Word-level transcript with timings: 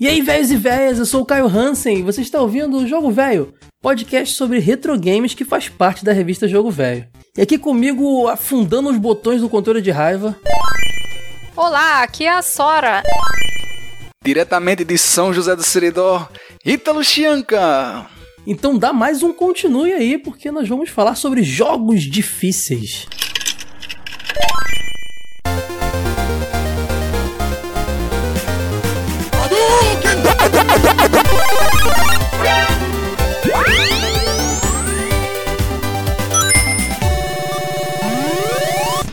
E 0.00 0.06
aí, 0.06 0.22
velhos 0.22 0.50
e 0.50 0.56
velhas, 0.56 0.98
eu 0.98 1.06
sou 1.06 1.22
o 1.22 1.26
Caio 1.26 1.46
Hansen 1.46 1.98
e 1.98 2.02
você 2.02 2.22
está 2.22 2.40
ouvindo 2.40 2.78
o 2.78 2.86
Jogo 2.86 3.10
Velho, 3.10 3.52
podcast 3.82 4.36
sobre 4.36 4.60
retro 4.60 4.98
games 4.98 5.34
que 5.34 5.44
faz 5.44 5.68
parte 5.68 6.04
da 6.04 6.12
revista 6.12 6.46
Jogo 6.46 6.70
Velho. 6.70 7.08
E 7.36 7.42
aqui 7.42 7.58
comigo, 7.58 8.28
afundando 8.28 8.90
os 8.90 8.96
botões 8.96 9.40
do 9.40 9.48
controle 9.48 9.82
de 9.82 9.90
raiva. 9.90 10.36
Olá, 11.56 12.02
aqui 12.04 12.24
é 12.24 12.30
a 12.30 12.42
Sora. 12.42 13.02
Diretamente 14.24 14.84
de 14.84 14.96
São 14.96 15.34
José 15.34 15.56
do 15.56 15.64
Seridó, 15.64 16.28
Ítalo 16.64 17.02
Chianca. 17.02 18.06
Então 18.50 18.78
dá 18.78 18.94
mais 18.94 19.22
um 19.22 19.30
continue 19.30 19.92
aí, 19.92 20.16
porque 20.16 20.50
nós 20.50 20.66
vamos 20.66 20.88
falar 20.88 21.14
sobre 21.16 21.42
jogos 21.42 22.00
difíceis. 22.00 23.06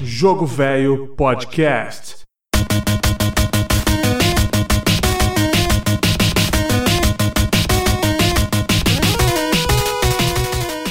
Jogo 0.01 0.45
Velho 0.45 1.13
Podcast. 1.17 2.24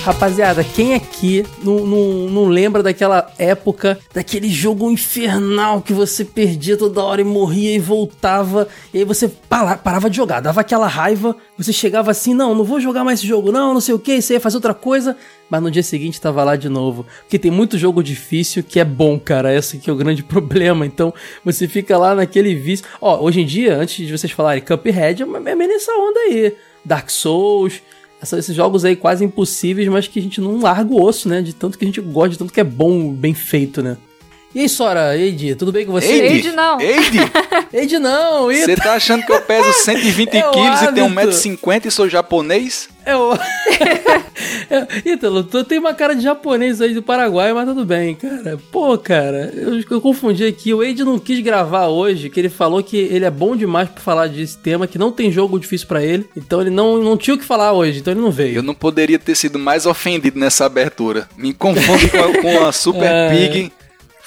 Rapaziada, 0.05 0.63
quem 0.63 0.93
aqui 0.93 1.47
não, 1.63 1.87
não, 1.87 2.05
não 2.29 2.45
lembra 2.45 2.83
daquela 2.83 3.33
época, 3.39 3.99
daquele 4.13 4.51
jogo 4.51 4.91
infernal 4.91 5.81
que 5.81 5.95
você 5.95 6.27
perdia 6.27 6.77
toda 6.77 7.03
hora 7.03 7.23
e 7.23 7.25
morria 7.25 7.75
e 7.75 7.79
voltava, 7.79 8.69
e 8.93 8.99
aí 8.99 9.05
você 9.07 9.29
para- 9.29 9.79
parava 9.79 10.11
de 10.11 10.17
jogar, 10.19 10.41
dava 10.41 10.61
aquela 10.61 10.87
raiva, 10.87 11.35
você 11.57 11.73
chegava 11.73 12.11
assim, 12.11 12.35
não, 12.35 12.55
não 12.55 12.65
vou 12.65 12.79
jogar 12.81 13.03
mais 13.03 13.21
esse 13.21 13.27
jogo, 13.27 13.51
não, 13.51 13.73
não 13.73 13.81
sei 13.81 13.95
o 13.95 13.99
que, 13.99 14.21
você 14.21 14.35
ia 14.35 14.41
fazer 14.41 14.59
outra 14.59 14.75
coisa, 14.75 15.17
mas 15.49 15.63
no 15.63 15.71
dia 15.71 15.83
seguinte 15.83 16.21
tava 16.21 16.45
lá 16.45 16.55
de 16.55 16.69
novo. 16.69 17.07
Porque 17.21 17.39
tem 17.39 17.51
muito 17.51 17.79
jogo 17.79 18.03
difícil 18.03 18.63
que 18.63 18.79
é 18.79 18.85
bom, 18.85 19.19
cara, 19.19 19.55
esse 19.55 19.79
que 19.79 19.89
é 19.89 19.93
o 19.93 19.97
grande 19.97 20.21
problema, 20.23 20.85
então 20.85 21.15
você 21.43 21.67
fica 21.67 21.97
lá 21.97 22.15
naquele 22.15 22.55
vício. 22.55 22.85
Ó, 23.01 23.23
hoje 23.25 23.41
em 23.41 23.47
dia, 23.47 23.75
antes 23.75 24.07
de 24.07 24.13
vocês 24.13 24.31
falarem 24.31 24.63
Cuphead, 24.63 25.23
é 25.23 25.51
é 25.51 25.55
meio 25.55 25.71
nessa 25.71 25.93
onda 25.93 26.21
aí, 26.21 26.55
Dark 26.85 27.09
Souls... 27.09 27.81
Essa- 28.21 28.39
esses 28.39 28.55
jogos 28.55 28.85
aí 28.85 28.97
quase 28.97 29.25
impossíveis, 29.25 29.87
mas 29.89 30.09
que 30.09 30.19
a 30.19 30.23
gente 30.23 30.41
não 30.41 30.61
larga 30.61 30.93
o 30.93 31.03
osso, 31.03 31.29
né? 31.29 31.43
De 31.43 31.53
tanto 31.53 31.77
que 31.79 31.85
a 31.85 31.89
gente 31.89 32.01
gosta, 32.01 32.31
de 32.31 32.39
tanto 32.39 32.53
que 32.53 32.61
é 32.61 32.65
bom, 32.65 33.13
bem 33.13 33.35
feito, 33.35 33.83
né? 33.83 33.97
E 34.55 34.61
aí, 34.61 34.69
Sora, 34.69 35.17
Eide, 35.17 35.57
tudo 35.57 35.73
bem 35.73 35.85
com 35.85 35.91
você? 35.91 36.07
Eide, 36.07 36.35
Eide, 36.37 36.53
não. 36.53 36.81
Eide, 36.81 37.19
Eide 37.75 37.99
não, 37.99 38.45
você 38.45 38.77
tá 38.77 38.95
achando 38.95 39.27
que 39.27 39.33
eu 39.33 39.41
peso 39.41 39.73
120 39.73 40.29
É 40.37 40.43
quilos 40.43 40.83
e 40.83 40.93
tenho 40.93 41.07
hábito. 41.07 41.37
1,50m 41.37 41.87
e 41.87 41.91
sou 41.91 42.09
japonês? 42.09 42.89
é 43.05 43.17
o... 43.17 43.35
é, 44.71 44.87
Ítalo, 45.05 45.43
tu 45.43 45.65
tem 45.65 45.79
uma 45.81 45.93
cara 45.93 46.15
de 46.15 46.23
japonês 46.23 46.81
aí 46.81 46.95
do 46.95 47.03
Paraguai, 47.03 47.53
mas 47.53 47.67
tudo 47.67 47.85
bem, 47.85 48.15
cara. 48.15 48.57
Pô, 48.71 48.97
cara, 48.97 49.53
eu, 49.55 49.83
eu 49.91 50.01
confundi 50.01 50.45
aqui. 50.45 50.73
O 50.73 50.85
Eide 50.85 51.03
não 51.03 51.19
quis 51.19 51.41
gravar 51.41 51.89
hoje, 51.89 52.31
que 52.31 52.39
ele 52.39 52.49
falou 52.49 52.81
que 52.81 52.97
ele 52.97 53.25
é 53.25 53.31
bom 53.31 53.57
demais 53.57 53.89
pra 53.89 54.01
falar 54.01 54.29
desse 54.29 54.57
tema, 54.57 54.87
que 54.87 54.99
não 54.99 55.11
tem 55.11 55.33
jogo 55.33 55.59
difícil 55.59 55.89
pra 55.89 56.03
ele. 56.03 56.27
Então 56.37 56.61
ele 56.61 56.71
não, 56.71 56.99
não 56.99 57.17
tinha 57.17 57.35
o 57.35 57.39
que 57.39 57.45
falar 57.45 57.73
hoje, 57.73 57.99
então 57.99 58.13
ele 58.13 58.21
não 58.21 58.31
veio. 58.31 58.55
Eu 58.57 58.63
não 58.63 58.75
poderia 58.75 59.19
ter 59.19 59.35
sido 59.35 59.59
mais 59.59 59.85
ofendido 59.85 60.39
nessa 60.39 60.65
abertura. 60.65 61.29
Me 61.37 61.53
confunde 61.53 62.09
com 62.09 62.19
a, 62.19 62.41
com 62.41 62.65
a 62.65 62.73
Super 62.73 63.11
É. 63.11 63.31
Pig. 63.31 63.73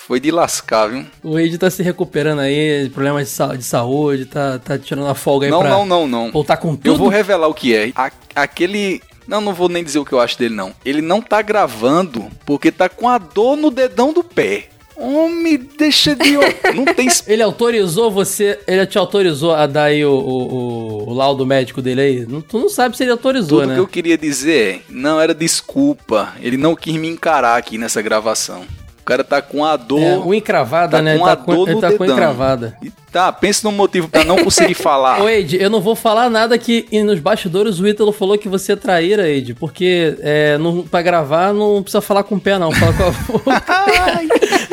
Foi 0.08 0.19
de 0.22 0.31
lascar, 0.31 0.88
viu? 0.88 1.05
O 1.22 1.38
Ed 1.38 1.58
tá 1.58 1.69
se 1.69 1.83
recuperando 1.83 2.39
aí, 2.39 2.89
problemas 2.94 3.27
de, 3.27 3.33
sa- 3.33 3.55
de 3.58 3.63
saúde, 3.63 4.25
tá, 4.25 4.58
tá 4.58 4.77
tirando 4.77 5.07
a 5.07 5.13
folga 5.13 5.47
aí 5.47 5.51
Não, 5.51 5.59
pra 5.59 5.69
não, 5.69 5.85
não, 5.85 6.07
não. 6.07 6.31
voltar 6.31 6.56
com 6.57 6.75
tudo. 6.78 6.88
Eu 6.88 6.95
vou 6.95 7.09
revelar 7.09 7.47
o 7.50 7.53
que 7.53 7.75
é. 7.75 7.91
A- 7.94 8.12
aquele. 8.35 9.01
Não, 9.28 9.41
não 9.41 9.53
vou 9.53 9.68
nem 9.68 9.84
dizer 9.84 10.00
o 10.00 10.06
que 10.06 10.13
eu 10.13 10.22
acho 10.22 10.40
dele, 10.40 10.56
não. 10.56 10.72
Ele 10.85 11.01
não 11.01 11.22
tá 11.22 11.41
gravando 11.41 12.28
porque 12.45 12.72
tá 12.72 12.88
com 12.88 13.09
a 13.09 13.18
dor 13.18 13.57
no 13.57 13.69
dedão 13.69 14.13
do 14.13 14.23
pé. 14.23 14.69
Homem, 14.95 15.57
deixa 15.78 16.16
de. 16.16 16.31
Não 16.74 16.85
tem. 16.85 17.07
Ele 17.28 17.44
autorizou 17.44 18.09
você, 18.09 18.57
ele 18.66 18.84
te 18.88 18.97
autorizou 18.97 19.53
a 19.53 19.68
dar 19.68 19.84
aí 19.84 20.03
o, 20.06 20.12
o, 20.12 20.53
o- 20.53 21.09
o 21.09 21.13
laudo 21.13 21.45
médico 21.45 21.81
dele 21.81 22.01
aí? 22.01 22.25
Não- 22.25 22.41
tu 22.41 22.57
não 22.57 22.69
sabe 22.69 22.95
se 22.97 23.03
ele 23.03 23.12
autorizou, 23.12 23.59
Tudo 23.59 23.68
né? 23.69 23.75
que 23.75 23.79
eu 23.81 23.88
queria 23.88 24.18
dizer 24.18 24.75
é, 24.78 24.79
não 24.89 25.19
era 25.22 25.35
desculpa. 25.35 26.34
Ele 26.41 26.56
não 26.57 26.75
quis 26.75 26.95
me 26.95 27.07
encarar 27.09 27.57
aqui 27.57 27.78
nessa 27.78 28.01
gravação. 28.01 28.66
O 29.07 29.09
cara 29.09 29.23
tá 29.23 29.41
com 29.41 29.63
a 29.63 29.78
dor. 29.78 30.01
É, 30.01 30.35
encravada, 30.35 30.97
tá 30.97 31.01
né? 31.01 31.18
com 31.18 31.23
Ele 31.23 31.31
a 31.31 31.35
tá 31.38 31.41
com, 31.41 31.56
dor 31.56 31.68
ele 31.69 31.75
no 31.75 31.81
tá 31.81 31.94
com 31.94 32.03
encravada. 32.03 32.78
E 32.84 32.91
Tá, 33.09 33.31
pensa 33.31 33.68
num 33.68 33.75
motivo 33.75 34.09
pra 34.09 34.25
não 34.25 34.44
conseguir 34.44 34.73
falar. 34.75 35.22
Ô, 35.22 35.29
Ed, 35.29 35.56
eu 35.59 35.69
não 35.69 35.79
vou 35.79 35.95
falar 35.95 36.29
nada 36.29 36.57
que 36.57 36.85
nos 37.03 37.19
bastidores 37.19 37.79
o 37.79 37.88
Ítalo 37.88 38.12
falou 38.12 38.38
que 38.38 38.50
você 38.50 38.73
é 38.73 38.75
traíra, 38.75 39.29
Ed, 39.29 39.53
porque 39.53 40.18
é, 40.19 40.57
não, 40.57 40.84
pra 40.84 41.01
gravar 41.01 41.53
não 41.53 41.81
precisa 41.81 42.01
falar 42.01 42.23
com 42.23 42.35
o 42.35 42.40
pé, 42.40 42.59
não. 42.59 42.69
Fala 42.72 42.94
com 42.94 43.03
a 43.03 43.12
boca. 43.31 44.66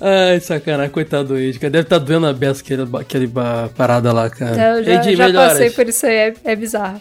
Ai, 0.00 0.38
sacanagem, 0.40 0.90
coitado 0.92 1.28
do 1.28 1.38
Ed, 1.38 1.58
cara. 1.58 1.70
Deve 1.70 1.82
estar 1.84 1.98
doendo 1.98 2.26
a 2.26 2.32
beça 2.32 2.60
aquele, 2.62 2.88
aquele 2.96 3.30
parada 3.76 4.12
lá, 4.12 4.30
cara. 4.30 4.76
Eu 4.78 4.84
já, 4.84 4.94
Ed, 4.94 5.16
já 5.16 5.26
melhoras. 5.26 5.52
passei 5.52 5.70
por 5.70 5.88
isso 5.88 6.06
aí, 6.06 6.14
é, 6.14 6.34
é 6.44 6.56
bizarro. 6.56 7.00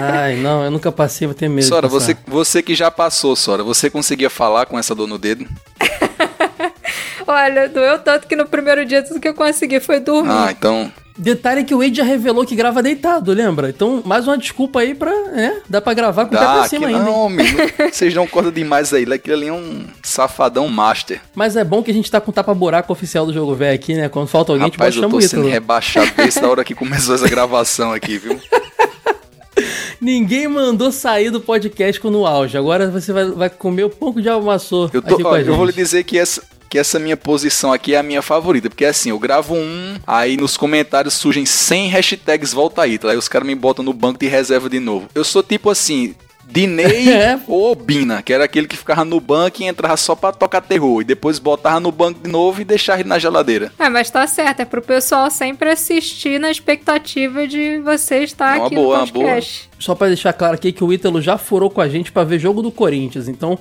Ai, 0.00 0.36
não, 0.36 0.64
eu 0.64 0.70
nunca 0.70 0.90
passei, 0.90 1.26
vou 1.26 1.34
ter 1.34 1.48
medo. 1.48 1.66
Sora, 1.66 1.86
você, 1.86 2.16
você 2.26 2.62
que 2.62 2.74
já 2.74 2.90
passou, 2.90 3.36
Sora, 3.36 3.62
você 3.62 3.90
conseguia 3.90 4.30
falar 4.30 4.66
com 4.66 4.78
essa 4.78 4.94
dor 4.94 5.06
no 5.06 5.18
dedo? 5.18 5.46
Olha, 7.26 7.68
doeu 7.68 7.98
tanto 7.98 8.26
que 8.26 8.34
no 8.34 8.46
primeiro 8.46 8.84
dia 8.84 9.02
tudo 9.02 9.20
que 9.20 9.28
eu 9.28 9.34
consegui 9.34 9.78
foi 9.78 10.00
dormir. 10.00 10.30
Ah, 10.32 10.48
então. 10.50 10.90
Detalhe 11.20 11.64
que 11.64 11.74
o 11.74 11.82
Ed 11.82 11.94
já 11.94 12.02
revelou 12.02 12.46
que 12.46 12.56
grava 12.56 12.82
deitado, 12.82 13.30
lembra? 13.34 13.68
Então, 13.68 14.02
mais 14.06 14.26
uma 14.26 14.38
desculpa 14.38 14.80
aí 14.80 14.94
pra, 14.94 15.10
né? 15.26 15.60
Dá 15.68 15.78
pra 15.78 15.92
gravar 15.92 16.24
com 16.24 16.34
o 16.34 16.38
pé 16.38 16.42
Dá, 16.44 16.52
pra 16.54 16.62
que 16.62 16.68
cima 16.70 16.86
ainda. 16.88 17.00
não, 17.00 17.26
homem. 17.26 17.46
Vocês 17.92 18.14
não 18.14 18.26
cortam 18.26 18.50
demais 18.50 18.90
aí. 18.94 19.04
Aquele 19.12 19.34
ali 19.36 19.48
é 19.48 19.52
um 19.52 19.84
safadão 20.02 20.66
master. 20.66 21.20
Mas 21.34 21.56
é 21.56 21.62
bom 21.64 21.82
que 21.82 21.90
a 21.90 21.94
gente 21.94 22.10
tá 22.10 22.22
com 22.22 22.30
o 22.30 22.34
tapa-buraco 22.34 22.90
oficial 22.90 23.26
do 23.26 23.34
jogo 23.34 23.54
velho 23.54 23.74
aqui, 23.74 23.94
né? 23.94 24.08
Quando 24.08 24.28
falta 24.28 24.52
alguém, 24.52 24.70
Rapaz, 24.70 24.88
a 24.88 24.90
gente 24.92 25.02
eu 25.02 25.08
bota 25.10 25.20
tô 25.20 25.26
o 25.26 25.28
sendo 25.28 25.40
Ítalo. 25.40 25.52
rebaixado 25.52 26.10
desde 26.16 26.40
a 26.40 26.48
hora 26.48 26.64
que 26.64 26.74
começou 26.74 27.14
essa 27.14 27.28
gravação 27.28 27.92
aqui, 27.92 28.16
viu? 28.16 28.40
Ninguém 30.00 30.48
mandou 30.48 30.90
sair 30.90 31.28
do 31.28 31.40
podcast 31.42 32.00
com 32.00 32.08
no 32.08 32.26
auge. 32.26 32.56
Agora 32.56 32.88
você 32.90 33.12
vai, 33.12 33.26
vai 33.26 33.50
comer 33.50 33.84
o 33.84 33.90
pouco 33.90 34.22
de 34.22 34.28
almaçô 34.30 34.88
Eu, 34.90 35.02
tô, 35.02 35.20
ó, 35.28 35.36
eu 35.36 35.54
vou 35.54 35.66
lhe 35.66 35.72
dizer 35.72 36.02
que 36.04 36.16
essa, 36.18 36.42
que 36.70 36.78
essa 36.78 37.00
minha 37.00 37.16
posição 37.16 37.72
aqui 37.72 37.94
é 37.94 37.98
a 37.98 38.02
minha 38.02 38.22
favorita. 38.22 38.70
Porque 38.70 38.84
assim, 38.84 39.10
eu 39.10 39.18
gravo 39.18 39.54
um, 39.56 39.96
aí 40.06 40.36
nos 40.36 40.56
comentários 40.56 41.14
surgem 41.14 41.44
100 41.44 41.88
hashtags 41.88 42.52
volta 42.52 42.82
aí, 42.82 42.96
tá? 42.96 43.10
Aí 43.10 43.16
os 43.16 43.26
caras 43.28 43.46
me 43.46 43.56
botam 43.56 43.84
no 43.84 43.92
banco 43.92 44.20
de 44.20 44.28
reserva 44.28 44.70
de 44.70 44.78
novo. 44.78 45.08
Eu 45.14 45.24
sou 45.24 45.42
tipo 45.42 45.68
assim. 45.68 46.14
Dinei 46.52 47.08
É. 47.14 47.38
ou 47.46 47.70
Obina, 47.70 48.22
que 48.22 48.32
era 48.32 48.42
aquele 48.44 48.66
que 48.66 48.76
ficava 48.76 49.04
no 49.04 49.20
banco 49.20 49.62
e 49.62 49.66
entrava 49.66 49.96
só 49.96 50.16
pra 50.16 50.32
tocar 50.32 50.60
terror. 50.60 51.00
E 51.00 51.04
depois 51.04 51.38
botava 51.38 51.78
no 51.78 51.92
banco 51.92 52.20
de 52.24 52.28
novo 52.28 52.60
e 52.60 52.64
deixava 52.64 53.00
ele 53.00 53.08
na 53.08 53.20
geladeira. 53.20 53.72
É, 53.78 53.88
mas 53.88 54.10
tá 54.10 54.26
certo, 54.26 54.60
é 54.60 54.64
pro 54.64 54.82
pessoal 54.82 55.30
sempre 55.30 55.70
assistir 55.70 56.40
na 56.40 56.50
expectativa 56.50 57.46
de 57.46 57.78
você 57.78 58.24
estar 58.24 58.56
Uma 58.58 58.66
aqui 58.66 58.74
boa, 58.74 58.96
no 58.98 59.04
uma 59.04 59.12
boa. 59.12 59.40
Só 59.80 59.94
pra 59.94 60.06
deixar 60.08 60.32
claro 60.34 60.54
aqui 60.54 60.70
que 60.72 60.84
o 60.84 60.92
Ítalo 60.92 61.20
já 61.22 61.36
furou 61.38 61.70
com 61.70 61.80
a 61.80 61.88
gente 61.88 62.12
pra 62.12 62.22
ver 62.22 62.38
jogo 62.38 62.60
do 62.62 62.70
Corinthians. 62.70 63.26
Então, 63.28 63.58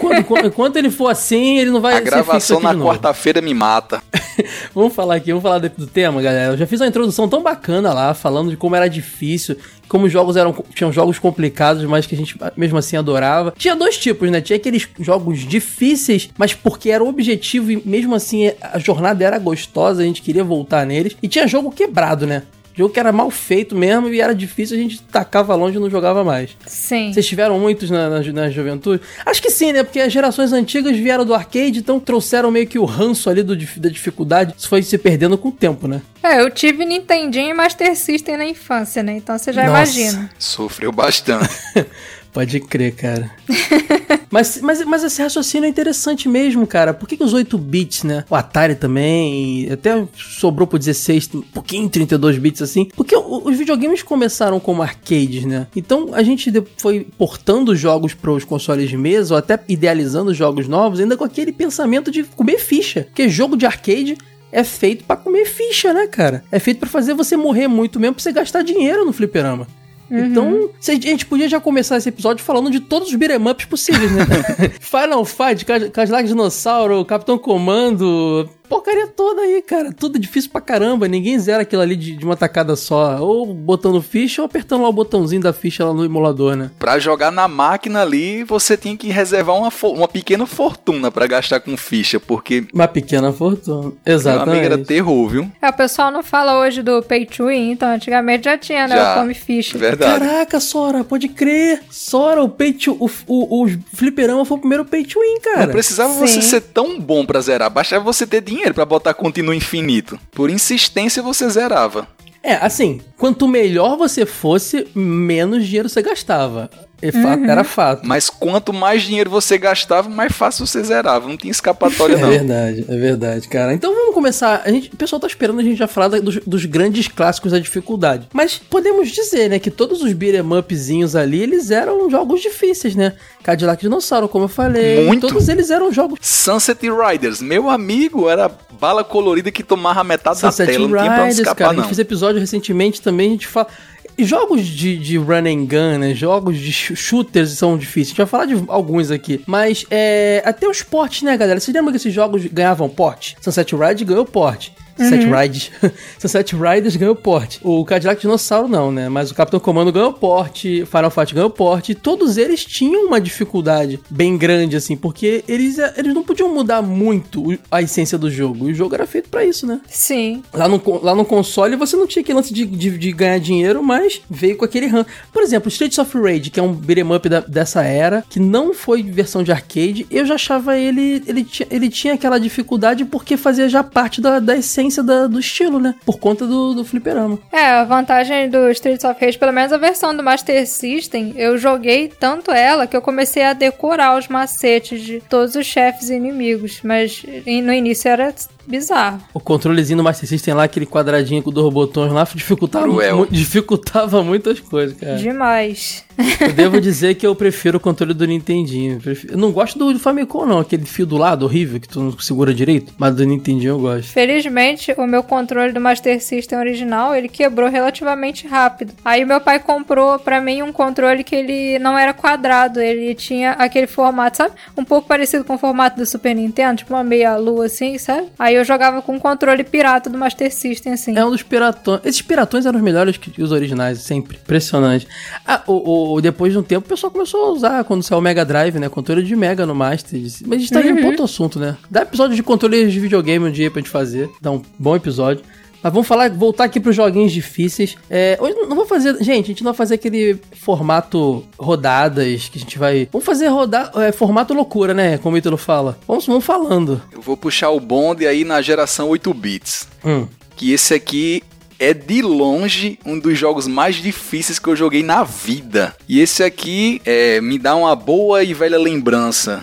quando- 0.00 0.24
quando- 0.24 0.46
enquanto 0.48 0.76
ele 0.76 0.90
for 0.90 1.06
assim, 1.08 1.58
ele 1.58 1.70
não 1.70 1.80
vai 1.80 1.92
A 1.92 1.96
ser 1.98 2.02
fixo 2.02 2.14
gravação 2.16 2.56
aqui 2.58 2.66
na 2.66 2.84
quarta-feira 2.84 3.40
me 3.40 3.54
mata. 3.54 4.02
Vamos 4.74 4.94
falar 4.94 5.16
aqui, 5.16 5.28
vamos 5.30 5.42
falar 5.42 5.58
do 5.58 5.68
do 5.68 5.86
tema, 5.86 6.22
galera. 6.22 6.52
Eu 6.54 6.56
já 6.56 6.66
fiz 6.66 6.80
uma 6.80 6.86
introdução 6.86 7.28
tão 7.28 7.42
bacana 7.42 7.92
lá, 7.92 8.14
falando 8.14 8.48
de 8.50 8.56
como 8.56 8.74
era 8.74 8.88
difícil, 8.88 9.56
como 9.86 10.06
os 10.06 10.12
jogos 10.12 10.34
eram. 10.36 10.52
Tinham 10.74 10.90
jogos 10.90 11.18
complicados, 11.18 11.84
mas 11.84 12.06
que 12.06 12.14
a 12.14 12.18
gente 12.18 12.36
mesmo 12.56 12.78
assim 12.78 12.96
adorava. 12.96 13.52
Tinha 13.58 13.76
dois 13.76 13.98
tipos, 13.98 14.30
né? 14.30 14.40
Tinha 14.40 14.56
aqueles 14.56 14.88
jogos 14.98 15.40
difíceis, 15.40 16.30
mas 16.38 16.54
porque 16.54 16.88
era 16.90 17.04
o 17.04 17.08
objetivo 17.08 17.70
e 17.70 17.82
mesmo 17.84 18.14
assim 18.14 18.50
a 18.62 18.78
jornada 18.78 19.22
era 19.24 19.38
gostosa, 19.38 20.00
a 20.02 20.06
gente 20.06 20.22
queria 20.22 20.42
voltar 20.44 20.86
neles. 20.86 21.14
E 21.22 21.28
tinha 21.28 21.46
jogo 21.46 21.70
quebrado, 21.70 22.26
né? 22.26 22.44
Jogo 22.74 22.92
que 22.92 23.00
era 23.00 23.12
mal 23.12 23.30
feito 23.30 23.74
mesmo 23.74 24.08
e 24.08 24.20
era 24.20 24.34
difícil, 24.34 24.76
a 24.76 24.80
gente 24.80 25.02
tacava 25.02 25.54
longe 25.54 25.76
e 25.76 25.80
não 25.80 25.90
jogava 25.90 26.24
mais. 26.24 26.56
Sim. 26.66 27.12
Vocês 27.12 27.26
tiveram 27.26 27.58
muitos 27.58 27.90
na, 27.90 28.08
na, 28.08 28.20
na 28.32 28.50
juventude? 28.50 29.02
Acho 29.26 29.42
que 29.42 29.50
sim, 29.50 29.72
né? 29.72 29.82
Porque 29.82 30.00
as 30.00 30.12
gerações 30.12 30.52
antigas 30.52 30.96
vieram 30.96 31.24
do 31.24 31.34
arcade, 31.34 31.78
então 31.78 31.98
trouxeram 31.98 32.50
meio 32.50 32.66
que 32.66 32.78
o 32.78 32.84
ranço 32.84 33.28
ali 33.28 33.42
do 33.42 33.56
da 33.56 33.88
dificuldade. 33.88 34.54
Isso 34.56 34.68
foi 34.68 34.82
se 34.82 34.96
perdendo 34.96 35.36
com 35.36 35.48
o 35.48 35.52
tempo, 35.52 35.86
né? 35.86 36.00
É, 36.22 36.40
eu 36.40 36.50
tive 36.50 36.84
Nintendinho 36.84 37.50
e 37.50 37.54
Master 37.54 37.96
System 37.96 38.36
na 38.36 38.44
infância, 38.44 39.02
né? 39.02 39.16
Então 39.16 39.36
você 39.38 39.52
já 39.52 39.62
Nossa. 39.64 39.76
imagina. 39.76 40.30
Sofreu 40.38 40.92
bastante. 40.92 41.48
Pode 42.32 42.60
crer, 42.60 42.94
cara. 42.94 43.30
mas, 44.30 44.60
mas, 44.62 44.84
mas 44.84 45.04
esse 45.04 45.20
raciocínio 45.20 45.66
é 45.66 45.68
interessante 45.68 46.28
mesmo, 46.28 46.66
cara. 46.66 46.94
Por 46.94 47.08
que, 47.08 47.16
que 47.16 47.24
os 47.24 47.32
8 47.32 47.58
bits, 47.58 48.04
né? 48.04 48.24
O 48.30 48.34
Atari 48.34 48.74
também, 48.74 49.68
até 49.70 50.06
sobrou 50.14 50.66
pro 50.66 50.78
16, 50.78 51.30
um 51.34 51.42
pouquinho 51.42 51.88
32 51.88 52.38
bits 52.38 52.62
assim. 52.62 52.86
Porque 52.96 53.16
os 53.16 53.56
videogames 53.56 54.02
começaram 54.02 54.60
como 54.60 54.82
arcades, 54.82 55.44
né? 55.44 55.66
Então 55.74 56.10
a 56.12 56.22
gente 56.22 56.52
foi 56.76 57.06
portando 57.18 57.74
jogos 57.74 58.14
para 58.14 58.30
os 58.30 58.44
consoles 58.44 58.88
de 58.88 58.96
mesa, 58.96 59.34
ou 59.34 59.38
até 59.38 59.58
idealizando 59.68 60.32
jogos 60.32 60.68
novos, 60.68 61.00
ainda 61.00 61.16
com 61.16 61.24
aquele 61.24 61.52
pensamento 61.52 62.10
de 62.10 62.22
comer 62.24 62.58
ficha. 62.58 63.04
Porque 63.04 63.28
jogo 63.28 63.56
de 63.56 63.66
arcade 63.66 64.16
é 64.52 64.64
feito 64.64 65.04
para 65.04 65.16
comer 65.16 65.46
ficha, 65.46 65.92
né, 65.92 66.06
cara? 66.06 66.44
É 66.50 66.58
feito 66.58 66.78
para 66.78 66.88
fazer 66.88 67.14
você 67.14 67.36
morrer 67.36 67.68
muito 67.68 67.98
mesmo 67.98 68.14
pra 68.14 68.22
você 68.22 68.32
gastar 68.32 68.62
dinheiro 68.62 69.04
no 69.04 69.12
fliperama. 69.12 69.66
Uhum. 70.10 70.24
Então, 70.26 70.70
a 70.88 70.92
gente 70.92 71.24
podia 71.26 71.48
já 71.48 71.60
começar 71.60 71.96
esse 71.96 72.08
episódio 72.08 72.44
falando 72.44 72.70
de 72.70 72.80
todos 72.80 73.08
os 73.08 73.14
beat'em 73.14 73.48
ups 73.48 73.64
possíveis, 73.66 74.10
né? 74.10 74.24
Final 74.80 75.24
Fight, 75.24 75.64
Cadillac 75.92 76.26
Dinossauro, 76.26 77.04
Capitão 77.04 77.38
Comando, 77.38 78.48
porcaria 78.70 79.08
toda 79.08 79.42
aí, 79.42 79.60
cara. 79.60 79.92
Tudo 79.92 80.16
difícil 80.16 80.48
pra 80.50 80.60
caramba. 80.60 81.08
Ninguém 81.08 81.36
zera 81.40 81.62
aquilo 81.62 81.82
ali 81.82 81.96
de, 81.96 82.16
de, 82.16 82.24
uma 82.24 82.36
tacada 82.36 82.76
só. 82.76 83.18
Ou 83.20 83.52
botando 83.52 84.00
ficha 84.00 84.40
ou 84.40 84.46
apertando 84.46 84.82
lá 84.82 84.88
o 84.88 84.92
botãozinho 84.92 85.42
da 85.42 85.52
ficha 85.52 85.84
lá 85.84 85.92
no 85.92 86.04
emulador, 86.04 86.54
né? 86.54 86.70
Pra 86.78 87.00
jogar 87.00 87.32
na 87.32 87.48
máquina 87.48 88.02
ali, 88.02 88.44
você 88.44 88.76
tinha 88.76 88.96
que 88.96 89.08
reservar 89.08 89.56
uma, 89.56 89.72
uma 89.82 90.06
pequena 90.06 90.46
fortuna 90.46 91.10
para 91.10 91.26
gastar 91.26 91.58
com 91.58 91.76
ficha, 91.76 92.20
porque. 92.20 92.64
Uma 92.72 92.86
pequena 92.86 93.32
fortuna. 93.32 93.92
Exatamente. 94.06 94.46
Meu 94.46 94.54
amigo 94.54 94.74
era 94.74 94.78
terror, 94.84 95.28
viu? 95.28 95.50
É, 95.60 95.68
o 95.68 95.72
pessoal 95.72 96.12
não 96.12 96.22
fala 96.22 96.60
hoje 96.60 96.82
do 96.82 97.02
pay 97.02 97.26
to 97.26 97.46
win, 97.46 97.72
então 97.72 97.88
antigamente 97.88 98.44
já 98.44 98.56
tinha, 98.56 98.86
né? 98.86 98.94
Já, 98.94 99.16
o 99.16 99.20
come 99.20 99.34
ficha. 99.34 99.76
Verdade. 99.76 100.20
Caraca, 100.20 100.60
Sora, 100.60 101.02
pode 101.02 101.28
crer. 101.28 101.82
Sora, 101.90 102.40
o 102.42 102.48
pay 102.48 102.72
to. 102.72 102.96
O, 103.00 103.10
o, 103.26 103.64
o 103.64 103.68
fliperama 103.92 104.44
foi 104.44 104.56
o 104.56 104.60
primeiro 104.60 104.84
pay 104.84 105.04
to 105.04 105.18
win, 105.18 105.40
cara. 105.40 105.66
Não 105.66 105.72
precisava 105.72 106.12
Sim. 106.12 106.20
você 106.20 106.42
ser 106.42 106.60
tão 106.60 107.00
bom 107.00 107.26
pra 107.26 107.40
zerar, 107.40 107.68
bastava 107.68 108.04
você 108.04 108.24
ter 108.24 108.40
dinheiro 108.40 108.59
dinheiro 108.60 108.74
para 108.74 108.84
botar 108.84 109.14
contínuo 109.14 109.54
infinito. 109.54 110.18
Por 110.30 110.50
insistência 110.50 111.22
você 111.22 111.48
zerava. 111.48 112.06
É, 112.42 112.54
assim, 112.54 113.00
quanto 113.18 113.48
melhor 113.48 113.96
você 113.96 114.24
fosse, 114.24 114.86
menos 114.94 115.66
dinheiro 115.66 115.88
você 115.88 116.00
gastava. 116.02 116.70
É 117.02 117.10
fato, 117.10 117.40
uhum. 117.40 117.50
Era 117.50 117.64
fato. 117.64 118.06
Mas 118.06 118.28
quanto 118.28 118.72
mais 118.72 119.02
dinheiro 119.02 119.30
você 119.30 119.56
gastava, 119.56 120.08
mais 120.08 120.32
fácil 120.32 120.66
você 120.66 120.82
zerava. 120.84 121.26
Não 121.26 121.36
tinha 121.36 121.50
escapatória, 121.50 122.14
é 122.14 122.18
não. 122.18 122.28
É 122.28 122.38
verdade, 122.38 122.84
é 122.88 122.96
verdade, 122.96 123.48
cara. 123.48 123.72
Então 123.72 123.94
vamos 123.94 124.14
começar. 124.14 124.62
A 124.64 124.70
gente, 124.70 124.90
o 124.92 124.96
pessoal 124.96 125.18
tá 125.18 125.26
esperando 125.26 125.60
a 125.60 125.62
gente 125.62 125.76
já 125.78 125.86
falar 125.86 126.20
dos, 126.20 126.36
dos, 126.44 126.64
grandes 126.66 127.08
clássicos 127.08 127.52
da 127.52 127.58
dificuldade. 127.58 128.28
Mas 128.32 128.58
podemos 128.58 129.10
dizer, 129.10 129.48
né, 129.48 129.58
que 129.58 129.70
todos 129.70 130.02
os 130.02 130.12
beat'em 130.12 130.40
upzinhos 130.40 131.16
ali, 131.16 131.42
eles 131.42 131.70
eram 131.70 132.10
jogos 132.10 132.40
difíceis, 132.42 132.94
né? 132.94 133.14
Cadillac 133.42 133.80
Dinossauro, 133.80 134.28
como 134.28 134.44
eu 134.44 134.48
falei. 134.48 135.06
Muito. 135.06 135.26
Todos 135.26 135.48
eles 135.48 135.70
eram 135.70 135.90
jogos. 135.92 136.18
Sunset 136.20 136.86
Riders, 136.90 137.40
meu 137.40 137.70
amigo, 137.70 138.28
era 138.28 138.50
bala 138.78 139.02
colorida 139.02 139.50
que 139.50 139.62
tomava 139.62 140.04
metade 140.04 140.38
Sunset 140.38 140.66
da 140.66 140.72
tela. 140.72 140.86
Riders, 140.86 140.90
não 140.90 141.02
tinha 141.02 141.14
pra 141.14 141.24
onde 141.24 141.34
escapar, 141.34 141.54
cara, 141.56 141.72
não. 141.72 141.80
A 141.80 141.82
gente 141.82 141.94
fez 141.94 141.98
episódio 141.98 142.40
recentemente 142.40 143.00
também, 143.00 143.28
a 143.28 143.32
gente 143.32 143.46
fala 143.46 143.68
jogos 144.18 144.66
de, 144.66 144.96
de 144.96 145.16
run 145.16 145.46
and 145.46 145.66
gun, 145.66 145.98
né? 145.98 146.14
Jogos 146.14 146.58
de 146.58 146.72
shooters 146.72 147.50
são 147.50 147.76
difíceis. 147.76 148.08
A 148.08 148.10
gente 148.10 148.18
vai 148.18 148.26
falar 148.26 148.44
de 148.46 148.64
alguns 148.68 149.10
aqui. 149.10 149.42
Mas 149.46 149.84
é, 149.90 150.42
até 150.44 150.68
os 150.68 150.82
portes, 150.82 151.22
né, 151.22 151.36
galera? 151.36 151.60
Vocês 151.60 151.74
lembram 151.74 151.92
que 151.92 151.96
esses 151.96 152.12
jogos 152.12 152.44
ganhavam 152.46 152.88
porte? 152.88 153.36
Sunset 153.40 153.74
Ride 153.74 154.04
ganhou 154.04 154.24
porte. 154.24 154.72
Sunset 155.00 155.24
uhum. 155.24 155.40
Riders. 155.40 155.70
Sunset 156.18 156.54
Riders 156.54 156.96
ganhou 156.96 157.16
porte. 157.16 157.58
O 157.62 157.84
Cadillac 157.84 158.20
Dinossauro 158.20 158.68
não, 158.68 158.92
né? 158.92 159.08
Mas 159.08 159.30
o 159.30 159.34
Capitão 159.34 159.58
Comando 159.58 159.92
ganhou 159.92 160.12
porte, 160.12 160.84
Final 160.84 161.10
Fight 161.10 161.34
ganhou 161.34 161.50
porte. 161.50 161.94
Todos 161.94 162.36
eles 162.36 162.64
tinham 162.64 163.06
uma 163.06 163.20
dificuldade 163.20 163.98
bem 164.10 164.36
grande, 164.36 164.76
assim, 164.76 164.96
porque 164.96 165.42
eles, 165.48 165.78
eles 165.96 166.14
não 166.14 166.22
podiam 166.22 166.52
mudar 166.52 166.82
muito 166.82 167.58
a 167.70 167.80
essência 167.80 168.18
do 168.18 168.30
jogo. 168.30 168.68
E 168.68 168.72
o 168.72 168.74
jogo 168.74 168.94
era 168.94 169.06
feito 169.06 169.28
para 169.28 169.44
isso, 169.44 169.66
né? 169.66 169.80
Sim. 169.88 170.42
Lá 170.52 170.68
no, 170.68 170.82
lá 171.02 171.14
no 171.14 171.24
console 171.24 171.76
você 171.76 171.96
não 171.96 172.06
tinha 172.06 172.22
aquele 172.22 172.36
lance 172.36 172.52
de, 172.52 172.66
de, 172.66 172.98
de 172.98 173.12
ganhar 173.12 173.38
dinheiro, 173.38 173.82
mas 173.82 174.20
veio 174.28 174.56
com 174.56 174.64
aquele 174.64 174.86
RAM. 174.86 175.06
Por 175.32 175.42
exemplo, 175.42 175.68
Streets 175.68 175.98
of 175.98 176.16
Rage, 176.18 176.50
que 176.50 176.60
é 176.60 176.62
um 176.62 176.72
beat'em 176.72 177.14
up 177.14 177.28
da, 177.28 177.40
dessa 177.40 177.82
era, 177.82 178.22
que 178.28 178.38
não 178.38 178.74
foi 178.74 179.02
versão 179.02 179.42
de 179.42 179.50
arcade, 179.50 180.06
eu 180.10 180.26
já 180.26 180.34
achava 180.34 180.76
ele. 180.76 181.22
Ele, 181.26 181.46
ele 181.70 181.88
tinha 181.88 182.14
aquela 182.14 182.38
dificuldade 182.38 183.04
porque 183.04 183.36
fazia 183.36 183.68
já 183.68 183.82
parte 183.82 184.20
da, 184.20 184.38
da 184.38 184.56
essência 184.56 184.89
da, 185.02 185.26
do 185.26 185.38
estilo, 185.38 185.78
né? 185.78 185.94
Por 186.04 186.18
conta 186.18 186.46
do, 186.46 186.74
do 186.74 186.84
fliperama. 186.84 187.38
É, 187.52 187.66
a 187.66 187.84
vantagem 187.84 188.48
do 188.48 188.70
Streets 188.70 189.04
of 189.04 189.24
Rage, 189.24 189.38
pelo 189.38 189.52
menos 189.52 189.72
a 189.72 189.78
versão 189.78 190.16
do 190.16 190.22
Master 190.22 190.66
System, 190.66 191.32
eu 191.36 191.56
joguei 191.56 192.08
tanto 192.08 192.50
ela 192.50 192.86
que 192.86 192.96
eu 192.96 193.02
comecei 193.02 193.42
a 193.42 193.52
decorar 193.52 194.18
os 194.18 194.28
macetes 194.28 195.02
de 195.02 195.20
todos 195.20 195.54
os 195.54 195.66
chefes 195.66 196.10
inimigos. 196.10 196.80
Mas 196.82 197.22
no 197.46 197.72
início 197.72 198.08
era 198.08 198.34
bizarro. 198.66 199.20
O 199.32 199.40
controlezinho 199.40 199.98
do 199.98 200.04
Master 200.04 200.28
System 200.28 200.54
lá, 200.54 200.64
aquele 200.64 200.86
quadradinho 200.86 201.42
com 201.42 201.50
dois 201.50 201.72
botões 201.72 202.12
lá, 202.12 202.24
dificultava, 202.34 202.86
muito, 202.86 203.26
dificultava 203.32 204.22
muitas 204.22 204.60
coisas, 204.60 204.96
cara. 204.96 205.16
Demais. 205.16 206.04
Eu 206.40 206.52
devo 206.52 206.80
dizer 206.80 207.14
que 207.14 207.26
eu 207.26 207.34
prefiro 207.34 207.78
o 207.78 207.80
controle 207.80 208.12
do 208.12 208.26
Nintendinho. 208.26 209.00
Eu 209.28 209.38
não 209.38 209.52
gosto 209.52 209.78
do 209.78 209.98
Famicom, 209.98 210.44
não. 210.44 210.58
Aquele 210.58 210.84
fio 210.84 211.06
do 211.06 211.16
lado 211.16 211.44
horrível 211.44 211.80
que 211.80 211.88
tu 211.88 212.00
não 212.00 212.18
segura 212.18 212.52
direito. 212.52 212.92
Mas 212.98 213.14
do 213.14 213.24
Nintendinho 213.24 213.72
eu 213.72 213.78
gosto. 213.78 214.10
Felizmente, 214.12 214.94
o 214.96 215.06
meu 215.06 215.22
controle 215.22 215.72
do 215.72 215.80
Master 215.80 216.22
System 216.22 216.58
original, 216.58 217.14
ele 217.14 217.28
quebrou 217.28 217.68
relativamente 217.68 218.46
rápido. 218.46 218.92
Aí 219.04 219.24
meu 219.24 219.40
pai 219.40 219.58
comprou 219.58 220.18
para 220.18 220.40
mim 220.40 220.62
um 220.62 220.72
controle 220.72 221.24
que 221.24 221.34
ele 221.34 221.78
não 221.78 221.96
era 221.98 222.12
quadrado. 222.12 222.80
Ele 222.80 223.14
tinha 223.14 223.52
aquele 223.52 223.86
formato, 223.86 224.38
sabe? 224.38 224.54
Um 224.76 224.84
pouco 224.84 225.08
parecido 225.08 225.44
com 225.44 225.54
o 225.54 225.58
formato 225.58 225.96
do 225.96 226.06
Super 226.06 226.34
Nintendo. 226.34 226.78
Tipo 226.78 226.94
uma 226.94 227.04
meia 227.04 227.36
lua 227.36 227.66
assim, 227.66 227.96
sabe? 227.98 228.28
Aí 228.38 228.49
eu 228.54 228.64
jogava 228.64 229.02
com 229.02 229.16
o 229.16 229.20
controle 229.20 229.64
pirata 229.64 230.08
do 230.08 230.18
Master 230.18 230.52
System, 230.52 230.92
assim. 230.92 231.16
É 231.16 231.24
um 231.24 231.30
dos 231.30 231.42
piratões. 231.42 232.00
Esses 232.04 232.22
piratões 232.22 232.66
eram 232.66 232.78
os 232.78 232.84
melhores 232.84 233.16
que 233.16 233.42
os 233.42 233.52
originais, 233.52 233.98
sempre. 233.98 234.38
Impressionante. 234.42 235.06
Ah, 235.46 235.62
o, 235.66 236.14
o 236.14 236.20
depois 236.20 236.52
de 236.52 236.58
um 236.58 236.62
tempo, 236.62 236.86
o 236.86 236.88
pessoal 236.88 237.10
começou 237.10 237.46
a 237.46 237.50
usar 237.50 237.84
quando 237.84 238.02
saiu 238.02 238.18
o 238.18 238.22
Mega 238.22 238.44
Drive, 238.44 238.78
né? 238.78 238.88
Controle 238.88 239.22
de 239.22 239.36
Mega 239.36 239.66
no 239.66 239.74
Master. 239.74 240.20
Mas 240.20 240.42
a 240.42 240.58
gente 240.58 240.72
tá 240.72 240.80
uhum. 240.80 240.90
indo 240.90 241.06
outro 241.06 241.24
assunto, 241.24 241.58
né? 241.58 241.76
Dá 241.90 242.02
episódio 242.02 242.36
de 242.36 242.42
controle 242.42 242.88
de 242.88 243.00
videogame 243.00 243.46
um 243.46 243.52
dia 243.52 243.70
pra 243.70 243.80
gente 243.80 243.90
fazer. 243.90 244.28
Dá 244.40 244.50
um 244.50 244.62
bom 244.78 244.96
episódio. 244.96 245.44
Mas 245.82 245.92
vamos 245.92 246.06
falar, 246.06 246.30
voltar 246.30 246.64
aqui 246.64 246.78
pros 246.78 246.94
joguinhos 246.94 247.32
difíceis. 247.32 247.96
É, 248.08 248.38
hoje 248.40 248.54
não 248.68 248.76
vou 248.76 248.86
fazer. 248.86 249.16
Gente, 249.22 249.46
a 249.46 249.48
gente 249.48 249.64
não 249.64 249.72
vai 249.72 249.76
fazer 249.76 249.94
aquele 249.94 250.38
formato 250.52 251.44
rodadas 251.58 252.48
que 252.48 252.58
a 252.58 252.60
gente 252.60 252.78
vai. 252.78 253.08
Vamos 253.10 253.24
fazer 253.24 253.48
rodar. 253.48 253.90
É, 253.96 254.12
formato 254.12 254.54
loucura, 254.54 254.92
né? 254.92 255.18
Como 255.18 255.36
o 255.36 255.38
Ítalo 255.38 255.56
fala. 255.56 255.98
Vamos, 256.06 256.26
vamos 256.26 256.44
falando. 256.44 257.00
Eu 257.12 257.20
vou 257.20 257.36
puxar 257.36 257.70
o 257.70 257.80
bonde 257.80 258.26
aí 258.26 258.44
na 258.44 258.60
geração 258.60 259.08
8 259.08 259.32
bits. 259.32 259.88
Hum. 260.04 260.26
Que 260.56 260.72
esse 260.72 260.92
aqui 260.92 261.42
é 261.78 261.94
de 261.94 262.20
longe 262.20 262.98
um 263.06 263.18
dos 263.18 263.38
jogos 263.38 263.66
mais 263.66 263.96
difíceis 263.96 264.58
que 264.58 264.68
eu 264.68 264.76
joguei 264.76 265.02
na 265.02 265.24
vida. 265.24 265.96
E 266.06 266.20
esse 266.20 266.42
aqui 266.42 267.00
é, 267.06 267.40
me 267.40 267.58
dá 267.58 267.74
uma 267.74 267.96
boa 267.96 268.44
e 268.44 268.52
velha 268.52 268.78
lembrança 268.78 269.62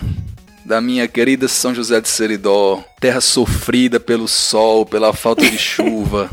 da 0.68 0.82
minha 0.82 1.08
querida 1.08 1.48
São 1.48 1.74
José 1.74 1.98
de 1.98 2.10
Seridó, 2.10 2.84
terra 3.00 3.22
sofrida 3.22 3.98
pelo 3.98 4.28
sol, 4.28 4.84
pela 4.84 5.14
falta 5.14 5.48
de 5.48 5.56
chuva. 5.56 6.28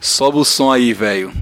Sobe 0.00 0.38
o 0.38 0.44
som 0.44 0.70
aí, 0.70 0.92
velho. 0.92 1.32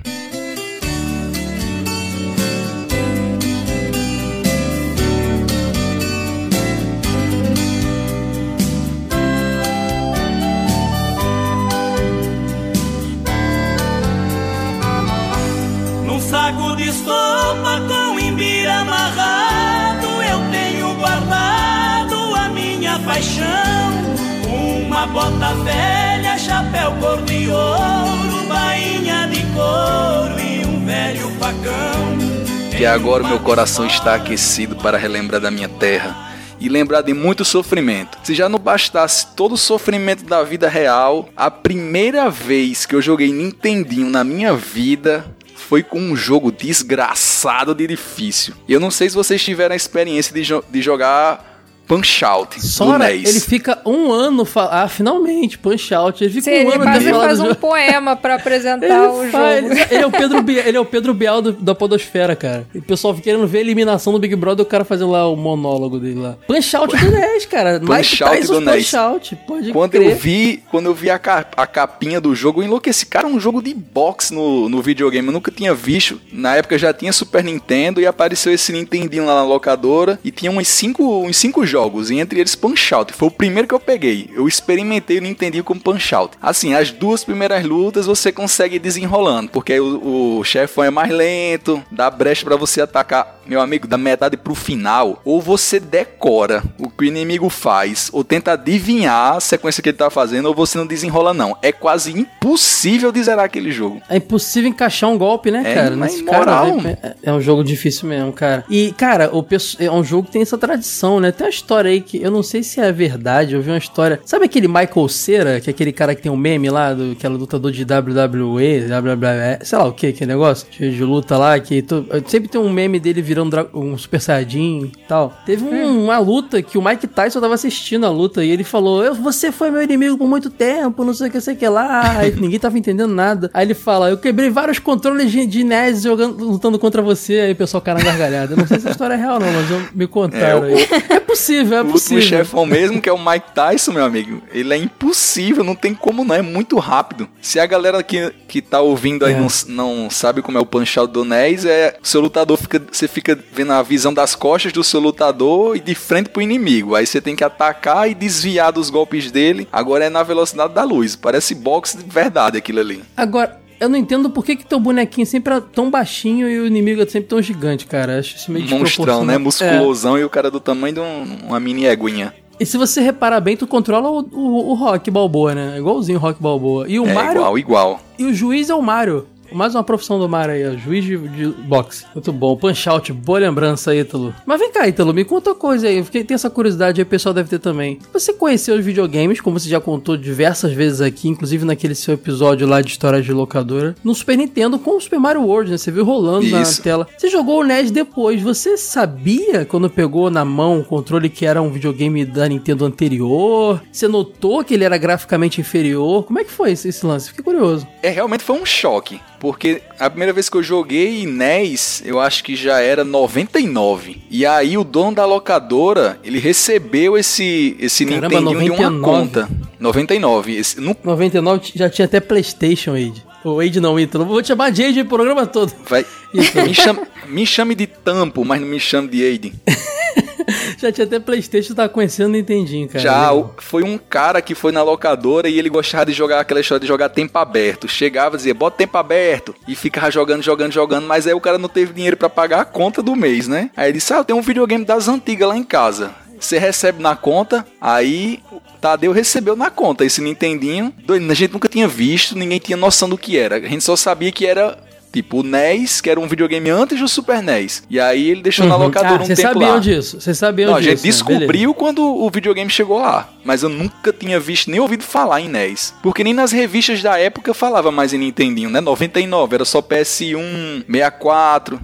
Bota 25.07 25.55
velha, 25.65 26.39
chapéu 26.39 26.93
cor 27.01 27.23
de 27.23 27.49
ouro, 27.49 28.47
bainha 28.49 29.27
de 29.27 29.43
couro 29.53 30.41
e 30.41 30.67
um 30.67 30.85
velho 30.85 31.31
facão. 31.39 32.73
Que 32.77 32.87
agora 32.87 33.23
o 33.23 33.29
meu 33.29 33.41
coração 33.41 33.87
está 33.87 34.15
aquecido 34.15 34.77
para 34.77 34.99
relembrar 34.99 35.41
da 35.41 35.51
minha 35.51 35.69
terra 35.69 36.33
e 36.59 36.69
lembrar 36.69 37.03
de 37.03 37.13
muito 37.13 37.45
sofrimento. 37.45 38.19
Se 38.23 38.35
já 38.35 38.49
não 38.49 38.59
bastasse 38.59 39.35
todo 39.35 39.53
o 39.53 39.59
sofrimento 39.59 40.25
da 40.25 40.43
vida 40.45 40.69
real, 40.69 41.29
a 41.37 41.51
primeira 41.51 42.31
vez 42.31 42.87
que 42.87 42.95
eu 42.95 43.03
joguei 43.03 43.33
Nintendinho 43.33 44.09
na 44.09 44.23
minha 44.23 44.55
vida 44.55 45.25
foi 45.57 45.83
com 45.83 45.99
um 45.99 46.15
jogo 46.15 46.53
desgraçado 46.53 47.75
de 47.75 47.87
difícil. 47.87 48.55
Eu 48.69 48.79
não 48.79 48.91
sei 48.91 49.09
se 49.09 49.17
vocês 49.17 49.43
tiveram 49.43 49.73
a 49.73 49.77
experiência 49.77 50.33
de, 50.33 50.45
jo 50.45 50.63
de 50.71 50.81
jogar 50.81 51.52
Punch 51.87 52.25
Out 52.25 52.59
do 52.59 52.67
Sora, 52.67 53.09
NES. 53.09 53.29
ele 53.29 53.41
fica 53.41 53.79
um 53.85 54.11
ano. 54.13 54.45
Fa... 54.45 54.69
Ah, 54.71 54.89
finalmente, 54.89 55.59
Punch 55.59 55.93
Out. 55.95 56.23
Ele 56.25 56.33
fica 56.33 56.45
Sim, 56.45 56.51
um 56.51 56.55
ele 56.55 56.75
ano 56.75 56.85
quase 56.85 57.11
faz 57.13 57.41
um 57.41 57.45
jogo. 57.45 57.57
poema 57.57 58.17
pra 58.17 58.37
apresentar 58.37 59.11
o 59.11 59.23
Ele, 59.23 59.31
faz- 59.33 59.63
jogo. 59.63 59.75
ele 59.91 60.03
é 60.03 60.07
o 60.07 60.11
Pedro 60.11 60.43
Biel, 60.43 60.67
ele 60.67 60.77
é 60.77 60.81
o 60.81 60.85
Pedro 60.85 61.13
Biel 61.15 61.43
do- 61.43 61.53
da 61.53 61.75
Podosfera, 61.75 62.35
cara. 62.35 62.67
E 62.75 62.79
o 62.79 62.83
pessoal 62.83 63.13
fica 63.15 63.25
querendo 63.25 63.47
ver 63.47 63.59
a 63.59 63.61
eliminação 63.61 64.13
do 64.13 64.19
Big 64.19 64.35
Brother 64.37 64.65
e 64.65 64.67
o 64.67 64.69
cara 64.71 64.85
fazendo 64.85 65.11
lá 65.11 65.29
o 65.29 65.37
monólogo 65.37 65.99
dele 65.99 66.21
lá. 66.21 66.37
Punch 66.47 66.75
Out 66.77 66.97
do 66.97 67.11
NES, 67.11 67.47
cara. 67.47 67.79
Mike 67.81 68.23
Out 68.25 68.47
do 68.47 68.61
NES. 68.61 68.75
Punch 68.91 68.97
Out. 68.97 69.37
Pode 69.47 69.73
Quando 69.73 69.91
crer. 69.91 70.11
eu 70.11 70.17
vi, 70.17 70.63
quando 70.71 70.87
eu 70.87 70.95
vi 70.95 71.11
a, 71.11 71.19
ca- 71.19 71.47
a 71.57 71.67
capinha 71.67 72.21
do 72.21 72.35
jogo, 72.35 72.63
eu 72.63 72.67
enlouqueci. 72.67 73.05
Cara, 73.07 73.27
um 73.27 73.39
jogo 73.39 73.61
de 73.63 73.75
boxe 73.75 74.33
no, 74.33 74.69
no 74.69 74.81
videogame. 74.81 75.27
Eu 75.27 75.33
nunca 75.33 75.51
tinha 75.51 75.75
visto. 75.75 76.21
Na 76.33 76.57
época 76.57 76.79
já 76.79 76.93
tinha 76.93 77.13
Super 77.13 77.45
Nintendo 77.45 78.01
e 78.01 78.07
apareceu 78.07 78.53
esse 78.53 78.73
Nintendinho 78.73 79.27
lá 79.27 79.35
na 79.35 79.45
locadora. 79.45 80.19
E 80.25 80.31
tinha 80.31 80.51
uns 80.51 80.69
cinco, 80.69 81.23
uns 81.25 81.37
cinco 81.37 81.67
jogos. 81.73 82.11
E 82.11 82.19
entre 82.19 82.39
eles 82.39 82.55
Punch 82.55 82.95
Out. 82.95 83.13
Foi 83.13 83.29
o 83.29 83.31
primeiro 83.31 83.67
que 83.67 83.75
eu 83.75 83.81
peguei. 83.81 84.31
Eu 84.33 84.47
experimentei 84.47 85.19
o 85.19 85.23
Nintendinho 85.23 85.65
como 85.65 85.81
Punch 85.81 86.15
Out. 86.15 86.37
Assim, 86.41 86.75
as 86.75 86.91
duas 86.91 87.25
primeiras 87.25 87.65
lutas 87.65 88.07
você 88.07 88.31
consegue 88.31 88.79
desenrolando. 88.79 89.51
Porque 89.51 89.81
o, 89.81 90.39
o 90.39 90.45
chefão 90.45 90.85
é 90.85 90.91
mais 90.91 91.11
lento. 91.11 91.83
Dá 91.91 92.11
brecha 92.11 92.45
pra 92.45 92.57
você 92.57 92.83
atacar. 92.83 93.42
Meu 93.47 93.61
amigo, 93.61 93.87
da 93.87 93.99
metade 93.99 94.37
pro 94.37 94.55
final. 94.55 95.21
Ou 95.25 95.41
você 95.41 95.79
decora 95.81 96.63
o 96.79 96.89
que 96.89 97.05
o 97.05 97.07
inimigo 97.07 97.49
faz. 97.49 98.09
Ou 98.13 98.23
tenta 98.25 98.53
adivinhar 98.53 99.37
a 99.37 99.41
sequência 99.41 99.83
que 99.83 99.89
ele 99.89 99.97
tá 99.97 100.11
fazendo. 100.11 100.47
Ou 100.47 100.55
você 100.55 100.79
não 100.79 100.87
desenrola, 100.87 101.33
não. 101.35 101.57
É 101.63 101.73
quase 101.73 102.13
impossível 102.13 103.11
de 103.13 103.23
zerar 103.23 103.45
aquele 103.45 103.71
jogo. 103.73 104.01
É 104.09 104.17
impossível 104.17 104.69
encaixar 104.71 105.11
um 105.11 105.19
golpe, 105.19 105.51
né, 105.51 105.63
É, 105.65 105.75
cara? 105.75 105.97
mas 105.97 106.13
Nesse 106.13 106.23
imoral. 106.23 106.77
cara, 106.77 106.99
é, 107.03 107.15
é 107.31 107.33
um 107.33 107.41
jogo 107.41 107.63
difícil 107.65 108.09
mesmo, 108.09 108.33
cara. 108.33 108.65
E, 108.69 108.93
cara, 108.97 109.31
o 109.35 109.45
é 109.79 109.91
um 109.91 110.03
jogo 110.05 110.27
que 110.27 110.33
tem 110.33 110.43
essa 110.43 110.57
tradição, 110.59 111.21
né? 111.21 111.31
Tem 111.31 111.47
uma 111.47 111.51
história 111.51 111.91
aí 111.91 112.01
que 112.01 112.21
eu 112.23 112.31
não 112.31 112.43
sei 112.43 112.63
se 112.63 112.81
é 112.81 112.91
verdade. 112.91 113.55
Eu 113.55 113.61
vi 113.63 113.71
uma 113.71 113.79
história. 113.79 114.21
Sabe 114.25 114.47
aquele 114.47 114.67
Michael 114.69 115.09
Cera, 115.09 115.61
que 115.61 115.69
é 115.69 115.73
aquele 115.73 115.93
cara 115.93 116.15
que 116.15 116.23
tem 116.23 116.33
um 116.33 116.37
meme 116.37 116.71
lá, 116.71 116.95
do, 116.95 117.15
que 117.17 117.27
é 117.27 117.29
lutador 117.29 117.71
de 117.71 117.83
WWE, 117.85 118.87
WWE, 118.87 119.59
sei 119.65 119.79
lá 119.79 119.85
o 119.85 119.93
que, 119.93 120.07
aquele 120.09 120.33
negócio 120.33 120.67
de, 120.71 120.95
de 120.95 121.05
luta 121.05 121.37
lá, 121.37 121.59
que 121.61 121.83
to- 121.83 122.07
sempre 122.27 122.49
tem 122.49 122.61
um 122.61 122.71
meme 122.71 122.99
dele 122.99 123.21
virando 123.33 123.69
um 123.75 123.97
Super 123.97 124.21
Saiyajin 124.21 124.91
e 124.97 125.07
tal. 125.09 125.33
Teve 125.47 125.65
um- 125.65 126.05
uma 126.05 126.19
luta 126.19 126.61
que 126.63 126.77
o 126.77 126.83
Mike 126.85 127.07
Tyson 127.07 127.41
tava 127.41 127.55
assistindo 127.55 128.05
a 128.05 128.11
luta 128.11 128.45
e 128.45 128.51
ele 128.51 128.65
falou: 128.65 129.03
"Eu- 129.03 129.15
Você 129.15 129.51
foi 129.51 129.71
meu 129.71 129.83
inimigo 129.83 130.19
por 130.19 130.29
muito 130.29 130.51
tempo, 130.51 131.05
não 131.05 131.15
sei 131.15 131.29
o 131.29 131.31
que, 131.31 131.41
sei 131.41 131.55
o 131.55 131.57
que 131.57 131.69
lá. 131.69 132.19
Aí 132.19 132.33
ninguém 132.35 132.59
tava 132.59 132.79
entendendo 132.79 133.13
nada. 133.15 133.51
Aí 133.55 133.67
ele 133.67 133.75
fala: 133.75 134.11
Eu 134.11 134.19
quebrei 134.19 134.51
vários 134.51 134.79
controles 134.79 135.31
de, 135.31 135.47
de 135.47 135.65
NES 135.65 136.03
jogando, 136.03 136.45
lutando 136.45 136.79
contra 136.79 137.01
você. 137.01 137.41
Aí 137.41 137.53
o 137.53 137.57
pessoal 137.57 137.81
cara 137.81 138.03
gargalhada. 138.03 138.53
Eu 138.53 138.57
não 138.59 138.67
sei 138.67 138.79
se 138.81 138.89
a 138.89 138.91
história 138.91 139.15
é 139.15 139.17
real, 139.17 139.39
não, 139.41 139.51
mas 139.53 139.71
eu, 139.71 139.83
me 139.95 140.07
contaram 140.07 140.65
É, 140.65 140.75
aí. 140.75 140.89
É 141.11 141.21
possível, 141.21 141.79
é 141.79 141.83
O 141.83 141.87
possível. 141.87 142.23
chefão 142.23 142.67
mesmo, 142.67 143.01
que 143.01 143.09
é 143.09 143.13
o 143.13 143.19
Mike 143.19 143.53
Tyson, 143.55 143.93
meu 143.93 144.05
amigo, 144.05 144.43
ele 144.53 144.73
é 144.75 144.77
impossível, 144.77 145.63
não 145.65 145.75
tem 145.75 145.95
como 145.95 146.25
não, 146.25 146.35
é 146.35 146.43
muito 146.43 146.79
rápido. 146.79 147.29
Se 147.41 147.59
a 147.61 147.67
galera 147.67 148.03
que, 148.03 148.33
que 148.49 148.61
tá 148.61 148.81
ouvindo 148.81 149.25
aí 149.25 149.33
É. 149.35 149.37
não, 149.39 149.49
não 149.69 150.11
sabe 150.11 150.43
como 150.43 150.59
é 150.59 150.61
o 150.61 150.67
punch 150.67 150.99
out 150.99 151.13
do 151.13 151.25
NES, 151.25 151.65
é 151.65 151.97
o 152.03 152.07
seu 152.07 152.21
lutador 152.21 152.57
fica, 152.57 152.83
você 152.91 153.07
fica 153.07 153.22
vendo 153.53 153.73
a 153.73 153.83
visão 153.83 154.13
das 154.13 154.35
costas 154.35 154.73
do 154.73 154.83
seu 154.85 155.01
lutador 155.01 155.77
e 155.77 155.81
de 155.81 155.95
frente 155.95 156.29
pro 156.31 156.43
inimigo. 156.43 156.95
Aí 156.95 157.07
você 157.07 157.21
tem 157.21 157.37
que 157.37 157.45
atacar 157.45 158.11
e 158.11 158.15
desviar 158.15 158.73
dos 158.73 158.91
golpes 158.91 159.31
dele. 159.31 159.69
Agora 159.73 160.05
é 160.05 160.11
na 160.11 160.23
velocidade 160.23 160.75
da 160.75 160.85
luz. 160.85 161.15
Parece 161.17 161.55
boxe 161.55 161.97
de 161.99 162.05
verdade 162.09 162.59
aquilo 162.59 162.81
ali. 162.81 163.03
Agora, 163.17 163.61
eu 163.81 163.89
não 163.89 163.97
entendo 163.97 164.31
por 164.31 164.45
que, 164.45 164.57
que 164.57 164.65
teu 164.65 164.79
bonequinho 164.79 165.27
sempre 165.27 165.55
é 165.55 165.61
tão 165.61 165.91
baixinho 165.91 166.49
e 166.49 166.61
o 166.61 166.67
inimigo 166.67 167.03
é 167.03 167.07
sempre 167.07 167.29
tão 167.29 167.43
gigante, 167.43 167.87
cara. 167.87 168.19
Acho 168.19 168.37
isso 168.37 168.51
meio 168.53 168.65
Monstrão, 168.69 169.25
né? 169.25 169.35
desproporcional. 169.35 169.35
É. 169.35 169.39
Musculosão 169.39 170.19
e 170.19 170.25
o 170.25 170.31
cara 170.31 170.51
do 170.51 170.61
tamanho 170.61 170.95
de 170.95 171.01
um- 171.01 171.39
uma 171.49 171.59
mini 171.61 171.87
eguinha. 171.87 172.33
E 172.61 172.67
se 172.67 172.77
você 172.79 173.01
reparar 173.01 173.41
bem, 173.41 173.57
tu 173.57 173.67
controla 173.67 174.09
o, 174.09 174.21
o, 174.31 174.71
o 174.71 174.75
Rock 174.75 175.11
Balboa, 175.11 175.53
né? 175.55 175.79
Igualzinho 175.79 176.17
o 176.19 176.21
Rock 176.21 176.41
Balboa. 176.41 176.87
E 176.89 177.01
o 177.01 177.07
é 177.07 177.13
Mario. 177.13 177.33
igual, 177.41 177.59
igual. 177.59 178.01
E 178.19 178.25
o 178.25 178.33
juiz 178.33 178.71
é 178.71 178.75
o 178.75 178.83
Mario. 178.83 179.27
Mais 179.55 179.75
uma 179.75 179.85
profissão 179.85 180.19
do 180.19 180.29
Mario 180.29 180.55
aí, 180.55 180.75
ó. 180.75 180.79
Juiz 180.79 181.05
de, 181.05 181.17
de 181.17 181.47
boxe. 181.49 182.05
Muito 182.15 182.33
bom. 182.33 182.57
Punch 182.57 182.89
out, 182.89 183.13
boa 183.13 183.39
lembrança, 183.39 183.95
Ítalo. 183.95 184.35
Mas 184.47 184.61
vem 184.61 184.73
cá, 184.73 184.89
Ítalo, 184.89 185.13
me 185.13 185.25
conta 185.25 185.51
uma 185.51 185.57
coisa 185.57 185.89
aí. 185.89 185.99
Eu 185.99 186.05
fiquei, 186.05 186.25
tenho 186.25 186.37
essa 186.37 186.51
curiosidade 186.51 187.01
aí, 187.01 187.03
o 187.03 187.07
pessoal 187.07 187.35
deve 187.35 187.49
ter 187.49 187.59
também. 187.59 187.99
Você 188.13 188.33
conheceu 188.33 188.77
os 188.77 188.85
videogames, 188.85 189.41
como 189.41 189.59
você 189.59 189.69
já 189.69 189.81
contou 189.81 190.17
diversas 190.17 190.73
vezes 190.73 191.01
aqui, 191.01 191.29
inclusive 191.29 191.65
naquele 191.65 191.95
seu 191.95 192.15
episódio 192.15 192.67
lá 192.67 192.81
de 192.81 192.91
história 192.91 193.21
de 193.21 193.33
locadora, 193.33 193.95
no 194.03 194.15
Super 194.15 194.37
Nintendo 194.37 194.79
com 194.79 194.97
o 194.97 195.01
Super 195.01 195.19
Mario 195.19 195.43
World, 195.43 195.71
né? 195.71 195.79
Você 195.79 195.91
viu 195.91 196.05
rolando 196.05 196.49
na 196.49 196.63
Isso. 196.63 196.83
tela. 196.83 197.07
Você 197.17 197.29
jogou 197.29 197.61
o 197.61 197.65
NES 197.65 197.91
depois. 197.91 198.41
Você 198.43 198.77
sabia 198.77 199.65
quando 199.65 199.91
pegou 199.91 200.31
na 200.31 200.45
mão 200.45 200.81
o 200.81 200.85
controle 200.85 201.29
que 201.29 201.47
era 201.47 201.61
um 201.61 201.71
videogame 201.71 202.25
da 202.25 202.49
Nintendo 202.49 202.85
anterior? 202.85 203.83
Você 203.91 204.09
notou 204.09 204.65
que 204.65 204.75
ele 204.75 204.85
era 204.85 204.99
graficamente 204.99 205.61
inferior? 205.61 206.25
Como 206.25 206.39
é 206.39 206.45
que 206.45 206.51
foi 206.51 206.73
esse, 206.73 206.89
esse 206.89 207.05
lance? 207.05 207.29
Fiquei 207.29 207.45
curioso. 207.45 207.87
É, 208.03 208.11
realmente 208.11 208.43
foi 208.43 208.61
um 208.61 208.67
choque. 208.67 209.21
Porque 209.43 209.83
a 209.99 210.09
primeira 210.09 210.33
vez 210.33 210.49
que 210.49 210.57
eu 210.57 210.63
joguei 210.63 211.27
NES, 211.27 212.01
eu 212.07 212.21
acho 212.21 212.45
que 212.45 212.55
já 212.55 212.79
era 212.79 213.03
99. 213.03 214.23
E 214.31 214.47
aí 214.47 214.79
o 214.79 214.85
dono 214.85 215.17
da 215.17 215.27
locadora, 215.27 216.17
ele 216.23 216.39
recebeu 216.39 217.19
esse, 217.19 217.77
esse 217.81 218.07
Caramba, 218.07 218.41
Nintendinho 218.41 218.61
de 218.61 218.71
uma 218.71 218.91
99. 218.91 219.03
conta. 219.03 219.51
99. 219.81 220.55
Esse, 220.55 220.81
no, 220.81 220.97
99 221.03 221.73
já 221.75 221.91
tinha 221.91 222.05
até 222.05 222.21
PlayStation, 222.21 222.93
Age. 222.95 223.25
O 223.45 223.59
Age 223.59 223.81
não, 223.81 223.99
Ítalo. 223.99 224.25
Vou 224.25 224.41
te 224.41 224.47
chamar 224.47 224.71
de 224.71 224.85
Age 224.85 225.01
o 225.01 225.07
programa 225.07 225.45
todo. 225.45 225.73
vai, 225.89 226.07
me, 226.33 226.73
chame, 226.73 227.01
me 227.27 227.45
chame 227.45 227.75
de 227.75 227.89
Tampo, 227.89 228.45
mas 228.45 228.61
não 228.61 228.69
me 228.69 228.79
chame 228.79 229.09
de 229.09 229.25
Aiden. 229.25 229.53
Já 230.79 230.91
tinha 230.93 231.07
até 231.07 231.19
PlayStation, 231.19 231.75
tava 231.75 231.89
conhecendo 231.89 232.29
o 232.29 232.33
Nintendinho, 232.33 232.89
cara. 232.89 233.01
Já 233.01 233.33
o- 233.33 233.55
foi 233.59 233.83
um 233.83 233.97
cara 233.99 234.41
que 234.43 234.55
foi 234.55 234.73
na 234.73 234.83
locadora 234.83 235.49
e 235.49 235.59
ele 235.59 235.69
gostava 235.69 236.07
de 236.07 236.13
jogar 236.13 236.41
aquela 236.41 236.61
história 236.61 236.81
de 236.81 236.87
jogar 236.87 237.09
tempo 237.09 237.37
aberto. 237.39 237.89
Chegava 237.89 238.37
e 238.37 238.39
dizia, 238.39 238.55
bota 238.55 238.77
tempo 238.79 238.97
aberto. 238.99 239.55
E 239.67 239.75
ficava 239.75 240.11
jogando, 240.11 240.43
jogando, 240.43 240.73
jogando. 240.73 241.07
Mas 241.07 241.27
aí 241.27 241.35
o 241.35 241.41
cara 241.41 241.59
não 241.59 241.69
teve 241.69 241.93
dinheiro 241.93 242.17
pra 242.17 242.29
pagar 242.29 242.61
a 242.61 242.65
conta 242.65 243.03
do 243.03 243.15
mês, 243.15 243.47
né? 243.49 243.71
Aí 243.77 243.87
ele 243.87 243.99
disse, 243.99 244.13
ah, 244.13 244.19
eu 244.19 244.25
tenho 244.25 244.39
um 244.39 244.43
videogame 244.43 244.85
das 244.85 245.09
antigas 245.09 245.49
lá 245.49 245.57
em 245.57 245.65
casa. 245.65 246.11
Você 246.39 246.59
recebe 246.59 247.01
na 247.01 247.15
conta, 247.15 247.65
aí 247.81 248.41
Tadeu 248.81 249.13
recebeu 249.13 249.55
na 249.55 249.71
conta 249.71 250.05
esse 250.05 250.21
Nintendinho. 250.21 250.93
A 251.09 251.35
gente 251.35 251.53
nunca 251.53 251.69
tinha 251.69 251.87
visto, 251.87 252.37
ninguém 252.37 252.59
tinha 252.59 252.77
noção 252.77 253.09
do 253.09 253.17
que 253.17 253.39
era. 253.39 253.57
A 253.57 253.61
gente 253.61 253.85
só 253.85 253.95
sabia 253.95 254.33
que 254.33 254.45
era 254.45 254.77
tipo 255.13 255.41
o 255.41 255.43
NES, 255.43 256.01
que 256.01 256.09
era 256.09 256.19
um 256.19 256.27
videogame 256.27 256.71
antes 256.71 256.99
do 256.99 257.07
Super 257.07 257.43
NES. 257.43 257.83
E 257.91 258.01
aí 258.01 258.31
ele 258.31 258.41
deixou 258.43 258.67
na 258.67 258.77
Uhum. 258.77 258.85
locadora 258.85 259.21
ah, 259.21 259.23
um 259.23 259.27
Vocês 259.27 259.39
tempo 259.39 259.53
sabiam 259.53 259.75
lá. 259.75 259.79
disso. 259.79 260.21
Vocês 260.21 260.39
sabiam 260.39 260.71
Não, 260.71 260.77
a 260.77 260.81
disso. 260.81 260.91
gente 260.91 260.99
né? 261.05 261.11
descobriu 261.11 261.75
quando 261.75 262.03
o 262.03 262.31
videogame 262.31 262.71
chegou 262.71 262.99
lá. 263.01 263.29
Mas 263.45 263.63
eu 263.63 263.69
nunca 263.69 264.13
tinha 264.13 264.41
visto 264.41 264.71
nem 264.71 264.81
ouvido 264.81 265.03
falar 265.05 265.41
em 265.41 265.49
NES. 265.49 265.95
Porque 266.03 266.25
nem 266.25 266.33
nas 266.33 266.53
revistas 266.53 267.03
da 267.03 267.19
época 267.19 267.53
falava 267.53 267.91
mais 267.93 268.13
em 268.15 268.19
Nintendinho, 268.19 268.71
né? 268.71 268.81
99, 268.81 269.55
era 269.57 269.65
só 269.65 269.83
PS1, 269.83 270.85
64. 270.87 271.81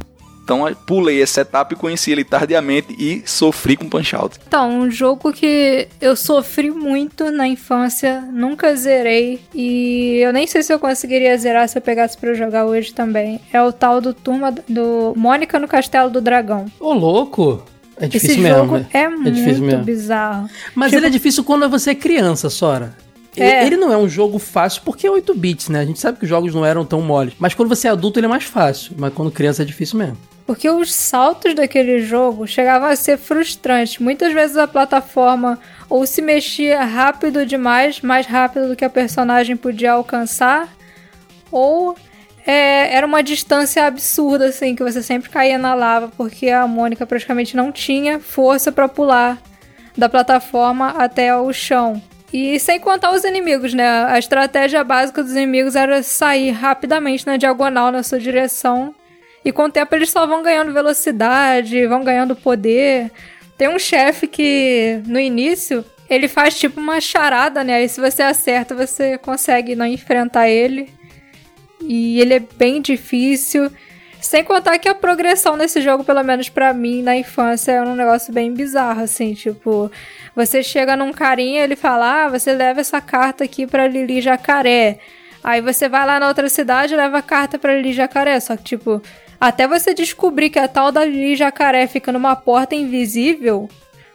Então 0.48 0.66
eu 0.66 0.74
pulei 0.74 1.20
essa 1.22 1.42
etapa 1.42 1.74
e 1.74 1.76
conheci 1.76 2.10
ele 2.10 2.24
tardiamente 2.24 2.96
e 2.98 3.22
sofri 3.26 3.76
com 3.76 3.86
Punch 3.86 4.16
Out. 4.16 4.38
Então, 4.48 4.80
um 4.80 4.90
jogo 4.90 5.30
que 5.30 5.86
eu 6.00 6.16
sofri 6.16 6.70
muito 6.70 7.30
na 7.30 7.46
infância, 7.46 8.22
nunca 8.32 8.74
zerei 8.74 9.40
e 9.54 10.16
eu 10.22 10.32
nem 10.32 10.46
sei 10.46 10.62
se 10.62 10.72
eu 10.72 10.78
conseguiria 10.78 11.36
zerar 11.36 11.68
se 11.68 11.76
eu 11.76 11.82
pegasse 11.82 12.16
pra 12.16 12.32
jogar 12.32 12.64
hoje 12.64 12.94
também. 12.94 13.38
É 13.52 13.62
o 13.62 13.70
tal 13.70 14.00
do 14.00 14.14
Turma 14.14 14.50
do 14.66 15.12
Mônica 15.14 15.58
no 15.58 15.68
Castelo 15.68 16.08
do 16.08 16.18
Dragão. 16.22 16.64
Ô, 16.80 16.94
louco. 16.94 17.62
É 17.98 18.06
difícil 18.06 18.36
Esse 18.36 18.40
mesmo. 18.42 18.58
jogo 18.58 18.78
né? 18.78 18.86
é, 18.94 19.06
difícil 19.30 19.44
muito 19.58 19.62
mesmo. 19.66 19.84
bizarro. 19.84 20.48
Mas 20.74 20.88
Tipo- 20.92 21.00
ele 21.00 21.06
é 21.08 21.10
difícil 21.10 21.44
quando 21.44 21.68
você 21.68 21.90
é 21.90 21.94
criança, 21.94 22.48
Sora. 22.48 22.96
É. 23.36 23.66
Ele 23.66 23.76
não 23.76 23.92
é 23.92 23.98
um 23.98 24.08
jogo 24.08 24.38
fácil 24.38 24.80
porque 24.82 25.06
é 25.06 25.10
8 25.10 25.34
bits, 25.34 25.68
né? 25.68 25.80
A 25.80 25.84
gente 25.84 26.00
sabe 26.00 26.16
que 26.18 26.24
os 26.24 26.28
jogos 26.30 26.54
não 26.54 26.64
eram 26.64 26.86
tão 26.86 27.02
moles. 27.02 27.34
Mas 27.38 27.52
quando 27.52 27.68
você 27.68 27.86
é 27.86 27.90
adulto, 27.90 28.18
ele 28.18 28.24
é 28.26 28.30
mais 28.30 28.44
fácil. 28.44 28.92
Mas 28.96 29.12
quando 29.12 29.30
criança 29.30 29.60
é 29.60 29.64
difícil 29.66 29.98
mesmo. 29.98 30.16
Porque 30.48 30.70
os 30.70 30.94
saltos 30.94 31.54
daquele 31.54 31.98
jogo 31.98 32.46
chegavam 32.46 32.88
a 32.88 32.96
ser 32.96 33.18
frustrantes. 33.18 33.98
Muitas 33.98 34.32
vezes 34.32 34.56
a 34.56 34.66
plataforma 34.66 35.58
ou 35.90 36.06
se 36.06 36.22
mexia 36.22 36.82
rápido 36.84 37.44
demais, 37.44 38.00
mais 38.00 38.24
rápido 38.24 38.68
do 38.68 38.74
que 38.74 38.82
a 38.82 38.88
personagem 38.88 39.58
podia 39.58 39.92
alcançar, 39.92 40.66
ou 41.52 41.94
é, 42.46 42.96
era 42.96 43.06
uma 43.06 43.22
distância 43.22 43.84
absurda, 43.84 44.46
assim, 44.46 44.74
que 44.74 44.82
você 44.82 45.02
sempre 45.02 45.28
caía 45.28 45.58
na 45.58 45.74
lava, 45.74 46.10
porque 46.16 46.48
a 46.48 46.66
Mônica 46.66 47.06
praticamente 47.06 47.54
não 47.54 47.70
tinha 47.70 48.18
força 48.18 48.72
pra 48.72 48.88
pular 48.88 49.36
da 49.98 50.08
plataforma 50.08 50.94
até 50.96 51.36
o 51.36 51.52
chão. 51.52 52.02
E 52.32 52.58
sem 52.58 52.80
contar 52.80 53.12
os 53.12 53.22
inimigos, 53.22 53.74
né? 53.74 53.86
A 54.06 54.18
estratégia 54.18 54.82
básica 54.82 55.22
dos 55.22 55.32
inimigos 55.32 55.76
era 55.76 56.02
sair 56.02 56.52
rapidamente 56.52 57.26
na 57.26 57.36
diagonal 57.36 57.92
na 57.92 58.02
sua 58.02 58.18
direção 58.18 58.94
e 59.44 59.52
com 59.52 59.64
o 59.64 59.70
tempo 59.70 59.94
eles 59.94 60.10
só 60.10 60.26
vão 60.26 60.42
ganhando 60.42 60.72
velocidade, 60.72 61.86
vão 61.86 62.02
ganhando 62.02 62.34
poder. 62.34 63.10
Tem 63.56 63.68
um 63.68 63.78
chefe 63.78 64.26
que 64.26 65.00
no 65.06 65.18
início 65.18 65.84
ele 66.08 66.28
faz 66.28 66.58
tipo 66.58 66.80
uma 66.80 67.00
charada, 67.00 67.62
né? 67.62 67.82
E 67.82 67.88
se 67.88 68.00
você 68.00 68.22
acerta, 68.22 68.74
você 68.74 69.18
consegue 69.18 69.76
não 69.76 69.86
enfrentar 69.86 70.48
ele. 70.48 70.92
E 71.80 72.20
ele 72.20 72.34
é 72.34 72.40
bem 72.40 72.80
difícil. 72.80 73.70
Sem 74.20 74.42
contar 74.42 74.78
que 74.78 74.88
a 74.88 74.94
progressão 74.94 75.56
nesse 75.56 75.80
jogo, 75.80 76.02
pelo 76.02 76.22
menos 76.24 76.48
pra 76.48 76.72
mim, 76.72 77.02
na 77.02 77.16
infância, 77.16 77.72
era 77.72 77.88
um 77.88 77.94
negócio 77.94 78.32
bem 78.32 78.52
bizarro, 78.52 79.02
assim, 79.02 79.32
tipo, 79.32 79.90
você 80.34 80.62
chega 80.62 80.96
num 80.96 81.12
carinha, 81.12 81.62
ele 81.62 81.76
fala, 81.76 82.24
ah, 82.24 82.28
você 82.28 82.52
leva 82.52 82.80
essa 82.80 83.00
carta 83.00 83.44
aqui 83.44 83.66
pra 83.66 83.86
Lili 83.86 84.20
Jacaré. 84.20 84.98
Aí 85.42 85.60
você 85.60 85.88
vai 85.88 86.04
lá 86.04 86.18
na 86.18 86.28
outra 86.28 86.48
cidade 86.48 86.94
e 86.94 86.96
leva 86.96 87.18
a 87.18 87.22
carta 87.22 87.58
pra 87.58 87.74
Lili 87.74 87.92
Jacaré. 87.92 88.38
Só 88.40 88.56
que, 88.56 88.64
tipo, 88.64 89.00
até 89.40 89.66
você 89.68 89.94
descobrir 89.94 90.50
que 90.50 90.58
a 90.58 90.68
tal 90.68 90.90
da 90.92 91.04
Lili 91.04 91.36
Jacaré 91.36 91.86
fica 91.86 92.10
numa 92.12 92.34
porta 92.36 92.74
invisível, 92.74 93.68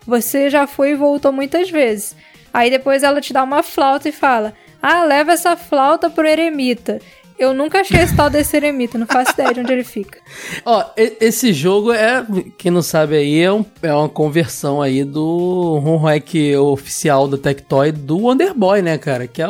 você 0.06 0.50
já 0.50 0.68
foi 0.68 0.92
e 0.92 0.96
voltou 0.96 1.32
muitas 1.32 1.70
vezes. 1.70 2.15
Aí 2.53 2.70
depois 2.70 3.03
ela 3.03 3.22
te 3.22 3.34
dá 3.34 3.44
uma 3.44 3.63
flauta 3.63 4.10
e 4.10 4.12
fala: 4.12 4.53
Ah, 4.82 5.03
leva 5.03 5.32
essa 5.32 5.56
flauta 5.56 6.10
pro 6.10 6.27
eremita. 6.27 7.00
Eu 7.39 7.51
nunca 7.51 7.82
achei 7.82 8.00
esse 8.00 8.15
tal 8.15 8.30
desse 8.30 8.56
eremita, 8.56 8.96
não 8.98 9.08
faço 9.08 9.32
ideia 9.32 9.53
de 9.53 9.60
onde 9.62 9.74
ele 9.74 9.84
fica. 9.84 10.20
Ó, 10.63 10.86
esse 10.96 11.51
jogo 11.51 11.92
é, 11.92 12.24
quem 12.60 12.70
não 12.72 12.84
sabe 12.84 13.18
aí, 13.18 13.39
é, 13.42 13.51
um- 13.51 13.65
é 13.82 13.92
uma 13.92 14.08
conversão 14.08 14.82
aí 14.82 15.03
do 15.03 15.82
home 15.84 16.03
hack 16.06 16.32
oficial 16.62 17.27
da 17.27 17.36
Tectoy 17.38 17.92
do 17.92 18.20
Wonder 18.20 18.53
Boy, 18.53 18.84
né, 18.84 19.00
cara? 19.00 19.25
Que 19.27 19.42
é, 19.42 19.48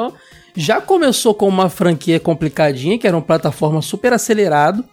já 0.56 0.80
começou 0.80 1.34
com 1.34 1.48
uma 1.48 1.70
franquia 1.70 2.20
complicadinha, 2.22 2.98
que 2.98 3.06
era 3.06 3.18
uma 3.18 3.22
plataforma 3.22 3.82
super 3.82 4.13
acelerado, 4.13 4.84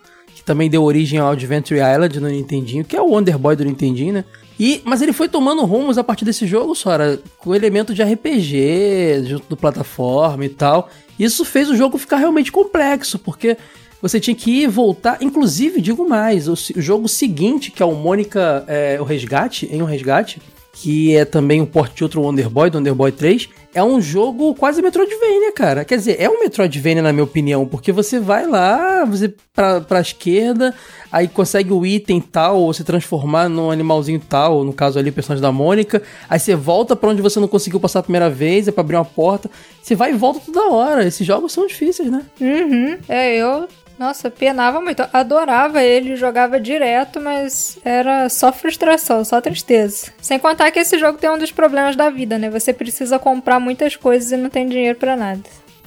que 0.41 0.45
também 0.45 0.71
deu 0.71 0.83
origem 0.83 1.19
ao 1.19 1.33
Adventure 1.33 1.79
Island 1.79 2.19
no 2.19 2.29
Nintendinho, 2.29 2.83
que 2.83 2.97
é 2.97 3.01
o 3.01 3.11
Wonder 3.11 3.39
Boy 3.39 3.55
do 3.55 3.65
Nintendinho, 3.65 4.15
né? 4.15 4.25
E, 4.59 4.81
mas 4.85 5.03
ele 5.03 5.13
foi 5.13 5.29
tomando 5.29 5.65
rumos 5.67 5.99
a 5.99 6.05
partir 6.05 6.25
desse 6.25 6.47
jogo, 6.47 6.75
Sora, 6.75 7.21
com 7.39 7.55
elemento 7.55 7.93
de 7.93 8.03
RPG, 8.03 9.25
junto 9.27 9.49
do 9.51 9.57
plataforma 9.57 10.45
e 10.47 10.49
tal. 10.49 10.89
Isso 11.19 11.45
fez 11.45 11.69
o 11.69 11.77
jogo 11.77 11.99
ficar 11.99 12.17
realmente 12.17 12.51
complexo, 12.51 13.19
porque 13.19 13.59
você 14.01 14.19
tinha 14.19 14.35
que 14.35 14.63
ir 14.63 14.67
voltar. 14.67 15.19
Inclusive, 15.21 15.79
digo 15.81 16.09
mais, 16.09 16.49
o, 16.49 16.55
o 16.55 16.81
jogo 16.81 17.07
seguinte, 17.07 17.71
que 17.71 17.83
é 17.83 17.87
o 17.87 17.95
Mônica, 17.95 18.65
é, 18.67 18.99
o 18.99 19.05
Resgate, 19.05 19.69
em 19.71 19.83
um 19.83 19.87
Resgate, 19.87 20.41
que 20.81 21.15
é 21.15 21.27
também 21.27 21.61
um 21.61 21.67
port 21.67 21.95
de 21.95 22.03
outro 22.03 22.23
Wonder 22.23 22.49
Boy, 22.49 22.71
do 22.71 22.79
Wonder 22.79 22.95
Boy 22.95 23.13
3, 23.13 23.51
é 23.75 23.85
um 23.85 24.01
jogo 24.01 24.55
quase 24.55 24.81
Metroidvania, 24.81 25.53
cara. 25.53 25.85
Quer 25.85 25.99
dizer, 25.99 26.17
é 26.19 26.27
um 26.27 26.41
Metroidvania 26.41 27.03
na 27.03 27.13
minha 27.13 27.23
opinião, 27.23 27.67
porque 27.67 27.93
você 27.93 28.19
vai 28.19 28.47
lá, 28.47 29.05
você 29.05 29.33
pra, 29.55 29.83
pra 29.83 30.01
esquerda, 30.01 30.75
aí 31.13 31.29
consegue 31.29 31.71
o 31.71 31.85
item 31.85 32.19
tal, 32.19 32.61
ou 32.61 32.73
se 32.73 32.83
transformar 32.83 33.47
num 33.47 33.71
animalzinho 33.71 34.23
tal, 34.27 34.65
no 34.65 34.73
caso 34.73 34.99
ali 34.99 35.11
o 35.11 35.13
personagem 35.13 35.43
da 35.43 35.53
Mônica, 35.53 36.03
aí 36.27 36.41
você 36.41 36.57
volta 36.57 36.97
pra 36.97 37.11
onde 37.11 37.21
você 37.21 37.39
não 37.39 37.49
conseguiu 37.49 37.79
passar 37.79 37.99
a 37.99 38.03
primeira 38.03 38.31
vez, 38.31 38.67
é 38.67 38.73
pra 38.73 38.81
abrir 38.81 38.97
uma 38.97 39.05
porta, 39.05 39.51
você 39.83 39.95
vai 39.95 40.13
e 40.13 40.17
volta 40.17 40.41
toda 40.47 40.71
hora. 40.71 41.07
Esses 41.07 41.27
jogos 41.27 41.53
são 41.53 41.67
difíceis, 41.67 42.11
né? 42.11 42.23
Uhum. 42.41 42.97
É, 43.07 43.37
eu. 43.37 43.69
Nossa, 44.00 44.30
penava 44.30 44.80
muito. 44.80 45.07
Adorava 45.12 45.83
ele, 45.83 46.16
jogava 46.16 46.59
direto, 46.59 47.21
mas 47.21 47.78
era 47.85 48.30
só 48.30 48.50
frustração, 48.50 49.23
só 49.26 49.42
tristeza. 49.42 50.07
Sem 50.23 50.38
contar 50.38 50.71
que 50.71 50.78
esse 50.78 50.99
jogo 50.99 51.19
tem 51.19 51.28
um 51.28 51.37
dos 51.37 51.52
problemas 51.52 51.95
da 51.95 52.09
vida, 52.09 52.38
né? 52.38 52.49
Você 52.49 52.73
precisa 52.73 53.19
comprar 53.19 53.61
muitas 53.61 53.97
coisas 53.97 54.33
e 54.33 54.38
não 54.38 54.49
tem 54.49 54.66
dinheiro 54.66 54.99
pra 54.99 55.16
nada. 55.16 55.42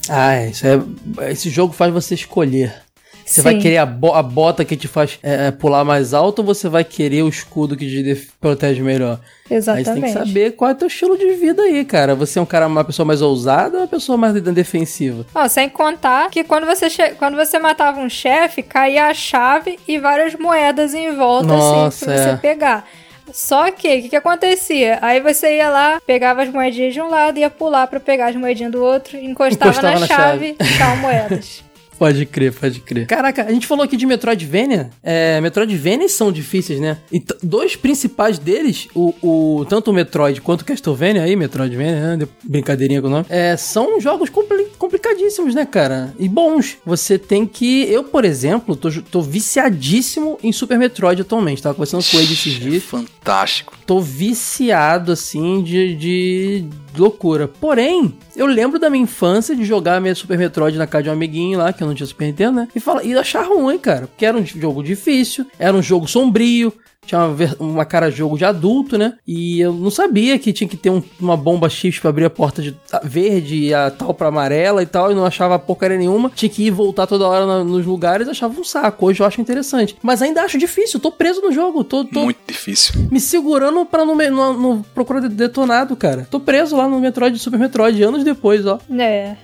Ah, 0.07 0.35
é, 0.35 0.49
isso 0.49 0.67
é, 0.67 1.31
esse 1.31 1.49
jogo 1.49 1.73
faz 1.73 1.91
você 1.91 2.13
escolher. 2.13 2.83
Você 3.25 3.41
vai 3.41 3.53
Sim. 3.53 3.59
querer 3.61 3.77
a, 3.77 3.85
bo- 3.85 4.13
a 4.13 4.21
bota 4.21 4.65
que 4.65 4.75
te 4.75 4.87
faz 4.87 5.17
é, 5.23 5.47
é, 5.47 5.51
pular 5.51 5.83
mais 5.83 6.13
alto 6.13 6.39
ou 6.39 6.45
você 6.45 6.67
vai 6.69 6.83
querer 6.83 7.23
o 7.23 7.29
escudo 7.29 7.75
que 7.77 7.85
te 7.87 8.27
protege 8.39 8.81
melhor? 8.81 9.19
Aí 9.49 9.61
você 9.61 9.71
tem 9.71 9.81
Exatamente. 9.81 10.05
que 10.05 10.11
saber 10.13 10.51
qual 10.51 10.71
é 10.71 10.73
o 10.73 10.77
teu 10.77 10.87
estilo 10.87 11.17
de 11.17 11.31
vida 11.35 11.61
aí, 11.61 11.83
cara. 11.85 12.15
Você 12.15 12.37
é 12.39 12.41
um 12.41 12.45
cara, 12.45 12.67
uma 12.67 12.83
pessoa 12.83 13.05
mais 13.05 13.21
ousada 13.21 13.75
ou 13.77 13.81
uma 13.83 13.87
pessoa 13.87 14.17
mais 14.17 14.33
de- 14.33 14.41
defensiva? 14.51 15.25
Ó, 15.33 15.47
sem 15.47 15.69
contar 15.69 16.29
que 16.29 16.43
quando 16.43 16.65
você, 16.65 16.89
quando 17.17 17.35
você 17.35 17.57
matava 17.59 17.99
um 17.99 18.09
chefe, 18.09 18.61
caía 18.63 19.05
a 19.07 19.13
chave 19.13 19.79
e 19.87 19.97
várias 19.97 20.35
moedas 20.35 20.93
em 20.93 21.15
volta, 21.15 21.47
Nossa, 21.47 21.87
assim, 21.87 22.05
pra 22.05 22.17
você 22.17 22.29
é. 22.29 22.35
pegar. 22.37 22.87
Só 23.31 23.71
que, 23.71 23.87
o 23.87 24.01
que, 24.01 24.09
que 24.09 24.15
acontecia? 24.17 24.99
Aí 25.01 25.21
você 25.21 25.55
ia 25.57 25.69
lá, 25.69 26.01
pegava 26.05 26.43
as 26.43 26.49
moedinhas 26.49 26.93
de 26.93 27.01
um 27.01 27.09
lado, 27.09 27.39
ia 27.39 27.49
pular 27.49 27.87
pra 27.87 27.99
pegar 27.99 28.27
as 28.27 28.35
moedinhas 28.35 28.71
do 28.71 28.83
outro, 28.83 29.17
encostava, 29.17 29.71
Encostava 29.71 29.93
na, 29.93 29.99
na 30.01 30.07
chave 30.07 30.55
e 30.59 30.63
estavam 30.63 30.97
moedas. 30.97 31.63
Pode 31.97 32.25
crer, 32.25 32.51
pode 32.53 32.79
crer. 32.79 33.07
Caraca, 33.07 33.43
a 33.45 33.51
gente 33.51 33.67
falou 33.67 33.83
aqui 33.83 33.95
de 33.95 34.05
Metroidvania. 34.05 34.89
É, 35.01 35.39
Metroidvania 35.41 36.09
são 36.09 36.31
difíceis, 36.31 36.79
né? 36.79 36.97
E 37.11 37.23
dois 37.41 37.75
principais 37.75 38.37
deles, 38.39 38.87
o, 38.95 39.13
o- 39.21 39.65
tanto 39.65 39.91
o 39.91 39.93
Metroid 39.93 40.41
quanto 40.41 40.61
o 40.61 40.65
Castlevania 40.65 41.23
aí, 41.23 41.35
Metroidvania, 41.35 42.17
né? 42.17 42.25
De- 42.25 42.27
brincadeirinha 42.49 43.01
com 43.01 43.07
o 43.07 43.11
nome, 43.11 43.25
é, 43.29 43.55
são 43.57 43.99
jogos 44.01 44.29
compli- 44.29 44.67
complicadíssimos, 44.77 45.53
né, 45.55 45.65
cara? 45.65 46.13
E 46.19 46.27
bons. 46.27 46.77
Você 46.85 47.17
tem 47.17 47.45
que... 47.45 47.83
Eu, 47.91 48.03
por 48.03 48.25
exemplo, 48.25 48.75
tô, 48.75 48.89
tô 49.11 49.21
viciadíssimo 49.21 50.37
em 50.43 50.51
Super 50.51 50.77
Metroid 50.77 51.21
atualmente. 51.21 51.61
Tava 51.61 51.75
conversando 51.75 52.03
com 52.09 52.17
ele 52.17 52.33
esses 52.33 52.55
É 52.55 52.59
dias 52.59 52.83
fantástico. 52.83 53.73
tô 53.85 53.99
viciado, 54.01 55.11
assim, 55.11 55.61
de, 55.63 55.95
de 55.95 56.65
loucura. 56.99 57.47
Porém, 57.47 58.13
eu 58.35 58.45
lembro 58.45 58.79
da 58.79 58.89
minha 58.89 59.03
infância 59.03 59.55
de 59.55 59.63
jogar 59.63 60.01
minha 60.01 60.15
Super 60.15 60.37
Metroid 60.37 60.77
na 60.77 60.87
casa 60.87 61.03
de 61.03 61.09
um 61.09 61.13
amiguinho 61.13 61.59
lá, 61.59 61.73
que 61.73 61.83
eu 61.83 61.87
não 61.87 61.95
tinha 61.95 62.07
Super 62.07 62.25
Nintendo, 62.25 62.57
né? 62.57 62.67
E, 62.75 62.79
fala, 62.79 63.03
e 63.03 63.13
achar 63.17 63.43
ruim, 63.43 63.77
cara. 63.77 64.07
Porque 64.07 64.25
era 64.25 64.37
um 64.37 64.45
jogo 64.45 64.83
difícil, 64.83 65.45
era 65.57 65.75
um 65.75 65.81
jogo 65.81 66.07
sombrio, 66.07 66.73
tinha 67.05 67.21
uma, 67.25 67.35
uma 67.59 67.85
cara 67.85 68.09
de 68.09 68.17
jogo 68.17 68.37
de 68.37 68.45
adulto, 68.45 68.97
né? 68.97 69.13
E 69.27 69.59
eu 69.61 69.73
não 69.73 69.91
sabia 69.91 70.37
que 70.39 70.53
tinha 70.53 70.67
que 70.67 70.77
ter 70.77 70.89
um- 70.89 71.03
uma 71.19 71.35
bomba 71.37 71.69
X 71.69 71.99
pra 71.99 72.09
abrir 72.09 72.25
a 72.25 72.29
porta 72.29 72.61
de 72.61 72.75
a- 72.91 73.01
verde 73.03 73.55
e 73.55 73.73
a 73.73 73.89
tal 73.91 74.13
pra 74.13 74.27
amarela 74.27 74.81
e 74.81 74.85
tal, 74.85 75.11
e 75.11 75.15
não 75.15 75.25
achava 75.25 75.57
porcaria 75.59 75.97
nenhuma. 75.97 76.31
Tinha 76.33 76.49
que 76.49 76.63
ir 76.63 76.67
e 76.67 76.71
voltar 76.71 77.05
toda 77.07 77.27
hora 77.27 77.45
na- 77.45 77.63
nos 77.63 77.85
lugares, 77.85 78.27
achava 78.27 78.59
um 78.59 78.63
saco. 78.63 79.05
Hoje 79.07 79.21
eu 79.21 79.25
acho 79.25 79.41
interessante. 79.41 79.95
Mas 80.01 80.21
ainda 80.21 80.41
acho 80.43 80.57
difícil, 80.57 80.99
tô 80.99 81.11
preso 81.11 81.41
no 81.41 81.51
jogo, 81.51 81.83
tô, 81.83 82.03
tô 82.05 82.21
Muito 82.23 82.39
difícil. 82.47 82.93
me 83.11 83.19
segurando 83.19 83.85
pra 83.85 84.05
não, 84.05 84.15
não, 84.15 84.53
não 84.57 84.81
procurar 84.93 85.19
de- 85.21 85.29
detonado, 85.29 85.95
cara. 85.95 86.27
Tô 86.29 86.39
preso 86.39 86.75
lá 86.77 86.87
no 86.87 86.99
Metroid 86.99 87.37
Super 87.39 87.59
Metroid 87.59 88.01
anos 88.03 88.23
depois, 88.23 88.65
ó. 88.65 88.79
É. 88.97 89.35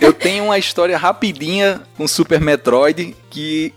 Eu 0.00 0.12
tenho 0.12 0.44
uma 0.44 0.58
história 0.58 0.96
rapidinha 0.96 1.80
com 1.96 2.06
Super 2.06 2.40
Metroid 2.40 3.14
que 3.30 3.72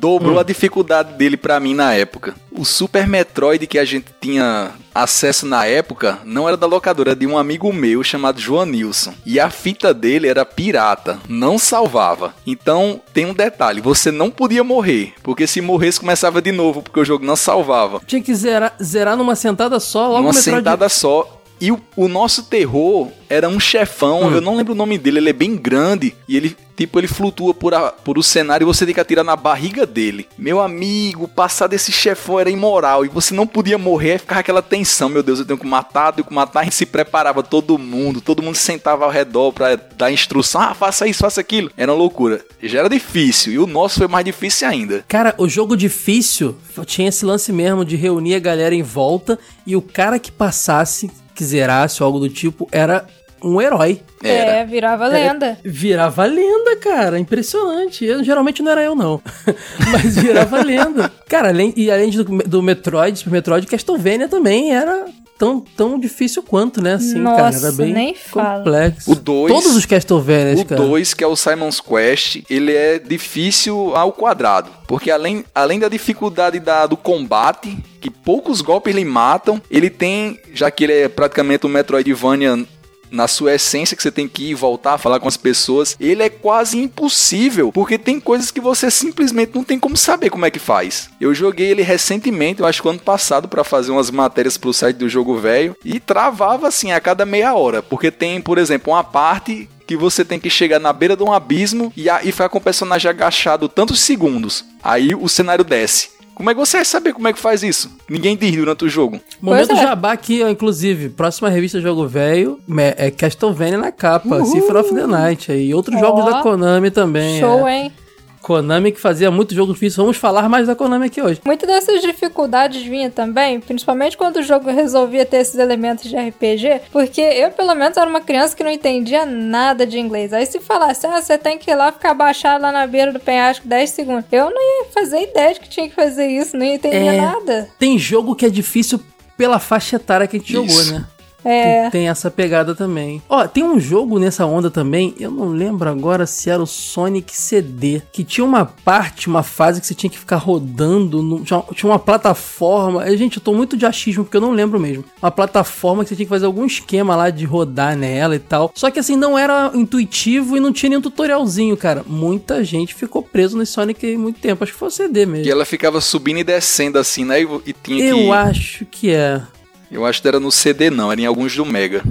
dobrou 0.00 0.40
a 0.40 0.42
dificuldade 0.42 1.12
dele 1.12 1.36
pra 1.36 1.60
mim 1.60 1.74
na 1.74 1.92
época. 1.92 2.34
O 2.50 2.64
Super 2.64 3.06
Metroid 3.06 3.66
que 3.66 3.78
a 3.78 3.84
gente 3.84 4.06
tinha 4.20 4.72
acesso 4.94 5.46
na 5.46 5.66
época 5.66 6.18
não 6.24 6.48
era 6.48 6.56
da 6.56 6.66
locadora, 6.66 7.10
era 7.10 7.18
de 7.18 7.26
um 7.26 7.38
amigo 7.38 7.72
meu 7.72 8.02
chamado 8.02 8.40
João 8.40 8.66
Nilson. 8.66 9.12
E 9.24 9.38
a 9.38 9.50
fita 9.50 9.92
dele 9.94 10.26
era 10.26 10.44
pirata, 10.44 11.18
não 11.28 11.58
salvava. 11.58 12.34
Então 12.46 13.00
tem 13.12 13.26
um 13.26 13.34
detalhe: 13.34 13.80
você 13.80 14.10
não 14.10 14.30
podia 14.30 14.64
morrer, 14.64 15.12
porque 15.22 15.46
se 15.46 15.60
morresse 15.60 16.00
começava 16.00 16.40
de 16.40 16.50
novo, 16.50 16.82
porque 16.82 16.98
o 16.98 17.04
jogo 17.04 17.24
não 17.24 17.36
salvava. 17.36 18.00
Tinha 18.06 18.22
que 18.22 18.34
zerar, 18.34 18.74
zerar 18.82 19.16
numa 19.16 19.36
sentada 19.36 19.78
só, 19.78 20.08
logo 20.08 20.22
Uma 20.22 20.30
o 20.30 20.34
Metroid... 20.34 20.56
sentada 20.56 20.88
só. 20.88 21.39
E 21.60 21.70
o, 21.70 21.80
o 21.96 22.08
nosso 22.08 22.44
terror 22.44 23.08
era 23.28 23.48
um 23.48 23.60
chefão, 23.60 24.32
eu 24.32 24.40
não 24.40 24.56
lembro 24.56 24.72
o 24.72 24.76
nome 24.76 24.96
dele, 24.98 25.18
ele 25.18 25.30
é 25.30 25.32
bem 25.32 25.54
grande 25.56 26.14
e 26.26 26.36
ele, 26.36 26.56
tipo, 26.76 26.98
ele 26.98 27.06
flutua 27.06 27.54
por, 27.54 27.72
a- 27.74 27.92
por 27.92 28.18
o 28.18 28.22
cenário 28.24 28.64
e 28.64 28.66
você 28.66 28.84
tem 28.84 28.92
que 28.94 29.00
atirar 29.00 29.22
na 29.24 29.36
barriga 29.36 29.86
dele. 29.86 30.26
Meu 30.36 30.58
amigo, 30.60 31.28
passar 31.28 31.68
desse 31.68 31.92
chefão 31.92 32.40
era 32.40 32.50
imoral 32.50 33.04
e 33.04 33.08
você 33.08 33.32
não 33.34 33.46
podia 33.46 33.78
morrer, 33.78 34.12
aí 34.12 34.18
ficava 34.18 34.40
aquela 34.40 34.62
tensão, 34.62 35.08
meu 35.08 35.22
Deus, 35.22 35.38
eu 35.38 35.44
tenho 35.44 35.58
que 35.58 35.66
matar, 35.66 36.12
tenho 36.12 36.26
que 36.26 36.34
matar. 36.34 36.60
A 36.60 36.64
gente 36.64 36.74
se 36.74 36.86
preparava 36.86 37.42
todo 37.42 37.78
mundo, 37.78 38.20
todo 38.20 38.42
mundo 38.42 38.56
sentava 38.56 39.04
ao 39.04 39.10
redor 39.10 39.52
pra 39.52 39.76
dar 39.96 40.10
instrução, 40.10 40.60
ah, 40.60 40.74
faça 40.74 41.06
isso, 41.06 41.20
faça 41.20 41.40
aquilo. 41.40 41.70
Era 41.76 41.92
uma 41.92 41.98
loucura. 41.98 42.44
Já 42.62 42.80
era 42.80 42.88
difícil 42.88 43.52
e 43.52 43.58
o 43.58 43.66
nosso 43.66 43.98
foi 43.98 44.08
mais 44.08 44.24
difícil 44.24 44.66
ainda. 44.66 45.04
Cara, 45.06 45.34
o 45.38 45.48
jogo 45.48 45.76
difícil 45.76 46.56
tinha 46.86 47.08
esse 47.10 47.24
lance 47.24 47.52
mesmo 47.52 47.84
de 47.84 47.94
reunir 47.94 48.34
a 48.34 48.38
galera 48.40 48.74
em 48.74 48.82
volta 48.82 49.38
e 49.66 49.76
o 49.76 49.82
cara 49.82 50.18
que 50.18 50.32
passasse, 50.32 51.10
que 51.40 51.44
zerasse 51.44 52.02
ou 52.02 52.06
algo 52.06 52.20
do 52.20 52.28
tipo, 52.28 52.68
era 52.70 53.06
um 53.42 53.62
herói. 53.62 54.02
Era. 54.22 54.50
É, 54.56 54.64
virava 54.66 55.06
lenda. 55.08 55.58
Virava 55.64 56.26
lenda, 56.26 56.76
cara. 56.76 57.18
Impressionante. 57.18 58.04
Eu, 58.04 58.22
geralmente 58.22 58.62
não 58.62 58.70
era 58.70 58.84
eu, 58.84 58.94
não. 58.94 59.22
Mas 59.90 60.16
virava 60.16 60.62
lenda. 60.62 61.10
Cara, 61.26 61.48
além, 61.48 61.72
e 61.74 61.90
além 61.90 62.10
do, 62.10 62.24
do 62.24 62.62
Metroid, 62.62 63.18
Super 63.18 63.30
Metroid, 63.30 63.66
Castlevania 63.66 64.28
também 64.28 64.74
era 64.74 65.06
tão, 65.40 65.58
tão 65.58 65.98
difícil 65.98 66.42
quanto, 66.42 66.82
né? 66.82 66.92
Assim, 66.94 67.24
cara. 67.24 67.44
Nossa, 67.44 67.66
Era 67.68 67.72
bem 67.76 67.94
nem 67.94 68.14
fala. 68.14 68.58
complexo. 68.58 69.10
O 69.10 69.14
dois- 69.14 69.54
Todos 69.54 69.74
os 69.74 69.86
Castlevanias, 69.86 70.60
O 70.60 70.64
cara. 70.66 70.82
2, 70.82 71.14
que 71.14 71.24
é 71.24 71.26
o 71.26 71.34
Simon's 71.34 71.80
Quest, 71.80 72.42
ele 72.50 72.72
é 72.74 72.98
difícil 72.98 73.96
ao 73.96 74.12
quadrado. 74.12 74.68
Porque 74.86 75.10
além, 75.10 75.42
além 75.54 75.78
da 75.78 75.88
dificuldade 75.88 76.60
da, 76.60 76.84
do 76.86 76.96
combate, 76.96 77.78
que 78.02 78.10
poucos 78.10 78.60
golpes 78.60 78.94
lhe 78.94 79.04
matam, 79.04 79.62
ele 79.70 79.88
tem, 79.88 80.38
já 80.52 80.70
que 80.70 80.84
ele 80.84 80.92
é 80.92 81.08
praticamente 81.08 81.66
um 81.66 81.70
Metroidvania 81.70 82.66
na 83.10 83.28
sua 83.28 83.54
essência, 83.54 83.96
que 83.96 84.02
você 84.02 84.10
tem 84.10 84.28
que 84.28 84.50
ir 84.50 84.54
voltar, 84.54 84.98
falar 84.98 85.20
com 85.20 85.28
as 85.28 85.36
pessoas, 85.36 85.96
ele 86.00 86.22
é 86.22 86.28
quase 86.28 86.78
impossível, 86.78 87.72
porque 87.72 87.98
tem 87.98 88.20
coisas 88.20 88.50
que 88.50 88.60
você 88.60 88.90
simplesmente 88.90 89.52
não 89.54 89.64
tem 89.64 89.78
como 89.78 89.96
saber 89.96 90.30
como 90.30 90.46
é 90.46 90.50
que 90.50 90.58
faz. 90.58 91.10
Eu 91.20 91.34
joguei 91.34 91.70
ele 91.70 91.82
recentemente, 91.82 92.60
eu 92.60 92.66
acho 92.66 92.82
que 92.82 92.88
ano 92.88 92.98
passado, 92.98 93.48
pra 93.48 93.64
fazer 93.64 93.90
umas 93.90 94.10
matérias 94.10 94.56
pro 94.56 94.72
site 94.72 94.96
do 94.96 95.08
jogo 95.08 95.38
velho, 95.38 95.76
e 95.84 95.98
travava 95.98 96.68
assim 96.68 96.92
a 96.92 97.00
cada 97.00 97.26
meia 97.26 97.54
hora, 97.54 97.82
porque 97.82 98.10
tem, 98.10 98.40
por 98.40 98.58
exemplo, 98.58 98.92
uma 98.92 99.04
parte 99.04 99.68
que 99.86 99.96
você 99.96 100.24
tem 100.24 100.38
que 100.38 100.48
chegar 100.48 100.78
na 100.78 100.92
beira 100.92 101.16
de 101.16 101.24
um 101.24 101.32
abismo 101.32 101.92
e, 101.96 102.08
a, 102.08 102.22
e 102.22 102.30
ficar 102.30 102.48
com 102.48 102.58
o 102.58 102.60
personagem 102.60 103.10
agachado 103.10 103.68
tantos 103.68 103.98
segundos. 103.98 104.64
Aí 104.84 105.16
o 105.16 105.28
cenário 105.28 105.64
desce. 105.64 106.19
Como 106.40 106.48
é 106.48 106.54
que 106.54 106.58
você 106.58 106.78
vai 106.78 106.86
saber 106.86 107.12
como 107.12 107.28
é 107.28 107.34
que 107.34 107.38
faz 107.38 107.62
isso? 107.62 107.94
Ninguém 108.08 108.34
diz 108.34 108.56
durante 108.56 108.86
o 108.86 108.88
jogo. 108.88 109.20
Momento 109.42 109.72
é. 109.72 109.76
jabá 109.76 110.12
aqui, 110.12 110.42
ó, 110.42 110.48
inclusive. 110.48 111.10
Próxima 111.10 111.50
revista 111.50 111.82
Jogo 111.82 112.06
Velho 112.06 112.58
é 112.96 113.10
Castlevania 113.10 113.76
na 113.76 113.92
capa. 113.92 114.42
Symphony 114.46 114.78
of 114.78 114.94
the 114.94 115.06
Night. 115.06 115.52
aí. 115.52 115.68
E 115.68 115.74
outros 115.74 115.96
Ó. 115.96 116.00
jogos 116.00 116.24
da 116.24 116.40
Konami 116.40 116.90
também. 116.90 117.40
Show, 117.40 117.68
é. 117.68 117.76
hein? 117.76 117.92
Konami 118.40 118.92
que 118.92 119.00
fazia 119.00 119.30
muito 119.30 119.54
jogo 119.54 119.72
difícil. 119.72 120.02
Vamos 120.02 120.16
falar 120.16 120.48
mais 120.48 120.66
da 120.66 120.74
Konami 120.74 121.06
aqui 121.06 121.20
hoje. 121.20 121.40
Muitas 121.44 121.68
dessas 121.68 122.00
dificuldades 122.00 122.82
vinha 122.82 123.10
também, 123.10 123.60
principalmente 123.60 124.16
quando 124.16 124.36
o 124.36 124.42
jogo 124.42 124.70
resolvia 124.70 125.24
ter 125.26 125.38
esses 125.38 125.56
elementos 125.56 126.08
de 126.08 126.16
RPG, 126.16 126.82
porque 126.90 127.20
eu, 127.20 127.50
pelo 127.50 127.74
menos, 127.74 127.96
era 127.96 128.08
uma 128.08 128.20
criança 128.20 128.56
que 128.56 128.64
não 128.64 128.70
entendia 128.70 129.26
nada 129.26 129.86
de 129.86 129.98
inglês. 129.98 130.32
Aí 130.32 130.46
se 130.46 130.58
falasse, 130.60 131.06
ah, 131.06 131.20
você 131.20 131.36
tem 131.36 131.58
que 131.58 131.70
ir 131.70 131.74
lá 131.74 131.92
ficar 131.92 132.12
abaixado 132.12 132.62
lá 132.62 132.72
na 132.72 132.86
beira 132.86 133.12
do 133.12 133.20
penhasco 133.20 133.68
10 133.68 133.90
segundos. 133.90 134.24
Eu 134.32 134.50
não 134.50 134.60
ia 134.60 134.86
fazer 134.92 135.20
ideia 135.22 135.54
de 135.54 135.60
que 135.60 135.68
tinha 135.68 135.88
que 135.88 135.94
fazer 135.94 136.26
isso, 136.26 136.56
não 136.56 136.64
ia 136.64 136.74
entender 136.74 136.96
É. 137.14 137.20
nada. 137.20 137.68
Tem 137.78 137.98
jogo 137.98 138.34
que 138.34 138.46
é 138.46 138.50
difícil 138.50 139.00
pela 139.36 139.58
faixa 139.58 139.96
etária 139.96 140.26
que 140.26 140.36
a 140.36 140.38
gente 140.38 140.52
jogou, 140.52 140.68
Isso. 140.68 140.94
né? 140.94 141.04
É. 141.44 141.88
Tem 141.90 142.08
essa 142.08 142.30
pegada 142.30 142.74
também. 142.74 143.22
Ó, 143.28 143.46
tem 143.46 143.62
um 143.64 143.78
jogo 143.80 144.18
nessa 144.18 144.44
onda 144.46 144.70
também, 144.70 145.14
eu 145.18 145.30
não 145.30 145.48
lembro 145.48 145.88
agora 145.88 146.26
se 146.26 146.50
era 146.50 146.62
o 146.62 146.66
Sonic 146.66 147.36
CD, 147.36 148.02
que 148.12 148.22
tinha 148.24 148.44
uma 148.44 148.64
parte, 148.66 149.28
uma 149.28 149.42
fase 149.42 149.80
que 149.80 149.86
você 149.86 149.94
tinha 149.94 150.10
que 150.10 150.18
ficar 150.18 150.36
rodando, 150.36 151.22
no- 151.22 151.40
tinha, 151.44 151.62
tinha 151.74 151.90
uma 151.90 151.98
plataforma. 151.98 153.06
Eh, 153.08 153.16
Gente, 153.16 153.36
eu 153.38 153.42
tô 153.42 153.52
muito 153.52 153.76
de 153.76 153.84
achismo 153.86 154.24
porque 154.24 154.36
eu 154.36 154.40
não 154.40 154.52
lembro 154.52 154.78
mesmo. 154.80 155.04
Uma 155.22 155.30
plataforma 155.30 156.02
que 156.02 156.08
você 156.10 156.16
tinha 156.16 156.26
que 156.26 156.30
fazer 156.30 156.46
algum 156.46 156.64
esquema 156.64 157.14
lá 157.16 157.30
de 157.30 157.44
rodar 157.44 157.96
nela 157.96 158.34
e 158.34 158.38
tal. 158.38 158.70
Só 158.74 158.90
que 158.90 158.98
assim, 158.98 159.16
não 159.16 159.36
era 159.38 159.70
intuitivo 159.74 160.56
e 160.56 160.60
não 160.60 160.72
tinha 160.72 160.90
nenhum 160.90 161.02
tutorialzinho, 161.02 161.76
cara. 161.76 162.02
Muita 162.06 162.62
gente 162.64 162.94
ficou 162.94 163.22
preso 163.22 163.58
nesse 163.58 163.72
Sonic 163.72 164.16
muito 164.16 164.40
tempo. 164.40 164.62
Acho 164.64 164.72
que 164.72 164.78
foi 164.78 164.88
o 164.88 164.90
CD 164.90 165.26
mesmo. 165.26 165.46
E 165.46 165.50
ela 165.50 165.64
ficava 165.64 166.00
subindo 166.00 166.38
e 166.38 166.44
descendo 166.44 166.98
assim, 166.98 167.24
né? 167.24 167.42
E, 167.42 167.48
e 167.66 167.72
tinha 167.72 168.04
Eu 168.04 168.16
que. 168.18 168.30
acho 168.30 168.86
que 168.86 169.10
é. 169.10 169.42
Eu 169.90 170.04
acho 170.06 170.22
que 170.22 170.28
era 170.28 170.38
no 170.40 170.52
CD, 170.52 170.88
não. 170.90 171.10
Era 171.10 171.20
em 171.20 171.26
alguns 171.26 171.54
do 171.56 171.64
Mega. 171.66 172.02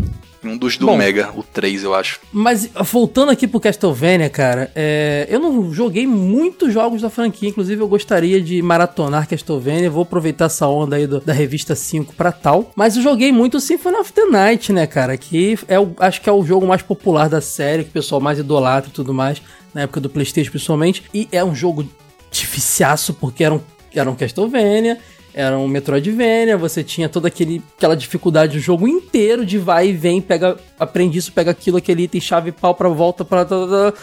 Em 0.44 0.48
um 0.48 0.58
dos 0.58 0.78
do 0.78 0.86
Bom. 0.86 0.96
Mega, 0.98 1.32
o 1.36 1.44
3, 1.44 1.84
eu 1.84 1.94
acho. 1.94 2.22
Mas 2.32 2.70
voltando 2.86 3.30
aqui 3.30 3.46
pro 3.46 3.60
Castlevania, 3.60 4.30
cara, 4.30 4.72
é, 4.74 5.28
eu 5.30 5.38
não 5.38 5.74
joguei 5.74 6.08
muitos 6.08 6.72
jogos 6.74 7.02
da 7.02 7.10
franquia, 7.10 7.50
inclusive 7.50 7.82
eu 7.82 7.88
gostaria 7.89 8.39
de 8.42 8.62
maratonar 8.62 9.28
Castlevania, 9.28 9.89
vou 9.89 10.04
aproveitar 10.04 10.46
essa 10.46 10.65
onda 10.65 10.96
aí 10.96 11.06
do- 11.06 11.20
da 11.20 11.34
revista 11.34 11.76
5 11.76 12.15
pra 12.15 12.32
tal. 12.32 12.72
Mas 12.74 12.96
eu 12.96 13.04
joguei 13.04 13.34
muito 13.34 13.60
Symphony 13.60 13.98
of 13.98 14.13
the 14.13 14.24
Night, 14.28 14.72
né, 14.72 14.88
cara, 14.88 15.18
que 15.18 15.60
é 15.68 15.78
o, 15.78 15.92
acho 16.00 16.22
que 16.22 16.30
é 16.30 16.32
o 16.32 16.46
jogo 16.46 16.65
mais 16.65 16.82
popular 16.82 17.28
da 17.28 17.42
série, 17.42 17.84
que 17.84 17.89
o 17.89 17.94
pessoal 17.94 18.22
mais 18.22 18.39
idolatra 18.39 18.89
e 18.89 18.94
tudo 18.94 19.13
mais, 19.13 19.42
na 19.74 19.82
época 19.82 20.00
do 20.00 20.10
Playstation 20.10 20.52
principalmente, 20.52 21.04
e 21.13 21.28
é 21.34 21.44
um 21.44 21.54
jogo 21.54 21.86
dificiaço, 22.32 23.13
porque 23.13 23.44
era 23.44 23.54
um, 23.56 23.60
era 23.94 24.10
um 24.10 24.15
Castlevania, 24.15 25.00
era 25.39 25.58
um 25.58 25.67
Metroidvania, 25.67 26.58
você 26.58 26.84
tinha 26.84 27.08
toda 27.08 27.30
aquele, 27.30 27.63
aquela 27.78 27.95
dificuldade 27.95 28.58
do 28.58 28.60
jogo 28.60 28.88
inteiro 28.88 29.45
de 29.45 29.58
vai 29.58 29.88
e 29.88 29.93
vem, 29.93 30.21
pega, 30.21 30.58
aprende 30.78 31.17
isso, 31.17 31.32
pega 31.32 31.52
aquilo, 31.52 31.78
aquele 31.78 32.04
item, 32.04 32.19
chave 32.19 32.52
pau 32.52 32.75
pra 32.75 32.89
volta, 32.89 33.23
pra... 33.23 33.45
tá, 33.45 33.56
tá, 33.56 33.91
tá. 33.91 33.97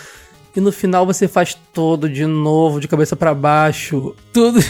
E 0.57 0.61
no 0.61 0.72
final 0.72 1.05
você 1.05 1.29
faz 1.29 1.55
todo 1.75 2.09
de 2.09 2.25
novo, 2.25 2.81
de 2.81 2.88
cabeça 2.88 3.14
pra 3.14 3.35
baixo, 3.35 4.16
tudo. 4.33 4.59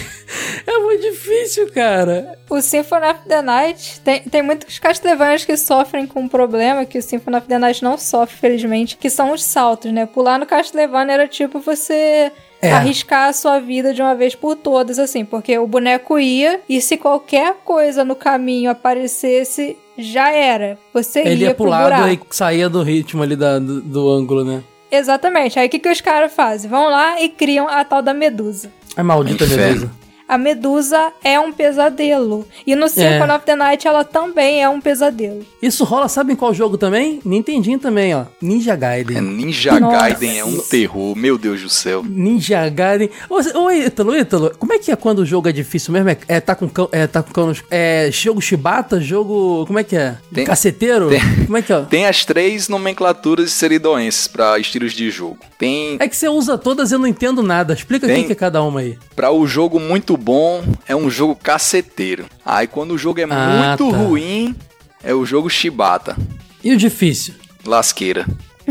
É 0.67 0.79
muito 0.79 1.03
difícil, 1.03 1.71
cara. 1.71 2.37
O 2.51 2.61
Symphony 2.61 3.07
of 3.07 3.21
the 3.29 3.41
Night, 3.41 4.01
tem, 4.01 4.23
tem 4.23 4.43
muitos 4.43 4.79
Castlevanias 4.81 5.45
que 5.45 5.57
sofrem 5.57 6.07
com 6.07 6.23
um 6.23 6.29
problema 6.29 6.85
que 6.85 6.99
o 6.99 7.03
Symphony 7.03 7.37
of 7.37 7.47
the 7.47 7.59
Night 7.59 7.85
não 7.85 7.97
sofre, 7.97 8.37
felizmente, 8.37 8.97
que 8.97 9.09
são 9.09 9.33
os 9.33 9.45
saltos, 9.45 9.93
né? 9.93 10.07
Pular 10.07 10.41
no 10.41 10.47
Castlevania 10.47 11.15
era 11.15 11.29
tipo 11.29 11.61
você 11.61 12.33
É. 12.63 12.73
arriscar 12.73 13.29
a 13.29 13.33
sua 13.33 13.59
vida 13.61 13.93
de 13.93 14.01
uma 14.03 14.15
vez 14.15 14.35
por 14.35 14.57
todas, 14.57 14.99
assim, 14.99 15.25
porque 15.25 15.59
o 15.59 15.67
boneco 15.67 16.19
ia 16.19 16.61
e 16.69 16.81
se 16.81 16.97
qualquer 16.97 17.55
coisa 17.65 18.05
no 18.05 18.17
caminho 18.17 18.71
aparecesse, 18.71 19.77
já 19.99 20.31
era. 20.31 20.79
Você 20.93 21.21
Ele 21.21 21.43
ia 21.43 21.49
ia 21.49 21.55
pro 21.55 21.65
pro 21.65 21.71
lado 21.71 21.85
buraco. 22.03 22.27
e 22.31 22.37
saía 22.37 22.69
do 22.69 22.83
ritmo 22.83 23.23
ali 23.23 23.37
da- 23.37 23.59
do, 23.59 23.81
do 23.81 24.11
ângulo, 24.11 24.45
né? 24.45 24.63
Exatamente. 24.91 25.59
Aí 25.59 25.67
o 25.67 25.71
que, 25.71 25.79
que 25.79 25.89
os 25.91 26.01
caras 26.01 26.33
fazem? 26.33 26.71
Vão 26.71 26.89
lá 26.91 27.21
e 27.21 27.29
criam 27.29 27.69
a 27.69 27.85
tal 27.85 28.01
da 28.03 28.15
Medusa. 28.15 28.71
É 28.97 29.03
maldita 29.03 29.45
Inferno. 29.45 29.65
Medusa. 29.67 29.91
A 30.29 30.37
Medusa 30.37 31.13
é 31.23 31.39
um 31.39 31.53
pesadelo. 31.53 32.47
E 32.67 32.75
no 32.75 32.89
Symphony 32.89 33.33
of 33.33 33.45
the 33.45 33.55
Night 33.57 33.87
ela 33.87 34.05
também 34.05 34.63
é 34.63 34.69
um 34.69 34.81
pesadelo. 34.81 35.45
Isso 35.63 35.85
rola, 35.85 36.09
sabe 36.09 36.33
em 36.33 36.37
qual 36.37 36.53
jogo 36.53 36.77
também? 36.77 37.21
Nintendinho 37.25 37.79
também, 37.79 38.15
ó. 38.15 38.25
Ninja 38.41 38.75
Gaiden. 38.75 39.17
É 39.17 39.21
Ninja 39.21 39.79
Nossa. 39.79 39.97
Gaiden 39.99 40.39
é 40.39 40.45
um 40.45 40.59
terror, 40.59 41.15
meu 41.17 41.39
Deus 41.39 41.63
do 41.63 41.69
céu. 41.69 42.03
Ninja 42.07 42.69
Gaiden. 42.69 43.11
Ô, 43.31 43.71
Ítalo, 43.71 44.17
Ítalo, 44.17 44.53
como 44.59 44.73
é 44.73 44.79
que 44.79 44.91
é 44.91 44.97
quando 44.97 45.21
o 45.21 45.27
jogo 45.27 45.49
é 45.49 45.53
difícil 45.53 45.93
mesmo? 45.93 46.11
É, 46.11 46.19
é 46.29 46.41
tá 46.41 46.55
com 46.55 46.69
cão, 46.69 46.89
é, 46.93 47.07
tá 47.07 47.23
com 47.23 47.33
cão 47.33 47.53
é 47.71 48.09
jogo 48.13 48.41
chibata, 48.41 49.01
jogo, 49.01 49.65
como 49.67 49.79
é 49.79 49.85
que 49.85 49.97
é? 49.97 50.17
Tem- 50.33 50.45
Caceteiro? 50.45 51.09
tem- 51.09 51.21
Como 51.47 51.57
é 51.57 51.63
que 51.63 51.73
é? 51.73 51.81
Tem 51.83 52.07
as 52.07 52.25
três 52.25 52.69
nomenclaturas 52.69 53.53
seridoenses 53.53 54.27
pra 54.27 54.59
estilos 54.59 54.93
de 54.93 55.11
jogo. 55.11 55.39
Tem 55.59 55.97
É 56.01 56.09
que 56.09 56.17
você 56.17 56.29
usa 56.29 56.59
todas 56.59 56.91
e 56.91 56.95
eu 56.95 56.99
não 56.99 57.07
entendo 57.07 57.43
nada. 57.43 57.73
Explica 57.75 58.07
o 58.07 58.11
que 58.11 58.25
que 58.25 58.33
é 58.33 58.35
cada 58.35 58.63
uma 58.63 58.81
aí. 58.81 58.99
Pra 59.15 59.31
o 59.31 59.47
jogo 59.47 59.79
muito 59.81 60.16
bom, 60.17 60.63
é 60.87 60.95
um 60.97 61.09
jogo 61.11 61.35
caceteiro. 61.37 62.27
Aí 62.45 62.67
quando 62.67 62.93
o 62.93 62.99
jogo 62.99 63.21
é 63.21 63.25
Ah, 63.29 63.77
muito 63.77 63.91
tá. 63.91 63.97
ruim, 63.99 64.55
é 65.03 65.15
o 65.15 65.25
jogo 65.25 65.49
chibata. 65.51 66.17
E 66.63 66.73
o 66.73 66.77
difícil? 66.77 67.35
Lasqueira. 67.65 68.27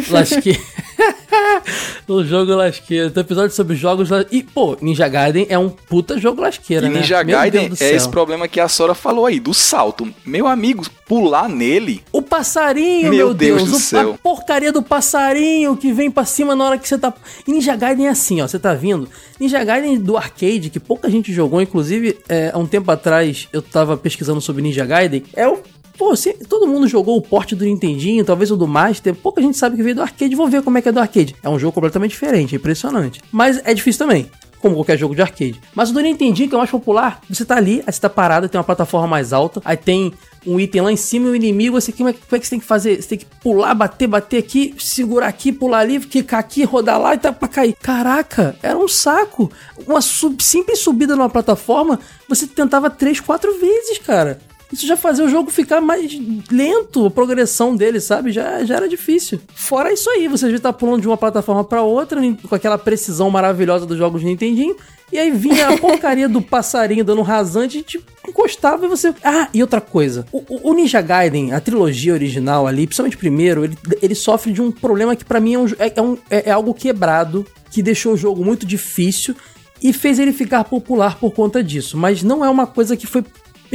Lasqueira. 0.09 0.59
o 2.07 2.23
jogo 2.23 2.53
lasqueira. 2.55 3.09
Tem 3.09 3.21
episódio 3.21 3.55
sobre 3.55 3.75
jogos. 3.75 4.09
la- 4.09 4.25
E, 4.31 4.43
pô, 4.43 4.77
Ninja 4.81 5.07
Gaiden 5.07 5.45
é 5.49 5.57
um 5.57 5.69
puta 5.69 6.17
jogo 6.19 6.41
lasqueira, 6.41 6.85
E 6.85 6.89
né? 6.89 6.99
Ninja 6.99 7.23
Meu 7.23 7.37
Gaiden 7.37 7.71
é 7.79 7.91
esse 7.93 8.07
problema 8.09 8.47
que 8.47 8.59
a 8.59 8.67
Sora 8.67 8.93
falou 8.93 9.25
aí, 9.25 9.39
do 9.39 9.53
salto. 9.53 10.07
Meu 10.25 10.47
amigo, 10.47 10.85
pular 11.07 11.47
nele. 11.49 12.03
O 12.11 12.21
passarinho, 12.21 13.03
Meu 13.09 13.27
meu, 13.27 13.33
Deus 13.33 13.57
Deus. 13.63 13.69
do 13.71 13.77
o- 13.77 13.79
céu. 13.79 14.11
A 14.13 14.17
porcaria 14.17 14.71
do 14.71 14.81
passarinho 14.83 15.75
que 15.77 15.91
vem 15.91 16.09
pra 16.11 16.25
cima 16.25 16.55
na 16.55 16.65
hora 16.65 16.77
que 16.77 16.87
você 16.87 16.97
tá. 16.97 17.13
E 17.47 17.51
Ninja 17.51 17.75
Gaiden 17.75 18.07
é 18.07 18.09
assim, 18.09 18.41
ó. 18.41 18.47
Você 18.47 18.59
tá 18.59 18.73
vindo. 18.73 19.07
Ninja 19.39 19.63
Gaiden 19.63 19.97
do 19.99 20.17
arcade, 20.17 20.69
que 20.69 20.79
pouca 20.79 21.09
gente 21.09 21.33
jogou, 21.33 21.61
inclusive, 21.61 22.17
é, 22.29 22.51
há 22.53 22.57
um 22.57 22.65
tempo 22.67 22.89
atrás 22.91 23.47
eu 23.51 23.61
tava 23.61 23.97
pesquisando 23.97 24.39
sobre 24.41 24.61
Ninja 24.61 24.85
Gaiden. 24.85 25.23
É 25.35 25.47
o. 25.47 25.59
Pô, 25.97 26.15
se- 26.15 26.33
todo 26.47 26.67
mundo 26.67 26.87
jogou 26.87 27.17
o 27.17 27.21
porte 27.21 27.55
do 27.55 27.63
Nintendinho, 27.65 28.25
talvez 28.25 28.51
o 28.51 28.57
do 28.57 28.67
Master. 28.67 29.15
Pouca 29.15 29.41
gente 29.41 29.57
sabe 29.57 29.75
que 29.77 29.83
veio 29.83 29.95
do 29.95 30.01
arcade. 30.01 30.35
Vou 30.35 30.47
ver 30.47 30.61
como 30.61 30.77
é 30.77 30.81
que 30.81 30.89
é 30.89 30.91
do 30.91 30.99
arcade. 30.99 31.35
É 31.41 31.49
um 31.49 31.57
jogo 31.57 31.71
completamente 31.73 32.11
diferente, 32.11 32.53
é 32.55 32.57
impressionante. 32.57 33.21
Mas 33.31 33.61
é 33.63 33.73
difícil 33.73 33.99
também 34.05 34.29
como 34.59 34.75
qualquer 34.75 34.97
jogo 34.97 35.13
de 35.13 35.21
arcade. 35.21 35.61
Mas 35.75 35.91
o 35.91 35.93
do 35.93 36.01
Nintendinho, 36.01 36.49
que 36.49 36.55
é 36.55 36.57
o 36.57 36.59
mais 36.59 36.71
popular, 36.71 37.21
você 37.29 37.45
tá 37.45 37.55
ali, 37.55 37.83
aí 37.85 37.93
você 37.93 38.01
tá 38.01 38.09
parado, 38.09 38.49
tem 38.49 38.57
uma 38.57 38.63
plataforma 38.63 39.05
mais 39.07 39.31
alta, 39.31 39.61
aí 39.63 39.77
tem 39.77 40.11
um 40.43 40.59
item 40.59 40.81
lá 40.81 40.91
em 40.91 40.95
cima 40.95 41.27
e 41.27 41.29
o 41.29 41.35
inimigo, 41.35 41.79
você, 41.79 41.91
como, 41.91 42.09
é, 42.09 42.13
que- 42.13 42.19
como 42.27 42.35
é 42.35 42.39
que 42.39 42.45
você 42.47 42.49
tem 42.51 42.59
que 42.59 42.65
fazer? 42.65 42.99
Você 42.99 43.09
tem 43.09 43.17
que 43.19 43.25
pular, 43.43 43.75
bater, 43.75 44.07
bater 44.07 44.37
aqui, 44.39 44.73
segurar 44.79 45.27
aqui, 45.27 45.51
pular 45.51 45.79
ali, 45.79 45.99
quicar 45.99 46.39
aqui, 46.39 46.63
rodar 46.63 46.99
lá 46.99 47.13
e 47.13 47.17
tá 47.19 47.31
pra 47.31 47.47
cair. 47.47 47.75
Caraca, 47.79 48.55
era 48.63 48.75
um 48.77 48.87
saco. 48.87 49.51
Uma 49.87 50.01
sub- 50.01 50.41
simples 50.41 50.79
subida 50.79 51.15
numa 51.15 51.29
plataforma, 51.29 51.99
você 52.27 52.47
tentava 52.47 52.89
três, 52.89 53.19
quatro 53.19 53.59
vezes, 53.59 53.99
cara. 53.99 54.39
Isso 54.75 54.85
já 54.87 54.97
fazia 54.97 55.23
o 55.23 55.29
jogo 55.29 55.49
ficar 55.49 55.79
mais 55.81 56.11
lento, 56.51 57.05
a 57.05 57.11
progressão 57.11 57.75
dele, 57.75 57.99
sabe? 57.99 58.31
Já, 58.31 58.63
já 58.65 58.75
era 58.75 58.89
difícil. 58.89 59.39
Fora 59.55 59.91
isso 59.93 60.09
aí, 60.09 60.27
você 60.27 60.51
já 60.51 60.59
tá 60.59 60.73
pulando 60.73 61.01
de 61.01 61.07
uma 61.07 61.17
plataforma 61.17 61.63
pra 61.63 61.81
outra, 61.81 62.19
com 62.47 62.53
aquela 62.55 62.77
precisão 62.77 63.29
maravilhosa 63.29 63.85
dos 63.85 63.97
jogos 63.97 64.21
de 64.21 64.27
Nintendinho. 64.27 64.75
E 65.13 65.17
aí 65.19 65.31
vinha 65.31 65.69
a 65.69 65.77
porcaria 65.79 66.27
do 66.27 66.41
passarinho 66.41 67.05
dando 67.05 67.21
rasante 67.21 67.77
e 67.77 67.83
te 67.83 68.03
encostava 68.27 68.85
e 68.85 68.89
você. 68.89 69.13
Ah, 69.23 69.47
e 69.53 69.61
outra 69.61 69.79
coisa. 69.79 70.25
O, 70.31 70.43
o- 70.69 70.73
Ninja 70.73 70.99
Gaiden, 70.99 71.53
a 71.53 71.61
trilogia 71.61 72.11
original 72.13 72.67
ali, 72.67 72.85
principalmente 72.85 73.15
o 73.15 73.19
primeiro, 73.19 73.63
ele, 73.63 73.77
ele 74.01 74.15
sofre 74.15 74.51
de 74.51 74.61
um 74.61 74.71
problema 74.71 75.15
que 75.15 75.23
pra 75.23 75.39
mim 75.39 75.53
é, 75.53 75.59
um, 75.59 75.65
é, 75.79 75.93
é 75.95 76.01
um- 76.01 76.17
é- 76.29 76.49
é 76.49 76.51
algo 76.51 76.73
quebrado, 76.73 77.45
que 77.71 77.81
deixou 77.81 78.13
o 78.13 78.17
jogo 78.17 78.43
muito 78.43 78.65
difícil 78.65 79.35
e 79.81 79.93
fez 79.93 80.19
ele 80.19 80.33
ficar 80.33 80.63
popular 80.65 81.17
por 81.19 81.31
conta 81.31 81.63
disso. 81.63 81.95
Mas 81.97 82.21
não 82.23 82.43
é 82.43 82.49
uma 82.49 82.67
coisa 82.67 82.97
que 82.97 83.07
foi. 83.07 83.23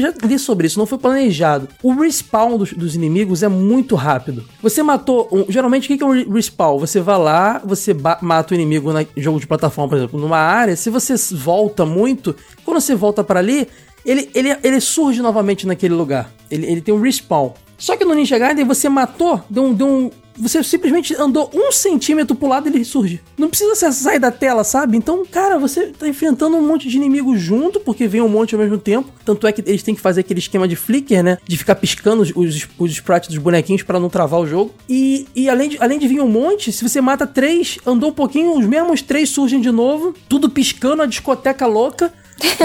Eu 0.00 0.12
já 0.20 0.26
li 0.26 0.38
sobre 0.38 0.66
isso, 0.66 0.78
não 0.78 0.86
foi 0.86 0.98
planejado. 0.98 1.68
O 1.82 1.92
respawn 1.92 2.56
dos, 2.56 2.72
dos 2.72 2.94
inimigos 2.94 3.42
é 3.42 3.48
muito 3.48 3.94
rápido. 3.94 4.44
Você 4.62 4.82
matou. 4.82 5.28
um- 5.30 5.44
geralmente, 5.50 5.92
o 5.92 5.96
que 5.96 6.02
é 6.02 6.06
um 6.06 6.12
re- 6.12 6.26
respawn? 6.32 6.78
Você 6.78 7.00
vai 7.00 7.18
lá, 7.18 7.60
você 7.64 7.94
mata 8.22 8.52
o 8.52 8.56
inimigo 8.56 8.92
na 8.92 9.04
jogo 9.16 9.38
de 9.40 9.46
plataforma, 9.46 9.88
por 9.90 9.96
exemplo, 9.98 10.20
numa 10.20 10.38
área. 10.38 10.76
Se 10.76 10.90
você 10.90 11.14
volta 11.36 11.84
muito, 11.84 12.34
quando 12.64 12.80
você 12.80 12.94
volta 12.94 13.22
pra 13.24 13.40
ali, 13.40 13.68
ele, 14.04 14.30
ele, 14.34 14.56
ele 14.62 14.80
surge 14.80 15.20
novamente 15.20 15.66
naquele 15.66 15.94
lugar. 15.94 16.30
Ele, 16.50 16.66
ele 16.66 16.80
tem 16.80 16.94
um 16.94 17.00
respawn. 17.00 17.50
Só 17.76 17.96
que 17.96 18.04
no 18.04 18.14
Ninja 18.14 18.38
Gaiden 18.38 18.64
você 18.64 18.88
matou, 18.88 19.42
deu 19.48 19.64
um, 19.64 19.72
deu 19.74 19.86
um, 19.86 20.10
você 20.40 20.62
simplesmente 20.62 21.14
andou 21.14 21.50
um 21.54 21.70
centímetro 21.70 22.34
pro 22.34 22.48
lado 22.48 22.68
e 22.68 22.72
ele 22.72 22.84
surge. 22.84 23.20
Não 23.36 23.48
precisa 23.48 23.74
você 23.74 23.92
sair 23.92 24.18
da 24.18 24.30
tela, 24.30 24.64
sabe? 24.64 24.96
Então, 24.96 25.24
cara, 25.24 25.58
você 25.58 25.88
tá 25.88 26.08
enfrentando 26.08 26.56
um 26.56 26.66
monte 26.66 26.88
de 26.88 26.96
inimigos 26.96 27.40
junto, 27.40 27.80
porque 27.80 28.06
vem 28.06 28.20
um 28.20 28.28
monte 28.28 28.54
ao 28.54 28.60
mesmo 28.60 28.78
tempo. 28.78 29.10
Tanto 29.24 29.46
é 29.46 29.52
que 29.52 29.62
eles 29.66 29.82
têm 29.82 29.94
que 29.94 30.00
fazer 30.00 30.20
aquele 30.20 30.40
esquema 30.40 30.66
de 30.66 30.76
flicker, 30.76 31.22
né? 31.22 31.38
De 31.44 31.56
ficar 31.56 31.74
piscando 31.74 32.22
os, 32.22 32.32
os, 32.34 32.68
os 32.78 32.90
sprites 32.92 33.28
dos 33.28 33.38
bonequinhos 33.38 33.82
para 33.82 34.00
não 34.00 34.08
travar 34.08 34.40
o 34.40 34.46
jogo. 34.46 34.72
E, 34.88 35.26
e 35.34 35.48
além, 35.48 35.68
de, 35.70 35.78
além 35.80 35.98
de 35.98 36.08
vir 36.08 36.20
um 36.20 36.28
monte, 36.28 36.72
se 36.72 36.82
você 36.82 37.00
mata 37.00 37.26
três, 37.26 37.78
andou 37.86 38.10
um 38.10 38.14
pouquinho, 38.14 38.58
os 38.58 38.66
mesmos 38.66 39.02
três 39.02 39.28
surgem 39.28 39.60
de 39.60 39.70
novo, 39.70 40.14
tudo 40.28 40.48
piscando, 40.48 41.02
a 41.02 41.06
discoteca 41.06 41.66
louca. 41.66 42.12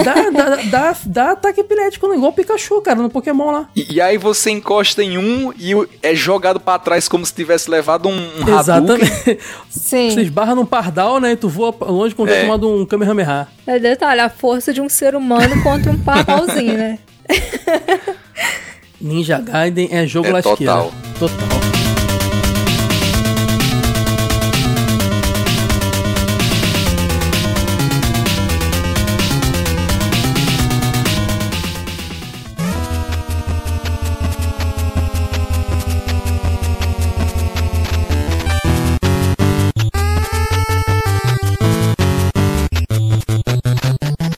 Dá, 0.04 0.30
dá, 0.30 0.56
dá, 0.70 0.96
dá 1.04 1.30
ataque 1.32 1.60
epilético, 1.60 2.12
igual 2.14 2.30
o 2.30 2.34
Pikachu, 2.34 2.80
cara, 2.80 3.00
no 3.00 3.10
Pokémon 3.10 3.50
lá. 3.50 3.68
E, 3.76 3.94
e 3.94 4.00
aí 4.00 4.16
você 4.18 4.50
encosta 4.50 5.02
em 5.02 5.18
um 5.18 5.52
e 5.58 5.72
é 6.02 6.14
jogado 6.14 6.58
pra 6.60 6.78
trás 6.78 7.08
como 7.08 7.24
se 7.26 7.32
tivesse 7.34 7.70
levado 7.70 8.08
um, 8.08 8.12
um 8.12 8.56
Hadouken. 8.56 9.04
Exatamente. 9.06 9.38
Sim. 9.68 10.10
Você 10.10 10.22
esbarra 10.22 10.54
num 10.54 10.66
pardal, 10.66 11.20
né? 11.20 11.32
E 11.32 11.36
tu 11.36 11.48
voa 11.48 11.74
longe 11.80 12.14
quando 12.14 12.30
É. 12.30 12.42
tomando 12.42 12.68
um 12.68 12.86
Kamehameha. 12.86 13.48
É 13.66 13.78
detalhe, 13.78 14.20
a 14.20 14.28
força 14.30 14.72
de 14.72 14.80
um 14.80 14.88
ser 14.88 15.14
humano 15.14 15.62
contra 15.62 15.90
um 15.90 15.98
pardalzinho, 15.98 16.74
né? 16.74 16.98
Ninja 19.00 19.38
Gaiden 19.40 19.88
é 19.92 20.06
jogo 20.06 20.28
É 20.28 20.32
lasqueira. 20.32 20.72
total. 20.72 20.92
Total. 21.18 21.95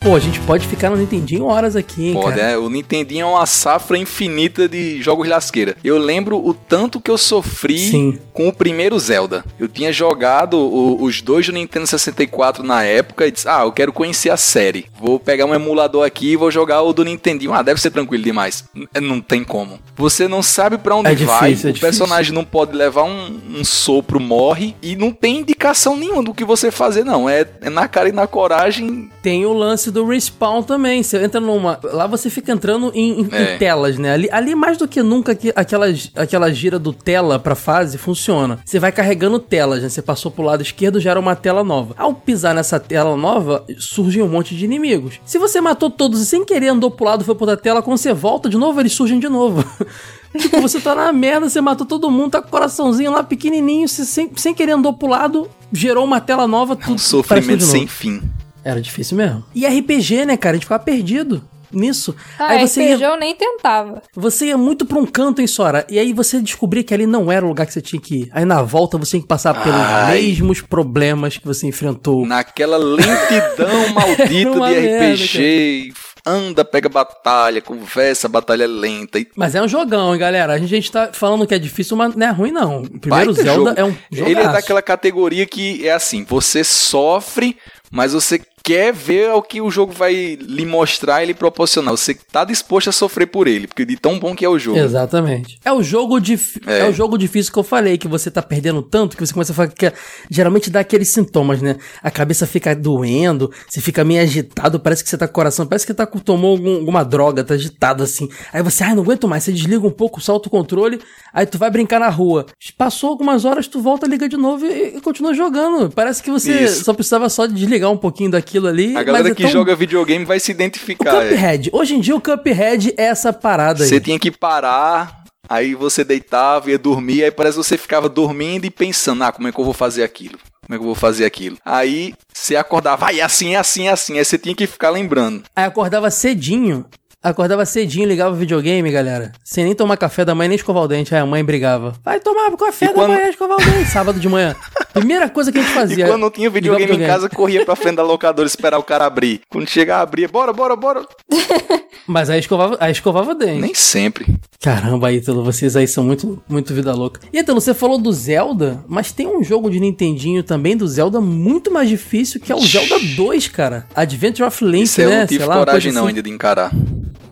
Pô, 0.09 0.15
a 0.15 0.19
gente 0.19 0.39
pode 0.39 0.67
ficar 0.67 0.89
no 0.89 0.97
Nintendinho 0.97 1.45
horas 1.45 1.75
aqui, 1.75 2.07
hein, 2.07 2.13
Pode, 2.15 2.35
cara. 2.37 2.53
é, 2.53 2.57
o 2.57 2.67
Nintendinho 2.67 3.21
é 3.21 3.25
uma 3.29 3.45
safra 3.45 3.95
infinita 3.95 4.67
de 4.67 4.99
jogos 5.03 5.27
lasqueira. 5.27 5.77
Eu 5.83 5.99
lembro 5.99 6.43
o 6.43 6.51
tanto 6.51 6.99
que 6.99 7.11
eu 7.11 7.17
sofri 7.17 7.77
Sim. 7.77 8.17
com 8.33 8.47
o 8.47 8.51
primeiro 8.53 8.97
Zelda. 8.97 9.45
Eu 9.59 9.67
tinha 9.67 9.93
jogado 9.93 10.55
o- 10.57 11.03
os 11.03 11.21
dois 11.21 11.45
do 11.45 11.51
Nintendo 11.53 11.85
64 11.85 12.63
na 12.63 12.83
época 12.83 13.27
e 13.27 13.31
disse, 13.31 13.47
ah, 13.47 13.61
eu 13.63 13.71
quero 13.71 13.93
conhecer 13.93 14.31
a 14.31 14.37
série. 14.37 14.87
Vou 14.99 15.19
pegar 15.19 15.45
um 15.45 15.53
emulador 15.53 16.03
aqui 16.03 16.31
e 16.31 16.35
vou 16.35 16.49
jogar 16.49 16.81
o 16.81 16.91
do 16.91 17.05
Nintendinho. 17.05 17.53
Ah, 17.53 17.61
deve 17.61 17.79
ser 17.79 17.91
tranquilo 17.91 18.23
demais. 18.23 18.63
N- 18.73 18.87
Não 18.99 19.21
tem 19.21 19.43
como. 19.43 19.77
Você 19.95 20.27
não 20.27 20.41
sabe 20.41 20.79
pra 20.79 20.95
onde 20.95 21.09
É 21.11 21.13
vai, 21.13 21.49
difícil, 21.51 21.67
é 21.67 21.69
o 21.69 21.73
difícil. 21.73 21.81
personagem 21.81 22.33
não 22.33 22.43
pode 22.43 22.75
levar 22.75 23.03
um, 23.03 23.39
um 23.59 23.63
sopro, 23.63 24.19
morre, 24.19 24.75
e 24.81 24.95
não 24.95 25.11
tem 25.11 25.37
indicação 25.41 25.95
nenhuma 25.95 26.23
do 26.23 26.33
que 26.33 26.43
você 26.43 26.71
fazer, 26.71 27.03
não. 27.05 27.29
É, 27.29 27.45
é 27.61 27.69
na 27.69 27.87
cara 27.87 28.09
e 28.09 28.11
na 28.11 28.25
coragem 28.25 29.07
Tem 29.21 29.45
o 29.45 29.53
lance 29.53 29.91
do 29.91 29.98
respawn 30.05 30.61
também. 30.63 31.01
Você 31.03 31.17
entra 31.23 31.39
numa. 31.39 31.79
Lá 31.83 32.07
você 32.07 32.29
fica 32.29 32.51
entrando 32.51 32.91
em, 32.93 33.21
em- 33.21 33.23
em 33.23 33.29
É. 33.31 33.57
telas, 33.57 33.97
né? 33.97 34.13
Ali, 34.13 34.29
ali 34.31 34.55
mais 34.55 34.77
do 34.77 34.87
que 34.87 35.01
nunca 35.03 35.33
que 35.35 35.51
aquela, 35.55 35.85
aquela 36.15 36.51
gira 36.53 36.77
do 36.79 36.91
tela 36.93 37.37
pra 37.39 37.55
fase 37.55 37.97
funciona. 37.97 38.59
Você 38.65 38.79
vai 38.79 38.91
carregando 38.91 39.39
telas, 39.39 39.81
né? 39.81 39.89
Você 39.89 40.01
passou 40.01 40.31
pro 40.31 40.43
lado 40.43 40.61
esquerdo, 40.61 40.99
gera 40.99 41.19
uma 41.19 41.35
tela 41.35 41.63
nova. 41.63 41.93
Ao 41.97 42.13
pisar 42.13 42.53
nessa 42.55 42.79
tela 42.79 43.15
nova, 43.15 43.65
surge 43.77 44.21
um 44.21 44.27
monte 44.27 44.55
de 44.55 44.65
inimigos. 44.65 45.19
Se 45.25 45.37
você 45.39 45.59
matou 45.61 45.89
todos 45.89 46.21
e 46.21 46.25
sem 46.25 46.45
querer 46.45 46.69
andou 46.69 46.91
pro 46.91 47.05
lado, 47.05 47.23
foi 47.23 47.35
pra 47.35 47.43
outra 47.43 47.57
tela, 47.57 47.81
quando 47.81 47.97
você 47.97 48.13
volta 48.13 48.49
de 48.49 48.57
novo, 48.57 48.79
eles 48.79 48.93
surgem 48.93 49.19
de 49.19 49.27
novo. 49.29 49.63
tipo, 50.37 50.61
você 50.61 50.79
tá 50.79 50.93
na 50.95 51.11
merda, 51.11 51.49
você 51.49 51.59
matou 51.61 51.85
todo 51.87 52.09
mundo, 52.11 52.31
tá 52.31 52.41
com 52.41 52.47
o 52.47 52.51
coraçãozinho 52.51 53.11
lá 53.11 53.23
pequenininho, 53.23 53.87
você 53.87 54.05
sem, 54.05 54.29
sem 54.35 54.53
querer 54.53 54.73
andou 54.73 54.93
pro 54.93 55.07
lado, 55.07 55.49
gerou 55.73 56.03
uma 56.05 56.19
tela 56.21 56.47
nova, 56.47 56.75
tudo 56.75 56.85
um 56.85 56.95
parece 56.95 57.05
sofrimento 57.09 57.63
sem 57.63 57.87
fim. 57.87 58.21
Era 58.63 58.81
difícil 58.81 59.17
mesmo. 59.17 59.43
E 59.55 59.65
RPG, 59.65 60.25
né, 60.25 60.37
cara? 60.37 60.53
A 60.53 60.55
gente 60.57 60.65
ficava 60.65 60.83
perdido 60.83 61.41
nisso. 61.71 62.15
Ah, 62.39 62.47
aí 62.53 62.67
você 62.67 62.81
RPG 62.93 62.99
ia, 63.01 63.07
eu 63.07 63.17
nem 63.17 63.35
tentava. 63.35 64.01
você 64.15 64.47
ia 64.47 64.57
muito 64.57 64.85
pra 64.87 64.97
um 64.97 65.05
canto 65.05 65.41
em 65.41 65.45
Sora. 65.47 65.85
E 65.89 65.99
aí 65.99 66.13
você 66.13 66.41
descobria 66.41 66.83
que 66.83 66.93
ali 66.93 67.05
não 67.05 67.31
era 67.31 67.45
o 67.45 67.49
lugar 67.49 67.65
que 67.67 67.73
você 67.73 67.81
tinha 67.81 68.01
que 68.01 68.21
ir. 68.23 68.29
Aí 68.33 68.43
na 68.43 68.61
volta 68.63 68.97
você 68.97 69.11
tinha 69.11 69.21
que 69.21 69.27
passar 69.27 69.53
pelos 69.63 69.79
Ai. 69.79 70.21
mesmos 70.21 70.61
problemas 70.61 71.37
que 71.37 71.45
você 71.45 71.67
enfrentou. 71.67 72.25
Naquela 72.25 72.77
lentidão 72.77 73.89
maldita 73.93 74.27
de 74.27 74.45
merda, 74.45 75.13
RPG. 75.13 75.93
anda, 76.25 76.65
pega 76.65 76.89
batalha, 76.89 77.61
conversa, 77.61 78.27
batalha 78.27 78.65
lenta. 78.67 79.19
E 79.19 79.27
Mas 79.35 79.53
é 79.55 79.61
um 79.61 79.67
jogão, 79.67 80.13
hein, 80.13 80.19
galera? 80.19 80.53
A 80.53 80.57
gente, 80.57 80.73
a 80.73 80.75
gente 80.75 80.91
tá 80.91 81.09
falando 81.13 81.45
que 81.45 81.53
é 81.53 81.59
difícil, 81.59 81.95
mas 81.95 82.15
não 82.15 82.25
é 82.27 82.31
ruim, 82.31 82.51
não. 82.51 82.81
O 82.81 82.99
primeiro 82.99 83.33
baita 83.33 83.43
Zelda 83.43 83.69
jogo. 83.69 83.79
é 83.79 83.83
um 83.85 83.95
jogo. 84.11 84.29
Ele 84.29 84.39
é 84.39 84.47
daquela 84.51 84.81
categoria 84.81 85.45
que 85.45 85.87
é 85.87 85.93
assim, 85.93 86.23
você 86.23 86.63
sofre, 86.63 87.55
mas 87.91 88.13
você 88.13 88.39
quer 88.63 88.93
ver 88.93 89.31
o 89.31 89.41
que 89.41 89.61
o 89.61 89.69
jogo 89.71 89.91
vai 89.91 90.35
lhe 90.39 90.65
mostrar 90.65 91.23
e 91.23 91.27
lhe 91.27 91.33
proporcionar. 91.33 91.91
Você 91.91 92.15
tá 92.31 92.43
disposto 92.43 92.89
a 92.89 92.91
sofrer 92.93 93.27
por 93.27 93.47
ele, 93.47 93.67
porque 93.67 93.85
de 93.85 93.97
tão 93.97 94.19
bom 94.19 94.35
que 94.35 94.45
é 94.45 94.49
o 94.49 94.59
jogo. 94.59 94.77
Exatamente. 94.79 95.59
É 95.63 95.71
o 95.71 95.81
jogo 95.81 96.19
dif... 96.19 96.59
é. 96.65 96.79
É. 96.79 96.89
o 96.89 96.93
jogo 96.93 97.17
difícil 97.17 97.51
que 97.51 97.59
eu 97.59 97.63
falei, 97.63 97.97
que 97.97 98.07
você 98.07 98.29
tá 98.31 98.41
perdendo 98.41 98.81
tanto 98.81 99.15
que 99.17 99.25
você 99.25 99.33
começa 99.33 99.51
a 99.51 99.67
ficar. 99.67 99.93
Geralmente 100.29 100.69
dá 100.69 100.79
aqueles 100.81 101.09
sintomas, 101.09 101.61
né? 101.61 101.77
A 102.03 102.11
cabeça 102.11 102.45
fica 102.47 102.75
doendo, 102.75 103.51
você 103.67 103.81
fica 103.81 104.03
meio 104.03 104.21
agitado, 104.21 104.79
parece 104.79 105.03
que 105.03 105.09
você 105.09 105.17
tá 105.17 105.27
com 105.27 105.31
o 105.31 105.35
coração, 105.35 105.65
parece 105.65 105.85
que 105.85 105.93
tá 105.93 106.05
com, 106.05 106.19
tomou 106.19 106.51
algum- 106.51 106.75
alguma 106.77 107.03
droga, 107.03 107.43
tá 107.43 107.53
agitado 107.53 108.03
assim. 108.03 108.29
Aí 108.53 108.61
você, 108.61 108.83
ai, 108.83 108.93
não 108.95 109.03
aguento 109.03 109.27
mais, 109.27 109.43
você 109.43 109.51
desliga 109.51 109.85
um 109.85 109.91
pouco, 109.91 110.21
solta 110.21 110.47
o 110.47 110.51
controle, 110.51 110.99
aí 111.33 111.45
tu 111.45 111.57
vai 111.57 111.69
brincar 111.71 111.99
na 111.99 112.09
rua. 112.09 112.45
Passou 112.77 113.09
algumas 113.09 113.45
horas, 113.45 113.67
tu 113.67 113.81
volta, 113.81 114.07
liga 114.07 114.27
de 114.27 114.37
novo 114.37 114.65
e, 114.65 114.97
e 114.97 115.01
continua 115.01 115.33
jogando. 115.33 115.89
Parece 115.91 116.21
que 116.23 116.29
você 116.31 116.63
Isso. 116.65 116.83
só 116.83 116.93
precisava 116.93 117.29
só 117.29 117.45
desligar 117.45 117.91
um 117.91 117.97
pouquinho 117.97 118.29
daquilo 118.49 118.67
ali. 118.67 118.97
A 118.97 119.03
galera 119.03 119.23
mas 119.25 119.31
é 119.31 119.35
que 119.35 119.43
tão- 119.43 119.51
joga 119.51 119.75
videogame 119.75 120.25
vai 120.25 120.39
se 120.39 120.51
O 120.51 120.53
identificar. 120.53 121.23
é. 121.25 121.29
Cuphead. 121.29 121.69
Hoje 121.71 121.95
em 121.95 121.99
dia 122.01 122.15
o 122.15 122.21
Cuphead 122.21 122.93
é 122.97 123.03
essa 123.05 123.31
parada 123.31 123.83
aí. 123.83 123.89
Você 123.89 123.99
tinha 123.99 124.17
que 124.19 124.31
parar, 124.31 125.23
aí 125.47 125.75
você 125.75 126.03
deitava, 126.03 126.71
ia 126.71 126.77
dormir, 126.79 127.23
aí 127.23 127.31
parece 127.31 127.57
que 127.57 127.63
você 127.63 127.77
ficava 127.77 128.09
dormindo 128.09 128.65
e 128.65 128.69
pensando, 128.71 129.23
ah, 129.23 129.31
como 129.31 129.47
é 129.47 129.51
que 129.51 129.59
eu 129.59 129.65
vou 129.65 129.73
fazer 129.73 130.03
aquilo? 130.03 130.37
Como 130.65 130.75
é 130.75 130.77
que 130.77 130.83
eu 130.83 130.87
vou 130.87 130.95
fazer 130.95 131.25
aquilo? 131.25 131.57
Aí 131.65 132.13
você 132.33 132.55
acordava, 132.55 132.97
vai, 133.05 133.19
é 133.19 133.23
assim, 133.23 133.55
é 133.55 133.57
assim, 133.57 133.87
é 133.87 133.91
assim. 133.91 134.17
Aí 134.19 134.25
você 134.25 134.37
tinha 134.37 134.53
que 134.53 134.67
ficar 134.67 134.89
lembrando. 134.91 135.43
Aí 135.55 135.65
acordava 135.65 136.11
cedinho. 136.11 136.85
Acordava 137.21 137.65
cedinho, 137.65 138.07
ligava 138.07 138.33
o 138.33 138.37
videogame, 138.37 138.89
galera. 138.89 139.33
Sem 139.43 139.65
nem 139.65 139.75
tomar 139.75 139.97
café 139.97 140.23
da 140.23 140.33
manhã, 140.33 140.47
nem 140.47 140.55
escovar 140.55 140.83
o 140.83 140.87
dente. 140.87 141.13
Aí 141.13 141.19
a 141.19 141.25
mãe 141.25 141.43
brigava. 141.43 141.93
Vai 142.03 142.17
tomar 142.21 142.49
café 142.55 142.85
E 142.85 142.87
da 142.89 142.93
quando- 142.93 143.09
manhã, 143.11 143.27
escovar 143.29 143.57
o 143.57 143.61
dente. 143.71 143.89
Sábado 143.89 144.19
de 144.21 144.29
manhã. 144.29 144.55
Primeira 144.93 145.29
coisa 145.29 145.51
que 145.51 145.57
a 145.57 145.61
gente 145.61 145.71
E 145.71 145.75
fazia. 145.75 146.07
quando 146.07 146.21
não 146.21 146.31
tinha 146.31 146.47
o 146.47 146.51
videogame 146.51 146.95
em 146.95 147.05
casa, 147.05 147.27
corria 147.29 147.65
pra 147.65 147.75
frente 147.75 147.97
da 147.97 148.03
locadora 148.03 148.47
esperar 148.47 148.77
o 148.79 148.83
cara 148.83 149.05
abrir. 149.05 149.41
Quando 149.49 149.67
chegar, 149.69 149.99
abria, 149.99 150.29
bora, 150.29 150.53
bora, 150.53 150.77
bora. 150.77 151.05
Mas 152.07 152.29
aí 152.29 152.39
escovava, 152.39 152.77
aí 152.79 152.91
escovava 152.91 153.31
o 153.31 153.35
dente. 153.35 153.61
Nem 153.61 153.73
sempre. 153.75 154.25
Caramba, 154.61 155.11
Ítalo, 155.11 155.43
vocês 155.43 155.75
aí 155.75 155.87
são 155.87 156.03
muito, 156.03 156.41
muito 156.49 156.73
vida 156.73 156.93
louca. 156.93 157.19
E 157.31 157.39
Ítalo, 157.39 157.59
você 157.61 157.73
falou 157.73 157.99
do 157.99 158.11
Zelda, 158.11 158.83
mas 158.87 159.11
tem 159.11 159.27
um 159.27 159.43
jogo 159.43 159.69
de 159.69 159.79
Nintendinho 159.79 160.41
também 160.41 160.75
do 160.75 160.87
Zelda 160.87 161.21
muito 161.21 161.69
mais 161.71 161.87
difícil, 161.87 162.39
que 162.41 162.51
é 162.51 162.55
o 162.55 162.61
Zelda 162.61 162.95
2, 163.15 163.47
cara. 163.49 163.85
Adventure 163.93 164.47
of 164.47 164.65
Link, 164.65 164.85
Isso 164.85 165.01
aí 165.01 165.05
eu 165.05 165.09
né? 165.11 165.19
não 165.19 165.27
tive 165.27 165.39
Sei 165.41 165.47
lá, 165.47 165.57
coragem 165.59 165.81
coisa 165.81 165.95
não 165.99 166.01
assim. 166.07 166.09
ainda 166.09 166.23
de 166.23 166.29
encarar. 166.31 166.71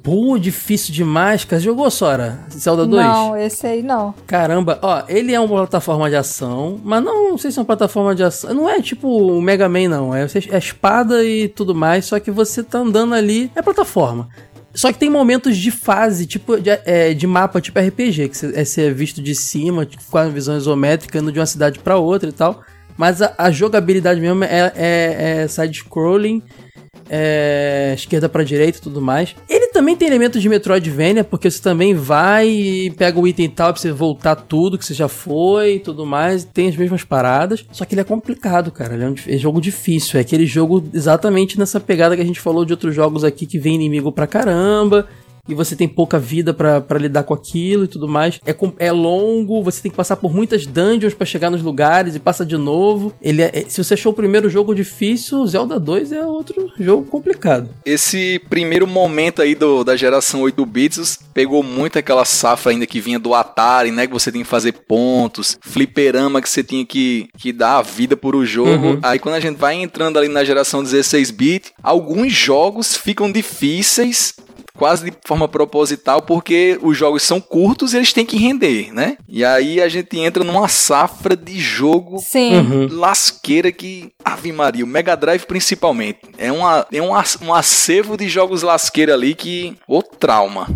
Pô, 0.04 0.38
difícil 0.38 0.94
demais, 0.94 1.44
cara. 1.44 1.62
Jogou, 1.62 1.92
Sora? 1.92 2.40
Zelda 2.52 2.86
2? 2.86 3.06
Não, 3.06 3.38
esse 3.38 3.68
aí 3.68 3.84
não. 3.84 4.14
Caramba, 4.26 4.80
ó, 4.82 5.04
ele 5.10 5.34
é 5.34 5.40
uma 5.40 5.50
plataforma 5.50 6.10
de 6.10 6.16
ação, 6.16 6.80
mas 6.84 7.04
não, 7.04 7.32
não 7.32 7.38
sei 7.38 7.52
se 7.52 7.60
é 7.60 7.62
uma 7.62 7.66
plataforma 7.66 8.16
de 8.16 8.24
ação. 8.24 8.54
Não 8.54 8.70
é 8.70 8.82
tipo 8.82 9.08
o 9.08 9.42
Mega 9.42 9.68
Man, 9.68 9.90
não. 9.90 10.16
É, 10.16 10.24
é 10.24 10.58
espada 10.58 11.24
e 11.26 11.50
tudo 11.50 11.76
mais, 11.76 12.06
só 12.06 12.20
que 12.20 12.32
você 12.32 12.64
tá 12.64 12.80
andando 12.80 13.14
ali. 13.14 13.52
É 13.54 13.62
plataforma. 13.62 14.30
Só 14.74 14.94
que 14.94 15.00
tem 15.00 15.10
momentos 15.10 15.58
de 15.58 15.72
fase, 15.72 16.28
tipo 16.28 16.58
de, 16.60 16.70
é, 16.70 17.14
de 17.14 17.26
mapa, 17.26 17.60
tipo 17.60 17.80
RPG, 17.80 18.30
que 18.30 18.38
você 18.38 18.54
é 18.56 18.64
ser 18.64 18.94
visto 18.94 19.22
de 19.22 19.34
cima, 19.34 19.86
tipo, 19.86 20.04
com 20.10 20.18
a 20.20 20.28
visão 20.28 20.56
isométrica, 20.56 21.18
indo 21.18 21.32
de 21.32 21.40
uma 21.40 21.46
cidade 21.48 21.80
pra 21.80 21.98
outra 21.98 22.30
e 22.30 22.32
tal. 22.32 22.62
Mas 22.96 23.22
a, 23.22 23.34
a 23.38 23.52
jogabilidade 23.52 24.22
mesmo 24.22 24.44
é, 24.44 24.72
é, 24.76 25.42
é 25.42 25.48
side-scrolling, 25.48 26.44
é, 27.10 27.94
esquerda 27.96 28.28
pra 28.30 28.44
direita 28.44 28.78
e 28.78 28.82
tudo 28.82 29.02
mais. 29.02 29.36
Ele 29.50 29.68
também 29.68 29.96
tem 29.96 30.08
elementos 30.08 30.42
de 30.42 30.50
Metroidvania, 30.50 31.24
porque 31.24 31.50
você 31.50 31.62
também 31.62 31.94
vai 31.94 32.48
e 32.48 32.92
pega 32.92 33.20
o 33.20 33.28
item 33.28 33.50
tal 33.50 33.74
pra 33.74 33.82
você 33.82 33.92
voltar 33.92 34.36
tudo 34.36 34.78
que 34.78 34.86
você 34.86 34.94
já 34.94 35.08
foi 35.08 35.76
e 35.76 35.80
tudo 35.80 36.06
mais. 36.06 36.44
Tem 36.44 36.68
as 36.68 36.76
mesmas 36.76 37.04
paradas. 37.04 37.66
Só 37.72 37.86
que 37.86 37.94
ele 37.94 38.02
é 38.02 38.04
complicado, 38.04 38.72
cara. 38.72 38.94
Ele 38.94 39.04
é 39.04 39.10
um 39.10 39.16
é 39.28 39.38
jogo 39.38 39.62
difícil. 39.62 40.18
É 40.18 40.22
aquele 40.22 40.46
jogo 40.46 40.84
exatamente 40.94 41.60
nessa 41.60 41.80
pegada 41.80 42.16
que 42.16 42.22
a 42.22 42.26
gente 42.26 42.40
falou 42.40 42.66
de 42.66 42.74
outros 42.74 42.96
jogos 42.96 43.24
aqui 43.24 43.46
que 43.46 43.60
vem 43.60 43.76
inimigo 43.76 44.12
pra 44.12 44.28
caramba. 44.28 45.08
E 45.48 45.54
você 45.54 45.76
tem 45.76 45.88
pouca 45.88 46.18
vida 46.20 46.54
pra 46.54 46.82
pra 46.82 46.98
lidar 47.00 47.24
com 47.24 47.34
aquilo 47.34 47.84
e 47.84 47.88
tudo 47.88 48.08
mais. 48.08 48.40
É, 48.46 48.56
é 48.80 48.92
longo, 48.92 49.62
você 49.64 49.82
tem 49.82 49.92
que 49.92 49.98
passar 49.98 50.16
por 50.16 50.34
muitas 50.34 50.66
dungeons 50.66 51.14
pra 51.14 51.26
chegar 51.26 51.50
nos 51.50 51.62
lugares 51.62 52.16
e 52.16 52.20
passa 52.20 52.46
de 52.46 52.58
novo. 52.58 53.14
Ele 53.22 53.42
é- 53.42 53.52
é- 53.54 53.66
se 53.68 53.84
você 53.84 53.94
achou 53.94 54.12
o 54.12 54.16
primeiro 54.16 54.50
jogo 54.50 54.74
difícil, 54.74 55.46
Zelda 55.48 55.80
2 55.80 56.12
é 56.12 56.26
outro 56.26 56.72
jogo 56.80 57.06
complicado. 57.06 57.70
Esse 57.86 58.42
primeiro 58.50 58.88
momento 58.88 59.42
aí 59.42 59.56
do, 59.56 59.84
da 59.84 59.96
geração 59.96 60.42
8 60.42 60.66
bits 60.66 61.20
pegou 61.34 61.62
muito 61.64 62.00
aquela 62.00 62.26
safra 62.26 62.72
ainda 62.72 62.86
que 62.86 63.00
vinha 63.00 63.20
do 63.20 63.34
Atari, 63.34 63.92
né? 63.92 64.08
Que 64.08 64.14
você 64.14 64.32
tem 64.32 64.42
que 64.44 64.48
fazer 64.48 64.72
pontos, 64.72 65.58
fliperama 65.62 66.42
que 66.42 66.50
você 66.50 66.64
tinha 66.64 66.86
que, 66.86 67.28
que 67.38 67.52
dar 67.52 67.78
a 67.78 67.82
vida 67.82 68.16
por 68.18 68.36
o 68.36 68.46
jogo. 68.46 68.88
Uhum. 68.88 69.00
Aí 69.04 69.20
quando 69.20 69.36
a 69.36 69.40
gente 69.40 69.58
vai 69.58 69.76
entrando 69.76 70.18
ali 70.18 70.28
na 70.28 70.44
geração 70.44 70.84
16 70.84 71.32
bit, 71.32 71.72
alguns 71.82 72.34
jogos 72.34 72.96
ficam 72.96 73.32
difíceis. 73.32 74.34
Quase 74.78 75.10
de 75.10 75.18
forma 75.26 75.48
proposital, 75.48 76.22
porque 76.22 76.80
os 76.82 76.98
jogos 76.98 77.24
são 77.24 77.42
curtos 77.42 77.94
e 77.94 77.98
eles 77.98 78.14
têm 78.14 78.26
que 78.26 78.38
render, 78.38 78.94
né? 78.94 79.18
E 79.28 79.44
aí 79.44 79.82
a 79.82 79.90
gente 79.90 80.20
entra 80.20 80.44
numa 80.44 80.68
safra 80.68 81.36
de 81.36 81.60
jogo 81.60 82.20
Sim. 82.20 82.58
Uhum. 82.58 82.88
lasqueira 82.92 83.72
que. 83.72 84.12
Ave 84.24 84.52
Maria, 84.52 84.84
o 84.84 84.88
Mega 84.88 85.16
Drive 85.16 85.46
principalmente. 85.46 86.20
É, 86.38 86.52
uma, 86.52 86.86
é 86.92 87.02
um, 87.02 87.12
um 87.46 87.54
acervo 87.54 88.18
de 88.18 88.30
jogos 88.30 88.62
lasqueira 88.62 89.14
ali 89.14 89.34
que. 89.34 89.76
O 89.88 90.04
trauma. 90.04 90.68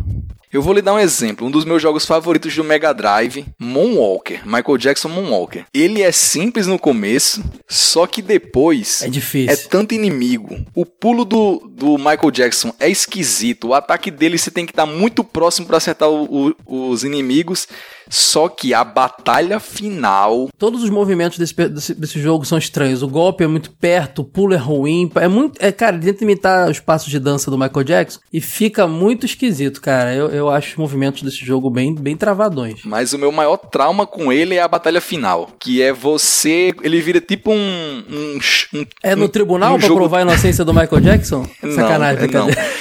Eu 0.53 0.61
vou 0.61 0.73
lhe 0.73 0.81
dar 0.81 0.93
um 0.93 0.99
exemplo. 0.99 1.47
Um 1.47 1.51
dos 1.51 1.63
meus 1.63 1.81
jogos 1.81 2.05
favoritos 2.05 2.53
do 2.55 2.63
Mega 2.63 2.93
Drive, 2.93 3.45
Moonwalker. 3.57 4.45
Michael 4.45 4.77
Jackson 4.77 5.07
Moonwalker. 5.09 5.65
Ele 5.73 6.01
é 6.01 6.11
simples 6.11 6.67
no 6.67 6.77
começo, 6.77 7.41
só 7.69 8.05
que 8.05 8.21
depois. 8.21 9.01
É 9.01 9.07
difícil. 9.09 9.51
É 9.53 9.55
tanto 9.55 9.93
inimigo. 9.95 10.59
O 10.75 10.85
pulo 10.85 11.23
do, 11.23 11.59
do 11.73 11.97
Michael 11.97 12.31
Jackson 12.31 12.73
é 12.79 12.89
esquisito. 12.89 13.69
O 13.69 13.73
ataque 13.73 14.11
dele 14.11 14.37
você 14.37 14.51
tem 14.51 14.65
que 14.65 14.71
estar 14.73 14.85
muito 14.85 15.23
próximo 15.23 15.67
para 15.67 15.77
acertar 15.77 16.09
o- 16.09 16.53
o- 16.65 16.89
os 16.89 17.03
inimigos. 17.03 17.67
Só 18.13 18.49
que 18.49 18.73
a 18.73 18.83
batalha 18.83 19.57
final 19.59 20.49
Todos 20.57 20.83
os 20.83 20.89
movimentos 20.89 21.37
desse, 21.37 21.53
desse, 21.69 21.93
desse 21.93 22.19
jogo 22.21 22.43
são 22.45 22.57
estranhos. 22.57 23.01
O 23.01 23.07
golpe 23.07 23.43
é 23.43 23.47
muito 23.47 23.71
perto, 23.71 24.19
o 24.21 24.25
pulo 24.25 24.53
é 24.53 24.57
ruim. 24.57 25.09
É 25.15 25.27
muito. 25.27 25.57
É, 25.63 25.71
cara, 25.71 25.95
ele 25.95 26.05
tenta 26.05 26.23
imitar 26.23 26.69
os 26.69 26.79
passos 26.79 27.09
de 27.09 27.19
dança 27.19 27.49
do 27.49 27.57
Michael 27.57 27.83
Jackson 27.85 28.19
e 28.31 28.41
fica 28.41 28.85
muito 28.85 29.25
esquisito, 29.25 29.79
cara. 29.81 30.13
Eu, 30.13 30.27
eu 30.29 30.49
acho 30.49 30.71
os 30.71 30.75
movimentos 30.75 31.23
desse 31.23 31.43
jogo 31.45 31.69
bem, 31.69 31.95
bem 31.95 32.17
travadões. 32.17 32.81
Mas 32.83 33.13
o 33.13 33.17
meu 33.17 33.31
maior 33.31 33.55
trauma 33.57 34.05
com 34.05 34.31
ele 34.31 34.55
é 34.55 34.61
a 34.61 34.67
batalha 34.67 34.99
final. 34.99 35.49
Que 35.59 35.81
é 35.81 35.93
você. 35.93 36.73
Ele 36.83 36.99
vira 37.01 37.21
tipo 37.21 37.51
um. 37.51 38.03
um, 38.09 38.39
um- 38.79 38.85
É 39.01 39.15
no 39.15 39.25
um- 39.25 39.29
tribunal 39.29 39.75
um 39.75 39.79
pra 39.79 39.87
jogo- 39.87 39.99
provar 40.01 40.19
a 40.19 40.21
inocência 40.23 40.65
do 40.65 40.73
Michael 40.73 41.01
Jackson? 41.01 41.47
Não, 41.63 41.71
Sacanagem, 41.71 42.25
é 42.25 42.27
não. 42.27 42.45
brincadeira. 42.47 42.71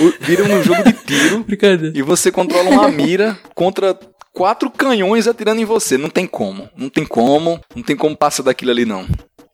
O- 0.00 0.12
Vira 0.24 0.44
um 0.44 0.62
jogo 0.62 0.82
de 0.84 0.92
tiro. 0.92 1.42
Brincadeira. 1.48 1.92
E 1.98 2.02
você 2.02 2.30
controla 2.30 2.70
uma 2.70 2.88
mira 2.88 3.36
contra 3.54 3.98
quatro 4.38 4.70
canhões 4.70 5.26
atirando 5.26 5.60
em 5.60 5.64
você. 5.64 5.98
Não 5.98 6.08
tem 6.08 6.24
como. 6.24 6.68
Não 6.76 6.88
tem 6.88 7.04
como. 7.04 7.60
Não 7.74 7.82
tem 7.82 7.96
como 7.96 8.16
passar 8.16 8.44
daquilo 8.44 8.70
ali, 8.70 8.84
não. 8.84 9.04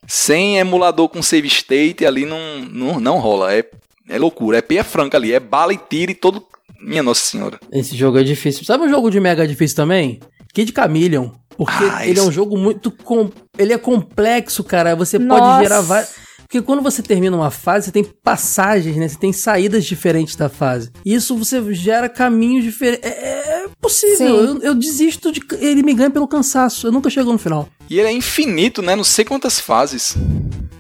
Sem 0.06 0.58
emulador 0.58 1.08
com 1.08 1.22
save 1.22 1.48
state, 1.48 2.04
ali 2.04 2.26
não, 2.26 2.58
não, 2.70 3.00
não 3.00 3.18
rola. 3.18 3.54
É, 3.54 3.64
é 4.10 4.18
loucura. 4.18 4.58
É 4.58 4.62
pia 4.62 4.84
franca 4.84 5.16
ali. 5.16 5.32
É 5.32 5.40
bala 5.40 5.72
e 5.72 5.78
tiro 5.78 6.12
e 6.12 6.14
todo. 6.14 6.44
Minha 6.78 7.02
Nossa 7.02 7.22
Senhora. 7.22 7.58
Esse 7.72 7.96
jogo 7.96 8.18
é 8.18 8.22
difícil. 8.22 8.62
Sabe 8.62 8.84
um 8.84 8.90
jogo 8.90 9.10
de 9.10 9.18
mega 9.18 9.48
difícil 9.48 9.74
também? 9.74 10.20
Kid 10.52 10.70
Chameleon. 10.76 11.30
Porque 11.56 11.72
Ah, 11.90 12.02
ele 12.06 12.18
é 12.18 12.20
isso. 12.20 12.28
um 12.28 12.32
jogo 12.32 12.58
muito. 12.58 12.90
Com... 12.90 13.30
Ele 13.56 13.72
é 13.72 13.78
complexo, 13.78 14.62
cara. 14.62 14.94
Você 14.94 15.18
Nossa. 15.18 15.40
pode 15.40 15.62
gerar 15.62 15.80
vários. 15.80 16.10
Porque 16.44 16.62
quando 16.62 16.82
você 16.82 17.02
termina 17.02 17.36
uma 17.36 17.50
fase, 17.50 17.86
você 17.86 17.92
tem 17.92 18.04
passagens, 18.04 18.96
né? 18.96 19.08
Você 19.08 19.18
tem 19.18 19.32
saídas 19.32 19.84
diferentes 19.84 20.36
da 20.36 20.48
fase. 20.48 20.90
E 21.04 21.14
isso 21.14 21.36
você 21.36 21.62
gera 21.74 22.08
caminhos 22.08 22.64
diferentes. 22.64 23.08
É, 23.10 23.64
é 23.64 23.68
possível. 23.80 24.16
Sim. 24.16 24.26
Eu, 24.26 24.62
eu 24.62 24.74
desisto 24.74 25.32
de. 25.32 25.40
Ele 25.58 25.82
me 25.82 25.94
ganha 25.94 26.10
pelo 26.10 26.28
cansaço. 26.28 26.86
Eu 26.86 26.92
nunca 26.92 27.10
chego 27.10 27.32
no 27.32 27.38
final. 27.38 27.68
E 27.88 27.98
ele 27.98 28.08
é 28.08 28.12
infinito, 28.12 28.82
né? 28.82 28.96
Não 28.96 29.04
sei 29.04 29.24
quantas 29.24 29.58
fases. 29.58 30.16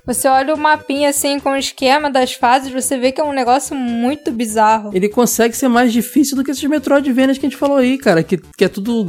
Você 0.06 0.28
olha 0.28 0.54
o 0.54 0.58
mapinha 0.58 1.08
assim 1.08 1.38
com 1.40 1.50
o 1.50 1.56
esquema 1.56 2.10
das 2.10 2.32
fases, 2.34 2.70
você 2.72 2.98
vê 2.98 3.10
que 3.10 3.20
é 3.20 3.24
um 3.24 3.32
negócio 3.32 3.74
muito 3.74 4.30
bizarro. 4.30 4.90
Ele 4.92 5.08
consegue 5.08 5.56
ser 5.56 5.68
mais 5.68 5.92
difícil 5.92 6.36
do 6.36 6.44
que 6.44 6.50
esses 6.50 6.62
Metroidvanias 6.64 7.38
que 7.38 7.46
a 7.46 7.48
gente 7.48 7.58
falou 7.58 7.78
aí, 7.78 7.96
cara. 7.96 8.22
Que, 8.22 8.36
que 8.36 8.64
é 8.64 8.68
tudo 8.68 9.06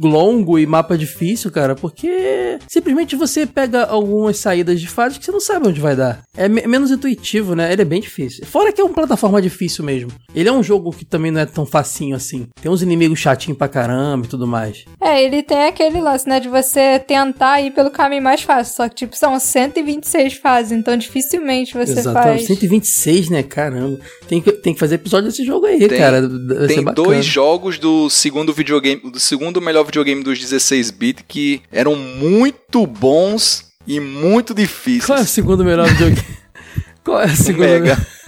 longo 0.00 0.58
e 0.58 0.66
mapa 0.66 0.96
difícil, 0.96 1.50
cara. 1.50 1.74
Porque 1.74 2.58
simplesmente 2.68 3.16
você 3.16 3.46
pega 3.46 3.84
algumas 3.84 4.38
saídas 4.38 4.80
de 4.80 4.88
fase 4.88 5.18
que 5.18 5.24
você 5.24 5.32
não 5.32 5.40
sabe 5.40 5.68
onde 5.68 5.80
vai 5.80 5.96
dar. 5.96 6.20
É 6.36 6.48
me- 6.48 6.66
menos 6.66 6.90
intuitivo, 6.90 7.54
né? 7.54 7.72
Ele 7.72 7.82
é 7.82 7.84
bem 7.84 8.00
difícil. 8.00 8.46
Fora 8.46 8.72
que 8.72 8.80
é 8.80 8.84
uma 8.84 8.94
plataforma 8.94 9.40
difícil 9.42 9.84
mesmo. 9.84 10.10
Ele 10.34 10.48
é 10.48 10.52
um 10.52 10.62
jogo 10.62 10.90
que 10.92 11.04
também 11.04 11.30
não 11.30 11.40
é 11.40 11.46
tão 11.46 11.66
facinho 11.66 12.14
assim. 12.14 12.46
Tem 12.60 12.70
uns 12.70 12.82
inimigos 12.82 13.18
chatinhos 13.18 13.58
pra 13.58 13.68
caramba 13.68 14.26
e 14.26 14.28
tudo 14.28 14.46
mais. 14.46 14.84
É, 15.00 15.22
ele 15.22 15.42
tem 15.42 15.64
aquele 15.66 16.00
lance, 16.00 16.28
né, 16.28 16.38
de 16.40 16.48
você 16.48 16.98
tentar 16.98 17.60
ir 17.60 17.72
pelo 17.72 17.90
caminho 17.90 18.22
mais 18.22 18.42
fácil. 18.42 18.74
Só 18.74 18.88
que, 18.88 18.94
tipo, 18.94 19.16
são 19.16 19.38
126 19.38 20.34
fases, 20.36 20.72
então 20.72 20.96
dificilmente 20.96 21.72
você 21.74 21.92
Exatamente. 21.92 22.38
faz. 22.38 22.46
126, 22.46 23.30
né? 23.30 23.42
Caramba. 23.42 23.98
Tem 24.28 24.40
que, 24.40 24.52
tem 24.52 24.74
que 24.74 24.80
fazer 24.80 24.96
episódio 24.96 25.28
desse 25.30 25.44
jogo 25.44 25.66
aí, 25.66 25.78
Tem- 25.88 25.98
cara. 25.98 26.28
Vai 26.28 26.66
Tem 26.68 26.84
dois 26.84 27.24
jogos 27.24 27.78
do 27.78 28.08
segundo 28.10 28.52
videogame, 28.52 29.00
do 29.10 29.18
segundo 29.20 29.60
melhor 29.60 29.84
videogame 29.84 30.22
dos 30.22 30.38
16 30.38 30.90
bit 30.90 31.24
que 31.26 31.60
eram 31.72 31.96
muito 31.96 32.86
bons 32.86 33.66
e 33.86 33.98
muito 34.00 34.52
difíceis. 34.54 35.06
Qual 35.06 35.18
é 35.18 35.22
o 35.22 35.26
segundo 35.26 35.64
melhor 35.64 35.88
videogame? 35.88 36.36
Qual 37.04 37.20
é 37.20 37.26
o 37.26 37.36
segundo 37.36 37.60
Mega. 37.60 37.80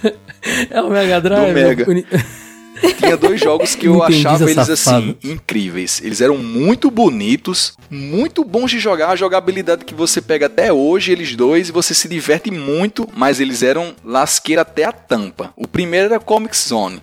melhor? 0.03 0.15
É 0.71 0.81
o 0.81 0.89
Mega 0.89 1.19
Drive? 1.19 1.47
Do 1.49 1.53
Mega. 1.53 1.85
Tinha 2.97 3.17
dois 3.17 3.39
jogos 3.39 3.75
que 3.75 3.87
eu 3.87 3.97
Entendi, 4.03 4.25
achava 4.27 4.43
eles 4.49 4.55
safado. 4.67 4.75
assim 5.11 5.17
incríveis. 5.23 6.01
Eles 6.03 6.21
eram 6.21 6.37
muito 6.37 6.89
bonitos, 6.91 7.73
muito 7.89 8.43
bons 8.43 8.71
de 8.71 8.79
jogar, 8.79 9.09
a 9.09 9.15
jogabilidade 9.15 9.85
que 9.85 9.93
você 9.93 10.21
pega 10.21 10.45
até 10.45 10.71
hoje 10.71 11.11
eles 11.11 11.35
dois 11.35 11.69
e 11.69 11.71
você 11.71 11.93
se 11.93 12.07
diverte 12.07 12.51
muito, 12.51 13.07
mas 13.15 13.39
eles 13.39 13.63
eram 13.63 13.93
lasqueira 14.03 14.61
até 14.61 14.83
a 14.83 14.91
tampa. 14.91 15.53
O 15.55 15.67
primeiro 15.67 16.07
era 16.07 16.19
Comic 16.19 16.55
Zone. 16.57 17.01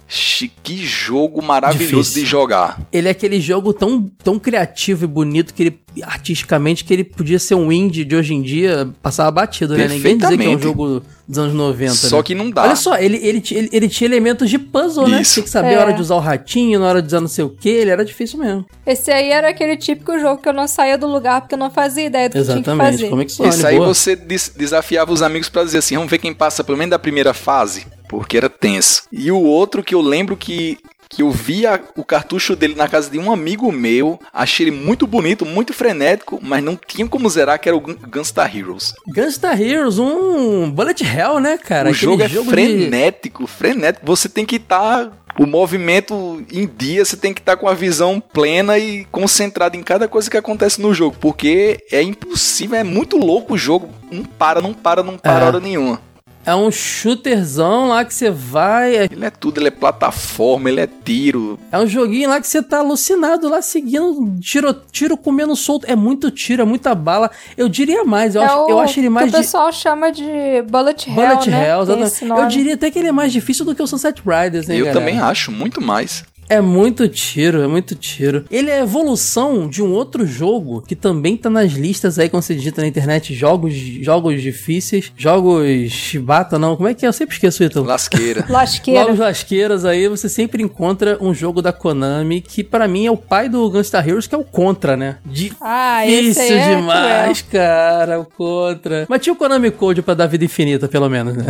Que 0.62 0.84
jogo 0.84 1.42
maravilhoso 1.42 2.10
Difícil. 2.10 2.22
de 2.22 2.28
jogar. 2.28 2.80
Ele 2.92 3.08
é 3.08 3.10
aquele 3.10 3.40
jogo 3.40 3.72
tão, 3.72 4.10
tão 4.22 4.38
criativo 4.38 5.04
e 5.04 5.06
bonito 5.08 5.52
que 5.54 5.62
ele, 5.62 5.80
artisticamente, 6.02 6.84
que 6.84 6.92
ele 6.92 7.04
podia 7.04 7.38
ser 7.38 7.54
um 7.54 7.70
indie 7.70 8.04
de 8.04 8.16
hoje 8.16 8.34
em 8.34 8.42
dia, 8.42 8.88
passava 9.02 9.30
batido, 9.30 9.76
né? 9.76 9.86
Ninguém 9.88 10.16
dizer 10.16 10.36
que 10.38 10.44
é 10.44 10.48
um 10.48 10.58
jogo 10.60 11.02
dos 11.28 11.38
anos 11.38 11.54
90. 11.54 11.94
Só 11.94 12.18
né? 12.18 12.22
que 12.22 12.34
não 12.34 12.50
dá. 12.50 12.62
Olha 12.64 12.76
só, 12.76 12.96
ele, 12.98 13.16
ele, 13.16 13.42
ele, 13.50 13.68
ele 13.72 13.88
tinha 13.88 14.06
elementos 14.08 14.48
de 14.48 14.58
puzzle, 14.58 15.08
né? 15.08 15.22
Isso. 15.22 15.34
Tinha 15.34 15.44
que 15.44 15.50
saber 15.50 15.72
É. 15.72 15.76
a 15.76 15.80
hora 15.80 15.92
de 15.92 16.00
usar 16.00 16.14
o 16.14 16.20
ratinho, 16.20 16.78
na 16.80 16.86
hora 16.86 17.00
de 17.02 17.08
usar 17.08 17.20
não 17.20 17.28
sei 17.28 17.44
o 17.44 17.50
que, 17.50 17.68
ele 17.68 17.90
era 17.90 18.04
difícil 18.04 18.38
mesmo. 18.38 18.64
Esse 18.86 19.10
aí 19.10 19.30
era 19.30 19.48
aquele 19.48 19.76
típico 19.76 20.18
jogo 20.18 20.40
que 20.40 20.48
eu 20.48 20.52
não 20.52 20.66
saía 20.68 20.96
do 20.96 21.06
lugar 21.06 21.40
porque 21.40 21.54
eu 21.54 21.58
não 21.58 21.70
fazia 21.70 22.04
ideia 22.06 22.28
do 22.28 22.32
que 22.32 22.42
tinha 22.42 22.54
que 22.54 22.60
Exatamente, 22.60 22.92
fazer. 22.92 23.08
como 23.10 23.22
é 23.22 23.24
que 23.24 23.42
Esse 23.42 23.66
aí 23.66 23.76
boa. 23.76 23.88
você 23.92 24.14
des- 24.16 24.52
desafiava 24.56 25.12
os 25.12 25.22
amigos 25.22 25.48
pra 25.48 25.64
dizer 25.64 25.78
assim, 25.78 25.96
vamos 25.96 26.10
ver 26.10 26.18
quem 26.18 26.32
passa 26.32 26.62
pelo 26.62 26.78
menos 26.78 26.90
da 26.90 26.98
primeira 26.98 27.34
fase, 27.34 27.86
porque 28.08 28.36
era 28.36 28.48
tenso. 28.48 29.02
E 29.10 29.30
o 29.32 29.40
outro 29.42 29.82
que 29.82 29.94
eu 29.94 30.00
lembro 30.00 30.36
que 30.36 30.78
que 31.16 31.22
eu 31.22 31.30
via 31.30 31.82
o 31.96 32.04
cartucho 32.04 32.54
dele 32.54 32.74
na 32.74 32.86
casa 32.86 33.08
de 33.08 33.18
um 33.18 33.32
amigo 33.32 33.72
meu, 33.72 34.20
achei 34.32 34.66
ele 34.66 34.76
muito 34.76 35.06
bonito, 35.06 35.46
muito 35.46 35.72
frenético, 35.72 36.38
mas 36.42 36.62
não 36.62 36.76
tinha 36.76 37.08
como 37.08 37.26
zerar 37.30 37.58
que 37.58 37.68
era 37.70 37.76
o 37.76 37.80
Gun- 37.80 37.96
Gunstar 38.06 38.54
Heroes. 38.54 38.92
Gunstar 39.08 39.58
Heroes, 39.58 39.98
um 39.98 40.70
Bullet 40.70 41.02
Hell, 41.02 41.40
né, 41.40 41.56
cara? 41.56 41.88
o 41.88 41.92
Aquele 41.92 41.94
jogo 42.10 42.22
é 42.22 42.28
de- 42.28 42.44
frenético, 42.44 43.46
frenético. 43.46 44.04
Você 44.04 44.28
tem 44.28 44.44
que 44.44 44.56
estar 44.56 45.10
o 45.38 45.46
movimento 45.46 46.42
em 46.52 46.66
dia, 46.66 47.02
você 47.04 47.16
tem 47.16 47.32
que 47.32 47.40
estar 47.40 47.56
com 47.56 47.66
a 47.68 47.72
visão 47.74 48.20
plena 48.20 48.78
e 48.78 49.06
concentrado 49.10 49.76
em 49.76 49.82
cada 49.82 50.06
coisa 50.08 50.30
que 50.30 50.36
acontece 50.36 50.80
no 50.82 50.92
jogo, 50.92 51.16
porque 51.20 51.78
é 51.90 52.02
impossível, 52.02 52.78
é 52.78 52.84
muito 52.84 53.16
louco 53.16 53.54
o 53.54 53.58
jogo. 53.58 53.88
Não 54.10 54.22
para, 54.24 54.60
não 54.60 54.74
para, 54.74 55.02
não 55.02 55.16
para 55.18 55.44
É. 55.44 55.46
hora 55.46 55.60
nenhuma. 55.60 56.00
É 56.46 56.54
um 56.54 56.70
shooterzão 56.70 57.88
lá 57.88 58.04
que 58.04 58.14
você 58.14 58.30
vai. 58.30 58.94
É, 58.96 59.08
Ele 59.10 59.24
é 59.24 59.30
tudo, 59.30 59.58
ele 59.58 59.66
é 59.66 59.70
plataforma, 59.70 60.70
ele 60.70 60.80
é 60.80 60.88
tiro. 61.04 61.58
é 61.72 61.78
um 61.78 61.86
joguinho 61.88 62.28
lá 62.30 62.40
que 62.40 62.46
você 62.46 62.62
tá 62.62 62.78
alucinado 62.78 63.48
lá, 63.48 63.60
seguindo, 63.60 64.38
tiro, 64.40 64.72
tiro 64.92 65.16
comendo 65.16 65.56
solto. 65.56 65.84
É 65.88 65.96
muito 65.96 66.30
tiro, 66.30 66.62
é 66.62 66.64
muita 66.64 66.94
bala. 66.94 67.30
Eu 67.56 67.68
diria 67.68 68.04
mais, 68.04 68.36
eu, 68.36 68.42
é 68.42 68.44
acho, 68.44 68.64
o 68.64 68.70
eu 68.70 68.78
acho 68.78 69.00
ele 69.00 69.08
mais 69.08 69.30
que 69.30 69.36
o 69.36 69.40
de. 69.40 69.44
pessoal 69.44 69.72
chama 69.72 70.12
de 70.12 70.22
Bullet 70.70 71.08
Hell, 71.10 71.14
Bullet 71.16 71.50
né? 71.50 71.68
Hell, 71.68 71.82
exatamente. 71.82 72.42
eu 72.42 72.48
diria 72.48 72.74
até 72.74 72.90
que 72.92 72.98
ele 73.00 73.08
é 73.08 73.12
mais 73.12 73.32
difícil 73.32 73.64
do 73.64 73.74
que 73.74 73.82
o 73.82 73.86
Sunset 73.86 74.22
Riders, 74.24 74.68
né, 74.68 74.76
eu 74.76 74.84
galera? 74.86 75.00
também 75.00 75.18
acho, 75.18 75.50
muito 75.50 75.80
mais. 75.80 76.24
É 76.48 76.60
muito 76.60 77.08
tiro, 77.08 77.60
é 77.62 77.66
muito 77.66 77.94
tiro. 77.94 78.44
Ele 78.50 78.70
é 78.70 78.78
a 78.80 78.82
evolução 78.82 79.68
de 79.68 79.82
um 79.82 79.92
outro 79.92 80.26
jogo 80.26 80.80
que 80.86 80.94
também 80.94 81.36
tá 81.36 81.50
nas 81.50 81.72
listas 81.72 82.18
aí, 82.18 82.28
quando 82.28 82.42
você 82.42 82.54
digita 82.54 82.80
na 82.80 82.86
internet, 82.86 83.34
jogos, 83.34 83.74
jogos 83.74 84.40
difíceis, 84.40 85.12
jogos 85.16 85.90
chibata, 85.90 86.58
não, 86.58 86.76
como 86.76 86.88
é 86.88 86.94
que 86.94 87.04
é? 87.04 87.08
Eu 87.08 87.12
sempre 87.12 87.34
esqueço 87.34 87.62
o 87.62 87.66
Ítalo. 87.66 87.86
Lasqueira. 87.86 88.44
Lasqueira. 88.50 89.00
Jogos 89.00 89.18
lasqueiras 89.18 89.84
aí, 89.84 90.08
você 90.08 90.28
sempre 90.28 90.62
encontra 90.62 91.18
um 91.20 91.34
jogo 91.34 91.60
da 91.60 91.72
Konami 91.72 92.40
que 92.40 92.62
pra 92.62 92.86
mim 92.86 93.06
é 93.06 93.10
o 93.10 93.16
pai 93.16 93.48
do 93.48 93.68
Gunstar 93.70 94.06
Heroes, 94.08 94.26
que 94.26 94.34
é 94.34 94.38
o 94.38 94.44
Contra, 94.44 94.96
né? 94.96 95.16
Ah, 95.60 96.06
esse 96.06 96.28
Difícil 96.28 96.56
é 96.56 96.76
demais, 96.76 97.42
cara, 97.42 98.20
o 98.20 98.24
Contra. 98.24 99.06
Mas 99.08 99.20
tinha 99.22 99.32
o 99.32 99.36
Konami 99.36 99.70
Code 99.70 100.02
pra 100.02 100.14
dar 100.14 100.26
vida 100.26 100.44
infinita, 100.44 100.86
pelo 100.88 101.08
menos, 101.08 101.36
né? 101.36 101.44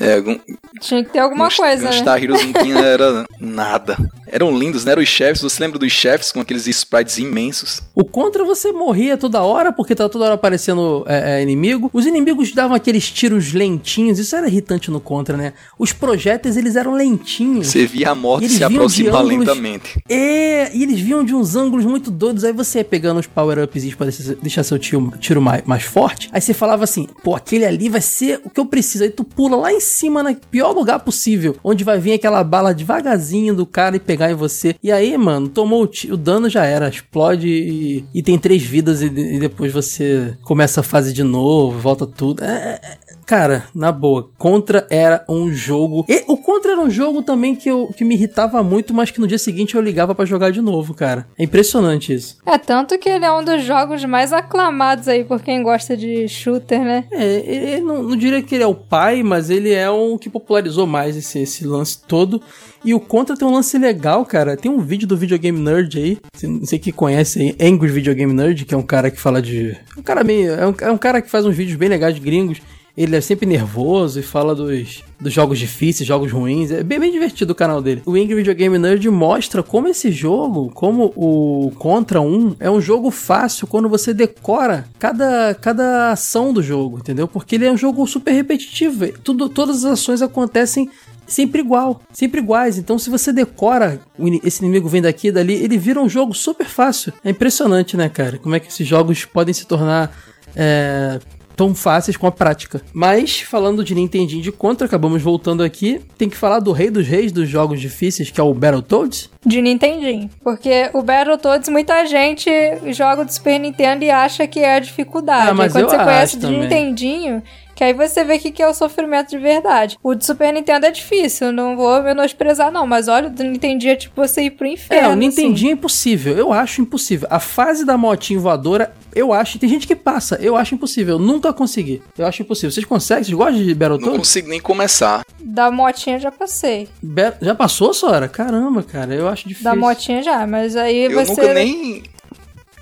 É, 0.00 0.14
algum, 0.14 0.38
Tinha 0.80 1.04
que 1.04 1.10
ter 1.12 1.18
alguma 1.20 1.46
Guns- 1.46 1.56
coisa, 1.56 1.84
né? 1.84 1.90
Gunstar 1.90 2.22
Heroes 2.22 2.44
não 2.44 2.52
tinha 2.62 2.78
era 2.78 3.26
nada. 3.40 3.96
Eram 4.30 4.56
lindos, 4.56 4.84
né? 4.84 4.92
Eram 4.92 5.02
os 5.02 5.08
chefes. 5.08 5.42
Você 5.42 5.62
lembra 5.62 5.78
dos 5.78 5.90
chefes 5.92 6.30
com 6.32 6.40
aqueles 6.40 6.66
sprites 6.66 7.18
imensos? 7.18 7.80
O 7.94 8.04
Contra 8.04 8.44
você 8.44 8.72
morria 8.72 9.16
toda 9.16 9.42
hora, 9.42 9.72
porque 9.72 9.94
tava 9.94 10.08
toda 10.10 10.24
hora 10.26 10.34
aparecendo 10.34 11.04
é, 11.06 11.38
é, 11.38 11.42
inimigo. 11.42 11.90
Os 11.92 12.04
inimigos 12.06 12.52
davam 12.52 12.76
aqueles 12.76 13.10
tiros 13.10 13.52
lentinhos, 13.52 14.18
isso 14.18 14.36
era 14.36 14.46
irritante 14.46 14.90
no 14.90 15.00
Contra, 15.00 15.36
né? 15.36 15.52
Os 15.78 15.92
projéteis, 15.92 16.56
eles 16.56 16.76
eram 16.76 16.92
lentinhos. 16.94 17.68
Você 17.68 17.86
via 17.86 18.10
a 18.10 18.14
morte 18.14 18.48
se 18.48 18.62
aproximar 18.64 19.22
ângulos- 19.22 19.38
lentamente. 19.46 20.02
É, 20.08 20.74
e 20.76 20.82
eles 20.82 21.00
vinham 21.00 21.24
de 21.24 21.34
uns 21.34 21.56
ângulos 21.56 21.84
muito 21.84 22.10
doidos. 22.10 22.44
Aí 22.44 22.52
você 22.52 22.78
ia 22.78 22.84
pegando 22.84 23.20
os 23.20 23.26
power-ups 23.26 23.94
pra 23.94 24.06
deixar- 24.06 24.34
deixar 24.34 24.62
seu 24.62 24.78
tiro, 24.78 25.12
tiro 25.18 25.40
mais, 25.40 25.62
mais 25.64 25.82
forte. 25.84 26.28
Aí 26.32 26.40
você 26.40 26.52
falava 26.54 26.84
assim: 26.84 27.08
pô, 27.22 27.34
aquele 27.34 27.64
ali 27.64 27.88
vai 27.88 28.00
ser 28.00 28.40
o 28.44 28.50
que 28.50 28.60
eu 28.60 28.66
preciso. 28.66 29.04
Aí 29.04 29.10
tu 29.10 29.24
pula 29.24 29.56
lá 29.56 29.72
em 29.72 29.80
cima, 29.80 30.22
no 30.22 30.34
pior 30.34 30.72
lugar 30.72 31.00
possível, 31.00 31.56
onde 31.64 31.82
vai 31.84 31.98
vir 31.98 32.12
aquela 32.12 32.42
bala 32.44 32.74
devagarzinho 32.74 33.54
do 33.54 33.66
cara 33.66 33.97
e 33.98 34.00
pegar 34.00 34.30
em 34.30 34.34
você. 34.34 34.74
E 34.82 34.90
aí, 34.90 35.16
mano, 35.16 35.48
tomou 35.48 35.84
o, 35.84 36.12
o 36.12 36.16
dano 36.16 36.48
já 36.48 36.64
era. 36.64 36.88
Explode 36.88 37.48
e, 37.48 38.04
e 38.14 38.22
tem 38.22 38.38
três 38.38 38.62
vidas 38.62 39.02
e, 39.02 39.06
e 39.06 39.38
depois 39.38 39.72
você 39.72 40.36
começa 40.42 40.80
a 40.80 40.82
fase 40.82 41.12
de 41.12 41.22
novo, 41.22 41.78
volta 41.78 42.06
tudo. 42.06 42.42
É, 42.42 42.80
é, 42.82 42.98
Cara, 43.28 43.66
na 43.74 43.92
boa, 43.92 44.30
Contra 44.38 44.86
era 44.88 45.22
um 45.28 45.52
jogo. 45.52 46.06
E 46.08 46.24
o 46.26 46.38
Contra 46.38 46.72
era 46.72 46.80
um 46.80 46.88
jogo 46.88 47.20
também 47.20 47.54
que, 47.54 47.68
eu, 47.68 47.92
que 47.94 48.02
me 48.02 48.14
irritava 48.14 48.62
muito, 48.62 48.94
mas 48.94 49.10
que 49.10 49.20
no 49.20 49.26
dia 49.26 49.36
seguinte 49.36 49.74
eu 49.74 49.82
ligava 49.82 50.14
pra 50.14 50.24
jogar 50.24 50.50
de 50.50 50.62
novo, 50.62 50.94
cara. 50.94 51.28
É 51.38 51.44
impressionante 51.44 52.14
isso. 52.14 52.38
É, 52.46 52.56
tanto 52.56 52.98
que 52.98 53.06
ele 53.06 53.26
é 53.26 53.30
um 53.30 53.44
dos 53.44 53.62
jogos 53.62 54.02
mais 54.06 54.32
aclamados 54.32 55.08
aí 55.08 55.24
por 55.24 55.42
quem 55.42 55.62
gosta 55.62 55.94
de 55.94 56.26
shooter, 56.26 56.80
né? 56.80 57.04
É, 57.12 57.78
não, 57.80 58.02
não 58.02 58.16
diria 58.16 58.42
que 58.42 58.54
ele 58.54 58.64
é 58.64 58.66
o 58.66 58.74
pai, 58.74 59.22
mas 59.22 59.50
ele 59.50 59.74
é 59.74 59.90
o 59.90 60.16
que 60.16 60.30
popularizou 60.30 60.86
mais 60.86 61.14
esse, 61.14 61.40
esse 61.40 61.66
lance 61.66 62.00
todo. 62.08 62.40
E 62.84 62.94
o 62.94 63.00
Contra 63.00 63.36
tem 63.36 63.46
um 63.46 63.52
lance 63.52 63.76
legal, 63.78 64.24
cara. 64.24 64.56
Tem 64.56 64.70
um 64.70 64.80
vídeo 64.80 65.06
do 65.06 65.16
Videogame 65.16 65.58
Nerd 65.58 65.98
aí, 65.98 66.18
não 66.42 66.64
sei 66.64 66.78
quem 66.78 66.92
conhece 66.92 67.40
aí, 67.40 67.56
Angry 67.68 67.90
Videogame 67.90 68.32
Nerd, 68.32 68.64
que 68.64 68.74
é 68.74 68.76
um 68.76 68.82
cara 68.82 69.10
que 69.10 69.20
fala 69.20 69.42
de. 69.42 69.76
Um 69.96 70.02
cara 70.02 70.22
meio. 70.22 70.52
É 70.52 70.66
um, 70.66 70.74
é 70.80 70.90
um 70.90 70.98
cara 70.98 71.20
que 71.20 71.30
faz 71.30 71.44
uns 71.44 71.56
vídeos 71.56 71.76
bem 71.76 71.88
legais 71.88 72.14
de 72.14 72.20
gringos. 72.20 72.60
Ele 72.98 73.14
é 73.14 73.20
sempre 73.20 73.46
nervoso 73.46 74.18
e 74.18 74.24
fala 74.24 74.56
dos, 74.56 75.04
dos 75.20 75.32
jogos 75.32 75.56
difíceis, 75.56 76.04
jogos 76.04 76.32
ruins. 76.32 76.72
É 76.72 76.82
bem, 76.82 76.98
bem 76.98 77.12
divertido 77.12 77.52
o 77.52 77.54
canal 77.54 77.80
dele. 77.80 78.02
O 78.04 78.16
Angry 78.16 78.34
Video 78.34 78.52
Game 78.56 78.76
Nerd 78.76 79.08
mostra 79.08 79.62
como 79.62 79.86
esse 79.86 80.10
jogo, 80.10 80.68
como 80.74 81.12
o 81.14 81.70
Contra 81.78 82.20
1, 82.20 82.56
é 82.58 82.68
um 82.68 82.80
jogo 82.80 83.12
fácil 83.12 83.68
quando 83.68 83.88
você 83.88 84.12
decora 84.12 84.84
cada, 84.98 85.54
cada 85.54 86.10
ação 86.10 86.52
do 86.52 86.60
jogo, 86.60 86.98
entendeu? 86.98 87.28
Porque 87.28 87.54
ele 87.54 87.66
é 87.66 87.70
um 87.70 87.76
jogo 87.76 88.04
super 88.04 88.32
repetitivo. 88.32 89.06
Tudo, 89.22 89.48
todas 89.48 89.84
as 89.84 89.92
ações 89.92 90.20
acontecem 90.20 90.90
sempre 91.28 91.60
igual, 91.60 92.00
sempre 92.12 92.40
iguais. 92.40 92.78
Então, 92.78 92.98
se 92.98 93.10
você 93.10 93.32
decora 93.32 94.00
esse 94.42 94.64
inimigo 94.64 94.88
vem 94.88 95.02
daqui 95.02 95.28
e 95.28 95.32
dali, 95.32 95.54
ele 95.54 95.78
vira 95.78 96.00
um 96.00 96.08
jogo 96.08 96.34
super 96.34 96.66
fácil. 96.66 97.12
É 97.24 97.30
impressionante, 97.30 97.96
né, 97.96 98.08
cara? 98.08 98.38
Como 98.38 98.54
é 98.54 98.60
que 98.60 98.68
esses 98.68 98.86
jogos 98.86 99.24
podem 99.24 99.54
se 99.54 99.66
tornar 99.66 100.10
é, 100.56 101.20
tão 101.58 101.74
fáceis 101.74 102.16
com 102.16 102.24
a 102.28 102.30
prática. 102.30 102.80
Mas, 102.92 103.40
falando 103.40 103.82
de 103.82 103.92
Nintendinho 103.92 104.40
de 104.40 104.52
Contra, 104.52 104.86
acabamos 104.86 105.20
voltando 105.20 105.64
aqui. 105.64 106.00
Tem 106.16 106.28
que 106.28 106.36
falar 106.36 106.60
do 106.60 106.70
rei 106.70 106.88
dos 106.88 107.04
reis 107.04 107.32
dos 107.32 107.48
jogos 107.48 107.80
difíceis, 107.80 108.30
que 108.30 108.40
é 108.40 108.44
o 108.44 108.54
Battletoads. 108.54 109.28
De 109.44 109.60
Nintendinho. 109.60 110.30
Porque 110.42 110.88
o 110.94 111.02
Battletoads, 111.02 111.68
muita 111.68 112.06
gente 112.06 112.48
joga 112.92 113.24
do 113.24 113.32
Super 113.32 113.58
Nintendo 113.58 114.04
e 114.04 114.10
acha 114.10 114.46
que 114.46 114.60
é 114.60 114.76
a 114.76 114.78
dificuldade. 114.78 115.50
Ah, 115.50 115.54
mas 115.54 115.74
Aí 115.74 115.82
quando 115.82 115.92
eu 115.92 115.98
você 115.98 116.04
conhece 116.04 116.22
acho 116.22 116.38
de 116.38 116.42
também. 116.42 116.60
Nintendinho, 116.60 117.42
que 117.78 117.84
aí 117.84 117.92
você 117.92 118.24
vê 118.24 118.34
o 118.34 118.40
que 118.40 118.50
que 118.50 118.60
é 118.60 118.66
o 118.68 118.74
sofrimento 118.74 119.28
de 119.30 119.38
verdade. 119.38 119.96
O 120.02 120.12
de 120.12 120.26
Super 120.26 120.52
Nintendo 120.52 120.84
é 120.86 120.90
difícil, 120.90 121.52
não 121.52 121.76
vou 121.76 122.02
menosprezar 122.02 122.72
não, 122.72 122.84
mas 122.88 123.06
olha, 123.06 123.28
o 123.28 123.30
do 123.30 123.44
Nintendinho 123.44 123.92
é 123.92 123.94
tipo 123.96 124.20
você 124.20 124.42
ir 124.42 124.50
pro 124.50 124.66
inferno. 124.66 125.04
É, 125.04 125.06
o 125.06 125.10
assim. 125.12 125.18
Nintendinho 125.20 125.70
é 125.70 125.72
impossível. 125.74 126.36
Eu 126.36 126.52
acho 126.52 126.80
impossível. 126.82 127.28
A 127.30 127.38
fase 127.38 127.84
da 127.84 127.96
motinha 127.96 128.40
voadora, 128.40 128.92
eu 129.14 129.32
acho. 129.32 129.60
Tem 129.60 129.68
gente 129.68 129.86
que 129.86 129.94
passa. 129.94 130.34
Eu 130.42 130.56
acho 130.56 130.74
impossível. 130.74 131.14
Eu 131.14 131.18
nunca 131.20 131.52
consegui. 131.52 132.02
Eu 132.18 132.26
acho 132.26 132.42
impossível. 132.42 132.72
Vocês 132.72 132.84
conseguem? 132.84 133.22
Vocês 133.22 133.36
gostam 133.36 133.56
de 133.62 133.68
Não 133.68 133.76
Battletoads? 133.76 134.18
consigo 134.18 134.48
nem 134.48 134.60
começar. 134.60 135.22
Da 135.40 135.70
motinha 135.70 136.18
já 136.18 136.32
passei. 136.32 136.88
Ba- 137.00 137.34
Já 137.40 137.54
passou, 137.54 137.94
Sora? 137.94 138.26
Caramba, 138.28 138.82
cara. 138.82 139.14
Eu 139.14 139.28
acho 139.28 139.46
difícil. 139.46 139.70
Da 139.70 139.76
motinha 139.76 140.20
já, 140.20 140.44
mas 140.48 140.74
aí 140.74 141.04
Eu 141.04 141.24
você... 141.24 141.30
nunca 141.30 141.54
nem 141.54 142.02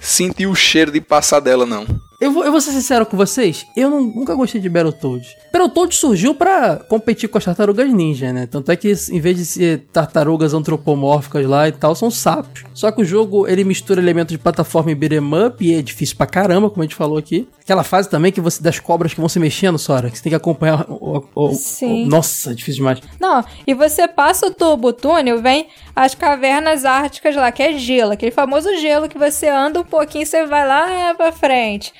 senti 0.01 0.47
o 0.47 0.55
cheiro 0.55 0.91
de 0.91 1.03
passar 1.03 1.41
dela, 1.41 1.67
não. 1.67 1.85
Eu 2.19 2.33
vou, 2.33 2.45
eu 2.45 2.51
vou 2.51 2.61
ser 2.63 2.71
sincero 2.73 3.05
com 3.05 3.17
vocês, 3.17 3.67
eu 3.77 3.91
não- 3.91 4.01
nunca 4.01 4.35
gostei 4.35 4.59
de 4.61 4.69
Battletoads. 4.71 5.37
Battletoads 5.53 5.99
surgiu 5.99 6.35
pra 6.35 6.77
competir 6.77 7.29
com 7.29 7.37
as 7.37 7.45
tartarugas 7.45 7.93
ninja, 7.93 8.33
né? 8.33 8.47
Tanto 8.47 8.73
é 8.73 8.77
que 8.77 8.91
em 9.11 9.21
vez 9.21 9.37
de 9.37 9.45
ser 9.45 9.81
tartarugas 9.93 10.55
antropomórficas 10.55 11.45
lá 11.47 11.69
e 11.69 11.73
tal, 11.73 11.95
são 11.95 12.11
sapos. 12.11 12.65
Só 12.73 12.91
que 12.91 13.03
o 13.03 13.05
jogo, 13.05 13.47
ele 13.47 13.65
mistura 13.65 14.01
elementos 14.01 14.33
de 14.33 14.39
plataforma 14.39 14.91
e 14.91 14.95
beat'em 14.95 15.21
up 15.47 15.63
e 15.63 15.75
é 15.75 15.83
difícil 15.83 16.17
pra 16.17 16.27
caramba, 16.27 16.71
como 16.71 16.83
a 16.83 16.87
gente 16.87 16.95
falou 16.95 17.19
aqui. 17.19 17.47
Aquela 17.61 17.83
fase 17.83 18.09
também 18.09 18.33
que 18.33 18.41
você 18.41 18.63
das 18.63 18.79
cobras 18.81 19.13
que 19.13 19.21
vão 19.21 19.29
se 19.29 19.39
mexendo, 19.39 19.79
Sora, 19.79 20.09
que 20.11 20.17
você 20.17 20.23
tem 20.23 20.31
que 20.31 20.37
acompanhar 20.37 20.87
o... 20.89 21.23
o- 21.35 21.53
Sim. 21.55 22.05
o- 22.05 22.09
nossa, 22.09 22.55
difícil 22.55 22.79
demais. 22.79 23.01
Não, 23.21 23.45
e 23.67 23.75
você 23.75 24.09
passa 24.09 24.47
o 24.47 24.51
tubo 24.55 24.93
túnel, 24.93 25.43
vem 25.43 25.67
as 25.95 26.15
cavernas 26.15 26.85
árticas 26.87 27.37
lá, 27.37 27.53
que 27.53 27.63
é 27.63 27.75
gelo, 27.79 28.13
aquele 28.13 28.31
famoso 28.33 28.75
gelo 28.79 29.09
que 29.09 29.19
você 29.19 29.49
anda 29.49 29.81
um 29.81 29.85
pouquinho 29.85 30.23
e 30.23 30.27
você 30.27 30.47
vai 30.47 30.67
lá 30.67 30.91
é, 30.91 31.13
pra 31.15 31.31
frente. 31.33 31.93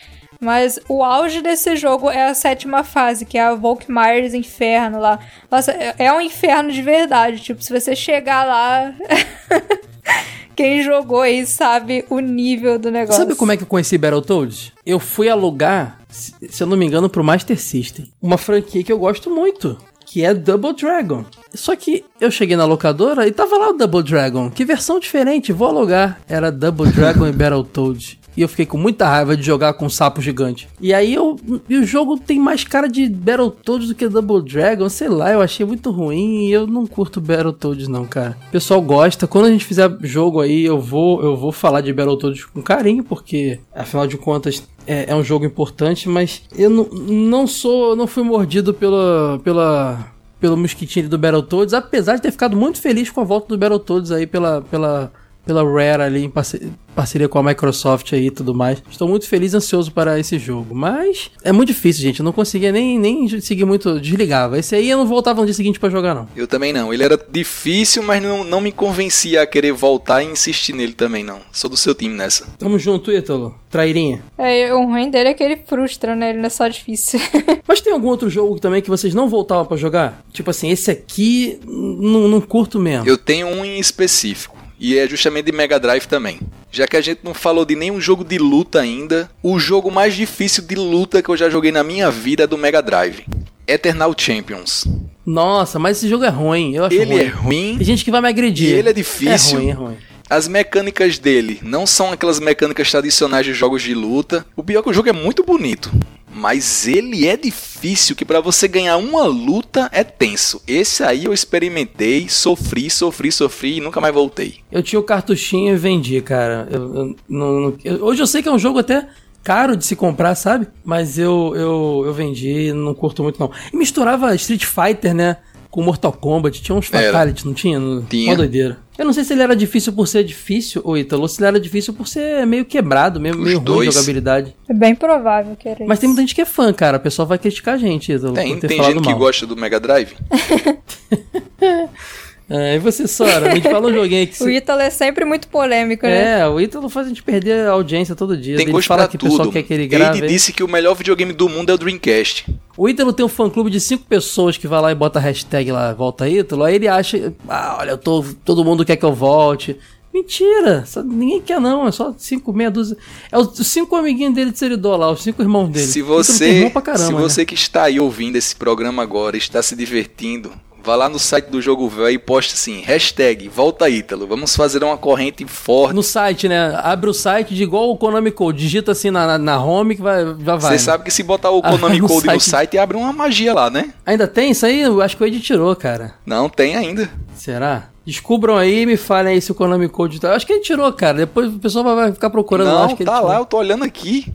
Mas 0.47 0.79
o 0.89 1.03
auge 1.03 1.43
desse 1.43 1.75
jogo 1.75 2.09
é 2.09 2.29
a 2.29 2.33
sétima 2.35 2.85
fase, 2.85 3.27
que 3.27 3.37
é 3.37 3.43
a 3.43 3.55
Volkmeyer's 3.57 4.33
Inferno 4.33 5.01
lá. 5.01 5.19
Nossa, 5.51 5.73
é- 5.73 5.93
é 5.99 6.13
um 6.13 6.21
inferno 6.21 6.71
de 6.71 6.81
verdade. 6.83 7.41
Tipo, 7.41 7.61
se 7.65 7.73
você 7.73 7.97
chegar 7.97 8.45
lá. 8.45 8.95
Quem 10.55 10.85
jogou 10.85 11.21
aí 11.23 11.45
sabe 11.45 12.05
o 12.09 12.21
nível 12.21 12.79
do 12.79 12.93
negócio. 12.93 13.21
Sabe 13.21 13.35
como 13.35 13.51
é 13.51 13.57
que 13.57 13.65
eu 13.65 13.67
conheci 13.67 13.99
Battletoads? 13.99 14.73
Eu 14.87 15.01
fui 15.01 15.29
alugar, 15.29 15.99
se 16.09 16.33
se 16.49 16.63
eu 16.63 16.67
não 16.69 16.77
me 16.77 16.87
engano, 16.87 17.11
pro 17.11 17.25
Master 17.25 17.61
System. 17.61 18.09
Uma 18.23 18.39
franquia 18.39 18.85
que 18.85 18.91
eu 18.93 18.99
gosto 19.01 19.29
muito, 19.29 19.77
que 20.07 20.25
é 20.25 20.33
Double 20.33 20.73
Dragon. 20.75 21.25
Só 21.53 21.75
que 21.75 22.05
eu 22.21 22.31
cheguei 22.31 22.57
na 22.57 22.65
locadora 22.65 23.27
e 23.27 23.33
tava 23.33 23.59
lá 23.59 23.71
o 23.71 23.73
Double 23.75 24.03
Dragon. 24.05 24.49
Que 24.49 24.65
versão 24.65 24.99
diferente, 25.01 25.53
vou 25.53 25.69
alugar. 25.69 26.21
Era 26.29 26.51
Double 26.53 26.91
Dragon 26.93 27.27
e 27.27 27.33
Battletoads. 27.35 28.17
E 28.37 28.43
eu 28.43 28.49
fiquei 28.49 28.67
com 28.67 28.77
muita 28.77 29.09
raiva 29.09 29.37
de 29.37 29.43
jogar 29.43 29.73
com 29.75 29.87
um 29.87 29.91
sapo 29.91 30.21
gigante. 30.21 30.69
E 30.81 30.93
aí 30.93 31.15
eu. 31.15 31.37
E 31.69 31.77
o 31.77 31.85
jogo 31.85 32.19
tem 32.19 32.39
mais 32.39 32.65
cara 32.65 32.89
de 32.89 33.09
Battletoads 33.09 33.89
do 33.89 33.95
que 33.95 34.09
Double 34.09 34.43
Dragon. 34.43 34.89
Sei 34.89 35.09
lá, 35.09 35.33
eu 35.33 35.41
achei 35.41 35.65
muito 35.65 35.91
ruim 35.91 36.47
e 36.47 36.53
eu 36.53 36.67
não 36.67 36.87
curto 36.87 37.21
Battletoads, 37.21 37.89
não, 37.89 38.05
cara. 38.05 38.37
O 38.49 38.51
pessoal 38.51 38.83
gosta. 38.83 39.27
Quando 39.27 39.47
a 39.47 39.51
gente 39.51 39.65
fizer 39.65 39.91
jogo 40.03 40.41
aí, 40.41 40.65
eu 40.65 40.79
vou, 40.79 41.23
eu 41.23 41.37
vou 41.37 41.51
falar 41.51 41.81
de 41.81 41.93
Battletoads 41.93 42.45
com 42.45 42.63
carinho, 42.63 43.03
porque 43.03 43.59
afinal 43.75 44.07
de 44.07 44.19
contas. 44.19 44.63
É, 44.89 45.11
é 45.11 45.15
um 45.17 45.25
jogo 45.25 45.45
importante, 45.45 46.09
mas 46.09 46.43
eu 46.57 46.71
não, 46.71 47.47
sou. 47.47 47.97
Não 47.97 48.07
fui 48.07 48.23
mordido 48.23 48.73
pela. 48.75 49.41
pela 49.43 50.13
pelo 50.39 50.55
mosquitinho 50.55 51.09
do 51.09 51.17
Battletoads, 51.17 51.73
apesar 51.73 52.17
de 52.17 52.23
ter 52.23 52.31
ficado 52.31 52.55
muito 52.55 52.79
feliz 52.79 53.09
com 53.09 53.23
a 53.23 53.25
volta 53.25 53.49
do 53.49 53.59
Battletoads 53.59 54.13
aí 54.13 54.27
pela, 54.27 54.61
pela, 54.61 55.11
pela 55.47 55.63
Rare 55.65 56.03
ali 56.03 56.25
em 56.25 56.29
parce- 56.29 56.71
parceria 56.95 57.29
com 57.29 57.39
a 57.39 57.43
Microsoft 57.43 58.13
aí 58.13 58.27
e 58.27 58.31
tudo 58.31 58.55
mais. 58.55 58.83
Estou 58.91 59.07
muito 59.09 59.29
feliz 59.29 59.53
e 59.53 59.57
ansioso 59.57 59.93
para 59.93 60.19
esse 60.19 60.39
jogo, 60.39 60.75
mas 60.75 61.31
é 61.45 61.53
muito 61.53 61.69
difícil, 61.69 62.03
gente. 62.03 62.21
Eu 62.21 62.25
não 62.25 62.33
conseguia 62.33 62.73
nem, 62.73 62.99
nem 62.99 63.29
seguir 63.41 63.65
muito, 63.65 64.01
desligava. 64.01 64.59
Esse 64.59 64.75
aí 64.75 64.91
eu 64.91 64.99
não 64.99 65.07
voltava 65.07 65.41
no 65.41 65.47
dia 65.47 65.55
seguinte 65.55 65.79
para 65.79 65.89
jogar, 65.89 66.15
não. 66.15 66.29
Eu 66.37 66.47
também 66.49 66.73
não. 66.73 66.93
Ele 66.93 67.05
era 67.05 67.19
difícil, 67.31 68.03
mas 68.03 68.23
não, 68.23 68.43
não 68.45 68.61
me 68.61 68.73
convencia 68.73 69.43
a 69.43 69.47
querer 69.47 69.73
voltar 69.73 70.23
e 70.23 70.27
insistir 70.27 70.73
nele 70.73 70.93
também, 70.93 71.23
não. 71.23 71.41
Sou 71.53 71.71
do 71.71 71.77
seu 71.77 71.95
time 71.95 72.15
nessa. 72.15 72.47
Tamo 72.59 72.79
junto, 72.79 73.13
Ítalo. 73.13 73.55
Trairinha. 73.71 74.23
É, 74.39 74.73
o 74.75 74.85
ruim 74.87 75.11
dele 75.11 75.29
é 75.29 75.35
que 75.35 75.43
ele 75.45 75.57
frustra, 75.67 76.17
né? 76.17 76.31
Ele 76.31 76.39
não 76.39 76.47
é 76.47 76.51
só 76.51 76.67
difícil. 76.67 77.21
Mas 77.69 77.81
tem 77.81 77.93
algum 77.93 78.09
outro 78.09 78.29
jogo 78.31 78.59
também 78.59 78.81
que 78.81 78.89
vocês 78.89 79.13
não 79.15 79.29
voltavam 79.29 79.67
para 79.67 79.77
jogar? 79.77 80.25
Tipo 80.33 80.51
assim, 80.51 80.71
esse 80.71 80.91
aqui 80.91 81.59
não, 81.67 82.27
não 82.27 82.41
curto 82.41 82.79
mesmo. 82.81 83.07
Eu 83.07 83.19
tenho 83.19 83.47
um 83.49 83.65
em 83.65 83.79
específico. 83.79 84.56
E 84.79 84.99
é 84.99 85.09
justamente 85.09 85.47
de 85.47 85.53
Mega 85.53 85.81
Drive 85.81 86.07
também. 86.07 86.41
Já 86.71 86.87
que 86.87 86.97
a 86.97 87.01
gente 87.01 87.21
não 87.25 87.33
falou 87.33 87.65
de 87.65 87.75
nenhum 87.75 88.01
jogo 88.01 88.23
de 88.25 88.37
luta 88.39 88.81
ainda, 88.81 89.31
o 89.43 89.59
jogo 89.59 89.91
mais 89.91 90.15
difícil 90.15 90.63
de 90.65 90.75
luta 90.75 91.23
que 91.23 91.29
eu 91.31 91.37
já 91.37 91.49
joguei 91.49 91.73
na 91.73 91.83
minha 91.83 92.11
vida 92.11 92.45
é 92.45 92.47
do 92.47 92.59
Mega 92.59 92.83
Drive. 92.83 93.25
Eternal 93.67 94.15
Champions. 94.17 94.87
Nossa, 95.25 95.79
mas 95.79 95.97
esse 95.97 96.09
jogo 96.09 96.25
é 96.25 96.29
ruim. 96.29 96.75
Eu 96.75 96.85
acho 96.85 96.95
Ele 96.95 97.15
ruim. 97.15 97.21
é 97.23 97.27
ruim. 97.27 97.75
Tem 97.79 97.87
gente 97.87 98.05
que 98.05 98.11
vai 98.11 98.21
me 98.21 98.29
agredir. 98.29 98.69
E 98.71 98.73
ele 98.75 98.91
é 98.91 98.93
difícil. 98.93 99.59
É 99.59 99.61
ruim, 99.63 99.71
é 99.71 99.73
ruim. 99.73 99.97
As 100.29 100.49
mecânicas 100.49 101.19
dele 101.19 101.59
não 101.63 101.87
são 101.87 102.13
aquelas 102.13 102.39
mecânicas 102.41 102.91
tradicionais 102.91 103.47
de 103.47 103.55
jogos 103.55 103.83
de 103.83 103.95
luta. 103.95 104.45
O 104.57 104.63
pior 104.63 104.81
é 104.81 104.83
que 104.83 104.91
o 104.91 104.93
jogo 104.93 105.09
é 105.09 105.13
muito 105.13 105.45
bonito. 105.45 105.91
Mas 106.37 106.87
ele 106.87 107.27
é 107.27 107.37
difícil, 107.37 108.15
que 108.15 108.25
pra 108.25 108.41
você 108.41 108.69
ganhar 108.69 108.99
uma 108.99 109.25
luta 109.25 109.89
é 109.91 110.05
tenso. 110.05 110.61
Esse 110.67 111.03
aí 111.03 111.25
eu 111.25 111.33
experimentei, 111.33 112.29
sofri, 112.29 112.91
sofri, 112.91 113.33
sofri 113.33 113.79
e 113.79 113.81
nunca 113.81 114.01
mais 114.01 114.13
voltei. 114.15 114.57
Eu 114.71 114.83
tinha 114.83 115.01
o 115.01 115.03
cartuchinho 115.03 115.73
e 115.75 115.79
vendi, 115.79 116.21
cara. 116.21 116.69
Eu- 116.71 116.95
eu 116.95 117.17
não- 117.29 117.75
eu- 117.83 118.05
hoje 118.05 118.23
eu 118.23 118.27
sei 118.27 118.43
que 118.43 118.49
é 118.49 118.53
um 118.53 118.59
jogo 118.59 118.79
até 118.81 119.09
caro 119.43 119.77
de 119.77 119.87
se 119.87 119.97
comprar, 119.97 120.35
sabe? 120.35 120.67
Mas 120.85 121.19
eu, 121.19 121.55
eu, 121.57 122.03
eu 122.05 122.13
vendi, 122.13 122.73
não 122.73 122.93
curto 122.95 123.23
muito 123.23 123.41
não. 123.41 123.51
E 123.73 123.77
misturava 123.77 124.35
Street 124.35 124.65
Fighter, 124.65 125.15
né? 125.15 125.39
Com 125.77 125.83
Mortal 125.83 126.11
Kombat. 126.11 126.63
Tinha 126.63 126.75
uns 126.75 126.91
Era. 126.91 127.13
fatalities, 127.13 127.45
não 127.45 127.53
tinha? 127.53 127.79
Tinha. 128.09 128.31
Uma 128.31 128.37
doideira. 128.37 128.79
Eu 128.97 129.05
não 129.05 129.13
sei 129.13 129.25
se 129.25 129.35
ele 129.35 129.43
era 129.43 129.55
difícil 129.55 129.93
por 129.93 130.09
ser 130.09 130.25
difícil, 130.25 130.81
ou 130.83 130.97
Ítalo, 130.97 131.21
ou 131.21 131.29
se 131.29 131.39
ele 131.39 131.49
era 131.49 131.61
difícil 131.61 131.93
por 131.93 132.09
ser 132.09 132.47
meio 132.47 132.65
quebrado, 132.65 133.21
meio, 133.21 133.35
Os 133.35 133.41
meio 133.43 133.59
ruim 133.59 133.87
de 133.87 133.93
jogabilidade. 133.93 134.57
É 134.67 134.73
bem 134.73 134.95
provável 134.95 135.55
que 135.55 135.69
era 135.69 135.85
Mas 135.85 135.97
isso. 135.97 136.01
tem 136.01 136.09
muita 136.09 136.23
gente 136.23 136.35
que 136.35 136.41
é 136.41 136.47
fã, 136.47 136.73
cara. 136.73 136.97
O 136.97 137.01
pessoal 137.01 137.29
vai 137.29 137.37
criticar 137.37 137.75
a 137.75 137.77
gente, 137.77 138.11
Ítalo, 138.11 138.33
Tem, 138.33 138.55
por 138.55 138.61
ter 138.63 138.69
tem 138.69 138.83
gente 138.83 139.03
que 139.03 139.09
mal. 139.11 139.19
gosta 139.19 139.47
do 139.47 139.55
Mega 139.55 139.79
Drive. 139.79 140.15
É, 142.49 142.77
e 142.77 142.79
você, 142.79 143.09
Sora? 143.09 143.51
A 143.51 143.55
gente 143.55 143.69
fala 143.69 143.89
um 143.89 143.93
joguinho 143.93 144.21
aí 144.21 144.27
que... 144.27 144.41
O 144.45 144.49
Ítalo 144.49 144.81
é 144.81 144.89
sempre 144.91 145.25
muito 145.25 145.49
polêmico, 145.49 146.07
né? 146.07 146.41
É, 146.41 146.47
o 146.49 146.61
Ítalo 146.61 146.89
faz 146.89 147.07
a 147.07 147.09
gente 147.09 147.23
perder 147.23 147.67
a 147.67 147.73
audiência 147.73 148.15
todo 148.15 148.37
dia. 148.37 148.57
Tem 148.57 148.65
Ele 148.65 148.73
gosto 148.73 148.87
fala 148.87 149.03
pra 149.03 149.09
que 149.09 149.17
o 149.17 149.19
pessoal 149.19 149.43
tudo. 149.47 149.53
quer 149.53 149.65
que 149.65 149.75
ele 149.75 149.89
grave. 149.89 150.19
Ele 150.19 150.29
disse 150.29 150.53
que 150.53 150.63
o 150.63 150.69
melhor 150.69 150.95
videogame 150.95 151.33
do 151.33 151.49
mundo 151.49 151.71
é 151.71 151.75
o 151.75 151.79
Dreamcast. 151.79 152.47
O 152.77 152.89
Ítalo 152.89 153.13
tem 153.13 153.27
um 153.27 153.29
fã-clube 153.29 153.69
de 153.69 153.81
cinco 153.81 154.05
pessoas 154.05 154.57
que 154.57 154.69
vai 154.69 154.81
lá 154.81 154.93
e 154.93 154.95
bota 154.95 155.19
a 155.19 155.23
hashtag 155.23 155.73
lá, 155.73 155.93
volta 155.93 156.29
Ítalo. 156.29 156.63
Aí 156.63 156.77
ele 156.77 156.87
acha, 156.87 157.35
ah, 157.49 157.79
olha, 157.81 157.91
eu 157.91 157.99
tô, 157.99 158.25
todo 158.45 158.65
mundo 158.65 158.85
quer 158.85 158.97
que 158.97 159.05
eu 159.05 159.13
volte. 159.13 159.77
Mentira, 160.15 160.85
só- 160.87 161.03
ninguém 161.03 161.43
quer 161.43 161.61
não, 161.61 161.87
é 161.87 161.93
só 161.93 162.15
cinco, 162.17 162.51
meia 162.53 162.71
dúzia. 162.71 162.97
É 163.31 163.37
os, 163.37 163.55
cinco 163.67 163.95
amiguinhos 163.97 164.35
dele 164.35 164.51
de 164.51 164.59
seridó 164.59 164.97
lá, 164.97 165.11
os 165.11 165.23
cinco 165.23 165.43
irmãos 165.43 165.69
dele. 165.69 165.85
Se 165.87 166.01
você, 166.01 166.49
irmão 166.49 166.71
pra 166.71 166.81
caramba, 166.81 167.05
se 167.07 167.13
né? 167.13 167.21
você 167.21 167.45
que 167.45 167.55
está 167.55 167.83
aí 167.83 168.01
ouvindo 168.01 168.37
esse 168.37 168.57
programa 168.57 169.03
agora, 169.03 169.37
está 169.37 169.63
se 169.63 169.77
divertindo, 169.77 170.53
vá 170.87 170.95
lá 170.95 171.09
no 171.09 171.19
site 171.19 171.47
do 171.47 171.61
Jogo 171.61 171.89
Velho 171.89 172.11
e 172.11 172.19
poste 172.19 172.55
assim, 172.55 172.81
hashtag 172.81 173.49
Volta 173.49 173.89
Ítalo. 173.91 174.25
Vamos 174.25 174.55
fazer 174.55 174.85
uma 174.85 174.97
corrente 174.97 175.45
forte. 175.45 175.93
No 175.97 176.03
site, 176.03 176.49
né? 176.49 176.79
Abre 176.81 177.11
o 177.11 177.13
site 177.13 177.57
de 177.57 177.65
igual 177.65 177.91
o 177.91 177.97
Konami 177.97 178.31
Code, 178.31 178.59
digita 178.61 178.93
assim 178.93 179.11
na, 179.11 179.27
na, 179.27 179.39
na 179.39 179.61
home 179.63 179.97
que 179.97 180.03
vai, 180.03 180.25
já 180.25 180.57
vai. 180.57 180.61
Você 180.61 180.71
né? 180.71 180.79
sabe 180.79 181.03
que 181.05 181.11
se 181.11 181.25
botar 181.25 181.51
o 181.51 181.59
Ah, 181.67 181.73
Konami 181.73 181.99
no 181.99 182.07
Code 182.07 182.27
no 182.29 182.41
site. 182.41 182.51
site, 182.51 182.79
abre 182.79 182.97
uma 182.97 183.13
magia 183.13 183.53
lá, 183.53 183.69
né? 183.69 183.93
Ainda 184.07 184.29
tem 184.29 184.53
isso 184.53 184.65
aí? 184.65 184.83
Eu 184.83 185.03
acho 185.03 185.17
que 185.17 185.25
o 185.25 185.27
Ed 185.27 185.41
tirou, 185.41 185.75
cara. 185.75 186.15
Não, 186.25 186.49
tem 186.49 186.77
ainda. 186.77 187.11
Será? 187.35 187.89
Descubram 188.07 188.57
aí 188.57 188.83
e 188.83 188.87
me 188.87 188.97
falem 188.97 189.35
aí 189.35 189.41
se 189.41 189.51
o 189.51 189.55
Konami 189.57 189.89
Code 189.89 190.21
tá. 190.21 190.35
Acho 190.37 190.47
que 190.47 190.53
ele 190.53 190.63
tirou, 190.63 190.93
cara. 190.93 191.19
Depois 191.19 191.53
o 191.53 191.59
pessoal 191.59 191.85
vai 191.97 192.13
ficar 192.13 192.31
procurando 192.31 192.69
lá. 192.69 192.75
Não, 192.75 192.85
Acho 192.85 192.97
que 192.97 193.05
tá 193.05 193.19
lá, 193.19 193.39
eu 193.39 193.45
tô 193.45 193.57
olhando 193.57 193.83
aqui. 193.83 194.33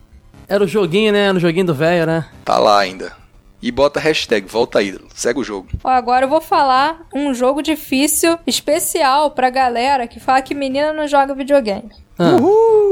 Era 0.49 0.65
o 0.65 0.67
joguinho, 0.67 1.13
né? 1.13 1.27
Era 1.27 1.37
o 1.37 1.39
joguinho 1.39 1.67
do 1.67 1.73
velho, 1.73 2.05
né? 2.05 2.25
Tá 2.43 2.57
lá 2.57 2.79
ainda. 2.79 3.20
E 3.61 3.71
bota 3.71 3.99
hashtag 3.99 4.47
Volta 4.47 4.81
Ídolo. 4.81 5.07
Segue 5.13 5.39
o 5.39 5.43
jogo. 5.43 5.67
Ó, 5.83 5.89
agora 5.89 6.25
eu 6.25 6.29
vou 6.29 6.41
falar 6.41 7.05
um 7.13 7.33
jogo 7.33 7.61
difícil, 7.61 8.37
especial 8.47 9.31
pra 9.31 9.49
galera 9.49 10.07
que 10.07 10.19
fala 10.19 10.41
que 10.41 10.55
menina 10.55 10.91
não 10.91 11.07
joga 11.07 11.35
videogame. 11.35 11.91
Ah, 12.17 12.37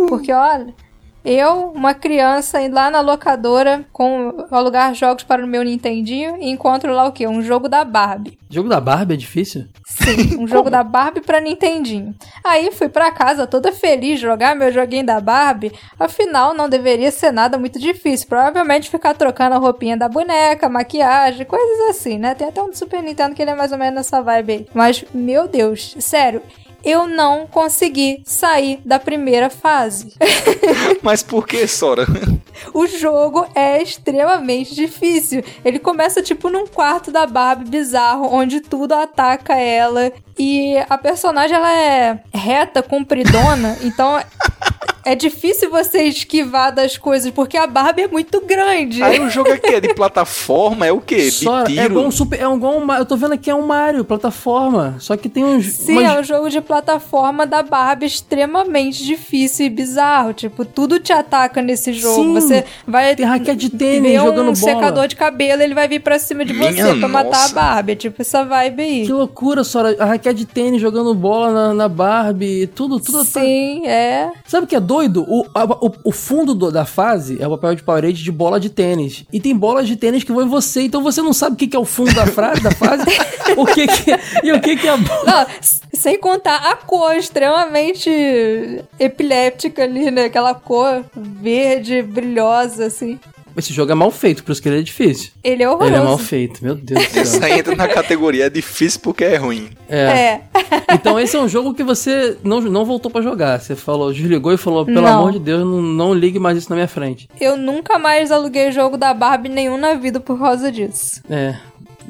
Porque, 0.08 0.32
olha, 0.32 0.74
eu, 1.24 1.72
uma 1.76 1.94
criança, 1.94 2.62
indo 2.62 2.76
lá 2.76 2.90
na 2.90 3.02
locadora 3.02 3.86
com 3.92 4.46
alugar 4.50 4.94
jogos 4.94 5.24
para 5.24 5.44
o 5.44 5.48
meu 5.48 5.64
Nintendinho 5.64 6.38
e 6.38 6.50
encontro 6.50 6.94
lá 6.94 7.06
o 7.06 7.12
quê? 7.12 7.28
Um 7.28 7.42
jogo 7.42 7.68
da 7.68 7.84
Barbie. 7.84 8.38
Jogo 8.50 8.70
da 8.70 8.80
Barbie 8.80 9.14
é 9.14 9.18
difícil? 9.18 9.68
Sim, 9.86 10.38
um 10.40 10.48
jogo 10.48 10.70
da 10.70 10.84
Barbie 10.84 11.22
pra 11.22 11.42
Nintendinho. 11.42 12.16
Aí 12.44 12.72
fui 12.72 12.90
pra 12.90 13.12
casa 13.12 13.46
toda 13.46 13.72
feliz 13.72 14.20
jogar 14.20 14.56
meu 14.56 14.72
joguinho 14.72 15.06
da 15.06 15.20
Barbie. 15.20 15.72
Afinal, 16.00 16.54
não 16.54 16.70
deveria 16.70 17.12
ser 17.12 17.32
nada 17.32 17.58
muito 17.58 17.80
difícil. 17.80 18.28
Provavelmente 18.28 18.90
ficar 18.90 19.14
trocando 19.14 19.56
a 19.56 19.60
roupinha 19.60 19.98
da 19.98 20.08
boneca, 20.08 20.70
maquiagem, 20.70 21.46
coisas 21.46 21.90
assim, 21.90 22.18
né? 22.18 22.34
Tem 22.34 22.48
até 22.48 22.62
um 22.62 22.70
do 22.70 22.78
Super 22.78 23.04
Nintendo 23.04 23.36
que 23.36 23.42
ele 23.42 23.52
é 23.52 23.56
mais 23.56 23.72
ou 23.72 23.78
menos 23.78 23.96
nessa 23.96 24.22
vibe 24.22 24.52
aí. 24.52 24.68
Mas, 24.74 25.04
meu 25.14 25.48
Deus, 25.48 25.96
sério. 26.00 26.42
Eu 26.84 27.08
não 27.08 27.48
consegui 27.48 28.22
sair 28.26 28.80
da 28.86 29.00
primeira 29.00 29.50
fase. 29.50 30.14
Mas 31.02 31.22
por 31.22 31.46
que, 31.48 31.68
Sora? 31.68 32.06
O 32.74 32.88
jogo 32.88 33.48
é 33.56 33.82
extremamente 33.82 34.76
difícil. 34.76 35.44
Ele 35.64 35.80
começa 35.80 36.22
tipo 36.22 36.50
num 36.50 36.68
quarto 36.68 37.12
da 37.12 37.26
Barbie 37.26 37.70
bizarro, 37.70 38.28
onde 38.34 38.60
tudo 38.62 38.94
ataca 38.94 39.56
ela. 39.56 40.12
E 40.38 40.78
a 40.90 40.98
personagem 40.98 41.56
ela 41.56 41.74
é 41.74 42.20
reta, 42.34 42.82
compridona, 42.82 43.78
então 43.82 44.20
é 45.12 45.16
difícil 45.16 45.70
você 45.70 46.04
esquivar 46.04 46.74
das 46.74 46.98
coisas, 46.98 47.32
porque 47.32 47.58
a 47.58 47.66
Barbie 47.68 48.04
é 48.04 48.08
muito 48.08 48.42
grande. 48.42 49.02
Aí 49.02 49.20
o 49.20 49.30
jogo 49.30 49.50
é 49.52 49.58
que? 49.58 49.80
De 49.82 49.94
plataforma? 49.96 50.86
É 50.86 50.92
o 50.92 51.00
quê? 51.02 51.30
Só, 51.32 51.64
de 51.64 51.78
é 51.78 51.82
tiro? 51.84 51.94
igual 51.94 52.06
um 52.08 52.12
super. 52.12 52.40
É 52.40 52.44
igual 52.54 52.78
um, 52.80 52.94
Eu 52.94 53.06
tô 53.06 53.16
vendo 53.18 53.34
aqui 53.34 53.50
é 53.50 53.56
um 53.56 53.62
Mario, 53.66 54.04
plataforma. 54.06 54.96
Só 55.00 55.16
que 55.18 55.28
tem 55.30 55.44
uns. 55.44 55.66
Sim, 55.66 55.94
umas- 56.00 56.16
é 56.16 56.20
um 56.20 56.24
jogo 56.24 56.50
de 56.50 56.62
plataforma 56.62 57.46
da 57.46 57.62
Barbie 57.64 58.06
extremamente 58.06 59.04
difícil 59.04 59.66
e 59.66 59.70
bizarro. 59.70 60.34
Tipo, 60.34 60.64
tudo 60.66 61.00
te 61.00 61.12
ataca 61.12 61.62
nesse 61.62 61.94
jogo. 61.94 62.16
Sim, 62.24 62.34
você 62.34 62.64
vai 62.88 63.16
tem 63.16 63.26
raquete 63.26 63.56
de 63.58 63.70
tênis 63.70 64.14
jogando 64.14 64.52
um 64.52 64.54
bola. 64.54 64.56
secador 64.56 65.08
de 65.08 65.16
cabelo, 65.16 65.62
ele 65.62 65.74
vai 65.74 65.88
vir 65.88 66.00
pra 66.02 66.20
cima 66.20 66.46
de 66.46 66.54
Minha 66.54 66.72
você 66.72 66.96
pra 67.00 67.08
matar 67.08 67.30
a 67.38 67.42
nossa. 67.42 67.56
Barbie. 67.56 67.92
É 67.94 67.96
tipo 67.96 68.22
essa 68.22 68.44
vibe 68.44 68.82
aí. 68.84 69.06
Que 69.06 69.12
loucura, 69.14 69.64
Sora. 69.64 69.96
A 70.00 70.06
raquete 70.06 70.36
de 70.40 70.46
tênis 70.46 70.82
jogando 70.82 71.14
bola 71.16 71.52
na, 71.52 71.74
na 71.74 71.90
Barbie. 71.90 72.68
Tudo, 72.68 73.00
tudo. 73.00 73.24
Sim, 73.24 73.86
é. 73.88 74.30
Sabe 74.48 74.66
o 74.66 74.68
que 74.68 74.76
é 74.76 74.80
doido? 74.80 74.99
O, 75.28 75.46
a- 75.54 75.66
o, 75.66 75.92
o 76.06 76.12
fundo 76.12 76.54
do- 76.54 76.72
da 76.72 76.86
fase 76.86 77.38
é 77.42 77.48
o 77.48 77.52
papel 77.52 77.76
de 77.76 77.84
parede 77.84 78.24
de 78.24 78.32
bola 78.32 78.60
de 78.60 78.70
tênis. 78.70 79.24
E 79.32 79.40
tem 79.40 79.56
bolas 79.56 79.88
de 79.88 79.96
tênis 79.96 80.24
que 80.24 80.32
vão 80.32 80.44
em 80.46 80.50
você. 80.50 80.82
Então 80.82 81.02
você 81.04 81.22
não 81.22 81.34
sabe 81.34 81.54
o 81.54 81.58
que, 81.58 81.68
que 81.68 81.76
é 81.76 81.80
o 81.80 81.86
fundo 81.86 82.14
da, 82.14 82.26
frase, 82.28 82.62
da 82.62 82.72
fase. 82.72 83.04
o 83.58 83.66
que, 83.66 83.88
que 83.88 84.12
e 84.44 84.52
o 84.52 84.60
que, 84.62 84.76
que 84.76 84.88
é 84.88 84.92
a 84.92 84.98
bola. 84.98 85.48
Sem 85.94 86.20
contar 86.20 86.56
a 86.58 86.76
cor 86.76 87.16
extremamente 87.16 88.10
epiléptica 89.00 89.84
ali, 89.84 90.10
né? 90.12 90.26
Aquela 90.26 90.54
cor 90.54 91.04
verde, 91.16 92.02
brilhosa, 92.02 92.86
assim. 92.86 93.20
Esse 93.60 93.74
jogo 93.74 93.92
é 93.92 93.96
mal 93.96 94.10
feito, 94.10 94.44
por 94.44 94.52
isso 94.52 94.62
que 94.62 94.70
ele 94.70 94.80
é 94.80 94.82
difícil. 94.82 95.32
Ele 95.44 95.62
é 95.64 95.70
horroroso. 95.70 95.92
Ele 95.94 96.02
é 96.02 96.04
mal 96.04 96.18
feito, 96.18 96.64
meu 96.64 96.76
Deus 96.76 97.08
do 97.08 97.20
Isso 97.20 97.38
céu. 97.38 97.44
aí 97.44 97.60
entra 97.60 97.76
na 97.76 97.88
categoria 97.88 98.46
é 98.46 98.50
difícil 98.50 99.00
porque 99.02 99.24
é 99.24 99.36
ruim. 99.36 99.70
É. 99.88 99.98
É. 99.98 100.42
Então 100.92 101.20
esse 101.20 101.36
é 101.36 101.40
um 101.40 101.48
jogo 101.48 101.74
que 101.74 101.84
você 101.84 102.36
não, 102.44 102.60
não 102.62 102.84
voltou 102.84 103.12
pra 103.12 103.22
jogar. 103.22 103.60
Você 103.60 103.76
falou, 103.76 104.12
desligou 104.12 104.52
e 104.52 104.58
falou, 104.58 104.86
pelo 104.86 105.02
Não. 105.02 105.20
amor 105.20 105.34
de 105.34 105.40
Deus, 105.40 105.62
não, 105.62 105.82
não 105.82 106.14
ligue 106.14 106.40
mais 106.40 106.58
isso 106.58 106.70
na 106.70 106.76
minha 106.76 106.88
frente. 106.88 107.30
Eu 107.40 107.56
nunca 107.56 108.00
mais 108.00 108.32
aluguei 108.32 108.72
jogo 108.72 108.98
da 108.98 109.14
Barbie 109.14 109.50
nenhum 109.50 109.78
na 109.78 109.94
vida 109.94 110.20
por 110.20 110.40
causa 110.40 110.72
disso. 110.72 111.22
É. 111.30 111.56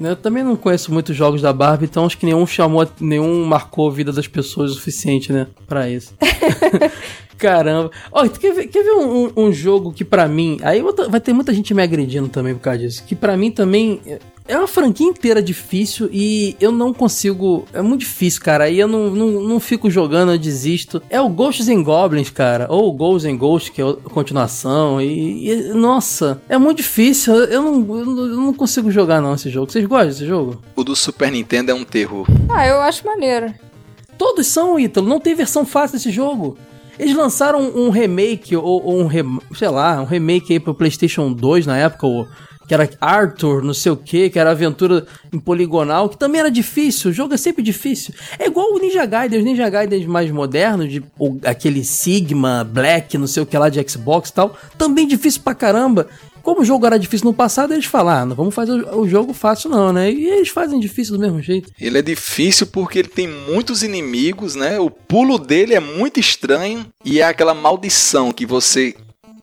Eu 0.01 0.15
também 0.15 0.43
não 0.43 0.55
conheço 0.55 0.93
muitos 0.93 1.15
jogos 1.15 1.41
da 1.41 1.51
Barbie, 1.51 1.85
então 1.85 2.05
acho 2.05 2.17
que 2.17 2.25
nenhum 2.25 2.45
chamou, 2.47 2.87
nenhum 2.99 3.43
marcou 3.45 3.89
a 3.89 3.93
vida 3.93 4.11
das 4.11 4.27
pessoas 4.27 4.71
o 4.71 4.73
suficiente, 4.75 5.33
né? 5.33 5.47
Pra 5.67 5.89
isso. 5.89 6.13
Caramba. 7.37 7.89
Ó, 8.11 8.27
tu 8.27 8.39
quer 8.39 8.53
ver, 8.53 8.67
quer 8.67 8.83
ver 8.83 8.91
um, 8.91 9.25
um- 9.27 9.31
um 9.45 9.51
jogo 9.53 9.93
que 9.93 10.03
pra 10.03 10.27
mim. 10.27 10.57
Aí 10.61 10.81
vai 11.09 11.21
ter 11.21 11.31
muita 11.33 11.53
gente 11.53 11.73
me 11.73 11.81
agredindo 11.81 12.27
também 12.27 12.53
por 12.53 12.59
causa 12.61 12.79
disso. 12.79 13.03
Que 13.05 13.15
pra 13.15 13.37
mim 13.37 13.49
também. 13.49 14.01
É- 14.49 14.53
É 14.53 14.57
uma 14.57 14.67
franquia 14.67 15.07
inteira 15.07 15.41
difícil 15.41 16.09
e 16.11 16.55
eu 16.59 16.71
não 16.71 16.93
consigo. 16.93 17.65
É 17.71 17.81
muito 17.81 18.01
difícil, 18.01 18.41
cara. 18.41 18.65
Aí 18.65 18.79
eu 18.79 18.87
não, 18.87 19.09
não, 19.11 19.27
não 19.43 19.59
fico 19.59 19.89
jogando, 19.89 20.31
eu 20.33 20.37
desisto. 20.37 21.01
É 21.09 21.21
o 21.21 21.29
Ghosts 21.29 21.69
and 21.69 21.83
Goblins, 21.83 22.29
cara. 22.29 22.67
Ou 22.69 22.91
Ghosts 22.91 23.31
and 23.31 23.37
Ghosts, 23.37 23.69
que 23.69 23.81
é 23.81 23.85
a 23.87 23.93
continuação. 23.93 25.01
E, 25.01 25.49
e- 25.51 25.73
nossa, 25.73 26.41
é 26.49 26.57
muito 26.57 26.77
difícil. 26.77 27.33
Eu 27.35 27.61
não, 27.61 27.97
eu 27.97 28.05
não, 28.05 28.25
eu 28.25 28.35
não 28.37 28.53
consigo 28.53 28.91
jogar, 28.91 29.21
não, 29.21 29.33
esse 29.35 29.49
jogo. 29.49 29.71
Vocês 29.71 29.85
gostam 29.85 30.07
desse 30.09 30.25
jogo? 30.25 30.61
O 30.75 30.83
do 30.83 30.95
Super 30.95 31.31
Nintendo 31.31 31.71
é 31.71 31.73
um 31.73 31.83
terror. 31.83 32.25
Ah, 32.49 32.67
eu 32.67 32.81
acho 32.81 33.05
maneiro. 33.05 33.53
Todos 34.17 34.47
são, 34.47 34.79
Ítalo. 34.79 35.07
Não 35.07 35.19
tem 35.19 35.33
versão 35.35 35.65
fácil 35.65 35.97
desse 35.97 36.11
jogo. 36.11 36.57
Eles 36.97 37.15
lançaram 37.15 37.61
um 37.61 37.89
remake, 37.89 38.55
ou, 38.57 38.83
ou 38.83 38.99
um, 38.99 39.05
rem- 39.07 39.39
sei 39.55 39.69
lá, 39.69 40.01
um 40.01 40.05
remake 40.05 40.51
aí 40.51 40.59
pro 40.59 40.73
PlayStation 40.73 41.31
2 41.31 41.65
na 41.65 41.77
época, 41.77 42.05
ou, 42.05 42.27
que 42.69 42.73
era 42.75 42.87
Arthur, 43.01 43.63
não 43.63 43.73
sei 43.73 43.91
o 43.91 43.97
que, 43.97 44.29
que 44.29 44.37
era 44.37 44.51
aventura 44.51 45.07
em 45.33 45.39
poligonal, 45.39 46.07
que 46.07 46.15
também 46.15 46.39
era 46.39 46.51
difícil. 46.51 47.09
O 47.09 47.13
jogo 47.13 47.33
é 47.33 47.37
sempre 47.37 47.63
difícil. 47.63 48.13
É 48.37 48.45
igual 48.45 48.75
o 48.75 48.77
Ninja 48.77 49.07
Gaiden, 49.07 49.39
os 49.39 49.43
Ninja 49.43 49.67
Gaiden 49.67 50.05
mais 50.05 50.29
modernos, 50.29 50.87
de, 50.91 51.03
ou 51.17 51.39
aquele 51.43 51.83
Sigma, 51.83 52.63
Black, 52.63 53.17
não 53.17 53.25
sei 53.25 53.41
o 53.41 53.45
que 53.47 53.57
lá 53.57 53.69
de 53.69 53.83
Xbox 53.89 54.29
e 54.29 54.33
tal, 54.33 54.55
também 54.77 55.07
difícil 55.07 55.41
pra 55.41 55.55
caramba. 55.55 56.07
Como 56.43 56.61
o 56.61 56.65
jogo 56.65 56.85
era 56.85 56.99
difícil 56.99 57.25
no 57.25 57.33
passado, 57.33 57.73
eles 57.73 57.85
falaram, 57.85 58.21
ah, 58.21 58.25
não 58.27 58.35
vamos 58.35 58.53
fazer 58.53 58.73
o, 58.73 59.07
jogo 59.07 59.33
fácil 59.33 59.71
não, 59.71 59.91
né? 59.91 60.11
E 60.11 60.27
eles 60.27 60.49
fazem 60.49 60.79
difícil 60.79 61.15
do 61.17 61.19
mesmo 61.19 61.41
jeito. 61.41 61.71
Ele 61.81 61.97
é 61.97 62.01
difícil 62.03 62.67
porque 62.67 62.99
ele 62.99 63.07
tem 63.07 63.27
muitos 63.27 63.81
inimigos, 63.81 64.53
né? 64.53 64.79
O 64.79 64.91
pulo 64.91 65.39
dele 65.39 65.73
é 65.73 65.79
muito 65.79 66.19
estranho 66.19 66.85
e 67.03 67.19
é 67.19 67.23
aquela 67.23 67.55
maldição 67.55 68.31
que 68.31 68.45
você, 68.45 68.95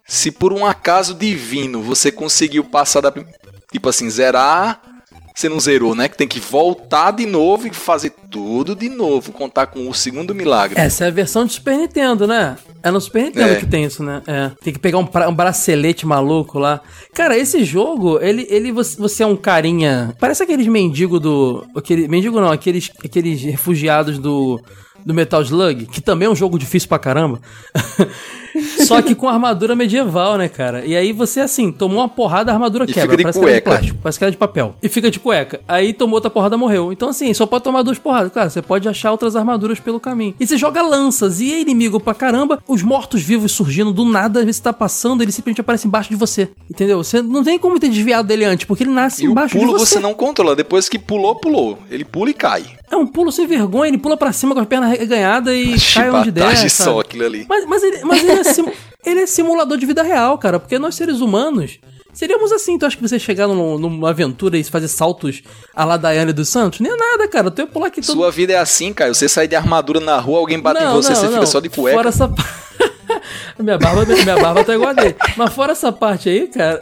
se 0.07 0.31
por 0.31 0.53
um 0.53 0.65
acaso 0.65 1.15
divino 1.15 1.83
você 1.83 2.13
conseguiu 2.13 2.65
passar 2.65 3.01
da, 3.01 3.13
tipo 3.73 3.89
assim, 3.89 4.09
zerar 4.09 4.81
você 5.37 5.51
não 5.51 5.61
zerou, 5.61 5.95
né? 5.95 6.09
Que 6.09 6.17
tem 6.17 6.27
que 6.27 6.41
voltar 6.41 7.11
de 7.11 7.27
novo 7.27 7.67
e 7.67 7.71
fazer 7.71 8.11
tudo 8.31 8.75
de 8.75 8.89
novo, 8.89 9.33
contar 9.33 9.67
com 9.67 9.87
o 9.87 9.93
segundo 9.93 10.35
milagre. 10.35 10.81
Essa 10.81 11.05
é 11.05 11.09
a 11.09 11.11
versão 11.11 11.45
de 11.45 11.53
Super 11.53 11.77
Nintendo, 11.77 12.27
né? 12.27 12.57
É 12.83 12.91
no 12.91 12.99
Super 12.99 13.25
Nintendo 13.25 13.53
É. 13.53 13.57
que 13.57 13.67
tem 13.67 13.85
isso, 13.85 14.03
né? 14.03 14.23
É. 14.27 14.51
Tem 14.65 14.73
que 14.73 14.79
pegar 14.79 14.97
um, 14.97 15.07
um 15.29 15.35
bracelete 15.35 16.07
maluco 16.07 16.59
lá. 16.59 16.81
Cara, 17.13 17.37
esse 17.37 17.65
jogo, 17.65 18.19
ele, 18.23 18.47
ele 18.49 18.73
você, 18.73 18.97
você 18.97 19.23
é 19.23 19.27
um 19.27 19.37
carinha. 19.37 20.15
Parece 20.19 20.43
aqueles 20.43 20.67
mendigos 20.67 21.21
do. 21.21 21.67
Aquele, 21.77 22.09
mendigo 22.09 22.41
não, 22.41 22.51
aqueles, 22.51 22.91
aqueles 23.05 23.43
refugiados 23.43 24.19
do. 24.19 24.59
Do 25.07 25.15
Metal 25.15 25.41
Slug, 25.41 25.87
que 25.87 26.01
também 26.01 26.27
é 26.27 26.31
um 26.31 26.35
jogo 26.35 26.59
difícil 26.59 26.89
pra 26.89 26.99
caramba. 26.99 27.41
Só 28.87 29.03
que 29.03 29.15
com 29.15 29.29
armadura 29.29 29.77
medieval, 29.77 30.37
né, 30.39 30.49
cara? 30.49 30.85
E 30.85 30.97
aí 30.97 31.13
você, 31.13 31.41
assim, 31.41 31.71
tomou 31.71 31.99
uma 31.99 32.09
porrada, 32.09 32.51
a 32.51 32.55
armadura 32.55 32.85
E 32.85 32.93
quebra. 32.93 33.03
fica 33.03 33.17
de 33.17 33.23
parece 33.23 33.39
que 33.39 33.45
ela 33.45 33.51
é 33.53 33.55
de 33.55 33.61
cueca. 33.63 33.71
plástico, 33.71 33.99
parece 34.03 34.19
que 34.19 34.25
ela 34.25 34.29
é 34.31 34.33
de 34.33 34.37
papel. 34.37 34.75
E 34.83 34.89
fica 34.89 35.11
de 35.11 35.21
cueca. 35.21 35.61
Aí 35.69 35.93
tomou 35.93 36.15
outra 36.17 36.31
porrada, 36.31 36.57
morreu. 36.57 36.91
Então, 36.93 37.11
assim, 37.11 37.33
só 37.35 37.47
pode 37.47 37.65
tomar 37.65 37.83
duas 37.83 37.99
porradas. 37.99 38.33
Claro, 38.33 38.51
você 38.51 38.63
pode 38.63 38.89
achar 38.89 39.13
outras 39.13 39.37
armaduras 39.37 39.79
pelo 39.79 40.01
caminho. 40.01 40.35
E 40.41 40.47
você 40.47 40.57
joga 40.57 40.83
lanças, 40.83 41.41
e 41.41 41.53
é 41.53 41.61
inimigo 41.61 42.01
pra 42.01 42.15
caramba, 42.15 42.61
os 42.67 42.83
mortos-vivos 42.83 43.53
surgindo 43.53 43.93
do 43.93 44.05
nada, 44.05 44.45
você 44.45 44.61
tá 44.63 44.73
passando, 44.73 45.23
ele 45.23 45.31
simplesmente 45.33 45.61
aparece 45.61 45.87
embaixo 45.87 46.09
de 46.11 46.17
você. 46.17 46.49
Entendeu? 46.71 47.03
Você 47.05 47.21
não 47.23 47.45
tem 47.45 47.59
como 47.59 47.79
ter 47.79 47.91
desviado 47.91 48.27
dele 48.27 48.45
antes, 48.45 48.65
porque 48.67 48.83
ele 48.83 48.91
nasce 48.91 49.23
E 49.25 49.29
o 49.29 49.33
embaixo 49.33 49.57
pulo 49.57 49.75
de 49.75 49.79
você. 49.79 49.95
você 49.97 50.01
não 50.01 50.15
controla. 50.15 50.57
Depois 50.57 50.89
que 50.89 50.99
pulou, 50.99 51.37
pulou. 51.37 51.79
Ele 51.91 52.05
pula 52.05 52.31
e 52.31 52.35
cai. 52.35 52.65
É 52.91 52.97
um 52.97 53.07
pulo 53.07 53.33
sem 53.33 53.47
vergonha, 53.47 53.89
ele 53.89 53.99
pula 53.99 54.17
pra 54.17 54.33
cima 54.33 54.55
com 54.55 54.61
as 54.61 54.67
pernas 54.67 54.91
arreganhadas 54.93 55.55
e 55.55 55.75
cai 55.95 56.11
onde 56.11 56.31
der. 56.31 56.57
Sabe? 56.57 56.71
só 56.71 57.01
aquilo 57.01 57.25
ali. 57.25 57.45
Mas, 57.49 57.65
mas, 57.67 57.83
ele, 57.83 58.05
mas 58.05 58.23
ele, 58.23 58.33
é 58.41 58.45
sim- 58.45 58.73
ele 59.05 59.21
é 59.21 59.27
simulador 59.27 59.77
de 59.77 59.85
vida 59.87 60.03
real, 60.03 60.39
cara, 60.39 60.61
porque 60.61 60.79
nós 60.79 60.95
seres 60.95 61.21
humanos 61.21 61.79
seríamos 62.13 62.53
assim. 62.53 62.79
Tu 62.79 62.87
acha 62.87 62.97
que 62.97 63.03
você 63.03 63.19
chegar 63.19 63.49
num- 63.49 63.77
numa 63.79 64.11
aventura 64.11 64.57
e 64.57 64.65
fazer 64.65 64.89
saltos 64.89 65.43
à 65.75 65.85
la 65.85 65.97
Daiane 65.97 66.33
dos 66.33 66.49
Santos? 66.49 66.79
Nem 66.81 66.93
é 66.93 66.97
nada, 66.97 67.29
cara. 67.29 67.51
Tu 67.51 67.61
ia 67.63 67.67
pular 67.67 67.89
aqui 67.89 68.01
todo. 68.01 68.15
Sua 68.17 68.31
vida 68.31 68.53
é 68.53 68.59
assim, 68.59 68.93
cara. 68.93 69.13
Você 69.13 69.29
sai 69.29 69.49
de 69.49 69.57
armadura 69.57 69.99
na 70.01 70.19
rua, 70.19 70.39
alguém 70.39 70.59
bate 70.61 70.83
em 70.83 70.87
você, 70.93 71.15
você 71.15 71.29
fica 71.29 71.47
só 71.47 71.59
de 71.61 71.69
cueca. 71.69 71.97
Fora 71.97 72.09
essa 72.11 72.31
minha 73.59 73.79
barba, 73.79 74.05
minha 74.07 74.37
barba 74.39 74.65
tá 74.65 74.75
igual 74.75 74.91
a 74.91 74.93
dele. 74.93 75.17
Mas 75.37 75.53
fora 75.53 75.73
essa 75.73 75.91
parte 75.93 76.29
aí, 76.29 76.47
cara. 76.47 76.81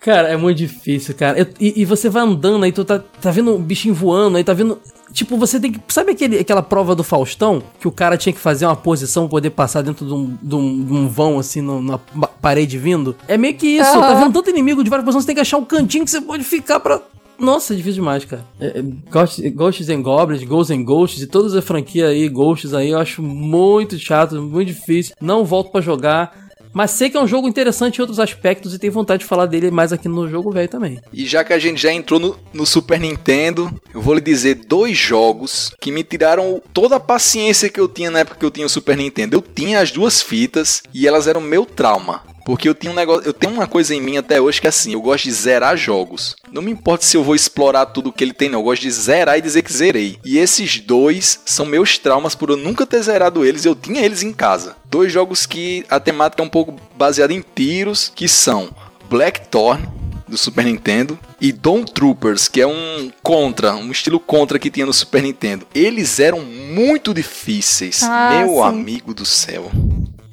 Cara, 0.00 0.28
é 0.28 0.36
muito 0.36 0.56
difícil, 0.58 1.14
cara. 1.14 1.38
Eu- 1.38 1.46
E, 1.60 1.82
e 1.82 1.84
você 1.84 2.08
vai 2.08 2.22
andando 2.22 2.64
aí, 2.64 2.72
tu 2.72 2.84
tá, 2.84 2.98
tá 3.20 3.30
vendo 3.30 3.54
um 3.54 3.60
bichinho 3.62 3.94
voando, 3.94 4.36
aí 4.38 4.44
tá 4.44 4.54
vendo. 4.54 4.78
Tipo, 5.12 5.36
você 5.36 5.58
tem 5.60 5.72
que. 5.72 5.80
Sabe 5.88 6.12
aquele, 6.12 6.38
aquela 6.38 6.62
prova 6.62 6.94
do 6.94 7.02
Faustão? 7.04 7.62
Que 7.80 7.86
o 7.88 7.92
cara 7.92 8.16
tinha 8.16 8.32
que 8.32 8.38
fazer 8.38 8.64
uma 8.64 8.76
posição 8.76 9.24
pra 9.24 9.30
poder 9.32 9.50
passar 9.50 9.82
dentro 9.82 10.06
de 10.06 10.12
um, 10.14 10.38
de 10.40 10.54
um, 10.54 10.84
de 10.84 10.92
um 10.92 11.08
vão, 11.08 11.38
assim, 11.38 11.60
no- 11.60 11.82
na 11.82 11.98
pa- 11.98 12.28
parede 12.40 12.78
vindo? 12.78 13.14
É 13.28 13.36
meio 13.36 13.54
que 13.54 13.66
isso. 13.66 13.90
Aham. 13.90 14.00
Tá 14.00 14.14
vendo 14.20 14.32
tanto 14.32 14.48
inimigo 14.50 14.82
de 14.82 14.88
várias 14.88 15.04
posições, 15.04 15.24
você 15.24 15.26
tem 15.26 15.34
que 15.34 15.40
achar 15.42 15.58
um 15.58 15.64
cantinho 15.64 16.04
que 16.04 16.10
você 16.10 16.20
pode 16.20 16.44
ficar 16.44 16.80
pra. 16.80 17.02
Nossa, 17.38 17.72
é 17.72 17.76
difícil 17.76 18.02
demais, 18.02 18.24
cara. 18.24 18.44
É, 18.60 18.78
é, 18.78 18.82
Ghosts, 19.10 19.52
Ghosts 19.54 19.88
and 19.88 20.02
Goblins, 20.02 20.42
Ghosts 20.44 20.78
and 20.78 20.82
Ghosts 20.84 21.22
e 21.22 21.26
todas 21.26 21.54
as 21.54 21.64
franquias 21.64 22.10
aí, 22.10 22.28
Ghosts 22.28 22.72
aí, 22.74 22.90
eu 22.90 22.98
acho 22.98 23.22
muito 23.22 23.98
chato, 23.98 24.40
muito 24.40 24.68
difícil. 24.68 25.14
Não 25.20 25.44
volto 25.44 25.70
pra 25.72 25.80
jogar. 25.80 26.49
Mas 26.72 26.92
sei 26.92 27.10
que 27.10 27.16
é 27.16 27.20
um 27.20 27.26
jogo 27.26 27.48
interessante 27.48 27.98
em 27.98 28.00
outros 28.00 28.20
aspectos 28.20 28.74
e 28.74 28.78
tenho 28.78 28.92
vontade 28.92 29.22
de 29.22 29.28
falar 29.28 29.46
dele 29.46 29.70
mais 29.70 29.92
aqui 29.92 30.08
no 30.08 30.28
jogo 30.28 30.52
velho 30.52 30.68
também. 30.68 31.00
E 31.12 31.26
já 31.26 31.42
que 31.42 31.52
a 31.52 31.58
gente 31.58 31.82
já 31.82 31.92
entrou 31.92 32.20
no, 32.20 32.38
no 32.52 32.64
Super 32.64 33.00
Nintendo, 33.00 33.70
eu 33.92 34.00
vou 34.00 34.14
lhe 34.14 34.20
dizer 34.20 34.54
dois 34.66 34.96
jogos 34.96 35.72
que 35.80 35.90
me 35.90 36.04
tiraram 36.04 36.62
toda 36.72 36.96
a 36.96 37.00
paciência 37.00 37.68
que 37.68 37.80
eu 37.80 37.88
tinha 37.88 38.10
na 38.10 38.20
época 38.20 38.38
que 38.38 38.44
eu 38.44 38.50
tinha 38.50 38.66
o 38.66 38.70
Super 38.70 38.96
Nintendo. 38.96 39.36
Eu 39.36 39.42
tinha 39.42 39.80
as 39.80 39.90
duas 39.90 40.22
fitas 40.22 40.82
e 40.94 41.08
elas 41.08 41.26
eram 41.26 41.40
meu 41.40 41.66
trauma. 41.66 42.22
Porque 42.50 42.68
eu 42.68 42.74
tinha 42.74 42.90
um 42.90 42.96
negócio, 42.96 43.22
eu 43.24 43.32
tenho 43.32 43.52
uma 43.52 43.68
coisa 43.68 43.94
em 43.94 44.00
mim 44.00 44.16
até 44.16 44.40
hoje 44.40 44.60
que 44.60 44.66
é 44.66 44.70
assim, 44.70 44.92
eu 44.92 45.00
gosto 45.00 45.22
de 45.22 45.30
zerar 45.30 45.76
jogos. 45.76 46.34
Não 46.50 46.60
me 46.60 46.72
importa 46.72 47.04
se 47.04 47.16
eu 47.16 47.22
vou 47.22 47.36
explorar 47.36 47.86
tudo 47.86 48.12
que 48.12 48.24
ele 48.24 48.32
tem, 48.32 48.48
não. 48.48 48.58
Eu 48.58 48.64
gosto 48.64 48.82
de 48.82 48.90
zerar 48.90 49.38
e 49.38 49.40
dizer 49.40 49.62
que 49.62 49.72
zerei. 49.72 50.18
E 50.24 50.36
esses 50.36 50.80
dois 50.80 51.38
são 51.46 51.64
meus 51.64 51.96
traumas 51.96 52.34
por 52.34 52.50
eu 52.50 52.56
nunca 52.56 52.84
ter 52.84 53.00
zerado 53.02 53.44
eles. 53.44 53.64
Eu 53.64 53.76
tinha 53.76 54.04
eles 54.04 54.24
em 54.24 54.32
casa. 54.32 54.74
Dois 54.84 55.12
jogos 55.12 55.46
que 55.46 55.84
a 55.88 56.00
temática 56.00 56.42
é 56.42 56.44
um 56.44 56.48
pouco 56.48 56.74
baseada 56.96 57.32
em 57.32 57.44
tiros, 57.54 58.10
que 58.14 58.26
são 58.26 58.70
Blackthorn 59.08 59.86
do 60.26 60.36
Super 60.38 60.64
Nintendo 60.64 61.18
e 61.40 61.52
Dawn 61.52 61.84
Troopers, 61.84 62.48
que 62.48 62.60
é 62.60 62.66
um 62.66 63.10
contra, 63.22 63.74
um 63.74 63.90
estilo 63.92 64.18
contra 64.20 64.58
que 64.58 64.70
tinha 64.70 64.86
no 64.86 64.92
Super 64.92 65.22
Nintendo. 65.22 65.66
Eles 65.74 66.18
eram 66.20 66.40
muito 66.40 67.12
difíceis, 67.12 68.02
Ah, 68.02 68.42
meu 68.44 68.54
sim. 68.54 68.60
amigo 68.62 69.12
do 69.12 69.26
céu. 69.26 69.70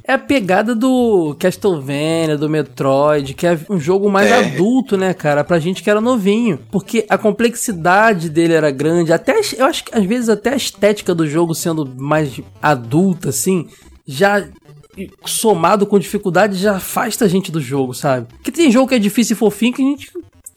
É 0.07 0.13
a 0.13 0.17
pegada 0.17 0.73
do 0.73 1.35
Castlevania, 1.37 2.37
do 2.37 2.49
Metroid, 2.49 3.33
que 3.33 3.45
é 3.45 3.59
um 3.69 3.77
jogo 3.77 4.09
mais 4.09 4.31
É. 4.31 4.37
adulto, 4.39 4.95
né, 4.95 5.13
cara? 5.13 5.43
Pra 5.43 5.59
gente 5.59 5.83
que 5.83 5.89
era 5.89 5.99
novinho. 5.99 6.57
Porque 6.71 7.05
a 7.09 7.17
complexidade 7.17 8.29
dele 8.29 8.53
era 8.53 8.71
grande. 8.71 9.11
Até, 9.11 9.33
eu 9.57 9.65
acho 9.65 9.83
que 9.83 9.93
às 9.97 10.05
vezes 10.05 10.29
até 10.29 10.53
a 10.53 10.55
estética 10.55 11.13
do 11.13 11.27
jogo 11.27 11.53
sendo 11.53 11.85
mais 11.97 12.39
adulta, 12.61 13.29
assim, 13.29 13.67
já 14.07 14.47
somado 15.25 15.85
com 15.85 15.99
dificuldade, 15.99 16.55
já 16.57 16.77
afasta 16.77 17.25
a 17.25 17.27
gente 17.27 17.51
do 17.51 17.59
jogo, 17.61 17.93
sabe? 17.93 18.27
Porque 18.33 18.51
tem 18.51 18.71
jogo 18.71 18.87
que 18.87 18.95
é 18.95 18.99
difícil 18.99 19.35
e 19.35 19.37
fofinho 19.37 19.73
que 19.73 19.81
a 19.81 19.85
gente 19.85 20.09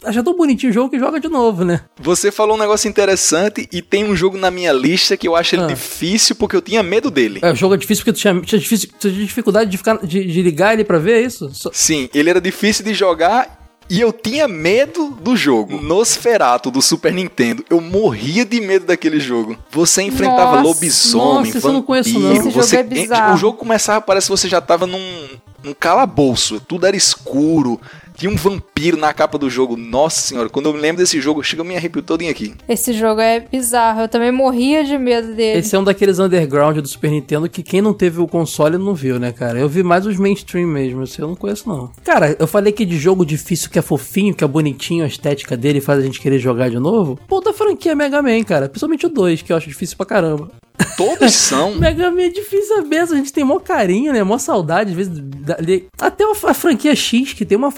acha 0.05 0.23
tão 0.23 0.37
bonitinho 0.37 0.71
o 0.71 0.73
jogo 0.75 0.91
que 0.91 0.99
joga 0.99 1.21
de 1.21 1.29
novo, 1.29 1.65
né? 1.65 1.83
Você 2.01 2.31
falou 2.33 2.57
um 2.57 2.59
negócio 2.61 2.89
interessante 2.89 3.69
e 3.73 3.83
tem 3.83 4.05
um 4.05 4.17
jogo 4.17 4.37
na 4.39 4.51
minha 4.51 4.73
lista 4.73 5.17
que 5.17 5.27
eu 5.29 5.37
acho 5.37 5.55
ele 5.55 5.65
Ah. 5.65 5.67
difícil 5.67 6.35
porque 6.37 6.57
eu 6.57 6.63
tinha 6.63 6.83
medo 6.83 7.11
dele. 7.11 7.41
É, 7.43 7.53
o 7.53 7.55
jogo 7.57 7.75
é 7.75 7.77
difícil 7.77 8.05
porque 8.05 8.13
tu 8.19 8.21
tinha, 8.21 8.41
tinha, 8.41 8.59
difícil, 8.59 8.89
tu 8.99 9.11
tinha 9.11 9.25
dificuldade 9.27 9.71
de, 9.71 9.77
ficar, 9.77 9.99
de, 9.99 10.25
de 10.25 10.43
ligar 10.43 10.73
ele 10.75 10.85
pra 10.85 10.99
ver 10.99 11.25
isso? 11.25 11.51
Só- 11.53 11.71
Sim, 11.73 12.09
ele 12.15 12.31
era 12.31 12.41
difícil 12.41 12.85
de 12.85 12.95
jogar 12.95 13.59
e 13.89 14.01
eu 14.01 14.13
tinha 14.13 14.47
medo 14.47 15.11
do 15.21 15.37
jogo. 15.37 15.81
Nosferatu 15.81 16.71
do 16.71 16.81
Super 16.81 17.13
Nintendo. 17.13 17.65
Eu 17.69 17.81
morria 17.81 18.45
de 18.45 18.61
medo 18.61 18.87
daquele 18.87 19.19
jogo. 19.19 19.57
Você 19.71 20.03
enfrentava 20.03 20.57
Nossa, 20.57 20.63
lobisomem, 20.63 21.35
nossa, 21.47 21.59
isso 21.59 21.67
eu 21.69 21.73
não 21.73 21.83
conheço, 21.83 22.11
não. 22.15 22.21
vampiro. 22.21 22.41
Esse 22.41 22.51
jogo 22.51 22.67
você 22.67 22.77
é 22.77 22.83
bizarro. 22.85 23.35
O 23.35 23.37
jogo 23.37 23.59
começava, 23.59 24.01
parece 24.01 24.27
que 24.29 24.31
você 24.31 24.49
já 24.49 24.61
tava 24.61 24.87
num, 24.87 25.29
num 25.65 25.75
calabouço. 25.75 26.61
Tudo 26.61 26.87
era 26.87 26.97
escuro. 26.97 27.81
Tinha 28.21 28.31
um 28.31 28.37
vampiro 28.37 28.99
na 28.99 29.15
capa 29.15 29.39
do 29.39 29.49
jogo. 29.49 29.79
Nossa 29.79 30.21
senhora, 30.21 30.51
quando 30.51 30.67
eu 30.69 30.75
me 30.75 30.79
lembro 30.79 30.99
desse 31.01 31.19
jogo, 31.23 31.43
chega 31.43 31.65
me 31.65 31.75
arrepio 31.75 32.03
todinho 32.03 32.31
aqui. 32.31 32.53
Esse 32.69 32.93
jogo 32.93 33.19
é 33.19 33.41
bizarro. 33.41 34.03
Eu 34.03 34.09
também 34.09 34.31
morria 34.31 34.85
de 34.85 34.99
medo 34.99 35.29
dele. 35.35 35.59
Esse 35.61 35.75
é 35.75 35.79
um 35.79 35.85
daqueles 35.85 36.19
underground 36.19 36.77
do 36.77 36.87
Super 36.87 37.11
Nintendo 37.11 37.49
que 37.49 37.63
quem 37.63 37.81
não 37.81 37.95
teve 37.95 38.21
o 38.21 38.29
console 38.29 38.77
não 38.77 38.95
viu, 38.95 39.19
né, 39.19 39.33
cara? 39.33 39.59
Eu 39.59 39.71
vi 39.71 39.83
mais 39.83 40.05
os 40.05 40.19
mainstream 40.19 40.67
mesmo, 40.69 41.03
esse 41.03 41.19
eu 41.19 41.29
não 41.29 41.35
conheço 41.35 41.67
não. 41.67 41.91
Cara, 42.05 42.37
eu 42.39 42.47
falei 42.47 42.75
que 42.75 42.85
de 42.85 42.99
jogo 42.99 43.25
difícil 43.25 43.71
que 43.71 43.79
é 43.79 43.83
fofinho, 43.83 44.35
que 44.35 44.45
é 44.45 44.47
bonitinho, 44.47 45.03
a 45.03 45.09
estética 45.09 45.57
dele 45.57 45.81
faz 45.81 45.99
a 46.01 46.03
gente 46.03 46.21
querer 46.21 46.39
jogar 46.39 46.69
de 46.69 46.79
novo. 46.79 47.19
Pô, 47.27 47.41
da 47.41 47.55
franquia 47.55 47.95
Mega 47.95 48.21
Man, 48.21 48.45
cara. 48.45 48.69
Principalmente 48.69 49.07
o 49.07 49.09
2, 49.09 49.41
que 49.41 49.51
eu 49.51 49.57
acho 49.57 49.67
difícil 49.67 49.97
pra 49.97 50.05
caramba. 50.05 50.51
Todos 50.97 51.33
são. 51.37 51.75
Mega 51.77 52.11
Man 52.11 52.23
é 52.23 52.29
difícil 52.29 52.79
a 52.79 52.83
beça, 52.83 53.15
a 53.15 53.17
gente 53.17 53.33
tem 53.33 53.45
mó 53.45 53.59
carinho, 53.59 54.13
né? 54.13 54.23
Mó 54.23 54.37
saudade, 54.37 54.91
às 54.91 54.97
vezes. 54.97 55.13
da- 55.41 55.57
de- 55.57 55.85
Até 55.99 56.25
a, 56.25 56.33
a 56.51 56.55
franquia 56.55 56.95
X, 56.95 57.33
que 57.33 57.45
tem 57.47 57.57
uma. 57.57 57.71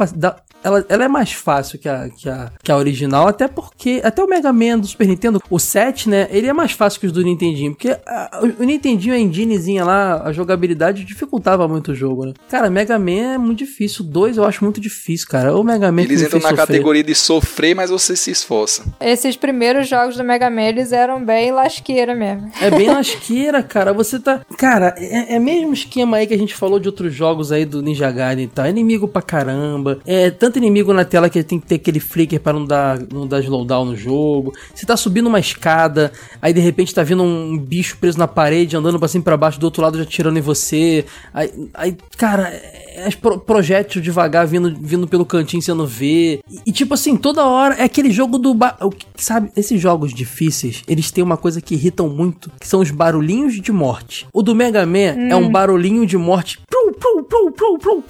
Ela, 0.64 0.84
ela 0.88 1.04
é 1.04 1.08
mais 1.08 1.32
fácil 1.32 1.78
que 1.78 1.88
a, 1.88 2.08
que, 2.08 2.28
a, 2.28 2.52
que 2.62 2.70
a 2.70 2.76
original, 2.76 3.26
até 3.26 3.48
porque. 3.48 4.00
Até 4.04 4.22
o 4.22 4.28
Mega 4.28 4.52
Man 4.52 4.78
do 4.78 4.86
Super 4.86 5.08
Nintendo, 5.08 5.42
o 5.50 5.58
7, 5.58 6.08
né? 6.08 6.28
Ele 6.30 6.46
é 6.46 6.52
mais 6.52 6.70
fácil 6.72 7.00
que 7.00 7.06
os 7.06 7.12
do 7.12 7.22
Nintendinho. 7.22 7.72
Porque 7.72 7.90
a- 8.06 8.40
o, 8.60 8.62
Nintendinho, 8.64 9.14
a 9.14 9.18
enginezinha 9.18 9.84
lá, 9.84 10.22
a 10.24 10.32
jogabilidade 10.32 11.04
dificultava 11.04 11.66
muito 11.66 11.90
o 11.92 11.94
jogo, 11.94 12.26
né? 12.26 12.32
Cara, 12.48 12.70
Mega 12.70 12.96
Man 12.98 13.34
é 13.34 13.38
muito 13.38 13.58
difícil. 13.58 14.04
O 14.04 14.08
2 14.08 14.36
eu 14.36 14.44
acho 14.44 14.62
muito 14.62 14.80
difícil, 14.80 15.26
cara. 15.28 15.56
O 15.56 15.64
Mega 15.64 15.90
Man 15.90 16.02
Eles 16.02 16.22
entram 16.22 16.38
na 16.40 16.50
sofrer. 16.50 16.66
categoria 16.66 17.02
de 17.02 17.14
sofrer, 17.14 17.74
mas 17.74 17.90
você 17.90 18.14
se 18.14 18.30
esforça. 18.30 18.84
Esses 19.00 19.36
primeiros 19.36 19.88
jogos 19.88 20.16
do 20.16 20.22
Mega 20.22 20.48
Man, 20.48 20.62
eles 20.62 20.92
eram 20.92 21.24
bem 21.24 21.50
lasqueira 21.50 22.14
mesmo. 22.14 22.50
É 22.60 22.70
bem 22.70 22.88
lasqueira, 22.88 23.62
cara. 23.64 23.92
Você 23.92 24.20
tá. 24.20 24.40
Cara, 24.56 24.94
é, 24.96 25.34
é 25.34 25.38
mesmo 25.40 25.72
esquema 25.72 26.18
aí 26.18 26.26
que 26.26 26.34
a 26.34 26.38
gente 26.38 26.54
falou 26.54 26.78
de 26.78 26.88
outros 26.88 27.12
jogos 27.12 27.50
aí 27.50 27.64
do 27.64 27.82
Ninja 27.82 28.10
Gaiden 28.12 28.44
e 28.44 28.48
tal. 28.48 28.64
É 28.64 28.70
inimigo 28.70 29.08
pra 29.08 29.22
caramba. 29.22 29.98
É 30.06 30.21
tanto 30.30 30.58
inimigo 30.58 30.92
na 30.92 31.04
tela 31.04 31.28
que 31.28 31.42
tem 31.42 31.58
que 31.60 31.66
ter 31.66 31.74
aquele 31.76 32.00
flicker 32.00 32.40
pra 32.40 32.52
não 32.52 32.64
dar, 32.64 32.98
não 33.12 33.26
dar 33.26 33.40
slowdown 33.40 33.84
no 33.86 33.96
jogo. 33.96 34.52
Você 34.74 34.84
tá 34.86 34.96
subindo 34.96 35.26
uma 35.26 35.40
escada, 35.40 36.12
aí 36.40 36.52
de 36.52 36.60
repente 36.60 36.94
tá 36.94 37.02
vindo 37.02 37.22
um 37.22 37.58
bicho 37.58 37.96
preso 37.98 38.18
na 38.18 38.28
parede, 38.28 38.76
andando 38.76 38.98
pra 38.98 39.08
cima 39.08 39.22
e 39.22 39.24
pra 39.24 39.36
baixo, 39.36 39.58
do 39.60 39.64
outro 39.64 39.82
lado 39.82 39.98
já 39.98 40.04
tirando 40.04 40.36
em 40.36 40.40
você. 40.42 41.04
Aí, 41.32 41.50
aí 41.74 41.96
cara, 42.16 42.48
é 42.48 43.04
as 43.06 43.14
pro, 43.14 43.38
projétil 43.38 44.00
devagar 44.02 44.46
vindo, 44.46 44.74
vindo 44.80 45.06
pelo 45.08 45.24
cantinho 45.24 45.62
você 45.62 45.72
não 45.74 45.86
vê. 45.86 46.40
E, 46.50 46.60
e, 46.66 46.72
tipo 46.72 46.94
assim, 46.94 47.16
toda 47.16 47.44
hora 47.46 47.74
é 47.76 47.84
aquele 47.84 48.10
jogo 48.10 48.38
do. 48.38 48.52
ba- 48.54 48.76
o 48.80 48.90
que- 48.90 49.06
Sabe, 49.16 49.50
esses 49.56 49.80
jogos 49.80 50.12
difíceis, 50.12 50.82
eles 50.88 51.10
têm 51.10 51.22
uma 51.22 51.36
coisa 51.36 51.60
que 51.60 51.74
irritam 51.74 52.08
muito, 52.08 52.50
que 52.60 52.66
são 52.66 52.80
os 52.80 52.90
barulhinhos 52.90 53.60
de 53.60 53.70
morte. 53.72 54.26
O 54.32 54.42
do 54.42 54.54
Mega 54.54 54.84
Man 54.84 55.14
é 55.30 55.36
um 55.36 55.48
barulhinho 55.50 56.04
de 56.06 56.16
morte. 56.16 56.58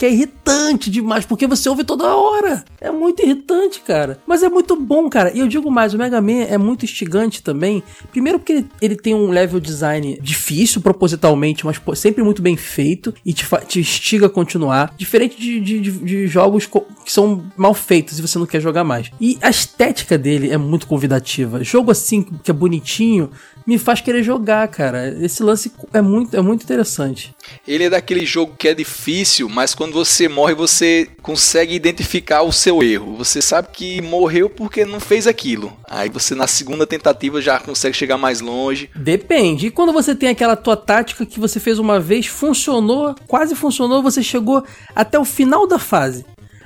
Que 0.02 0.06
é 0.06 0.10
irritante 0.10 0.90
demais, 0.90 1.24
porque 1.24 1.46
você 1.46 1.68
ouve 1.68 1.84
toda 1.84 2.16
hora. 2.16 2.64
É 2.80 2.90
muito 2.90 3.22
irritante, 3.22 3.80
cara. 3.80 4.20
Mas 4.26 4.42
é 4.42 4.48
muito 4.48 4.74
bom, 4.74 5.08
cara. 5.08 5.30
E 5.32 5.38
eu 5.38 5.46
digo 5.46 5.70
mais, 5.70 5.94
o 5.94 5.98
Mega 5.98 6.20
Man 6.20 6.42
é 6.48 6.58
muito 6.58 6.84
instigante 6.84 7.42
também. 7.42 7.82
Primeiro 8.10 8.40
porque 8.40 8.52
ele, 8.52 8.68
ele 8.80 8.96
tem 8.96 9.14
um 9.14 9.30
level 9.30 9.60
design 9.60 10.18
difícil, 10.20 10.80
propositalmente, 10.80 11.64
mas 11.64 11.78
pô, 11.78 11.94
sempre 11.94 12.24
muito 12.24 12.42
bem 12.42 12.56
feito 12.56 13.14
e 13.24 13.32
te, 13.32 13.46
te 13.68 13.78
instiga 13.78 14.26
a 14.26 14.30
continuar. 14.30 14.92
Diferente 14.96 15.40
de, 15.40 15.60
de, 15.60 15.80
de, 15.80 15.90
de 15.92 16.26
jogos 16.26 16.66
que 16.66 17.12
são 17.12 17.44
mal 17.56 17.74
feitos 17.74 18.18
e 18.18 18.22
você 18.22 18.38
não 18.38 18.46
quer 18.46 18.60
jogar 18.60 18.82
mais. 18.82 19.10
E 19.20 19.38
a 19.40 19.50
estética 19.50 20.18
dele 20.18 20.50
é 20.50 20.56
muito 20.56 20.86
convidativa. 20.86 21.62
Jogo 21.62 21.90
assim, 21.90 22.22
que 22.22 22.50
é 22.50 22.54
bonitinho, 22.54 23.30
me 23.66 23.78
faz 23.78 24.00
querer 24.00 24.22
jogar, 24.22 24.66
cara. 24.68 25.08
Esse 25.20 25.42
lance 25.42 25.72
é 25.92 26.00
muito, 26.00 26.36
é 26.36 26.40
muito 26.40 26.62
interessante. 26.62 27.34
Ele 27.66 27.84
é 27.84 27.90
daquele 27.90 28.24
jogo 28.24 28.54
que 28.58 28.68
é 28.68 28.74
difícil, 28.74 29.48
mas 29.48 29.74
quando 29.74 29.92
você 29.92 30.28
morre, 30.28 30.54
você 30.54 31.08
consegue 31.22 31.74
identificar 31.74 32.42
o 32.42 32.52
seu 32.52 32.82
erro. 32.82 33.16
Você 33.16 33.40
sabe 33.40 33.68
que 33.72 34.00
morreu 34.00 34.48
porque 34.48 34.84
não 34.84 35.00
fez 35.00 35.26
aquilo. 35.26 35.72
Aí 35.88 36.08
você 36.08 36.34
na 36.34 36.46
segunda 36.46 36.86
tentativa 36.86 37.40
já 37.40 37.58
consegue 37.58 37.96
chegar 37.96 38.16
mais 38.16 38.40
longe. 38.40 38.90
Depende. 38.94 39.66
E 39.66 39.70
quando 39.70 39.92
você 39.92 40.14
tem 40.14 40.28
aquela 40.28 40.56
tua 40.56 40.76
tática 40.76 41.26
que 41.26 41.40
você 41.40 41.60
fez 41.60 41.78
uma 41.78 42.00
vez, 42.00 42.26
funcionou, 42.26 43.14
quase 43.26 43.54
funcionou, 43.54 44.02
você 44.02 44.22
chegou 44.22 44.64
até 44.94 45.18
o 45.18 45.24
final 45.24 45.66
da 45.66 45.78
fase. 45.78 46.24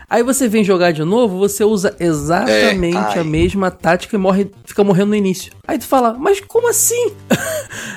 Aí 0.08 0.22
você 0.22 0.46
vem 0.48 0.62
jogar 0.62 0.92
de 0.92 1.02
novo, 1.02 1.36
você 1.36 1.64
usa 1.64 1.94
exatamente 1.98 3.18
É, 3.18 3.20
a 3.20 3.24
mesma 3.24 3.70
tática 3.72 4.14
e 4.14 4.18
morre, 4.18 4.50
fica 4.64 4.84
morrendo 4.84 5.08
no 5.08 5.16
início. 5.16 5.52
Aí 5.66 5.78
tu 5.78 5.84
fala, 5.86 6.14
mas 6.18 6.40
como 6.40 6.68
assim? 6.68 7.12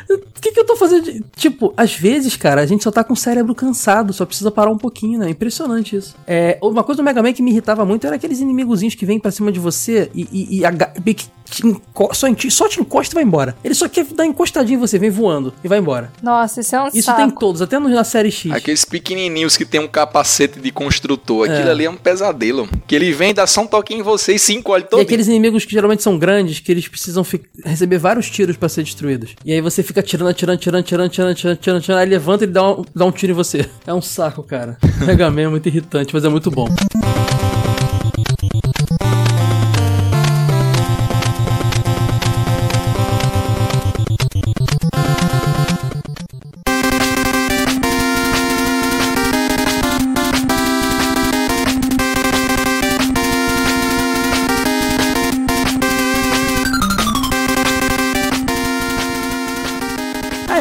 O 0.09 0.17
que, 0.41 0.51
que 0.51 0.59
eu 0.59 0.65
tô 0.65 0.75
fazendo? 0.75 1.03
de-" 1.03 1.23
Tipo, 1.35 1.71
às 1.77 1.93
vezes, 1.93 2.35
cara, 2.35 2.61
a 2.61 2.65
gente 2.65 2.83
só 2.83 2.89
tá 2.91 3.03
com 3.03 3.13
o 3.13 3.17
cérebro 3.17 3.53
cansado, 3.53 4.11
só 4.11 4.25
precisa 4.25 4.49
parar 4.49 4.71
um 4.71 4.77
pouquinho, 4.77 5.19
né? 5.19 5.27
É 5.27 5.29
impressionante 5.29 5.95
isso. 5.95 6.15
É, 6.25 6.57
uma 6.63 6.83
coisa 6.83 7.01
do 7.01 7.05
Mega 7.05 7.21
Man 7.21 7.31
que 7.33 7.43
me 7.43 7.51
irritava 7.51 7.85
muito 7.85 8.07
era 8.07 8.15
aqueles 8.15 8.39
inimigozinhos 8.39 8.95
que 8.95 9.05
vêm 9.05 9.19
pra 9.19 9.29
cima 9.29 9.51
de 9.51 9.59
você 9.59 10.09
e, 10.15 10.27
e, 10.31 10.61
e 10.61 11.13
te 11.49 11.65
enco- 11.65 12.09
só, 12.13 12.31
te- 12.33 12.51
só 12.51 12.67
te 12.67 12.79
encosta 12.79 13.13
e 13.13 13.15
vai 13.15 13.23
embora. 13.23 13.55
Ele 13.63 13.73
só 13.73 13.87
quer 13.89 14.05
dar 14.05 14.25
encostadinho 14.25 14.77
em 14.77 14.79
você, 14.79 14.97
vem 14.99 15.09
voando 15.09 15.53
e 15.63 15.67
vai 15.67 15.79
embora. 15.79 16.11
Nossa, 16.21 16.61
isso 16.61 16.75
é 16.75 16.81
um 16.81 16.87
Isso 16.87 17.03
saco. 17.03 17.17
tem 17.17 17.27
em 17.27 17.31
todos, 17.31 17.61
até 17.61 17.77
na 17.79 18.03
série 18.03 18.31
X. 18.31 18.51
Aqueles 18.51 18.85
pequenininhos 18.85 19.57
que 19.57 19.65
tem 19.65 19.79
um 19.79 19.87
capacete 19.87 20.59
de 20.59 20.71
construtor. 20.71 21.49
Aquilo 21.49 21.67
É. 21.67 21.71
ali 21.71 21.85
é 21.85 21.89
um 21.89 21.95
pesadelo. 21.99 22.67
Que 22.87 22.95
ele 22.95 23.11
vem, 23.11 23.33
dá 23.33 23.45
só 23.45 23.61
um 23.61 23.67
toque 23.67 23.93
em 23.93 24.01
você 24.01 24.35
e 24.35 24.39
se 24.39 24.53
encolhe 24.53 24.83
todo. 24.83 24.99
E 24.99 25.03
aqueles 25.03 25.27
inimigos 25.27 25.65
que 25.65 25.71
geralmente 25.71 26.03
são 26.03 26.17
grandes, 26.17 26.59
que 26.59 26.71
eles 26.71 26.87
precisam 26.87 27.25
receber 27.63 27.97
vários 27.97 28.29
tiros 28.29 28.57
para 28.57 28.69
ser 28.69 28.83
destruídos. 28.83 29.35
E 29.45 29.53
aí 29.53 29.61
você 29.61 29.83
fica 29.83 29.99
atirando, 29.99 30.29
atirando, 30.29 30.55
atirando, 30.55 30.79
atirando, 30.79 31.07
atirando, 31.07 31.31
atirando, 31.31 31.53
atirando, 31.53 31.77
atirando. 31.79 32.01
Aí 32.01 32.09
levanta 32.09 32.43
e 32.43 32.47
dá 32.47 32.71
um, 32.71 32.83
dá 32.95 33.05
um 33.05 33.11
tiro 33.11 33.33
em 33.33 33.35
você. 33.35 33.69
É 33.85 33.93
um 33.93 34.01
saco, 34.01 34.43
cara. 34.43 34.77
Mega 35.05 35.29
Man 35.29 35.41
é 35.41 35.47
muito 35.47 35.67
irritante, 35.67 36.13
mas 36.13 36.23
é 36.23 36.29
muito 36.29 36.49
bom. 36.49 36.67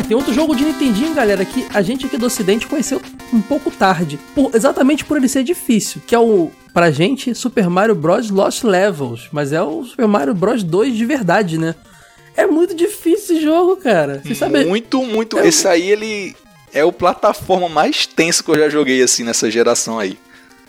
Tem 0.08 0.16
outro 0.16 0.32
jogo 0.32 0.56
de 0.56 0.64
Nintendinho, 0.64 1.12
galera, 1.14 1.44
que 1.44 1.66
a 1.72 1.82
gente 1.82 2.06
aqui 2.06 2.16
do 2.16 2.26
Ocidente 2.26 2.66
conheceu 2.66 3.00
um 3.32 3.40
pouco 3.42 3.70
tarde. 3.70 4.18
por- 4.34 4.50
exatamente 4.54 5.04
por 5.04 5.18
ele 5.18 5.28
ser 5.28 5.44
difícil. 5.44 6.00
Que 6.06 6.14
é 6.14 6.18
o, 6.18 6.50
pra 6.72 6.90
gente, 6.90 7.34
Super 7.34 7.68
Mario 7.68 7.94
Bros. 7.94 8.30
Lost 8.30 8.64
Levels. 8.64 9.28
Mas 9.30 9.52
é 9.52 9.62
o 9.62 9.84
Super 9.84 10.08
Mario 10.08 10.34
Bros. 10.34 10.62
2 10.62 10.96
de 10.96 11.04
verdade, 11.04 11.58
né? 11.58 11.74
É 12.34 12.46
muito 12.46 12.74
difícil 12.74 13.36
esse 13.36 13.40
jogo, 13.44 13.76
cara. 13.76 14.22
Você 14.24 14.34
sabe. 14.34 14.64
Muito, 14.64 15.02
muito. 15.02 15.38
É- 15.38 15.46
Esse 15.48 15.68
aí, 15.68 15.90
ele 15.90 16.34
é 16.72 16.84
o 16.84 16.92
plataforma 16.92 17.68
mais 17.68 18.06
tenso 18.06 18.42
que 18.42 18.50
eu 18.50 18.56
já 18.58 18.68
joguei 18.70 19.02
assim 19.02 19.24
nessa 19.24 19.50
geração 19.50 19.98
aí. 19.98 20.16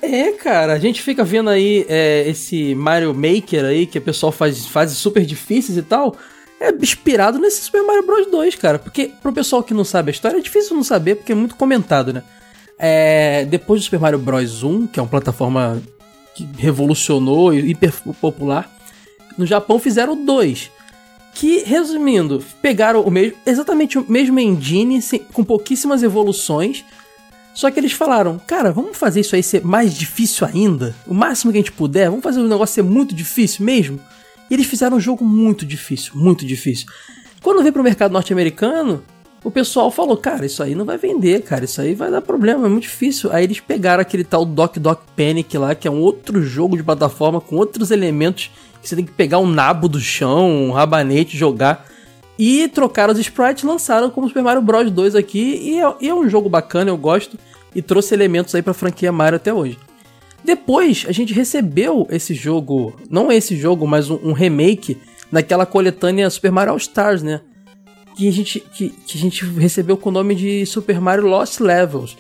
É, 0.01 0.31
cara, 0.31 0.73
a 0.73 0.79
gente 0.79 1.01
fica 1.01 1.23
vendo 1.23 1.49
aí 1.49 1.85
é, 1.89 2.23
esse 2.27 2.73
Mario 2.75 3.13
Maker 3.13 3.65
aí, 3.65 3.85
que 3.85 3.97
o 3.97 4.01
pessoal 4.01 4.31
faz 4.31 4.65
fases 4.65 4.97
super 4.97 5.25
difíceis 5.25 5.77
e 5.77 5.81
tal. 5.81 6.15
É 6.60 6.72
inspirado 6.72 7.39
nesse 7.39 7.64
Super 7.64 7.84
Mario 7.84 8.05
Bros 8.05 8.28
2, 8.28 8.55
cara. 8.55 8.78
Porque 8.78 9.12
pro 9.22 9.32
pessoal 9.32 9.64
que 9.64 9.74
não 9.74 9.84
sabe 9.84 10.10
a 10.10 10.12
história, 10.12 10.38
é 10.38 10.41
difícil 10.41 10.76
não 10.76 10.84
saber, 10.84 11.16
porque 11.16 11.32
é 11.32 11.36
muito 11.36 11.55
comentado, 11.55 12.12
né? 12.14 12.24
É, 12.78 13.45
depois 13.45 13.82
do 13.82 13.84
Super 13.86 13.99
Mario 13.99 14.20
Bros 14.20 14.64
1, 14.64 14.88
que 14.88 14.99
é 14.99 15.03
uma 15.03 15.10
plataforma 15.10 15.82
que 16.36 16.47
revolucionou 16.57 17.53
e 17.53 17.72
hiper 17.72 17.93
popular, 18.22 18.70
no 19.38 19.45
Japão 19.45 19.80
fizeram 19.80 20.26
2. 20.26 20.72
Que, 21.34 21.64
resumindo, 21.64 22.43
pegaram 22.62 23.01
o 23.01 23.12
mesmo, 23.12 23.38
exatamente 23.45 23.97
o 23.97 24.05
mesmo 24.10 24.39
engine, 24.39 25.01
com 25.32 25.43
pouquíssimas 25.43 26.03
evoluções, 26.03 26.84
só 27.53 27.70
que 27.70 27.80
eles 27.80 27.91
falaram, 27.91 28.39
cara, 28.47 28.72
vamos 28.72 28.97
fazer 28.97 29.22
isso 29.22 29.36
aí 29.36 29.43
ser 29.43 29.64
mais 29.64 29.93
difícil 29.93 30.47
ainda? 30.47 30.95
O 31.05 31.14
máximo 31.14 31.51
que 31.51 31.57
a 31.57 31.62
gente 31.62 31.72
puder, 31.72 32.10
vamos 32.10 32.24
fazer 32.24 32.39
o 32.39 32.47
negócio 32.47 32.76
ser 32.76 32.84
muito 32.84 33.14
difícil 33.14 33.66
mesmo? 33.66 33.99
E 34.50 34.54
eles 34.54 34.68
fizeram 34.68 34.97
um 34.97 35.00
jogo 35.00 35.24
muito 35.24 35.66
difícil, 35.66 36.14
muito 36.16 36.45
difícil. 36.45 36.88
Quando 37.41 37.62
veio 37.62 37.74
pro 37.74 37.84
mercado 37.84 38.12
norte-americano, 38.12 39.04
o 39.43 39.50
pessoal 39.50 39.89
falou, 39.89 40.18
cara, 40.18 40.45
isso 40.45 40.62
aí 40.62 40.76
não 40.76 40.84
vai 40.84 40.97
vender, 40.97 41.41
cara, 41.43 41.64
isso 41.64 41.80
aí 41.80 41.93
vai 41.93 42.12
dar 42.12 42.22
problema, 42.22 42.66
é 42.66 42.70
muito 42.70 42.84
difícil. 42.84 43.32
Aí 43.32 43.45
eles 43.45 43.60
pegaram 43.60 44.02
aquele 44.02 44.24
tal 44.24 44.43
Doc 44.43 44.78
Doc 44.78 45.02
Panic 45.16 45.58
lá, 45.58 45.74
que 45.74 45.88
é 45.88 45.91
um 45.91 46.02
outro 46.02 46.43
jogo 46.43 46.76
de 46.76 46.84
plataforma 46.84 47.39
com 47.39 47.56
outros 47.56 47.91
elementos 47.91 48.52
que 48.82 48.88
você 48.88 48.95
tem 48.95 49.06
que 49.06 49.12
pegar 49.12 49.39
um 49.39 49.47
nabo 49.47 49.88
do 49.88 50.00
chão, 50.00 50.50
um 50.50 50.72
rabanete, 50.72 51.38
jogar. 51.38 51.86
E 52.38 52.68
trocaram 52.70 53.14
os 53.14 53.20
sprites, 53.20 53.64
lançaram 53.64 54.10
como 54.10 54.28
Super 54.28 54.43
Mario 54.43 54.62
Bros 54.62 54.89
2 54.89 55.16
aqui, 55.16 55.60
e 55.62 55.80
é, 55.80 55.95
e 56.02 56.10
é 56.10 56.14
um 56.14 56.30
jogo 56.30 56.50
bacana, 56.50 56.89
eu 56.89 56.97
gosto, 56.97 57.38
e 57.76 57.82
trouxe 57.82 58.14
elementos 58.14 58.56
aí 58.56 58.62
pra 58.62 58.74
franquia 58.74 59.12
Mario 59.12 59.36
até 59.36 59.54
hoje. 59.54 59.78
Depois, 60.43 61.05
a 61.07 61.11
gente 61.11 61.33
recebeu 61.33 62.07
esse 62.09 62.33
jogo, 62.33 62.95
não 63.09 63.31
esse 63.31 63.55
jogo, 63.55 63.85
mas 63.87 64.09
um, 64.09 64.19
um 64.23 64.31
remake 64.31 64.97
daquela 65.31 65.65
coletânea 65.65 66.29
Super 66.29 66.51
Mario 66.51 66.71
All 66.73 66.77
Stars, 66.77 67.21
né? 67.21 67.41
Que 68.15 68.27
a, 68.27 68.31
gente, 68.31 68.59
que, 68.59 68.89
que 68.89 69.17
a 69.17 69.21
gente 69.21 69.45
recebeu 69.45 69.95
com 69.95 70.09
o 70.09 70.11
nome 70.11 70.35
de 70.35 70.65
Super 70.65 70.99
Mario 70.99 71.25
Lost 71.25 71.59
Levels, 71.59 72.17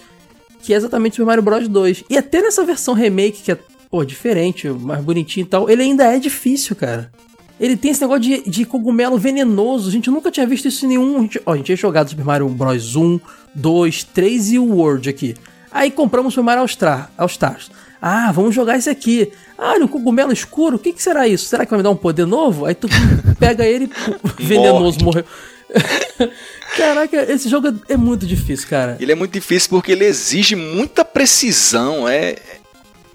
que 0.61 0.73
é 0.73 0.77
exatamente 0.77 1.15
Super 1.15 1.25
Mario 1.25 1.43
Bros 1.43 1.67
2. 1.67 2.05
E 2.09 2.17
até 2.17 2.41
nessa 2.41 2.63
versão 2.63 2.93
remake, 2.93 3.41
que 3.41 3.51
é, 3.51 3.57
pô, 3.89 4.03
diferente, 4.05 4.69
mais 4.69 5.03
bonitinho 5.03 5.45
e 5.45 5.47
tal, 5.49 5.69
ele 5.69 5.83
ainda 5.83 6.05
é 6.05 6.19
difícil, 6.19 6.75
cara. 6.75 7.11
Ele 7.59 7.75
tem 7.75 7.91
esse 7.91 7.99
negócio 7.99 8.21
de, 8.21 8.49
de 8.49 8.65
cogumelo 8.65 9.17
venenoso. 9.17 9.89
A 9.89 9.91
gente 9.91 10.09
nunca 10.09 10.31
tinha 10.31 10.47
visto 10.47 10.67
isso 10.67 10.85
em 10.85 10.89
nenhum. 10.89 11.17
A 11.17 11.21
gente, 11.21 11.41
ó, 11.45 11.53
a 11.53 11.57
gente 11.57 11.65
tinha 11.65 11.75
jogado 11.75 12.09
Super 12.09 12.23
Mario 12.23 12.47
Bros 12.47 12.95
1, 12.95 13.19
2, 13.53 14.03
3 14.05 14.51
e 14.53 14.59
o 14.59 14.75
World 14.75 15.09
aqui. 15.09 15.35
Aí 15.69 15.91
compramos 15.91 16.33
Super 16.33 16.45
Mario 16.45 16.61
All, 16.61 17.09
All 17.17 17.27
Stars. 17.27 17.69
Ah, 18.01 18.31
vamos 18.31 18.55
jogar 18.55 18.77
esse 18.77 18.89
aqui. 18.89 19.31
Ah, 19.57 19.71
olha, 19.71 19.85
um 19.85 19.87
cogumelo 19.87 20.31
escuro. 20.31 20.77
O 20.77 20.79
que, 20.79 20.93
que 20.93 21.01
será 21.01 21.27
isso? 21.27 21.45
Será 21.45 21.65
que 21.65 21.69
vai 21.69 21.79
me 21.79 21.83
dar 21.83 21.89
um 21.89 21.95
poder 21.95 22.25
novo? 22.25 22.65
Aí 22.65 22.73
tu 22.73 22.87
pega 23.39 23.65
ele, 23.65 23.89
venenoso, 24.37 25.03
morreu. 25.03 25.25
Caraca, 26.77 27.31
esse 27.31 27.49
jogo 27.49 27.67
é, 27.67 27.93
é 27.93 27.97
muito 27.97 28.25
difícil, 28.25 28.67
cara. 28.67 28.97
Ele 28.99 29.11
é 29.11 29.15
muito 29.15 29.33
difícil 29.33 29.69
porque 29.69 29.91
ele 29.91 30.05
exige 30.05 30.55
muita 30.55 31.03
precisão, 31.03 32.07
é 32.07 32.37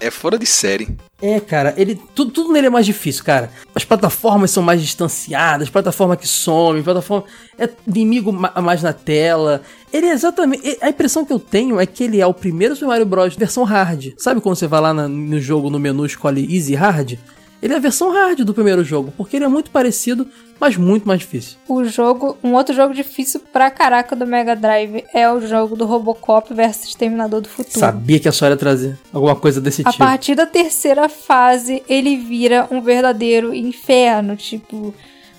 é 0.07 0.11
fora 0.11 0.39
de 0.39 0.47
série. 0.47 0.89
É, 1.23 1.41
cara, 1.41 1.75
ele 1.77 1.99
tudo, 2.15 2.31
tudo 2.31 2.53
nele 2.53 2.67
é 2.67 2.71
mais 2.71 2.85
difícil, 2.85 3.25
cara. 3.25 3.51
As 3.75 3.85
plataformas 3.85 4.51
são 4.51 4.63
mais 4.63 4.81
distanciadas, 4.83 5.71
plataforma 5.71 6.17
que 6.17 6.29
some, 6.29 6.83
plataforma 6.83 7.25
é 7.59 7.69
inimigo 7.87 8.33
ma- 8.33 8.53
mais 8.61 8.83
na 8.83 8.93
tela. 8.93 9.63
Ele 9.93 10.07
é 10.07 10.13
exatamente, 10.13 10.79
a 10.81 10.89
impressão 10.89 11.25
que 11.25 11.33
eu 11.33 11.39
tenho 11.39 11.81
é 11.81 11.87
que 11.87 12.05
ele 12.05 12.21
é 12.21 12.27
o 12.27 12.35
primeiro 12.35 12.75
Super 12.75 12.89
Mario 12.89 13.07
Bros 13.07 13.35
versão 13.37 13.65
hard. 13.65 14.13
Sabe 14.19 14.41
quando 14.41 14.57
você 14.57 14.67
vai 14.67 14.81
lá 14.81 14.93
na- 14.93 15.09
no 15.09 15.41
jogo 15.41 15.71
no 15.71 15.79
menu 15.79 16.05
escolhe 16.05 16.55
easy 16.55 16.75
hard? 16.75 17.15
Ele 17.63 17.73
é 17.73 17.77
a 17.77 17.81
versão 17.81 18.13
hard 18.13 18.41
do 18.41 18.53
primeiro 18.53 18.85
jogo, 18.85 19.11
porque 19.17 19.37
ele 19.37 19.45
é 19.47 19.49
muito 19.49 19.71
parecido, 19.71 20.29
mas 20.61 20.77
muito 20.77 21.07
mais 21.07 21.21
difícil. 21.21 21.57
O 21.69 21.85
jogo, 21.85 22.37
um 22.43 22.55
outro 22.55 22.75
jogo 22.75 22.95
difícil 22.95 23.41
pra 23.53 23.71
caraca 23.71 24.15
do 24.17 24.27
Mega 24.27 24.55
Drive 24.57 25.05
é 25.13 25.31
o 25.31 25.41
jogo 25.47 25.77
do 25.77 25.85
Robocop 25.85 26.53
versus 26.55 26.89
Exterminador 26.89 27.41
do 27.41 27.49
Futuro. 27.49 27.79
Sabia 27.79 28.19
que 28.21 28.29
a 28.29 28.33
sua 28.33 28.49
ia 28.49 28.57
trazer 28.57 28.99
alguma 29.13 29.37
coisa 29.37 29.61
desse 29.61 29.83
A 29.85 29.91
tipo. 29.91 30.05
partir 30.05 30.35
da 30.35 30.47
terceira 30.47 31.09
fase, 31.09 31.83
ele 31.89 32.17
vira 32.17 32.67
um 32.71 32.81
verdadeiro 32.81 33.55
inferno. 33.55 34.37
Tipo, 34.37 34.95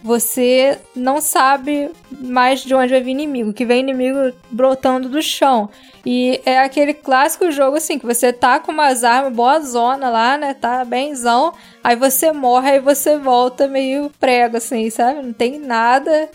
você 0.06 0.78
não 0.96 1.20
sabe 1.20 1.90
mais 2.12 2.62
de 2.62 2.76
onde 2.76 2.94
vai 2.94 3.02
vir 3.02 3.10
inimigo, 3.10 3.52
que 3.52 3.66
vem 3.66 3.80
inimigo 3.80 4.32
brotando 4.52 5.10
do 5.10 5.20
chão. 5.20 5.68
E 6.06 6.40
é 6.46 6.60
aquele 6.60 6.94
clássico 6.94 7.52
jogo 7.52 7.78
assim, 7.78 7.98
que 7.98 8.06
você 8.06 8.32
tá 8.32 8.60
com 8.60 8.72
umas 8.72 9.04
armas, 9.04 9.34
boa 9.34 9.60
zona 9.62 10.08
lá, 10.08 10.38
né? 10.38 10.54
Tá 10.54 10.86
benzão. 10.86 11.52
Aí 11.84 11.96
você 11.96 12.32
morre, 12.32 12.74
aí 12.74 12.80
você 12.80 13.18
volta 13.18 13.68
meio 13.68 14.12
prego, 14.20 14.58
assim, 14.58 14.92
sabe? 14.92 15.24
Não 15.24 15.34
tem 15.34 15.58
nada. 15.58 16.30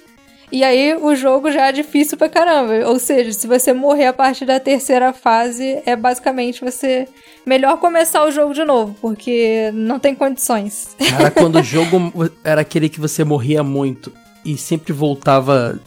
E 0.53 0.65
aí 0.65 0.95
o 0.97 1.15
jogo 1.15 1.51
já 1.53 1.69
é 1.69 1.73
difícil 1.73 2.19
pra 2.19 2.29
caramba. 2.29 2.89
Ou 2.89 2.99
seja, 2.99 3.33
se 3.33 3.47
você 3.47 3.73
morrer 3.73 4.07
a 4.07 4.13
partir 4.13 4.45
da 4.45 4.59
terceira 4.59 5.13
fase, 5.13 5.81
é 5.87 5.95
basicamente 5.95 6.61
você. 6.65 7.07
Melhor 7.47 7.79
começar 7.79 8.25
o 8.25 8.31
jogo 8.31 8.53
de 8.53 8.65
novo, 8.65 8.95
porque 9.01 9.71
não 9.73 9.99
tem 9.99 10.15
condições. 10.15 10.97
Cara, 11.11 11.31
quando 11.31 11.59
o 11.59 11.63
jogo 11.63 12.13
era 12.45 12.61
aquele 12.61 12.89
que 12.89 13.01
você 13.01 13.25
morria 13.25 13.63
muito 13.63 14.13
e 14.45 14.57
sempre 14.57 14.93
voltava. 14.93 15.79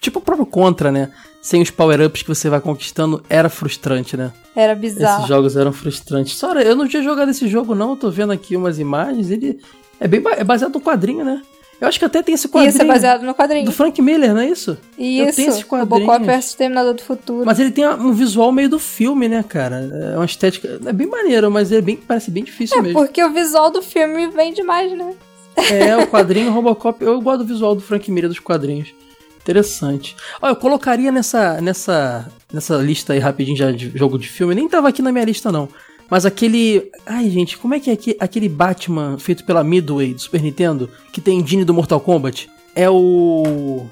Tipo 0.00 0.18
o 0.18 0.22
próprio 0.22 0.46
Contra, 0.46 0.90
né? 0.90 1.10
Sem 1.42 1.62
os 1.62 1.70
power-ups 1.70 2.22
que 2.22 2.28
você 2.28 2.50
vai 2.50 2.60
conquistando, 2.60 3.22
era 3.28 3.48
frustrante, 3.48 4.16
né? 4.16 4.30
Era 4.54 4.74
bizarro. 4.74 5.20
Esses 5.20 5.28
jogos 5.28 5.56
eram 5.56 5.72
frustrantes. 5.72 6.36
Sora, 6.36 6.62
eu 6.62 6.76
não 6.76 6.86
tinha 6.86 7.02
jogado 7.02 7.30
esse 7.30 7.48
jogo, 7.48 7.74
não. 7.74 7.90
Eu 7.90 7.96
tô 7.96 8.10
vendo 8.10 8.32
aqui 8.32 8.56
umas 8.56 8.78
imagens. 8.78 9.30
Ele 9.30 9.58
é 9.98 10.08
bem 10.08 10.22
é 10.36 10.44
baseado 10.44 10.74
no 10.74 10.80
quadrinho, 10.80 11.24
né? 11.24 11.42
Eu 11.80 11.88
acho 11.88 11.98
que 11.98 12.04
até 12.04 12.22
tem 12.22 12.34
esse 12.34 12.46
quadrinho. 12.46 12.70
Isso 12.70 12.82
é 12.82 12.84
baseado 12.84 13.22
no 13.22 13.34
quadrinho. 13.34 13.64
Do 13.64 13.72
Frank 13.72 14.00
Miller, 14.02 14.34
não 14.34 14.40
é 14.40 14.48
isso? 14.48 14.76
Eu 14.98 15.28
Isso, 15.28 15.36
tenho 15.36 15.48
esses 15.48 15.62
Robocop 15.62 16.04
quadrinhos. 16.04 16.44
vs 16.44 16.54
Terminador 16.54 16.94
do 16.94 17.02
Futuro. 17.02 17.46
Mas 17.46 17.58
ele 17.58 17.70
tem 17.70 17.88
um 17.88 18.12
visual 18.12 18.52
meio 18.52 18.68
do 18.68 18.78
filme, 18.78 19.28
né, 19.28 19.42
cara? 19.42 19.88
É 20.12 20.16
uma 20.16 20.26
estética. 20.26 20.78
É 20.84 20.92
bem 20.92 21.06
maneiro, 21.06 21.50
mas 21.50 21.72
é 21.72 21.80
bem, 21.80 21.96
parece 21.96 22.30
bem 22.30 22.44
difícil 22.44 22.78
é, 22.78 22.82
mesmo. 22.82 22.98
porque 22.98 23.24
o 23.24 23.32
visual 23.32 23.70
do 23.70 23.80
filme 23.80 24.28
vem 24.28 24.52
demais, 24.52 24.92
né? 24.92 25.14
É, 25.56 25.96
o 25.96 26.06
quadrinho 26.06 26.52
Robocop. 26.52 27.02
Eu 27.02 27.18
gosto 27.20 27.38
do 27.38 27.46
visual 27.46 27.74
do 27.74 27.80
Frank 27.80 28.10
Miller 28.10 28.28
dos 28.28 28.38
quadrinhos. 28.38 28.94
Interessante. 29.40 30.14
Ó, 30.42 30.48
eu 30.48 30.56
colocaria 30.56 31.10
nessa, 31.10 31.60
nessa, 31.62 32.30
nessa 32.52 32.76
lista 32.76 33.14
aí 33.14 33.18
rapidinho 33.18 33.56
já 33.56 33.72
de 33.72 33.90
jogo 33.96 34.18
de 34.18 34.28
filme. 34.28 34.54
Nem 34.54 34.68
tava 34.68 34.88
aqui 34.88 35.00
na 35.00 35.10
minha 35.10 35.24
lista, 35.24 35.50
não. 35.50 35.68
Mas 36.10 36.26
aquele. 36.26 36.90
Ai, 37.06 37.30
gente, 37.30 37.56
como 37.56 37.74
é 37.74 37.80
que 37.80 37.88
é 37.88 37.92
aquele, 37.92 38.16
aquele 38.18 38.48
Batman 38.48 39.16
feito 39.18 39.44
pela 39.44 39.62
Midway 39.62 40.12
do 40.12 40.20
Super 40.20 40.42
Nintendo? 40.42 40.90
Que 41.12 41.20
tem 41.20 41.38
engine 41.38 41.64
do 41.64 41.72
Mortal 41.72 42.00
Kombat? 42.00 42.50
É 42.74 42.90
o. 42.90 43.86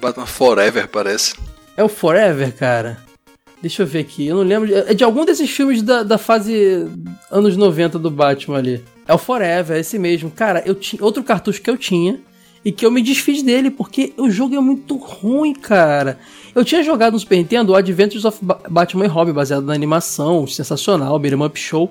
Batman 0.00 0.26
Forever, 0.26 0.88
parece. 0.88 1.34
É 1.76 1.84
o 1.84 1.88
Forever, 1.88 2.56
cara? 2.56 2.98
Deixa 3.60 3.82
eu 3.82 3.86
ver 3.86 4.00
aqui. 4.00 4.26
Eu 4.26 4.36
não 4.36 4.42
lembro. 4.42 4.74
É 4.74 4.94
de 4.94 5.04
algum 5.04 5.24
desses 5.24 5.50
filmes 5.50 5.82
da, 5.82 6.02
da 6.02 6.16
fase 6.16 6.88
anos 7.30 7.56
90 7.56 7.98
do 7.98 8.10
Batman 8.10 8.56
ali. 8.56 8.82
É 9.06 9.12
o 9.12 9.18
Forever, 9.18 9.76
é 9.76 9.80
esse 9.80 9.98
mesmo. 9.98 10.30
Cara, 10.30 10.62
eu 10.64 10.74
tinha 10.74 11.04
outro 11.04 11.22
cartucho 11.22 11.60
que 11.60 11.68
eu 11.68 11.76
tinha 11.76 12.18
e 12.64 12.70
que 12.72 12.84
eu 12.84 12.90
me 12.90 13.00
desfiz 13.02 13.42
dele 13.42 13.70
porque 13.70 14.12
o 14.16 14.30
jogo 14.30 14.54
é 14.54 14.60
muito 14.60 14.96
ruim, 14.96 15.52
cara. 15.54 16.18
Eu 16.54 16.64
tinha 16.64 16.82
jogado 16.82 17.14
no 17.14 17.18
Super 17.20 17.36
Nintendo 17.36 17.72
o 17.72 17.76
Adventures 17.76 18.24
of 18.24 18.38
Ba- 18.42 18.60
Batman 18.68 19.04
e 19.04 19.08
Robin, 19.08 19.32
baseado 19.32 19.64
na 19.64 19.72
animação, 19.72 20.46
sensacional, 20.46 21.18
Beat'em 21.18 21.42
Up 21.44 21.58
Show. 21.58 21.90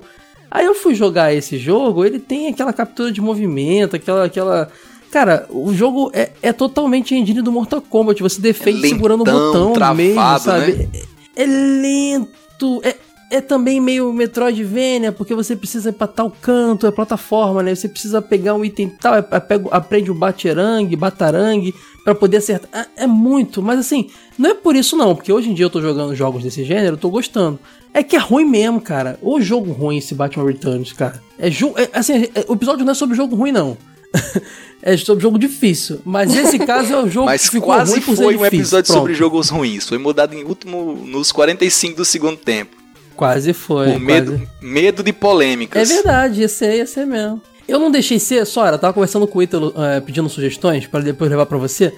Aí 0.50 0.66
eu 0.66 0.74
fui 0.74 0.94
jogar 0.94 1.32
esse 1.32 1.56
jogo, 1.58 2.04
ele 2.04 2.18
tem 2.18 2.48
aquela 2.48 2.72
captura 2.72 3.10
de 3.12 3.20
movimento, 3.20 3.96
aquela. 3.96 4.24
aquela... 4.24 4.70
Cara, 5.10 5.46
o 5.50 5.74
jogo 5.74 6.10
é, 6.14 6.30
é 6.40 6.52
totalmente 6.52 7.14
engine 7.16 7.42
do 7.42 7.50
Mortal 7.50 7.80
Kombat. 7.82 8.22
Você 8.22 8.40
defende 8.40 8.86
É 8.86 8.88
segurando 8.90 9.22
o 9.22 9.24
lentão, 9.24 9.46
botão 9.46 9.72
travado, 9.72 9.96
meio, 9.96 10.14
sabe? 10.38 10.72
né? 10.72 10.88
É, 11.34 11.42
é 11.42 11.46
lento, 11.46 12.80
é, 12.84 12.96
é 13.30 13.40
também 13.40 13.80
meio 13.80 14.12
Metroidvania, 14.12 15.12
porque 15.12 15.34
você 15.34 15.54
precisa 15.54 15.90
ir 15.90 15.92
pra 15.92 16.06
tal 16.06 16.30
canto, 16.42 16.86
é 16.86 16.90
plataforma, 16.90 17.62
né? 17.62 17.74
Você 17.74 17.88
precisa 17.88 18.20
pegar 18.20 18.54
um 18.54 18.64
item 18.64 18.88
tal, 18.88 19.14
é, 19.14 19.18
é, 19.20 19.60
aprende 19.70 20.10
o 20.10 20.14
baterangue, 20.14 20.96
batarangue, 20.96 21.74
pra 22.04 22.14
poder 22.14 22.38
acertar. 22.38 22.88
É, 22.96 23.04
é 23.04 23.06
muito, 23.06 23.62
mas 23.62 23.78
assim, 23.78 24.08
não 24.36 24.50
é 24.50 24.54
por 24.54 24.74
isso 24.74 24.96
não, 24.96 25.14
porque 25.14 25.32
hoje 25.32 25.48
em 25.50 25.54
dia 25.54 25.64
eu 25.66 25.70
tô 25.70 25.80
jogando 25.80 26.14
jogos 26.14 26.42
desse 26.42 26.64
gênero, 26.64 26.94
eu 26.94 26.98
tô 26.98 27.08
gostando. 27.08 27.58
É 27.94 28.02
que 28.02 28.16
é 28.16 28.18
ruim 28.18 28.44
mesmo, 28.44 28.80
cara. 28.80 29.18
O 29.22 29.40
jogo 29.40 29.72
ruim 29.72 29.98
esse 29.98 30.14
Batman 30.14 30.46
Returns, 30.46 30.92
cara. 30.92 31.22
É, 31.38 31.48
jo- 31.50 31.74
é 31.76 31.88
assim, 31.92 32.24
é- 32.34 32.44
o 32.48 32.54
episódio 32.54 32.84
não 32.84 32.92
é 32.92 32.94
sobre 32.94 33.16
jogo 33.16 33.34
ruim, 33.36 33.52
não. 33.52 33.76
é 34.82 34.96
sobre 34.96 35.22
jogo 35.22 35.38
difícil. 35.38 36.00
Mas 36.04 36.34
esse 36.34 36.58
caso 36.66 36.92
é 36.92 37.02
o 37.02 37.08
jogo 37.08 37.26
Mas 37.26 37.42
que 37.44 37.50
ficou 37.56 37.68
quase 37.68 37.92
ruim 37.92 38.00
por 38.02 38.16
ser 38.16 38.22
foi 38.24 38.34
um 38.36 38.38
difícil. 38.38 38.58
episódio 38.60 38.92
sobre 38.92 39.12
Pronto. 39.14 39.18
jogos 39.18 39.48
ruins. 39.48 39.88
Foi 39.88 39.98
mudado 39.98 40.34
em 40.34 40.44
último 40.44 40.94
nos 41.06 41.30
45 41.32 41.96
do 41.96 42.04
segundo 42.04 42.36
tempo. 42.36 42.79
Quase 43.16 43.52
foi. 43.52 43.92
Por 43.92 44.00
medo, 44.00 44.32
quase. 44.32 44.48
medo 44.60 45.02
de 45.02 45.10
É 45.10 45.12
polêmicas. 45.12 45.88
verdade, 45.88 46.42
esse 46.42 46.64
aí 46.64 46.78
ia 46.78 46.86
ser 46.86 47.06
mesmo. 47.06 47.40
Eu 47.68 47.78
não 47.78 47.90
deixei 47.90 48.18
ser, 48.18 48.44
Sora, 48.46 48.78
tava 48.78 48.92
conversando 48.92 49.26
com 49.26 49.38
o 49.38 49.42
Ítalo, 49.42 49.72
eh, 49.76 50.00
pedindo 50.00 50.28
sugestões 50.28 50.86
pra 50.86 51.00
depois 51.00 51.30
levar 51.30 51.46
pra 51.46 51.56
você, 51.58 51.90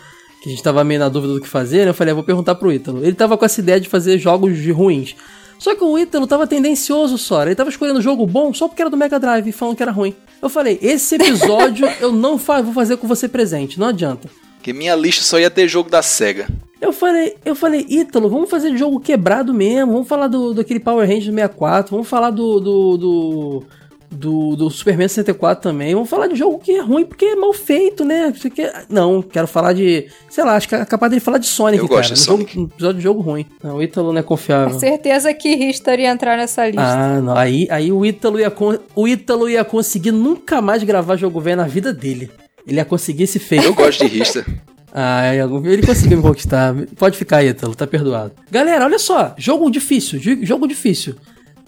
que 0.42 0.48
a 0.48 0.52
gente 0.52 0.62
tava 0.62 0.82
meio 0.84 1.00
na 1.00 1.08
dúvida 1.08 1.32
do 1.34 1.40
que 1.40 1.48
fazer, 1.48 1.84
né? 1.84 1.90
Eu 1.90 1.94
falei, 1.94 2.10
eu 2.12 2.16
vou 2.16 2.24
perguntar 2.24 2.54
pro 2.56 2.72
Ítalo. 2.72 2.98
Ele 3.04 3.14
tava 3.14 3.38
com 3.38 3.44
essa 3.44 3.60
ideia 3.60 3.80
de 3.80 3.88
fazer 3.88 4.18
jogos 4.18 4.58
de 4.58 4.70
ruins. 4.72 5.14
Só 5.58 5.74
que 5.76 5.84
o 5.84 5.96
Ítalo 5.96 6.26
tava 6.26 6.46
tendencioso, 6.46 7.16
Sora. 7.16 7.48
Ele 7.48 7.54
tava 7.54 7.70
escolhendo 7.70 8.02
jogo 8.02 8.26
bom 8.26 8.52
só 8.52 8.66
porque 8.66 8.82
era 8.82 8.90
do 8.90 8.96
Mega 8.96 9.18
Drive 9.20 9.46
e 9.48 9.52
falando 9.52 9.76
que 9.76 9.82
era 9.82 9.92
ruim. 9.92 10.14
Eu 10.42 10.48
falei, 10.48 10.76
esse 10.82 11.14
episódio 11.14 11.88
eu 12.00 12.12
não 12.12 12.36
fa- 12.36 12.60
vou 12.60 12.74
fazer 12.74 12.96
com 12.96 13.06
você 13.06 13.28
presente, 13.28 13.78
não 13.78 13.86
adianta. 13.86 14.28
Porque 14.56 14.72
minha 14.72 14.94
lista 14.96 15.22
só 15.22 15.38
ia 15.38 15.48
ter 15.50 15.68
jogo 15.68 15.88
da 15.88 16.02
SEGA. 16.02 16.48
Eu 16.82 16.92
falei, 16.92 17.36
eu 17.44 17.54
falei, 17.54 17.86
Ítalo, 17.88 18.28
vamos 18.28 18.50
fazer 18.50 18.70
de 18.72 18.76
jogo 18.76 18.98
quebrado 18.98 19.54
mesmo, 19.54 19.92
vamos 19.92 20.08
falar 20.08 20.26
do, 20.26 20.52
daquele 20.52 20.80
Power 20.80 21.06
Rangers 21.06 21.26
64, 21.32 21.92
vamos 21.92 22.08
falar 22.08 22.30
do 22.30 22.58
do, 22.58 22.96
do, 22.98 23.62
do, 24.10 24.56
do 24.56 24.68
Superman 24.70 25.06
64 25.06 25.62
também, 25.62 25.94
vamos 25.94 26.10
falar 26.10 26.26
de 26.26 26.34
jogo 26.34 26.58
que 26.58 26.72
é 26.72 26.80
ruim 26.80 27.04
porque 27.04 27.24
é 27.24 27.36
mal 27.36 27.52
feito, 27.52 28.04
né? 28.04 28.32
Porque, 28.42 28.68
não, 28.90 29.22
quero 29.22 29.46
falar 29.46 29.74
de, 29.74 30.08
sei 30.28 30.42
lá, 30.42 30.56
acho 30.56 30.68
que 30.68 30.74
é 30.74 30.84
capaz 30.84 31.08
dele 31.08 31.20
falar 31.20 31.38
de 31.38 31.46
Sonic, 31.46 31.82
Eu 31.84 31.88
cara, 31.88 32.00
gosto 32.00 32.14
de 32.14 32.20
um 32.20 32.24
jogo- 32.24 32.38
Sonic. 32.38 32.58
um 32.58 32.64
episódio 32.64 32.96
de 32.96 33.02
jogo 33.04 33.20
ruim. 33.20 33.46
Não, 33.62 33.76
o 33.76 33.82
Ítalo 33.82 34.12
não 34.12 34.18
é 34.18 34.22
confiável. 34.24 34.76
Certeza 34.78 35.32
que 35.32 35.54
Richter 35.54 36.00
ia 36.00 36.10
entrar 36.10 36.36
nessa 36.36 36.66
lista. 36.66 36.82
Ah, 36.82 37.20
não. 37.20 37.36
Aí, 37.36 37.68
aí 37.70 37.92
o, 37.92 38.04
Ítalo 38.04 38.40
ia 38.40 38.52
o 38.96 39.06
Ítalo 39.06 39.48
ia 39.48 39.64
conseguir 39.64 40.10
nunca 40.10 40.60
mais 40.60 40.82
gravar 40.82 41.14
jogo 41.14 41.40
velho 41.40 41.58
na 41.58 41.66
vida 41.68 41.92
dele. 41.92 42.28
Ele 42.66 42.76
ia 42.78 42.84
conseguir 42.84 43.22
esse 43.22 43.38
feito. 43.38 43.66
Eu 43.66 43.74
gosto 43.74 44.04
de 44.06 44.18
Rista. 44.18 44.44
Ah, 44.94 45.34
ele 45.34 45.86
conseguiu 45.86 46.18
me 46.18 46.22
conquistar. 46.22 46.74
Pode 46.98 47.16
ficar, 47.16 47.42
Ítalo, 47.42 47.74
tá 47.74 47.86
perdoado. 47.86 48.32
Galera, 48.50 48.84
olha 48.84 48.98
só. 48.98 49.34
Jogo 49.38 49.70
difícil, 49.70 50.18
jo- 50.18 50.44
jogo 50.44 50.66
difícil. 50.68 51.14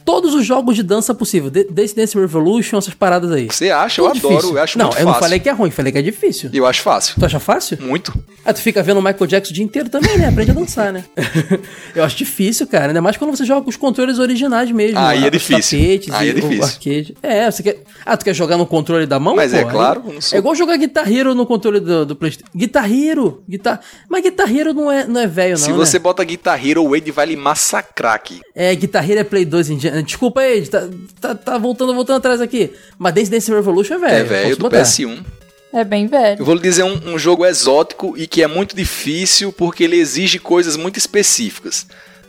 Todos 0.05 0.35
os 0.35 0.45
jogos 0.45 0.77
de 0.77 0.83
dança 0.83 1.15
possível. 1.15 1.51
Dance 1.51 1.95
Dance 1.97 2.19
Revolution, 2.19 2.77
essas 2.79 2.93
paradas 2.95 3.33
aí. 3.33 3.47
Você 3.47 3.71
acha? 3.71 4.01
Eu 4.03 4.07
Tudo 4.09 4.19
adoro, 4.19 4.35
difícil. 4.37 4.57
eu 4.57 4.63
acho 4.63 4.79
Não, 4.79 4.85
muito 4.87 4.99
eu 4.99 5.05
fácil. 5.05 5.13
não 5.15 5.21
falei 5.21 5.41
que 5.41 5.49
é 5.49 5.53
ruim, 5.53 5.71
falei 5.71 5.93
que 5.93 5.99
é 5.99 6.03
difícil. 6.03 6.51
Eu 6.53 6.67
acho 6.67 6.83
fácil. 6.83 7.15
Tu 7.19 7.25
acha 7.25 7.41
fácil? 7.41 7.79
Muito. 7.81 8.13
Ah, 8.45 8.53
tu 8.53 8.61
fica 8.61 8.83
vendo 8.83 8.99
o 8.99 9.03
Michael 9.03 9.27
Jackson 9.27 9.51
o 9.53 9.55
dia 9.55 9.65
inteiro 9.65 9.89
também, 9.89 10.19
né? 10.19 10.29
Aprende 10.29 10.51
a 10.51 10.55
dançar, 10.55 10.93
né? 10.93 11.05
eu 11.95 12.05
acho 12.05 12.17
difícil, 12.17 12.67
cara. 12.67 12.89
Ainda 12.89 13.01
mais 13.01 13.17
quando 13.17 13.35
você 13.35 13.45
joga 13.45 13.63
com 13.63 13.71
os 13.71 13.77
controles 13.77 14.19
originais 14.19 14.71
mesmo. 14.71 14.99
Aí 14.99 15.25
é 15.25 15.31
difícil. 15.31 15.79
tapetes 15.79 16.13
Aí 16.15 16.27
e 16.27 16.31
é 16.31 16.35
difícil. 16.35 16.65
arcade. 16.65 17.17
É, 17.23 17.51
você 17.51 17.63
quer... 17.63 17.83
Ah, 18.05 18.17
tu 18.17 18.25
quer 18.25 18.35
jogar 18.35 18.57
no 18.59 18.67
controle 18.67 19.07
da 19.07 19.19
mão? 19.19 19.35
Mas 19.35 19.53
pô? 19.53 19.59
é 19.59 19.65
claro, 19.65 20.03
eu 20.07 20.13
não 20.15 20.21
sou- 20.21 20.37
É 20.37 20.39
igual 20.39 20.55
jogar 20.55 20.77
Guitar 20.77 21.11
Hero 21.11 21.35
no 21.35 21.47
controle 21.47 21.81
do, 21.81 22.05
do 22.05 22.15
Playstation. 22.17 22.51
Guitar 22.55 22.91
Hero! 22.93 23.43
Guitar... 23.49 23.81
Mas 24.09 24.23
Guitar 24.23 24.55
Hero 24.55 24.75
não 24.75 24.91
é, 24.93 25.07
não 25.07 25.21
é 25.21 25.27
velho, 25.27 25.53
não, 25.53 25.57
Se 25.65 25.71
né? 25.71 25.77
você 25.77 25.99
bota 25.99 26.23
Guitar 26.25 26.63
Hero, 26.65 26.85
o 26.85 26.91
Wade 26.91 27.11
vai 27.11 27.27
lhe 27.27 27.37
massacrar 27.37 28.15
aqui. 28.15 28.41
É, 28.55 28.75
Guitar 28.75 29.09
Hero 29.09 29.21
é 29.21 29.25
Play 29.25 29.45
2 29.45 29.71
em 29.71 29.77
diante. 29.79 29.94
Desculpa 30.03 30.41
aí, 30.41 30.67
tá, 30.67 30.89
tá, 31.21 31.35
tá 31.35 31.59
voltando, 31.59 31.95
voltando 31.95 32.17
atrás 32.17 32.41
aqui. 32.41 32.73
Mas 32.99 33.15
Dance 33.15 33.31
Dance 33.31 33.51
Revolution 33.51 33.95
é 33.95 33.99
velho. 33.99 34.15
É 34.15 34.25
velho, 34.25 34.57
do 34.57 34.63
botar. 34.63 34.83
PS1. 34.83 35.25
É 35.73 35.83
bem 35.83 36.07
velho. 36.07 36.41
Eu 36.41 36.45
vou 36.45 36.55
lhe 36.55 36.61
dizer 36.63 36.85
um, 36.85 37.15
um 37.15 37.19
jogo 37.19 37.45
exótico 37.45 38.15
e 38.17 38.27
que 38.27 38.43
é 38.43 38.47
muito 38.47 38.77
difícil 38.77 39.53
porque 39.53 39.83
ele 39.83 39.97
exige 39.97 40.39
coisas 40.39 40.77
muito 40.77 40.99
específicas. 40.99 41.87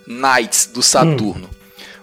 Knights 0.08 0.70
do 0.74 0.82
Saturno. 0.82 1.50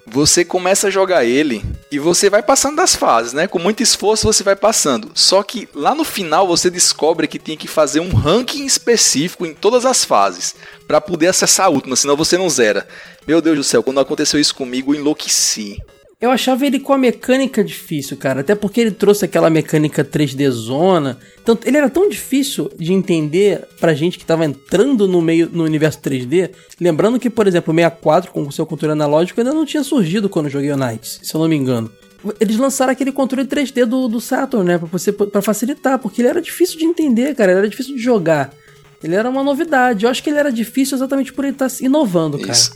Você 0.07 0.45
começa 0.45 0.89
a 0.89 0.91
jogar 0.91 1.25
ele 1.25 1.65
e 1.91 1.99
você 1.99 2.29
vai 2.29 2.43
passando 2.43 2.77
das 2.77 2.95
fases, 2.95 3.33
né? 3.33 3.47
Com 3.47 3.59
muito 3.59 3.83
esforço 3.83 4.27
você 4.27 4.43
vai 4.43 4.57
passando. 4.57 5.13
Só 5.15 5.43
que 5.43 5.69
lá 5.75 5.95
no 5.95 6.05
final 6.05 6.47
você 6.47 6.69
descobre 6.69 7.29
que 7.29 7.39
tem 7.39 7.57
que 7.57 7.69
fazer 7.69 8.01
um 8.01 8.13
ranking 8.13 8.67
específico 8.67 9.47
em 9.47 9.55
todas 9.55 9.87
as 9.87 10.05
fases 10.05 10.57
para 10.89 11.01
poder 11.01 11.29
acessar 11.29 11.67
a 11.67 11.71
última, 11.71 11.95
senão 11.95 12.17
você 12.17 12.37
não 12.37 12.51
zera. 12.51 12.87
Meu 13.27 13.41
Deus 13.41 13.57
do 13.57 13.65
céu, 13.65 13.83
quando 13.83 14.01
aconteceu 14.01 14.41
isso 14.41 14.55
comigo, 14.55 14.93
eu 14.93 15.01
enlouqueci. 15.01 15.81
Eu 16.23 16.31
achava 16.31 16.65
ele 16.65 16.79
com 16.79 16.93
a 16.93 16.99
mecânica 16.99 17.65
difícil, 17.65 18.17
cara. 18.17 18.43
Até 18.43 18.55
porque 18.55 18.81
ele 18.81 18.93
trouxe 18.93 19.25
aquela 19.25 19.51
mecânica 19.51 20.05
3D 20.05 20.49
zona. 20.51 21.19
Então, 21.43 21.59
ele 21.65 21.77
era 21.77 21.91
tão 21.91 22.09
difícil 22.09 22.71
de 22.79 22.93
entender 22.93 23.67
pra 23.81 23.93
gente 23.93 24.17
que 24.21 24.25
tava 24.25 24.45
entrando 24.45 25.09
no 25.09 25.21
meio 25.21 25.51
no 25.53 25.65
universo 25.65 25.99
3D. 26.01 26.51
Lembrando 26.81 27.19
que, 27.19 27.29
por 27.29 27.49
exemplo, 27.49 27.75
o 27.75 27.77
64 27.77 28.31
com 28.31 28.43
o 28.43 28.53
seu 28.53 28.65
controle 28.65 28.93
analógico 28.93 29.41
ainda 29.41 29.53
não 29.53 29.67
tinha 29.67 29.83
surgido 29.83 30.29
quando 30.29 30.47
eu 30.47 30.53
joguei 30.53 30.71
o 30.71 30.77
Knights, 30.77 31.19
se 31.25 31.35
eu 31.35 31.41
não 31.41 31.49
me 31.49 31.57
engano. 31.57 31.91
Eles 32.39 32.57
lançaram 32.57 32.93
aquele 32.93 33.11
controle 33.11 33.49
3D 33.49 33.85
do, 33.85 34.07
do 34.07 34.21
Saturn, 34.21 34.65
né? 34.65 34.79
Pra, 34.79 34.87
você, 34.87 35.11
pra 35.11 35.43
facilitar, 35.43 35.99
porque 35.99 36.23
ele 36.23 36.29
era 36.29 36.41
difícil 36.41 36.79
de 36.79 36.85
entender, 36.85 37.35
cara. 37.35 37.51
Ele 37.51 37.59
era 37.59 37.69
difícil 37.69 37.97
de 37.97 38.01
jogar. 38.01 38.55
Ele 39.03 39.17
era 39.17 39.29
uma 39.29 39.43
novidade. 39.43 40.05
Eu 40.05 40.11
acho 40.11 40.23
que 40.23 40.31
ele 40.31 40.39
era 40.39 40.53
difícil 40.53 40.97
exatamente 40.97 41.33
por 41.33 41.45
ele 41.45 41.55
estar 41.55 41.69
inovando, 41.81 42.39
cara. 42.39 42.53
Isso. 42.53 42.75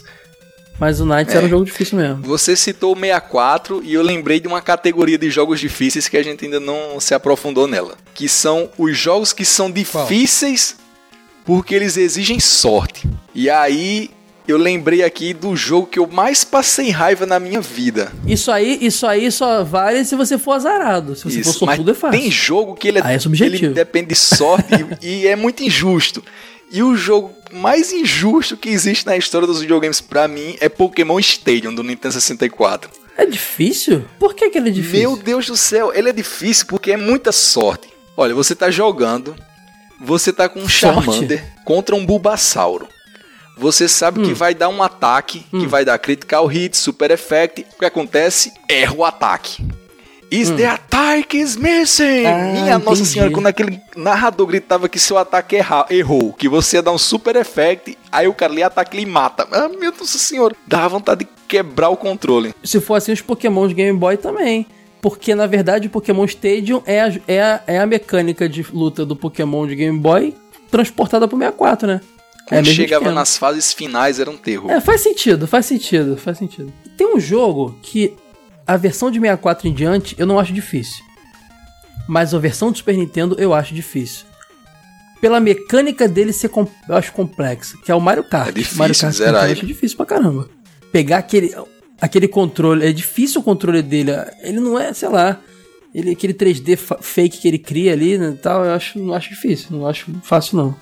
Mas 0.79 1.01
o 1.01 1.07
Knights 1.07 1.35
É. 1.35 1.39
era 1.39 1.47
um 1.47 1.49
jogo 1.49 1.65
difícil 1.65 1.99
mesmo. 1.99 2.23
Você 2.23 2.55
citou 2.55 2.93
o 2.93 2.99
64 2.99 3.83
e 3.85 3.95
eu 3.95 4.03
lembrei 4.03 4.39
de 4.41 4.47
uma 4.47 4.61
categoria 4.61 5.17
de 5.17 5.31
jogos 5.31 5.59
difíceis 5.61 6.09
que 6.09 6.17
a 6.17 6.23
gente 6.23 6.45
ainda 6.45 6.61
não 6.61 7.01
se 7.01 7.15
aprofundou 7.15 7.67
nela. 7.67 7.95
Que 8.15 8.29
são 8.29 8.69
os 8.77 8.97
jogos 8.97 9.33
que 9.33 9.45
são 9.45 9.71
difíceis 9.71 10.77
porque 11.45 11.75
eles 11.75 11.97
exigem 11.97 12.39
sorte. 12.41 13.09
E 13.35 13.49
aí 13.49 14.11
eu 14.49 14.57
lembrei 14.59 15.03
aqui 15.03 15.33
do 15.35 15.57
jogo 15.57 15.87
que 15.89 15.99
eu 15.99 16.07
mais 16.07 16.45
passei 16.45 16.91
raiva 16.91 17.27
na 17.27 17.41
minha 17.41 17.61
vida. 17.61 18.13
Isso 18.27 18.51
aí, 18.53 18.79
isso 18.81 19.07
aí 19.07 19.31
só 19.33 19.65
vale 19.65 20.05
se 20.05 20.15
você 20.15 20.39
for 20.39 20.53
azarado. 20.53 21.17
Se 21.17 21.25
você 21.25 21.43
for 21.43 21.51
Isso, 21.51 21.67
mas 21.67 21.77
sortudo, 21.77 21.91
é 21.91 21.95
fácil. 21.95 22.21
tem 22.21 22.31
jogo 22.31 22.75
que 22.75 22.87
ele, 22.89 23.01
Ah, 23.03 23.13
é 23.13 23.19
ele 23.45 23.69
depende 23.71 24.09
de 24.09 24.15
sorte 24.15 24.69
e, 25.03 25.23
e 25.23 25.27
é 25.27 25.35
muito 25.35 25.63
injusto. 25.63 26.23
E 26.77 26.83
o 26.83 26.95
jogo 26.95 27.35
mais 27.55 27.91
injusto 27.91 28.55
que 28.55 28.69
existe 28.69 29.07
na 29.07 29.17
história 29.17 29.47
dos 29.47 29.63
videogames 29.63 29.99
pra 30.03 30.29
mim 30.29 30.59
é 30.61 30.69
Pokémon 30.69 31.19
Stadium 31.19 31.75
do 31.75 31.83
Nintendo 31.83 32.13
64. 32.13 32.91
É 33.17 33.25
difícil? 33.25 34.05
Por 34.19 34.35
que, 34.35 34.51
que 34.51 34.59
ele 34.59 34.69
é 34.69 34.73
difícil? 34.73 34.99
Meu 35.01 35.17
Deus 35.17 35.47
do 35.47 35.57
céu, 35.57 35.91
ele 35.95 36.11
é 36.11 36.13
difícil 36.13 36.67
porque 36.67 36.93
é 36.93 36.99
muita 36.99 37.33
sorte. 37.33 37.89
Olha, 38.15 38.35
você 38.35 38.55
tá 38.55 38.71
jogando, 38.71 39.35
você 39.99 40.31
tá 40.35 40.51
com 40.51 40.61
um 40.61 40.69
Sorte? 40.69 41.07
Charmander 41.07 41.43
contra 41.65 41.95
um 41.97 42.05
Bulbasauro. 42.05 42.87
Você 43.57 43.89
sabe 43.89 44.21
Hum. 44.21 44.25
que 44.25 44.35
vai 44.35 44.55
dar 44.55 44.69
um 44.69 44.83
ataque, 44.83 45.47
que 45.51 45.67
vai 45.67 45.83
dar 45.83 45.99
critical 45.99 46.45
hit, 46.47 46.77
super 46.77 47.11
effect. 47.11 47.65
O 47.75 47.79
que 47.79 47.87
acontece? 47.87 48.53
Erra 48.69 48.93
o 48.93 49.03
ataque. 49.03 49.65
Is 50.31 50.51
the 50.51 50.67
attack 50.67 51.37
is 51.37 51.57
missing? 51.57 52.27
Hum. 52.27 52.27
Ah, 52.27 52.53
Minha 52.53 52.79
nossa 52.79 53.03
entendi. 53.03 53.07
senhora, 53.07 53.31
quando 53.31 53.47
aquele 53.47 53.81
narrador 53.97 54.47
gritava 54.47 54.89
que 54.89 54.99
seu 54.99 55.17
ataque 55.19 55.57
erra, 55.57 55.87
errou, 55.89 56.33
que 56.33 56.49
você 56.49 56.77
ia 56.77 56.83
dar 56.83 56.93
um 56.93 56.99
super 56.99 57.37
effect, 57.37 57.97
aí 58.11 58.27
o 58.27 58.35
cara 58.35 58.53
ali 58.53 58.63
ataca 58.63 58.97
e 58.97 59.01
lhe 59.01 59.07
mata. 59.07 59.47
Ah, 59.53 59.69
meu 59.69 59.93
Deus 59.93 60.11
senhor, 60.11 60.55
dá 60.67 60.89
vontade 60.89 61.25
de 61.25 61.31
quebrar 61.47 61.91
o 61.91 61.97
controle. 61.97 62.55
Se 62.65 62.81
for 62.81 62.95
assim, 62.95 63.13
os 63.13 63.21
Pokémon 63.21 63.69
de 63.69 63.75
Game 63.75 63.99
Boy 63.99 64.17
também. 64.17 64.67
Porque, 65.01 65.35
na 65.35 65.47
verdade, 65.47 65.87
o 65.87 65.91
Pokémon 65.91 66.25
Stadium 66.25 66.83
é 66.85 67.01
a, 67.01 67.13
é, 67.29 67.41
a, 67.41 67.63
é 67.67 67.79
a 67.79 67.87
mecânica 67.87 68.49
de 68.49 68.67
luta 68.73 69.07
do 69.07 69.15
Pokémon 69.15 69.67
de 69.67 69.77
Game 69.77 69.99
Boy 69.99 70.35
transportada 70.71 71.29
pro 71.29 71.39
64, 71.39 71.87
né? 71.87 72.01
É 72.47 72.49
Quando 72.49 72.67
mesmo 72.67 72.75
chegava 72.75 73.13
nas 73.13 73.37
fases 73.37 73.73
finais 73.73 74.19
era 74.19 74.31
um 74.31 74.37
terror. 74.37 74.71
É, 74.71 74.81
faz 74.81 75.01
sentido, 75.03 75.47
faz 75.47 75.67
sentido, 75.67 76.17
faz 76.17 76.39
sentido. 76.39 76.73
Tem 76.97 77.07
um 77.07 77.21
jogo 77.21 77.77
que 77.83 78.15
a 78.67 78.77
versão 78.77 79.11
de 79.11 79.19
64 79.21 79.69
em 79.69 79.73
diante 79.73 80.15
eu 80.19 80.27
não 80.27 80.39
acho 80.39 80.53
difícil. 80.53 81.05
Mas 82.09 82.33
a 82.35 82.39
versão 82.39 82.71
do 82.71 82.79
Super 82.79 82.97
Nintendo 82.97 83.37
eu 83.39 83.53
acho 83.55 83.75
difícil. 83.75 84.27
Pela 85.21 85.41
mecânica 85.41 86.07
dele 86.07 86.33
ser 86.33 86.51
eu 86.89 86.97
acho 86.97 87.13
complexa, 87.13 87.77
que 87.85 87.91
é 87.91 87.95
o 87.95 88.01
Mario 88.01 88.25
Kart. 88.25 88.49
É 88.49 88.53
difícil 88.53 88.79
Mario 88.79 88.97
Kart 88.99 89.15
zerar 89.15 89.43
eu 89.45 89.51
ele. 89.51 89.53
acho 89.59 89.67
difícil 89.67 89.97
pra 89.97 90.07
caramba. 90.07 90.49
Pegar 90.93 91.19
aquele 91.19 91.55
aquele 92.01 92.29
controle, 92.29 92.85
é 92.87 92.93
difícil 92.93 93.41
o 93.41 93.45
controle 93.45 93.83
dele, 93.83 94.11
ele 94.43 94.61
não 94.61 94.79
é, 94.79 94.93
sei 94.93 95.09
lá, 95.09 95.41
ele 95.95 96.11
aquele 96.11 96.35
3D 96.35 96.77
fa- 96.77 96.99
fake 97.01 97.39
que 97.39 97.49
ele 97.49 97.59
cria 97.59 97.93
ali, 97.95 98.19
né, 98.19 98.31
e 98.35 98.39
tal, 98.39 98.63
eu 98.67 98.73
acho 98.75 98.99
não 98.99 99.15
acho 99.15 99.31
difícil, 99.31 99.69
não 99.71 99.87
acho 99.87 100.07
fácil 100.23 100.59
não. 100.59 100.77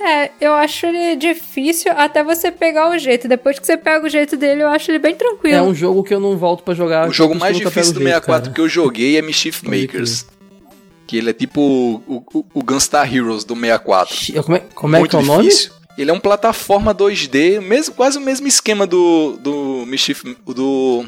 É, 0.00 0.30
eu 0.40 0.52
acho 0.54 0.86
ele 0.86 1.16
difícil 1.16 1.90
até 1.92 2.22
você 2.22 2.50
pegar 2.52 2.90
o 2.90 2.98
jeito. 2.98 3.26
Depois 3.26 3.58
que 3.58 3.66
você 3.66 3.76
pega 3.76 4.04
o 4.06 4.08
jeito 4.08 4.36
dele, 4.36 4.62
eu 4.62 4.68
acho 4.68 4.90
ele 4.90 4.98
bem 4.98 5.14
tranquilo. 5.14 5.56
É 5.56 5.62
um 5.62 5.74
jogo 5.74 6.02
que 6.04 6.12
eu 6.12 6.20
não 6.20 6.36
volto 6.36 6.62
pra 6.62 6.74
jogar. 6.74 7.08
O 7.08 7.12
jogo 7.12 7.34
mais 7.34 7.56
difícil 7.56 7.92
do 7.94 8.00
o 8.00 8.02
jeito, 8.02 8.14
64 8.14 8.42
cara. 8.44 8.54
que 8.54 8.60
eu 8.60 8.68
joguei 8.68 9.16
é 9.16 9.22
Mischief 9.22 9.62
Makers. 9.64 10.26
Que 11.06 11.16
ele 11.18 11.30
é 11.30 11.32
tipo 11.32 11.60
o, 11.60 12.24
o, 12.32 12.44
o 12.54 12.62
Gunstar 12.62 13.12
Heroes 13.12 13.44
do 13.44 13.54
64. 13.54 14.14
Xi- 14.14 14.32
Como 14.42 14.56
é, 14.56 14.60
como 14.74 14.96
é 14.96 14.98
Muito 14.98 15.10
que 15.10 15.16
é 15.16 15.18
o 15.20 15.22
nome? 15.22 15.44
difícil. 15.44 15.72
Ele 15.96 16.10
é 16.10 16.12
um 16.14 16.20
plataforma 16.20 16.94
2D, 16.94 17.60
mesmo, 17.62 17.94
quase 17.94 18.18
o 18.18 18.20
mesmo 18.20 18.46
esquema 18.46 18.86
do, 18.86 19.38
do 19.40 19.84
Mischief, 19.86 20.24
do 20.46 21.04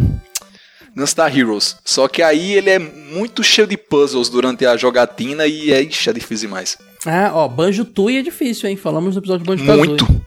Gunstar 0.97 1.37
Heroes. 1.37 1.77
Só 1.85 2.09
que 2.09 2.23
aí 2.23 2.55
ele 2.55 2.71
é 2.71 2.79
muito 2.79 3.43
cheio 3.43 3.67
de 3.67 3.77
puzzles 3.77 4.29
durante 4.31 4.65
a 4.65 4.77
jogatina 4.77 5.47
e 5.47 5.73
é, 5.73 5.83
ixi, 5.83 6.09
é 6.09 6.13
difícil 6.13 6.49
demais. 6.49 6.79
Ah, 7.07 7.31
ó, 7.35 7.49
Banjo 7.49 7.85
Tooie 7.85 8.19
é 8.19 8.23
difícil, 8.23 8.69
hein? 8.69 8.77
Falamos 8.77 9.15
no 9.15 9.21
episódio 9.21 9.45
de 9.45 9.51
Banjo 9.51 9.65
Muito. 9.65 10.05
Kazooie. 10.05 10.21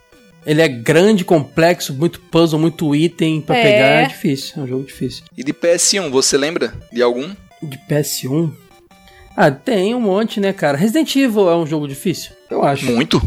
Ele 0.45 0.61
é 0.61 0.67
grande, 0.67 1.23
complexo, 1.23 1.93
muito 1.93 2.19
puzzle, 2.19 2.59
muito 2.59 2.95
item 2.95 3.41
pra 3.41 3.55
É. 3.55 3.61
pegar, 3.63 3.85
é 3.87 4.05
difícil. 4.07 4.53
É 4.57 4.59
um 4.61 4.67
jogo 4.67 4.83
difícil. 4.85 5.23
E 5.37 5.43
de 5.43 5.53
PS1, 5.53 6.09
você 6.09 6.35
lembra 6.37 6.73
de 6.91 7.01
algum? 7.01 7.29
De 7.61 7.77
PS1? 7.87 8.51
Ah, 9.37 9.51
tem 9.51 9.93
um 9.93 10.01
monte, 10.01 10.39
né, 10.39 10.51
cara? 10.51 10.77
Resident 10.77 11.15
Evil 11.15 11.47
é 11.49 11.55
um 11.55 11.65
jogo 11.67 11.87
difícil? 11.87 12.31
Eu 12.49 12.63
acho. 12.63 12.85
Muito. 12.85 13.21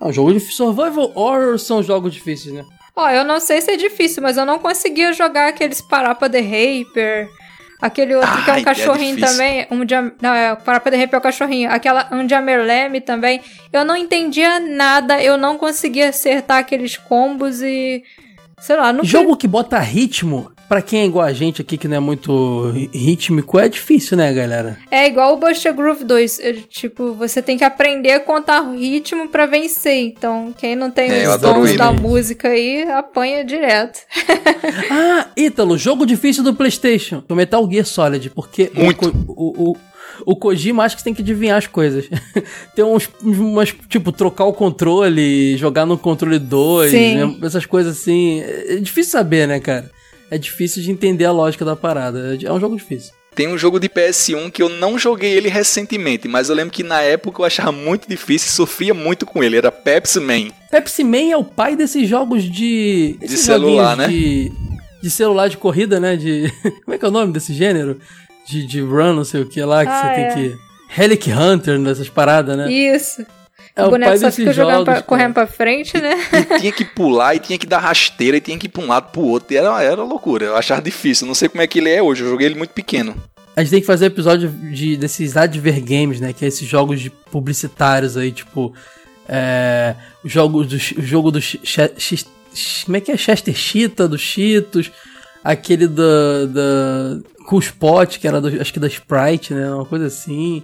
É 0.00 0.04
um 0.04 0.12
jogo 0.12 0.32
difícil. 0.32 0.56
Survival 0.66 1.10
Horror 1.14 1.58
são 1.58 1.82
jogos 1.82 2.12
difíceis, 2.12 2.54
né? 2.54 2.64
Ó, 2.94 3.08
eu 3.08 3.24
não 3.24 3.40
sei 3.40 3.60
se 3.62 3.70
é 3.70 3.76
difícil, 3.76 4.22
mas 4.22 4.36
eu 4.36 4.44
não 4.44 4.58
conseguia 4.58 5.12
jogar 5.14 5.48
aqueles 5.48 5.80
Parapa 5.80 6.28
the 6.28 6.40
Raper. 6.40 7.28
Aquele 7.82 8.14
outro 8.14 8.44
que 8.44 8.50
é 8.50 8.52
Ai, 8.54 8.60
um 8.60 8.64
cachorrinho 8.64 9.18
é 9.18 9.26
também. 9.26 9.66
Um. 9.68 9.78
Não, 10.22 10.32
é, 10.32 10.52
o 10.52 10.56
Parapa 10.58 10.88
the 10.88 10.96
Raper 10.96 11.16
é 11.16 11.18
o 11.18 11.20
cachorrinho. 11.20 11.68
Aquela 11.68 12.08
Jamerleme 12.28 13.00
também. 13.00 13.40
Eu 13.72 13.84
não 13.84 13.96
entendia 13.96 14.60
nada, 14.60 15.20
eu 15.20 15.36
não 15.36 15.58
conseguia 15.58 16.10
acertar 16.10 16.58
aqueles 16.58 16.96
combos 16.96 17.60
e. 17.60 18.04
Sei 18.60 18.76
lá, 18.76 18.92
não 18.92 19.02
Jogo 19.02 19.36
que 19.36 19.48
bota 19.48 19.80
ritmo, 19.80 20.52
pra 20.72 20.80
quem 20.80 21.00
é 21.02 21.04
igual 21.04 21.26
a 21.26 21.34
gente 21.34 21.60
aqui, 21.60 21.76
que 21.76 21.86
não 21.86 21.98
é 21.98 22.00
muito 22.00 22.72
rítmico, 22.94 23.58
é 23.58 23.68
difícil, 23.68 24.16
né, 24.16 24.32
galera? 24.32 24.78
É 24.90 25.06
igual 25.06 25.34
o 25.34 25.36
Buster 25.36 25.74
Groove 25.74 26.02
2. 26.02 26.40
é, 26.40 26.54
tipo, 26.66 27.12
você 27.12 27.42
tem 27.42 27.58
que 27.58 27.64
aprender 27.64 28.12
a 28.12 28.20
contar 28.20 28.62
o 28.62 28.74
ritmo 28.74 29.28
pra 29.28 29.44
vencer. 29.44 29.98
Então, 29.98 30.54
quem 30.56 30.74
não 30.74 30.90
tem 30.90 31.10
É, 31.10 31.28
os 31.28 31.38
dons 31.42 31.76
da 31.76 31.92
música 31.92 32.48
aí, 32.48 32.84
apanha 32.84 33.44
direto. 33.44 34.00
Ah, 34.90 35.26
Ítalo, 35.36 35.76
jogo 35.76 36.06
difícil 36.06 36.42
do 36.42 36.54
PlayStation. 36.54 37.22
O 37.28 37.34
Metal 37.34 37.68
Gear 37.70 37.84
Solid, 37.84 38.30
porque 38.30 38.72
o 38.74 38.84
Muito. 38.84 39.12
Ko- 39.12 39.34
o, 39.36 39.72
o, 39.72 39.76
o 40.24 40.36
Kojima 40.36 40.84
acha 40.84 40.94
que 40.96 41.02
você 41.02 41.04
tem 41.04 41.14
que 41.14 41.20
adivinhar 41.22 41.58
as 41.58 41.66
coisas. 41.66 42.08
tem 42.74 42.82
uns, 42.82 43.10
umas, 43.22 43.74
tipo, 43.90 44.10
trocar 44.10 44.46
o 44.46 44.54
controle, 44.54 45.54
jogar 45.58 45.84
no 45.84 45.98
controle 45.98 46.38
2, 46.38 46.90
Sim. 46.90 47.14
né? 47.16 47.36
essas 47.42 47.66
coisas 47.66 47.98
assim. 47.98 48.40
É 48.40 48.76
difícil 48.76 49.12
saber, 49.12 49.46
né, 49.46 49.60
cara? 49.60 49.90
É 50.32 50.38
difícil 50.38 50.82
de 50.82 50.90
entender 50.90 51.26
a 51.26 51.30
lógica 51.30 51.62
da 51.62 51.76
parada. 51.76 52.38
É 52.42 52.50
um 52.50 52.58
jogo 52.58 52.74
difícil. 52.74 53.12
Tem 53.34 53.48
um 53.48 53.58
jogo 53.58 53.78
de 53.78 53.86
PS1 53.88 54.50
que 54.50 54.62
eu 54.62 54.68
não 54.70 54.98
joguei 54.98 55.32
ele 55.32 55.48
recentemente, 55.50 56.26
mas 56.26 56.48
eu 56.48 56.54
lembro 56.54 56.72
que 56.72 56.82
na 56.82 57.02
época 57.02 57.42
eu 57.42 57.44
achava 57.44 57.70
muito 57.70 58.08
difícil 58.08 58.48
e 58.48 58.50
sofria 58.52 58.94
muito 58.94 59.26
com 59.26 59.44
ele. 59.44 59.58
Era 59.58 59.70
Pepsi 59.70 60.20
Man. 60.20 60.48
Pepsi 60.70 61.04
Man 61.04 61.30
é 61.30 61.36
o 61.36 61.44
pai 61.44 61.76
desses 61.76 62.08
jogos 62.08 62.44
de. 62.44 63.18
De 63.20 63.36
celular, 63.36 63.96
joguinhos 63.96 64.12
De, 64.12 64.52
de 65.02 65.10
celular 65.10 65.48
de 65.48 65.58
corrida, 65.58 66.00
né? 66.00 66.16
De. 66.16 66.50
Como 66.84 66.94
é 66.94 66.98
que 66.98 67.04
é 67.04 67.08
o 67.08 67.12
nome 67.12 67.30
desse 67.32 67.52
gênero? 67.52 67.98
De, 68.46 68.66
de 68.66 68.80
run, 68.80 69.12
não 69.12 69.24
sei 69.24 69.42
o 69.42 69.46
que 69.46 69.62
lá, 69.62 69.84
que 69.84 69.90
Ah, 69.92 70.00
você 70.14 70.20
é. 70.20 70.32
tem 70.34 70.50
que. 70.50 70.58
Relic 70.88 71.30
Hunter, 71.30 71.78
nessas 71.78 72.08
paradas, 72.08 72.56
né? 72.56 72.72
Isso. 72.72 73.24
É 73.74 73.82
o 73.84 73.86
o 73.86 73.90
boneco 73.90 74.18
só 74.18 74.30
fica 74.30 74.52
jogando 74.52 74.84
pra- 74.84 74.94
jogos, 74.96 75.06
correndo 75.06 75.34
cara. 75.34 75.46
pra 75.46 75.56
frente, 75.56 75.98
né? 75.98 76.14
E 76.54 76.58
tinha 76.60 76.72
que 76.72 76.84
pular, 76.84 77.34
e 77.34 77.38
tinha 77.38 77.58
que 77.58 77.66
dar 77.66 77.78
rasteira, 77.78 78.36
e 78.36 78.40
tinha 78.40 78.58
que 78.58 78.66
ir 78.66 78.68
pra 78.68 78.82
um 78.82 78.86
lado 78.88 79.10
pro 79.10 79.22
outro. 79.22 79.54
E 79.54 79.56
era, 79.56 79.82
era 79.82 80.02
loucura. 80.02 80.44
Eu 80.44 80.56
achava 80.56 80.82
difícil. 80.82 81.26
Não 81.26 81.34
sei 81.34 81.48
como 81.48 81.62
é 81.62 81.66
que 81.66 81.78
ele 81.78 81.88
é 81.90 82.02
hoje. 82.02 82.22
Eu 82.22 82.28
joguei 82.30 82.48
ele 82.48 82.54
muito 82.54 82.74
pequeno. 82.74 83.14
A 83.56 83.60
gente 83.62 83.70
tem 83.70 83.80
que 83.80 83.86
fazer 83.86 84.06
episódio 84.06 84.48
de, 84.50 84.96
desses 84.96 85.36
Adver 85.36 85.82
Games, 85.82 86.20
né? 86.20 86.32
Que 86.32 86.44
é 86.44 86.48
esses 86.48 86.66
jogos 86.68 87.00
de 87.00 87.08
publicitários 87.10 88.16
aí, 88.16 88.30
tipo. 88.32 88.74
É, 89.28 89.94
o 90.24 90.28
jogo 90.28 90.64
do, 90.64 90.74
o 90.76 91.02
jogo 91.02 91.30
do. 91.30 91.40
X- 91.40 91.58
X- 91.96 92.26
como 92.84 92.96
é 92.96 93.00
que 93.00 93.10
é? 93.12 93.16
Chester 93.16 93.54
Cheetah, 93.54 94.06
do 94.06 94.18
Cheetos. 94.18 94.90
Aquele 95.42 95.86
da. 95.88 96.46
da 96.46 97.18
Spot, 97.60 98.18
que 98.18 98.26
era 98.28 98.40
do, 98.40 98.48
acho 98.60 98.72
que 98.72 98.80
da 98.80 98.86
Sprite, 98.86 99.52
né? 99.54 99.70
Uma 99.72 99.84
coisa 99.84 100.06
assim. 100.06 100.62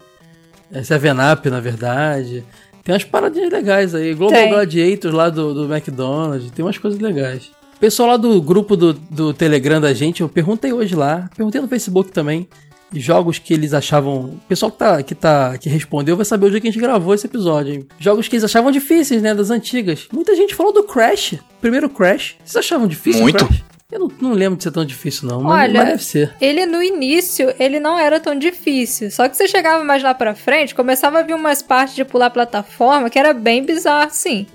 É 0.73 0.83
Seven 0.83 1.13
Up, 1.33 1.49
na 1.51 1.61
verdade. 1.61 2.45
Tem 2.89 2.95
umas 2.95 3.05
paradinhas 3.05 3.53
legais 3.53 3.95
aí. 3.95 4.15
Global 4.15 4.41
Tem. 4.41 4.49
Gladiators 4.49 5.15
lá 5.15 5.29
do, 5.29 5.53
do 5.53 5.71
McDonald's. 5.71 6.51
Tem 6.51 6.65
umas 6.65 6.79
coisas 6.79 6.99
legais. 6.99 7.51
Pessoal 7.79 8.09
lá 8.09 8.17
do 8.17 8.41
grupo 8.41 8.75
do, 8.79 8.95
do 8.95 9.35
Telegram 9.35 9.79
da 9.79 9.93
gente, 9.93 10.23
eu 10.23 10.29
perguntei 10.29 10.73
hoje 10.73 10.97
lá. 10.97 11.29
Perguntei 11.37 11.61
no 11.61 11.69
Facebook 11.69 12.11
também. 12.11 12.49
Jogos 12.91 13.39
que 13.39 13.53
eles 13.53 13.75
achavam. 13.75 14.21
O 14.21 14.41
pessoal 14.49 14.73
que, 14.73 14.79
tá, 14.79 15.03
que, 15.03 15.15
tá, 15.15 15.59
que 15.59 15.69
respondeu 15.69 16.17
vai 16.17 16.25
saber 16.25 16.47
o 16.47 16.51
dia 16.51 16.63
que 16.63 16.69
a 16.69 16.71
gente 16.71 16.81
gravou 16.81 17.13
esse 17.13 17.27
episódio, 17.27 17.75
hein? 17.75 17.87
Jogos 17.99 18.27
que 18.27 18.37
eles 18.37 18.45
achavam 18.45 18.71
difíceis, 18.71 19.21
né? 19.21 19.35
Das 19.35 19.51
antigas. 19.51 20.09
Muita 20.11 20.35
gente 20.35 20.55
falou 20.55 20.73
do 20.73 20.83
Crash. 20.83 21.35
Primeiro 21.61 21.91
Crash. 21.91 22.37
Vocês 22.43 22.57
achavam 22.57 22.87
difícil 22.87 23.21
o 23.21 23.25
Muito. 23.25 23.45
Crash? 23.45 23.65
Eu 23.91 24.01
não, 24.01 24.11
não 24.21 24.33
lembro 24.35 24.59
de 24.59 24.65
ser 24.65 24.71
tão 24.71 24.85
difícil, 24.85 25.27
não. 25.27 25.41
Mas, 25.41 25.63
Olha, 25.71 25.79
mas 25.81 25.89
deve 25.89 26.05
ser. 26.05 26.37
Ele 26.43 26.67
no 26.67 26.83
início, 26.83 27.55
ele 27.59 27.81
não 27.81 27.99
era 27.99 28.21
tão 28.21 28.39
difícil. 28.39 29.11
Só 29.11 29.27
que 29.27 29.35
você 29.35 29.49
chegava 29.49 29.83
mais 29.83 30.03
lá 30.03 30.13
pra 30.13 30.35
frente, 30.35 30.75
começava 30.75 31.21
a 31.21 31.23
vir 31.23 31.33
umas 31.33 31.63
partes 31.63 31.95
de 31.97 32.05
pular 32.05 32.29
plataforma 32.29 33.09
que 33.09 33.19
era 33.19 33.33
bem 33.33 33.65
bizarro, 33.65 34.11
sim. 34.13 34.47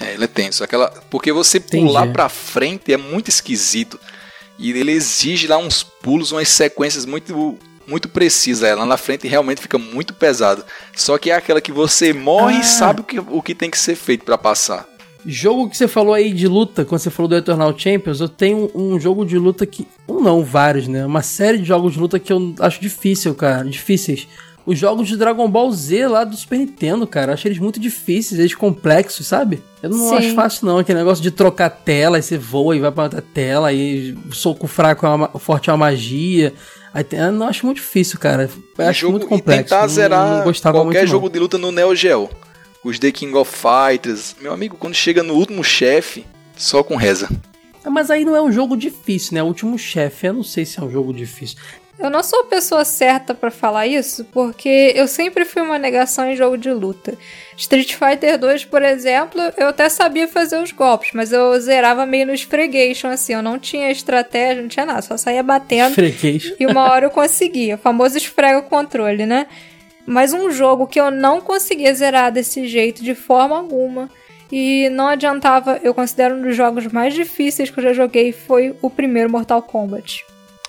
É, 0.00 0.14
ele 0.14 0.24
é 0.24 0.26
tenso. 0.26 0.64
Aquela... 0.64 0.88
Porque 1.08 1.30
você 1.30 1.58
Entendi. 1.58 1.86
pular 1.86 2.08
pra 2.12 2.28
frente 2.28 2.92
é 2.92 2.96
muito 2.96 3.28
esquisito. 3.28 4.00
E 4.58 4.72
ele 4.72 4.90
exige 4.90 5.46
lá 5.46 5.58
uns 5.58 5.84
pulos, 5.84 6.32
umas 6.32 6.48
sequências 6.48 7.06
muito 7.06 7.56
muito 7.86 8.08
precisas. 8.08 8.68
É, 8.68 8.74
Lá 8.74 8.84
na 8.86 8.96
frente 8.96 9.28
realmente 9.28 9.60
fica 9.60 9.78
muito 9.78 10.12
pesado. 10.12 10.64
Só 10.96 11.18
que 11.18 11.30
é 11.30 11.34
aquela 11.34 11.60
que 11.60 11.70
você 11.70 12.12
morre 12.12 12.56
Ah. 12.56 12.60
e 12.60 12.64
sabe 12.64 13.00
o 13.02 13.04
que, 13.04 13.20
o 13.20 13.40
que 13.42 13.54
tem 13.54 13.70
que 13.70 13.78
ser 13.78 13.94
feito 13.94 14.24
pra 14.24 14.36
passar. 14.36 14.88
Jogo 15.24 15.68
que 15.70 15.76
você 15.76 15.86
falou 15.86 16.14
aí 16.14 16.32
de 16.32 16.48
luta, 16.48 16.84
quando 16.84 17.00
você 17.00 17.10
falou 17.10 17.28
do 17.28 17.36
Eternal 17.36 17.76
Champions, 17.78 18.20
eu 18.20 18.28
tenho 18.28 18.70
um 18.74 18.98
jogo 18.98 19.24
de 19.24 19.38
luta 19.38 19.64
que. 19.64 19.86
Um 20.08 20.20
não, 20.20 20.42
vários, 20.44 20.88
né? 20.88 21.06
Uma 21.06 21.22
série 21.22 21.58
de 21.58 21.64
jogos 21.64 21.92
de 21.92 22.00
luta 22.00 22.18
que 22.18 22.32
eu 22.32 22.54
acho 22.58 22.80
difícil, 22.80 23.34
cara. 23.34 23.64
Difíceis. 23.68 24.26
Os 24.64 24.78
jogos 24.78 25.08
de 25.08 25.16
Dragon 25.16 25.48
Ball 25.48 25.70
Z 25.72 26.06
lá 26.06 26.22
do 26.24 26.36
Super 26.36 26.58
Nintendo, 26.58 27.04
cara. 27.06 27.30
Eu 27.30 27.34
acho 27.34 27.48
eles 27.48 27.58
muito 27.58 27.80
difíceis, 27.80 28.38
eles 28.40 28.54
complexos, 28.54 29.26
sabe? 29.26 29.60
Eu 29.82 29.90
não 29.90 30.08
Sim. 30.10 30.14
acho 30.16 30.34
fácil, 30.34 30.66
não. 30.66 30.78
Aquele 30.78 30.98
negócio 31.00 31.22
de 31.22 31.30
trocar 31.32 31.68
tela, 31.70 32.16
aí 32.16 32.22
você 32.22 32.38
voa 32.38 32.76
e 32.76 32.80
vai 32.80 32.90
pra 32.92 33.04
outra 33.04 33.22
tela, 33.22 33.68
aí 33.68 34.16
o 34.28 34.32
soco 34.32 34.66
fraco 34.68 35.04
é 35.04 35.08
uma, 35.08 35.30
o 35.32 35.38
forte 35.38 35.68
é 35.68 35.72
uma 35.72 35.78
magia. 35.78 36.52
Aí 36.94 37.02
tem, 37.02 37.18
eu 37.18 37.32
não 37.32 37.48
acho 37.48 37.64
muito 37.66 37.78
difícil, 37.78 38.18
cara. 38.20 38.48
Eu 38.78 38.86
acho 38.86 39.00
jogo- 39.00 39.12
muito 39.12 39.26
complexo. 39.26 39.60
E 39.60 39.64
tentar 39.64 39.80
Não- 39.82 39.88
zerar 39.88 40.28
não 40.38 40.44
gostava 40.44 40.78
qualquer 40.78 40.98
muito, 40.98 41.00
não. 41.00 41.06
jogo 41.06 41.28
de 41.30 41.38
luta 41.40 41.58
no 41.58 41.72
Neo 41.72 41.94
Geo. 41.96 42.28
Os 42.84 42.98
The 42.98 43.10
King 43.12 43.34
of 43.36 43.50
Fighters. 43.54 44.34
Meu 44.40 44.52
amigo, 44.52 44.76
quando 44.78 44.94
chega 44.94 45.22
no 45.22 45.34
último 45.34 45.62
chefe, 45.62 46.24
só 46.56 46.82
com 46.82 46.96
reza. 46.96 47.28
Ah, 47.84 47.90
Mas 47.90 48.10
aí 48.10 48.24
não 48.24 48.36
é 48.36 48.42
um 48.42 48.52
jogo 48.52 48.76
difícil, 48.76 49.34
né? 49.34 49.42
O 49.42 49.46
último 49.46 49.78
chefe, 49.78 50.26
eu 50.28 50.32
não 50.34 50.44
sei 50.44 50.64
se 50.64 50.78
é 50.78 50.82
um 50.82 50.90
jogo 50.90 51.12
difícil. 51.12 51.56
Eu 51.98 52.10
não 52.10 52.22
sou 52.22 52.40
a 52.40 52.44
pessoa 52.46 52.84
certa 52.84 53.32
pra 53.32 53.50
falar 53.50 53.86
isso, 53.86 54.24
porque 54.32 54.92
eu 54.96 55.06
sempre 55.06 55.44
fui 55.44 55.62
uma 55.62 55.78
negação 55.78 56.28
em 56.28 56.34
jogo 56.34 56.56
de 56.58 56.70
luta. 56.72 57.16
Street 57.56 57.94
Fighter 57.94 58.36
2, 58.38 58.64
por 58.64 58.82
exemplo, 58.82 59.40
eu 59.56 59.68
até 59.68 59.88
sabia 59.88 60.26
fazer 60.26 60.60
os 60.60 60.72
golpes, 60.72 61.10
mas 61.14 61.30
eu 61.32 61.60
zerava 61.60 62.04
meio 62.04 62.26
no 62.26 62.34
esfregation, 62.34 63.06
assim, 63.08 63.34
eu 63.34 63.42
não 63.42 63.56
tinha 63.56 63.88
estratégia, 63.90 64.62
não 64.62 64.68
tinha 64.68 64.86
nada, 64.86 65.02
só 65.02 65.16
saía 65.16 65.44
batendo 65.44 65.94
Freguês. 65.94 66.52
e 66.58 66.66
uma 66.66 66.90
hora 66.90 67.06
eu 67.06 67.10
conseguia. 67.10 67.76
O 67.76 67.78
famoso 67.78 68.16
esfrega 68.16 68.58
o 68.58 68.62
controle, 68.64 69.24
né? 69.24 69.46
Mas 70.06 70.32
um 70.32 70.50
jogo 70.50 70.86
que 70.86 71.00
eu 71.00 71.10
não 71.10 71.40
conseguia 71.40 71.94
zerar 71.94 72.32
desse 72.32 72.66
jeito 72.66 73.02
de 73.02 73.14
forma 73.14 73.56
alguma. 73.56 74.10
E 74.50 74.90
não 74.90 75.06
adiantava, 75.06 75.80
eu 75.82 75.94
considero 75.94 76.34
um 76.34 76.42
dos 76.42 76.54
jogos 76.54 76.86
mais 76.88 77.14
difíceis 77.14 77.70
que 77.70 77.78
eu 77.78 77.84
já 77.84 77.92
joguei 77.94 78.32
foi 78.32 78.74
o 78.82 78.90
primeiro 78.90 79.30
Mortal 79.30 79.62
Kombat. 79.62 80.24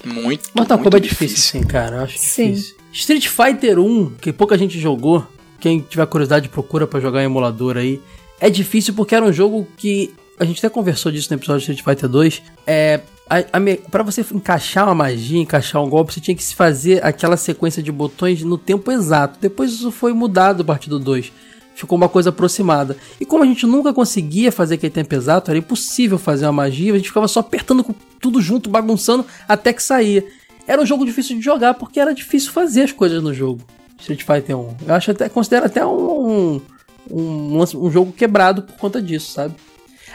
Muito, 0.06 0.50
Mortal 0.56 0.78
muito 0.78 0.90
Kombat 0.90 1.06
é 1.06 1.10
difícil, 1.10 1.38
sim, 1.38 1.68
cara. 1.68 1.98
Eu 1.98 2.04
acho 2.04 2.18
Sim. 2.18 2.52
difícil. 2.52 2.76
Street 2.94 3.28
Fighter 3.28 3.80
1, 3.80 4.12
que 4.22 4.32
pouca 4.32 4.58
gente 4.58 4.80
jogou. 4.80 5.26
Quem 5.60 5.80
tiver 5.80 6.06
curiosidade, 6.06 6.48
procura 6.48 6.86
pra 6.86 7.00
jogar 7.00 7.22
em 7.22 7.26
emulador 7.26 7.78
aí. 7.78 8.00
É 8.40 8.50
difícil 8.50 8.94
porque 8.94 9.16
era 9.16 9.26
um 9.26 9.34
jogo 9.34 9.68
que. 9.76 10.14
A 10.40 10.46
gente 10.46 10.60
até 10.60 10.70
conversou 10.70 11.12
disso 11.12 11.28
no 11.32 11.38
episódio 11.38 11.66
de 11.66 11.72
Street 11.72 11.84
Fighter 11.84 12.10
2. 12.10 12.42
É. 12.68 13.00
Me- 13.60 13.78
pra 13.78 14.04
você 14.04 14.26
encaixar 14.34 14.86
uma 14.86 14.96
magia, 14.96 15.40
encaixar 15.40 15.82
um 15.84 15.90
golpe, 15.90 16.14
você 16.14 16.20
tinha 16.22 16.36
que 16.36 16.44
se 16.44 16.54
fazer 16.56 17.04
aquela 17.06 17.38
sequência 17.38 17.82
de 17.82 17.92
botões 17.92 18.44
no 18.44 18.58
tempo 18.58 18.92
exato. 18.92 19.40
Depois 19.42 19.72
isso 19.72 19.92
foi 19.92 20.14
mudado 20.14 20.62
a 20.62 20.66
partir 20.66 20.90
do 20.90 21.00
2. 21.00 21.32
Ficou 21.76 21.98
uma 21.98 22.08
coisa 22.08 22.30
aproximada. 22.30 22.96
E 23.20 23.26
como 23.26 23.44
a 23.44 23.48
gente 23.48 23.66
nunca 23.66 23.92
conseguia 23.94 24.52
fazer 24.52 24.76
aquele 24.76 24.92
tempo 24.94 25.16
exato, 25.16 25.50
era 25.50 25.58
impossível 25.58 26.20
fazer 26.20 26.46
uma 26.46 26.52
magia, 26.52 26.94
a 26.94 26.98
gente 26.98 27.08
ficava 27.08 27.28
só 27.28 27.40
apertando 27.40 27.84
tudo 28.22 28.40
junto, 28.42 28.70
bagunçando, 28.70 29.26
até 29.48 29.74
que 29.74 29.82
saía. 29.82 30.24
Era 30.68 30.82
um 30.82 30.86
jogo 30.86 31.04
difícil 31.06 31.36
de 31.38 31.42
jogar, 31.44 31.74
porque 31.74 32.00
era 32.00 32.14
difícil 32.14 32.52
fazer 32.52 32.84
as 32.84 32.92
coisas 32.92 33.22
no 33.24 33.34
jogo. 33.34 33.62
Street 34.00 34.22
Fighter 34.24 34.58
1. 34.58 34.76
Eu 34.86 34.94
acho 34.94 35.12
até, 35.12 35.28
considero 35.30 35.66
até 35.66 35.84
um, 35.86 36.56
um, 36.56 36.62
um, 37.10 37.60
um 37.62 37.92
jogo 37.92 38.12
quebrado 38.12 38.62
por 38.62 38.76
conta 38.78 39.02
disso, 39.02 39.32
sabe? 39.32 39.56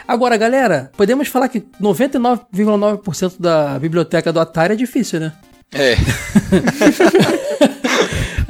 Agora, 0.09 0.35
galera, 0.37 0.91
podemos 0.97 1.27
falar 1.27 1.47
que 1.49 1.59
99,9% 1.79 3.35
da 3.39 3.77
biblioteca 3.77 4.33
do 4.33 4.39
Atari 4.39 4.73
é 4.73 4.75
difícil, 4.75 5.19
né? 5.19 5.33
É, 5.71 5.95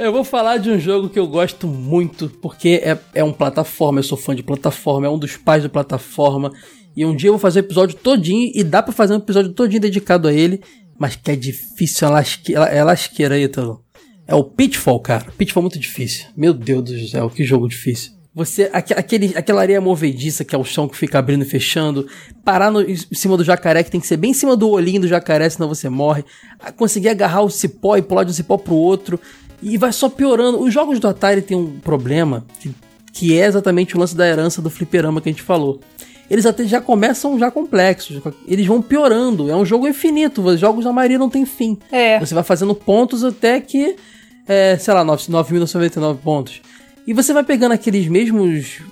Eu 0.02 0.10
vou 0.10 0.24
falar 0.24 0.56
de 0.56 0.70
um 0.70 0.80
jogo 0.80 1.10
que 1.10 1.18
eu 1.18 1.26
gosto 1.26 1.66
muito, 1.66 2.30
porque 2.40 2.80
é, 2.82 2.98
é 3.12 3.22
um 3.22 3.30
plataforma, 3.30 3.98
eu 3.98 4.02
sou 4.02 4.16
fã 4.16 4.34
de 4.34 4.42
plataforma, 4.42 5.06
é 5.06 5.10
um 5.10 5.18
dos 5.18 5.36
pais 5.36 5.62
de 5.62 5.68
plataforma. 5.68 6.50
E 6.96 7.04
um 7.04 7.14
dia 7.14 7.28
eu 7.28 7.34
vou 7.34 7.38
fazer 7.38 7.60
um 7.60 7.64
episódio 7.64 7.94
todinho, 7.94 8.50
e 8.54 8.64
dá 8.64 8.82
pra 8.82 8.94
fazer 8.94 9.12
um 9.12 9.18
episódio 9.18 9.52
todinho 9.52 9.82
dedicado 9.82 10.28
a 10.28 10.32
ele, 10.32 10.62
mas 10.98 11.14
que 11.14 11.30
é 11.30 11.36
difícil, 11.36 12.08
é 12.08 12.10
lasqueira, 12.10 12.64
é 12.64 12.82
lasqueira 12.82 13.34
aí, 13.34 13.42
Ítalo. 13.42 13.84
É 14.26 14.34
o 14.34 14.44
Pitfall, 14.44 15.00
cara. 15.00 15.26
Pitfall 15.36 15.60
é 15.60 15.64
muito 15.64 15.78
difícil. 15.78 16.24
Meu 16.34 16.54
Deus 16.54 16.84
do 16.84 17.06
céu, 17.06 17.28
que 17.28 17.44
jogo 17.44 17.68
difícil. 17.68 18.18
Você, 18.32 18.70
aque- 18.72 18.94
aquele, 18.94 19.32
aquela 19.36 19.60
areia 19.60 19.80
movediça 19.80 20.44
que 20.44 20.54
é 20.54 20.58
o 20.58 20.64
chão 20.64 20.88
que 20.88 20.96
fica 20.96 21.18
abrindo 21.18 21.42
e 21.42 21.48
fechando, 21.48 22.06
parar 22.44 22.70
no, 22.70 22.80
em 22.80 22.96
cima 23.12 23.36
do 23.36 23.42
jacaré, 23.42 23.82
que 23.82 23.90
tem 23.90 24.00
que 24.00 24.06
ser 24.06 24.16
bem 24.16 24.30
em 24.30 24.34
cima 24.34 24.56
do 24.56 24.68
olhinho 24.70 25.00
do 25.00 25.08
jacaré, 25.08 25.48
senão 25.50 25.68
você 25.68 25.88
morre. 25.88 26.24
Conseguir 26.76 27.08
agarrar 27.08 27.42
o 27.42 27.50
cipó 27.50 27.96
e 27.96 28.02
pular 28.02 28.22
de 28.22 28.30
um 28.30 28.34
cipó 28.34 28.56
pro 28.56 28.74
outro. 28.74 29.18
E 29.62 29.76
vai 29.76 29.92
só 29.92 30.08
piorando. 30.08 30.60
Os 30.60 30.72
jogos 30.72 31.00
do 31.00 31.08
Atari 31.08 31.42
tem 31.42 31.56
um 31.56 31.78
problema, 31.80 32.46
que, 32.60 32.72
que 33.12 33.38
é 33.38 33.46
exatamente 33.46 33.96
o 33.96 33.98
lance 34.00 34.16
da 34.16 34.26
herança 34.26 34.62
do 34.62 34.70
fliperama 34.70 35.20
que 35.20 35.28
a 35.28 35.32
gente 35.32 35.42
falou. 35.42 35.80
Eles 36.30 36.46
até 36.46 36.64
já 36.64 36.80
começam 36.80 37.36
já 37.36 37.50
complexos, 37.50 38.22
eles 38.46 38.64
vão 38.64 38.80
piorando. 38.80 39.50
É 39.50 39.56
um 39.56 39.66
jogo 39.66 39.88
infinito, 39.88 40.40
os 40.40 40.60
jogos 40.60 40.84
da 40.84 40.92
maioria 40.92 41.18
não 41.18 41.28
tem 41.28 41.44
fim. 41.44 41.76
É. 41.90 42.20
Você 42.20 42.32
vai 42.32 42.44
fazendo 42.44 42.72
pontos 42.76 43.24
até 43.24 43.60
que, 43.60 43.96
é, 44.46 44.78
sei 44.78 44.94
lá, 44.94 45.02
9 45.02 45.24
9.999 45.24 46.16
pontos. 46.18 46.62
E 47.10 47.12
você 47.12 47.32
vai 47.32 47.42
pegando 47.42 47.72
aqueles 47.72 48.06
mesmos. 48.06 48.82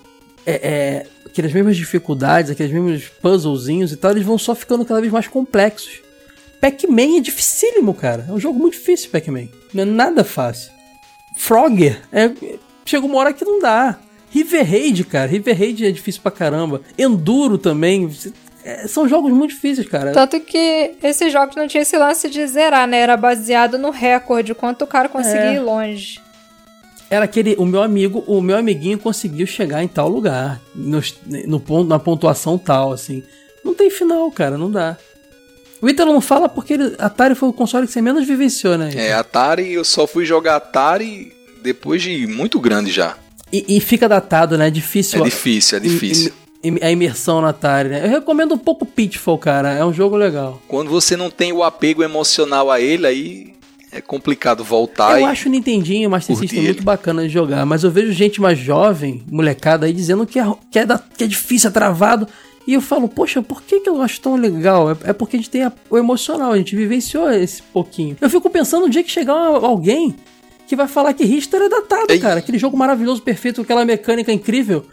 é, 0.44 0.54
é, 0.54 1.06
aquelas 1.24 1.52
mesmas 1.52 1.76
dificuldades, 1.76 2.50
aqueles 2.50 2.72
mesmos 2.72 3.04
puzzlezinhos 3.22 3.92
e 3.92 3.96
tal, 3.96 4.10
eles 4.10 4.24
vão 4.24 4.36
só 4.36 4.56
ficando 4.56 4.84
cada 4.84 5.00
vez 5.00 5.12
mais 5.12 5.28
complexos. 5.28 6.00
Pac-Man 6.60 7.18
é 7.18 7.20
dificílimo, 7.20 7.94
cara. 7.94 8.26
É 8.28 8.32
um 8.32 8.40
jogo 8.40 8.58
muito 8.58 8.72
difícil, 8.72 9.10
Pac-Man. 9.12 9.46
Não 9.72 9.82
é 9.84 9.86
nada 9.86 10.24
fácil. 10.24 10.72
Frogger, 11.36 12.00
é, 12.10 12.32
chega 12.84 13.06
uma 13.06 13.18
hora 13.18 13.32
que 13.32 13.44
não 13.44 13.60
dá. 13.60 14.00
River 14.30 14.68
Raid, 14.68 15.04
cara. 15.04 15.28
River 15.30 15.56
Raid 15.56 15.86
é 15.86 15.92
difícil 15.92 16.20
pra 16.20 16.32
caramba. 16.32 16.82
Enduro 16.98 17.56
também. 17.56 18.10
É, 18.64 18.88
são 18.88 19.08
jogos 19.08 19.32
muito 19.32 19.52
difíceis, 19.54 19.86
cara. 19.88 20.10
Tanto 20.10 20.40
que 20.40 20.96
esses 21.04 21.32
jogos 21.32 21.54
não 21.54 21.68
tinha 21.68 21.82
esse 21.82 21.96
lance 21.96 22.28
de 22.28 22.44
zerar, 22.48 22.88
né? 22.88 22.98
Era 22.98 23.16
baseado 23.16 23.78
no 23.78 23.90
recorde, 23.90 24.56
quanto 24.56 24.82
o 24.82 24.88
cara 24.88 25.08
conseguia 25.08 25.52
É. 25.52 25.54
ir 25.54 25.60
longe. 25.60 26.20
Era 27.11 27.24
aquele. 27.24 27.54
O 27.59 27.64
meu 27.64 27.82
amigo, 27.82 28.22
o 28.26 28.40
meu 28.42 28.56
amiguinho 28.56 28.98
conseguiu 28.98 29.46
chegar 29.46 29.82
em 29.82 29.88
tal 29.88 30.09
lugar. 30.09 30.61
No, 30.74 31.02
no 31.46 31.59
ponto, 31.61 31.88
na 31.88 31.98
pontuação 31.98 32.59
tal, 32.59 32.92
assim. 32.92 33.22
Não 33.64 33.74
tem 33.74 33.90
final, 33.90 34.30
cara, 34.30 34.59
não 34.59 34.70
dá. 34.70 34.96
O 35.80 35.88
Ítalo 35.88 36.12
não 36.12 36.20
fala 36.20 36.48
porque 36.48 36.72
ele, 36.74 36.94
Atari 36.98 37.34
foi 37.34 37.48
o 37.48 37.52
console 37.52 37.86
que 37.86 37.92
você 37.92 38.02
menos 38.02 38.26
vivenciou, 38.26 38.76
né? 38.76 38.90
é, 38.94 39.12
Atari, 39.12 39.72
eu 39.72 39.84
só 39.84 40.06
fui 40.09 40.24
jogar 40.24 40.56
Atari 40.56 41.32
depois 41.62 42.02
de 42.02 42.26
muito 42.26 42.59
grande 42.59 42.90
já. 42.90 43.16
E, 43.52 43.76
e 43.76 43.80
fica 43.80 44.09
datado, 44.09 44.59
né? 44.59 44.66
É 44.66 44.70
difícil. 44.70 45.20
É 45.20 45.24
difícil, 45.24 45.78
é 45.78 45.80
difícil. 45.80 46.32
im- 46.64 46.74
im- 46.76 46.78
A 46.82 46.90
imersão 46.90 47.40
na 47.40 47.50
Atari, 47.50 47.88
né? 47.90 48.04
Eu 48.04 48.11
recomendo 48.11 48.54
um 48.54 48.59
pouco 48.59 48.84
Pitfall, 48.84 49.38
cara. 49.38 49.72
É 49.72 49.84
um 49.84 49.92
jogo 49.92 50.16
legal. 50.16 50.61
Quando 50.68 50.90
você 50.90 51.16
não 51.16 51.30
tem 51.30 51.52
o 51.52 51.62
apego 51.62 52.02
emocional 52.02 52.70
a 52.70 52.80
ele, 52.80 53.06
aí 53.06 53.54
é 53.91 54.01
complicado 54.01 54.62
voltar 54.64 55.18
eu 55.20 55.26
e... 55.26 55.30
acho 55.30 55.49
o 55.49 55.53
Nintendinho 55.53 56.03
e 56.05 56.07
o 56.07 56.11
Master 56.11 56.34
curtir 56.36 56.49
System 56.51 56.64
muito 56.66 56.82
bacana 56.82 57.22
de 57.22 57.28
jogar, 57.28 57.64
mas 57.66 57.84
eu 57.84 57.91
vejo 57.91 58.12
gente 58.12 58.41
mais 58.41 58.59
jovem, 58.59 59.22
molecada 59.30 59.86
aí, 59.86 59.93
dizendo 59.93 60.26
que 60.26 60.39
é, 60.39 60.45
que 60.70 60.78
é, 60.78 60.86
da- 60.86 60.99
que 60.99 61.24
é 61.24 61.26
difícil, 61.26 61.68
é 61.70 61.72
travado. 61.72 62.26
E 62.66 62.74
eu 62.74 62.82
falo, 62.82 63.09
poxa, 63.09 63.41
por 63.41 63.62
que, 63.62 63.80
que 63.80 63.89
eu 63.89 64.03
acho 64.03 64.20
tão 64.20 64.36
legal? 64.36 64.91
É, 64.91 64.97
é 65.05 65.12
porque 65.14 65.36
a 65.36 65.39
gente 65.39 65.49
tem 65.49 65.62
a- 65.64 65.72
o 65.89 65.97
emocional, 65.97 66.53
a 66.53 66.59
gente 66.59 66.76
vivenciou 66.76 67.30
esse 67.30 67.62
pouquinho. 67.62 68.16
Eu 68.20 68.28
fico 68.28 68.51
pensando 68.51 68.82
no 68.82 68.91
dia 68.91 69.03
que 69.03 69.11
chegar 69.11 69.32
alguém 69.34 70.14
que 70.66 70.76
vai 70.76 70.86
falar 70.86 71.14
que 71.14 71.24
Richter 71.24 71.62
é 71.62 71.68
datado, 71.70 72.12
Ei. 72.12 72.18
cara. 72.18 72.41
Aquele 72.41 72.59
jogo 72.59 72.76
maravilhoso, 72.76 73.22
perfeito, 73.22 73.57
com 73.57 73.62
aquela 73.62 73.86
mecânica 73.86 74.30
incrível. 74.30 74.84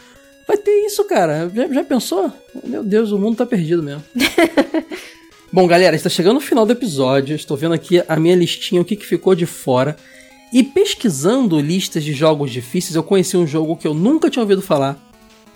Vai 0.48 0.56
ter 0.56 0.72
isso, 0.86 1.04
cara. 1.04 1.52
Já, 1.54 1.68
já 1.68 1.84
pensou? 1.84 2.32
Meu 2.64 2.82
Deus, 2.82 3.12
o 3.12 3.18
mundo 3.20 3.36
tá 3.36 3.46
perdido 3.46 3.84
mesmo. 3.84 4.04
Bom, 5.56 5.68
galera, 5.68 5.95
está 5.95 6.10
chegando 6.10 6.34
no 6.34 6.41
final 6.41 6.66
do 6.66 6.74
episódio. 6.74 7.34
Estou 7.34 7.56
vendo 7.56 7.74
aqui 7.74 8.03
a 8.10 8.18
minha 8.18 8.36
listinha, 8.36 8.82
o 8.82 8.84
que, 8.84 8.93
que 8.93 9.06
ficou 9.06 9.34
de 9.34 9.45
fora. 9.45 9.95
E 10.51 10.62
pesquisando 10.62 11.58
listas 11.62 12.03
de 12.03 12.12
jogos 12.12 12.51
difíceis, 12.51 12.93
eu 12.93 13.01
conheci 13.01 13.38
um 13.38 13.47
jogo 13.47 13.78
que 13.78 13.88
eu 13.88 13.93
nunca 13.93 14.30
tinha 14.30 14.43
ouvido 14.43 14.62
falar. 14.62 14.99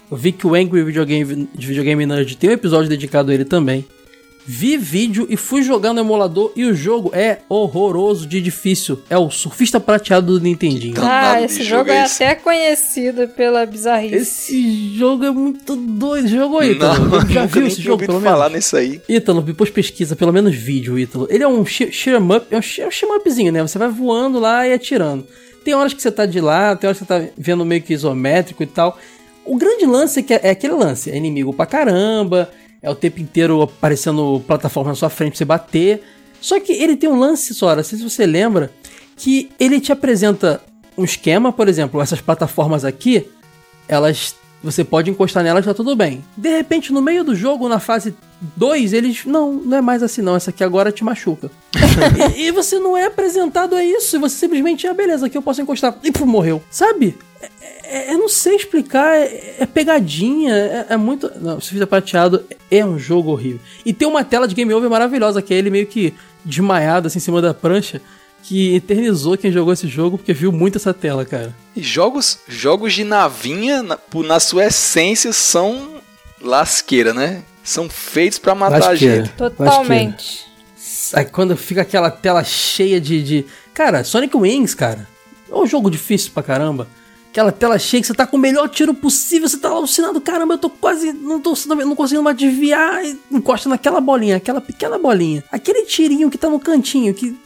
Eu 0.10 0.16
vi 0.16 0.32
que 0.32 0.48
o 0.48 0.56
Angry 0.56 0.84
Video 0.86 1.06
Game, 1.06 1.50
de 1.54 1.68
Videogame 1.68 2.06
Nerd 2.06 2.38
tem 2.38 2.50
um 2.50 2.54
episódio 2.54 2.88
dedicado 2.88 3.30
a 3.30 3.34
ele 3.34 3.44
também. 3.44 3.86
Vi 4.52 4.78
vídeo 4.78 5.28
e 5.30 5.38
fui 5.38 5.62
jogar 5.62 5.94
no 5.94 6.00
emulador 6.00 6.52
e 6.56 6.66
o 6.66 6.74
jogo 6.74 7.12
é 7.14 7.38
horroroso 7.48 8.26
de 8.26 8.42
difícil. 8.42 9.00
É 9.08 9.16
o 9.16 9.30
Surfista 9.30 9.80
Prateado 9.80 10.40
do 10.40 10.44
Nintendinho. 10.44 10.96
Ah, 11.04 11.40
esse 11.40 11.62
jogo 11.62 11.82
jogo 11.82 11.92
é 11.92 11.98
é 12.00 12.06
esse. 12.06 12.24
até 12.24 12.34
conhecido 12.34 13.28
pela 13.28 13.64
bizarrice. 13.68 14.16
Esse 14.16 14.96
jogo 14.98 15.24
é 15.24 15.30
muito 15.30 15.76
doido. 15.76 16.28
Jogou 16.28 16.62
aí, 16.62 16.72
Ítalo? 16.72 17.22
Já 17.30 17.46
viu 17.46 17.68
esse 17.68 17.80
jogo, 17.80 18.04
pelo 18.04 18.20
falar 18.22 18.50
menos? 18.50 18.66
nisso 18.66 18.76
aí. 18.76 19.00
Ítalo, 19.08 19.44
depois 19.44 19.70
pesquisa, 19.70 20.16
pelo 20.16 20.34
menos 20.34 20.56
vídeo, 20.56 20.98
Ítalo. 20.98 21.28
Ele 21.30 21.44
é 21.44 21.48
um 21.48 21.64
shoot'em 21.64 22.16
up, 22.36 22.48
é 22.50 22.58
um 22.58 22.62
shi- 22.64 22.82
é 22.82 22.90
shoot'em 22.90 23.18
upzinho, 23.18 23.52
né? 23.52 23.62
Você 23.62 23.78
vai 23.78 23.90
voando 23.90 24.40
lá 24.40 24.68
e 24.68 24.74
atirando. 24.74 25.28
Tem 25.64 25.76
horas 25.76 25.94
que 25.94 26.02
você 26.02 26.10
tá 26.12 26.26
de 26.26 26.42
lado, 26.42 26.80
tem 26.80 26.88
horas 26.88 26.98
que 27.00 27.06
você 27.06 27.08
tá 27.28 27.32
vendo 27.38 27.64
meio 27.64 27.84
que 27.84 27.94
isométrico 27.94 28.64
e 28.64 28.66
tal. 28.66 28.98
O 29.46 29.58
grande 29.58 29.86
lance 29.86 30.20
é, 30.20 30.24
que 30.24 30.34
é, 30.34 30.40
é 30.46 30.50
aquele 30.50 30.74
lance, 30.74 31.12
é 31.12 31.16
inimigo 31.18 31.54
pra 31.54 31.66
caramba, 31.68 32.50
é 32.82 32.90
o 32.90 32.96
tempo 32.96 33.20
inteiro 33.20 33.62
aparecendo 33.62 34.44
plataforma 34.48 34.92
na 34.92 34.96
sua 34.96 35.10
frente 35.10 35.32
pra 35.32 35.38
você 35.38 35.46
bater. 35.46 36.04
Só 36.42 36.60
que 36.60 36.72
ele 36.72 36.96
tem 36.96 37.10
um 37.10 37.20
lance, 37.20 37.54
Sora, 37.54 37.78
não 37.78 37.84
sei 37.84 37.98
se 37.98 38.04
você 38.04 38.26
lembra, 38.26 38.72
que 39.16 39.50
ele 39.60 39.80
te 39.80 39.92
apresenta 39.92 40.62
um 40.98 41.04
esquema, 41.04 41.52
por 41.52 41.68
exemplo, 41.68 42.02
essas 42.02 42.22
plataformas 42.22 42.86
aqui, 42.86 43.28
elas 43.88 44.36
você 44.62 44.84
pode 44.84 45.10
encostar 45.10 45.44
nelas 45.44 45.64
tá 45.64 45.74
tudo 45.74 45.96
bem. 45.96 46.24
De 46.36 46.50
repente, 46.50 46.92
no 46.92 47.02
meio 47.02 47.24
do 47.24 47.34
jogo, 47.34 47.70
na 47.70 47.80
fase 47.80 48.14
2, 48.58 48.92
eles. 48.92 49.26
Não, 49.26 49.54
não 49.54 49.78
é 49.78 49.82
mais 49.82 50.04
assim, 50.04 50.22
não. 50.22 50.36
Essa 50.36 50.50
aqui 50.50 50.64
agora 50.64 50.92
te 50.92 51.04
machuca. 51.04 51.50
e, 52.36 52.48
e 52.48 52.52
você 52.52 52.78
não 52.78 52.98
é 52.98 53.06
apresentado 53.06 53.76
a 53.76 53.84
isso. 53.84 54.18
E 54.18 54.20
você 54.20 54.36
simplesmente, 54.36 54.86
ah, 54.86 54.94
beleza, 54.94 55.28
aqui 55.28 55.38
eu 55.38 55.42
posso 55.42 55.62
encostar. 55.62 55.98
E 56.04 56.12
pô, 56.12 56.26
morreu. 56.26 56.62
Sabe? 56.70 57.18
É- 57.42 57.50
é- 58.12 58.14
eu 58.14 58.18
não 58.18 58.30
sei 58.30 58.56
explicar. 58.56 59.16
É, 59.16 59.56
é 59.60 59.66
pegadinha. 59.66 60.54
É, 60.54 60.86
é 60.94 60.98
muito. 60.98 61.32
Não, 61.40 61.60
Surfista 61.60 61.88
Prateado 61.88 62.44
é 62.70 62.86
um 62.86 62.98
jogo 63.00 63.32
horrível. 63.32 63.60
E 63.86 63.94
tem 63.94 64.08
uma 64.08 64.24
tela 64.24 64.48
de 64.48 64.56
game 64.56 64.74
over 64.74 64.90
maravilhosa, 64.90 65.42
que 65.42 65.54
é 65.54 65.58
ele 65.58 65.70
meio 65.70 65.88
que 65.88 66.14
desmaiado 66.46 67.08
assim 67.08 67.18
em 67.18 67.22
cima 67.22 67.42
da 67.42 67.54
prancha. 67.54 68.02
que 68.42 68.74
eternizou 68.76 69.38
quem 69.38 69.52
jogou 69.52 69.74
esse 69.74 69.86
jogo, 69.88 70.18
porque 70.18 70.32
viu 70.34 70.50
muito 70.52 70.78
essa 70.78 70.94
tela, 70.94 71.26
cara. 71.26 71.54
E 71.76 71.84
jogos, 71.84 72.40
jogos 72.48 72.94
de 72.94 73.04
navinha, 73.04 73.84
na, 73.84 73.98
por- 73.98 74.26
na 74.26 74.40
sua 74.40 74.66
essência, 74.68 75.34
são 75.34 75.96
lasqueira, 76.42 77.14
né? 77.14 77.44
São 77.64 77.90
feitos 77.90 78.40
pra 78.40 78.56
matar 78.56 78.82
a 78.82 78.90
Lasqueira. 78.92 79.26
gente. 79.26 79.36
Totalmente. 79.36 80.46
Aí 81.14 81.26
quando 81.26 81.56
fica 81.58 81.82
aquela 81.82 82.10
tela 82.10 82.44
cheia 82.44 83.00
de, 83.00 83.22
de. 83.22 83.46
Cara, 83.74 84.04
Sonic 84.06 84.36
Wings, 84.36 84.74
cara. 84.74 85.06
É 85.52 85.56
um 85.56 85.68
jogo 85.68 85.92
difícil 85.92 86.32
pra 86.34 86.42
caramba. 86.42 86.88
Aquela 87.32 87.52
tela 87.52 87.78
cheia 87.78 88.02
que 88.02 88.08
você 88.08 88.14
tá 88.14 88.26
com 88.26 88.38
o 88.38 88.40
melhor 88.40 88.68
tiro 88.70 88.94
possível, 88.94 89.48
você 89.48 89.58
tá 89.58 89.70
alucinado, 89.70 90.20
caramba, 90.20 90.56
eu 90.56 90.58
tô 90.58 90.70
quase. 90.70 91.14
Não 91.14 91.40
tô 91.40 91.54
não 91.68 91.96
conseguindo 91.96 92.24
mais 92.24 92.36
desviar. 92.36 93.04
Encosta 93.32 93.70
naquela 93.70 94.02
bolinha, 94.02 94.38
aquela 94.38 94.60
pequena 94.60 94.98
bolinha. 94.98 95.44
Aquele 95.52 95.86
tirinho 95.86 96.30
que 96.30 96.38
tá 96.38 96.50
no 96.50 96.60
cantinho, 96.60 97.14
que 97.14 97.38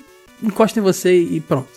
encosta 0.41 0.79
em 0.79 0.83
você 0.83 1.21
e 1.21 1.41
pronto. 1.41 1.67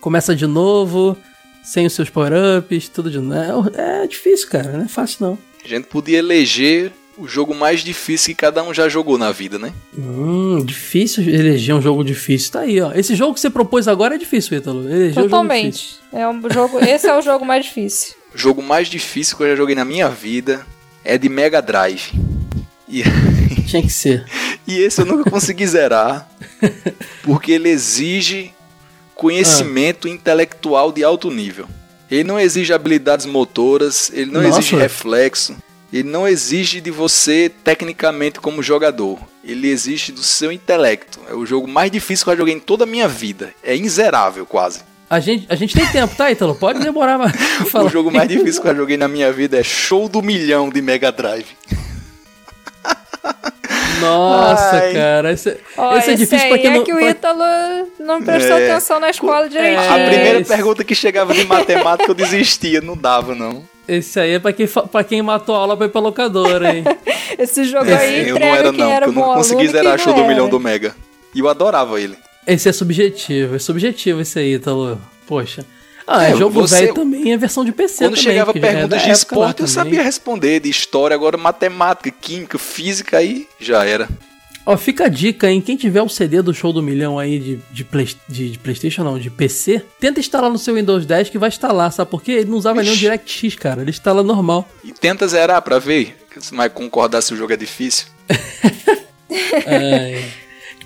Começa 0.00 0.34
de 0.34 0.46
novo, 0.46 1.16
sem 1.64 1.86
os 1.86 1.92
seus 1.92 2.08
power-ups, 2.08 2.88
tudo 2.88 3.10
de 3.10 3.18
novo. 3.18 3.70
É, 3.74 4.04
é 4.04 4.06
difícil, 4.06 4.48
cara, 4.48 4.72
não 4.72 4.84
é 4.84 4.88
fácil 4.88 5.26
não. 5.26 5.38
A 5.64 5.68
gente 5.68 5.88
podia 5.88 6.18
eleger 6.18 6.92
o 7.18 7.28
jogo 7.28 7.54
mais 7.54 7.80
difícil 7.80 8.28
que 8.28 8.40
cada 8.40 8.62
um 8.62 8.72
já 8.72 8.88
jogou 8.88 9.18
na 9.18 9.32
vida, 9.32 9.58
né? 9.58 9.72
Hum, 9.96 10.62
difícil 10.64 11.22
eleger 11.22 11.74
um 11.74 11.82
jogo 11.82 12.02
difícil. 12.04 12.52
Tá 12.52 12.60
aí, 12.60 12.80
ó. 12.80 12.92
Esse 12.92 13.14
jogo 13.14 13.34
que 13.34 13.40
você 13.40 13.50
propôs 13.50 13.88
agora 13.88 14.14
é 14.14 14.18
difícil, 14.18 14.56
Ítalo. 14.56 14.88
Eleger 14.88 15.18
um. 15.18 15.22
Totalmente. 15.22 15.96
É 16.12 16.26
um 16.26 16.40
jogo, 16.50 16.78
esse 16.84 17.06
é 17.06 17.16
o 17.16 17.22
jogo 17.22 17.44
mais 17.44 17.66
difícil. 17.66 18.14
O 18.34 18.38
jogo 18.38 18.62
mais 18.62 18.88
difícil 18.88 19.36
que 19.36 19.42
eu 19.42 19.48
já 19.50 19.56
joguei 19.56 19.74
na 19.74 19.84
minha 19.84 20.08
vida 20.08 20.66
é 21.04 21.18
de 21.18 21.28
Mega 21.28 21.60
Drive. 21.60 22.12
E, 22.88 23.02
Tinha 23.66 23.82
que 23.82 23.90
ser. 23.92 24.24
e 24.66 24.78
esse 24.78 25.00
eu 25.00 25.06
nunca 25.06 25.30
consegui 25.30 25.66
zerar, 25.66 26.28
porque 27.22 27.52
ele 27.52 27.68
exige 27.68 28.52
conhecimento 29.14 30.08
intelectual 30.08 30.90
de 30.90 31.04
alto 31.04 31.30
nível. 31.30 31.66
Ele 32.10 32.24
não 32.24 32.40
exige 32.40 32.72
habilidades 32.72 33.26
motoras, 33.26 34.10
ele 34.12 34.32
não 34.32 34.42
Nossa. 34.42 34.58
exige 34.58 34.74
reflexo, 34.74 35.54
ele 35.92 36.08
não 36.08 36.26
exige 36.26 36.80
de 36.80 36.90
você 36.90 37.50
tecnicamente 37.64 38.40
como 38.40 38.62
jogador. 38.62 39.18
Ele 39.44 39.68
exige 39.68 40.12
do 40.12 40.22
seu 40.22 40.52
intelecto. 40.52 41.18
É 41.28 41.34
o 41.34 41.44
jogo 41.46 41.66
mais 41.66 41.90
difícil 41.90 42.24
que 42.24 42.30
eu 42.30 42.34
já 42.34 42.38
joguei 42.38 42.54
em 42.54 42.60
toda 42.60 42.84
a 42.84 42.86
minha 42.86 43.08
vida. 43.08 43.52
É 43.62 43.76
inzerável 43.76 44.46
quase. 44.46 44.80
A 45.08 45.18
gente, 45.18 45.46
a 45.48 45.56
gente 45.56 45.74
tem 45.74 45.84
tempo, 45.88 46.14
tá, 46.14 46.30
Ítalo? 46.30 46.54
Pode 46.54 46.78
demorar 46.78 47.18
pra 47.18 47.30
falar. 47.66 47.86
O 47.86 47.88
jogo 47.88 48.12
mais 48.12 48.28
difícil 48.28 48.62
que 48.62 48.68
eu 48.68 48.72
já 48.72 48.78
joguei 48.78 48.96
na 48.96 49.08
minha 49.08 49.32
vida 49.32 49.58
é 49.58 49.62
Show 49.64 50.08
do 50.08 50.22
Milhão 50.22 50.70
de 50.70 50.80
Mega 50.80 51.10
Drive. 51.10 51.46
Nossa, 54.00 54.76
Ai. 54.76 54.92
cara. 54.94 55.32
Esse, 55.32 55.58
Ó, 55.76 55.96
esse 55.96 56.10
é 56.10 56.14
esse 56.14 56.24
difícil 56.24 56.44
aí 56.46 56.50
pra 56.50 56.58
quem 56.58 56.70
é 56.70 56.74
não. 56.76 56.84
que 56.84 56.92
o 56.92 56.96
pra- 56.96 57.10
Ítalo 57.10 57.42
não 57.98 58.22
prestou 58.22 58.56
É. 58.56 58.70
atenção 58.70 59.00
na 59.00 59.10
escola 59.10 59.48
direitinho. 59.48 59.80
A 59.90 59.98
É, 59.98 60.08
primeira 60.08 60.40
esse- 60.40 60.48
pergunta 60.48 60.84
que 60.84 60.94
chegava 60.94 61.34
de 61.34 61.44
matemática 61.44 62.10
eu 62.10 62.14
desistia, 62.14 62.80
não 62.80 62.96
dava 62.96 63.34
não. 63.34 63.62
Esse 63.92 64.20
aí 64.20 64.32
é 64.32 64.38
pra 64.38 64.52
quem, 64.52 64.66
pra 64.68 65.02
quem 65.02 65.20
matou 65.22 65.54
a 65.54 65.58
aula 65.58 65.76
pra 65.76 65.86
ir 65.86 65.88
pra 65.88 66.00
locadora, 66.00 66.76
hein? 66.76 66.84
Esse 67.38 67.64
jogo 67.64 67.86
Esse 67.86 67.94
aí 67.94 68.28
eu 68.28 68.36
entrega 68.36 68.46
não 68.46 68.54
era 68.56 68.70
quem 68.70 68.78
não, 68.78 68.90
era 68.90 69.06
porque 69.06 69.18
eu 69.18 69.26
não 69.26 69.34
consegui 69.34 69.68
zerar 69.68 69.96
quem 69.96 70.04
Show 70.04 70.14
do 70.14 70.24
Milhão 70.24 70.48
do 70.48 70.60
Mega. 70.60 70.94
E 71.34 71.40
eu 71.40 71.48
adorava 71.48 72.00
ele. 72.00 72.16
Esse 72.46 72.68
é 72.68 72.72
subjetivo, 72.72 73.56
é 73.56 73.58
subjetivo 73.58 74.20
esse 74.20 74.38
aí, 74.38 74.54
Ítalo. 74.54 75.00
Poxa. 75.26 75.64
Ah, 76.06 76.24
é, 76.26 76.32
É, 76.32 76.36
jogo 76.36 76.60
você- 76.60 76.80
velho 76.82 76.94
também, 76.94 77.32
é 77.32 77.36
versão 77.36 77.64
de 77.64 77.70
PC 77.72 77.98
Quando 78.04 78.10
também. 78.16 78.22
chegava 78.22 78.50
é 78.50 78.60
perguntas 78.60 79.02
de 79.02 79.10
esporte, 79.10 79.60
eu 79.62 79.66
também. 79.66 79.72
sabia 79.72 80.02
responder, 80.02 80.58
de 80.60 80.68
história, 80.70 81.14
agora 81.14 81.36
matemática, 81.36 82.10
química, 82.10 82.58
física, 82.58 83.18
aí 83.18 83.46
já 83.60 83.84
era. 83.84 84.08
Ó, 84.72 84.76
fica 84.76 85.06
a 85.06 85.08
dica, 85.08 85.50
hein? 85.50 85.60
Quem 85.60 85.76
tiver 85.76 86.00
o 86.02 86.08
CD 86.08 86.40
do 86.42 86.54
Show 86.54 86.72
do 86.72 86.82
Milhão 86.82 87.18
aí 87.18 87.38
de, 87.38 87.58
de, 87.72 87.84
Play- 87.84 88.14
de- 88.28 88.50
de 88.50 88.58
Playstation, 88.58 89.02
não, 89.02 89.18
de 89.18 89.28
PC, 89.30 89.82
tenta 89.98 90.20
instalar 90.20 90.50
no 90.50 90.58
seu 90.58 90.74
Windows 90.76 91.04
10 91.04 91.28
que 91.30 91.38
vai 91.38 91.48
instalar, 91.48 91.90
sabe? 91.92 92.10
Porque 92.10 92.30
ele 92.32 92.50
não 92.50 92.56
usava 92.58 92.80
nenhum 92.80 92.92
Ixi. 92.92 93.00
DirectX, 93.00 93.54
cara. 93.56 93.80
Ele 93.82 93.90
instala 93.90 94.22
normal. 94.22 94.68
E 94.84 94.92
tenta 94.92 95.26
zerar 95.26 95.60
pra 95.62 95.78
ver, 95.78 96.16
você 96.36 96.54
vai 96.54 96.70
concordar 96.70 97.20
se 97.22 97.34
o 97.34 97.36
jogo 97.36 97.52
é 97.52 97.56
difícil. 97.56 98.06
É. 99.66 100.24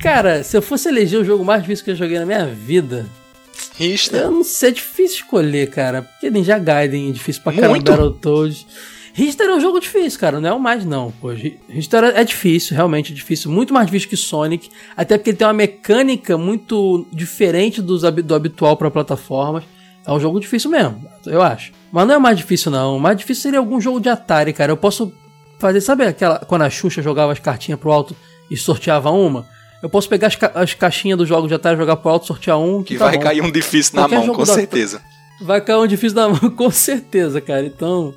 Cara, 0.01 0.43
se 0.43 0.57
eu 0.57 0.63
fosse 0.63 0.89
eleger 0.89 1.21
o 1.21 1.25
jogo 1.25 1.45
mais 1.45 1.63
difícil 1.63 1.85
que 1.85 1.91
eu 1.93 1.97
joguei 1.97 2.19
na 2.19 2.27
minha 2.27 2.47
vida, 2.47 3.07
Rista. 3.79 4.17
eu 4.19 4.31
não 4.31 4.45
sei, 4.45 4.69
é 4.71 4.73
difícil 4.73 5.19
escolher, 5.23 5.71
cara. 5.71 6.03
Porque 6.03 6.31
Ninja 6.31 6.59
Gaiden 6.59 7.09
é 7.09 7.13
difícil 7.13 7.43
pra 7.43 7.53
caramba, 7.53 7.71
Muito. 7.71 7.91
Battletoads. 7.91 8.67
Richter 9.17 9.47
é 9.49 9.55
um 9.55 9.61
jogo 9.61 9.79
difícil, 9.79 10.19
cara, 10.19 10.41
não 10.41 10.49
é 10.49 10.53
o 10.53 10.59
mais 10.59 10.85
não, 10.85 11.13
pô. 11.21 11.31
Ri- 11.31 11.59
Richter 11.69 12.03
é 12.05 12.25
difícil, 12.25 12.75
realmente 12.77 13.13
é 13.13 13.15
difícil, 13.15 13.49
muito 13.51 13.73
mais 13.73 13.87
difícil 13.87 14.09
que 14.09 14.17
Sonic, 14.17 14.69
até 14.97 15.17
porque 15.17 15.31
ele 15.31 15.37
tem 15.37 15.47
uma 15.47 15.53
mecânica 15.53 16.37
muito 16.37 17.07
diferente 17.13 17.81
dos, 17.81 18.03
do 18.03 18.35
habitual 18.35 18.77
pra 18.77 18.91
plataformas. 18.91 19.63
É 20.07 20.11
um 20.13 20.19
jogo 20.21 20.41
difícil 20.41 20.69
mesmo, 20.71 21.01
eu 21.27 21.41
acho. 21.41 21.73
Mas 21.93 22.07
não 22.09 22.15
é 22.15 22.19
o 22.19 22.21
mais 22.21 22.37
difícil 22.37 22.71
não, 22.73 22.97
o 22.97 23.01
mais 23.01 23.17
difícil 23.17 23.45
seria 23.45 23.59
algum 23.61 23.81
jogo 23.81 24.01
de 24.01 24.09
Atari, 24.09 24.53
cara. 24.53 24.73
Eu 24.73 24.77
posso 24.77 25.13
fazer, 25.61 25.81
sabe 25.81 26.05
aquela 26.05 26.41
quando 26.41 26.63
a 26.63 26.69
Xuxa 26.71 27.01
jogava 27.01 27.31
as 27.33 27.39
cartinhas 27.39 27.79
pro 27.79 27.93
alto 27.93 28.17
e 28.51 28.57
sorteava 28.57 29.11
uma? 29.13 29.47
Eu 29.81 29.89
posso 29.89 30.09
pegar 30.09 30.27
as, 30.27 30.35
ca- 30.35 30.51
as 30.57 30.75
caixinhas 30.75 31.17
do 31.17 31.25
jogo 31.25 31.47
de 31.47 31.55
Atari, 31.55 31.77
jogar 31.77 31.97
pro 31.97 32.11
alto, 32.11 32.27
sortear 32.27 32.59
um, 32.59 32.83
Que 32.83 32.99
tá 32.99 33.05
vai 33.07 33.17
bom. 33.17 33.23
cair 33.23 33.43
um 33.43 33.51
difícil 33.53 33.95
na 33.95 34.03
Qualquer 34.03 34.27
mão, 34.27 34.35
com 34.35 34.45
da- 34.45 34.55
certeza. 34.55 35.01
Vai 35.41 35.61
cair 35.61 35.77
um 35.79 35.87
difícil 35.87 36.17
na 36.17 36.29
mão, 36.29 36.51
com 36.51 36.71
certeza, 36.71 37.41
cara. 37.41 37.65
Então, 37.65 38.13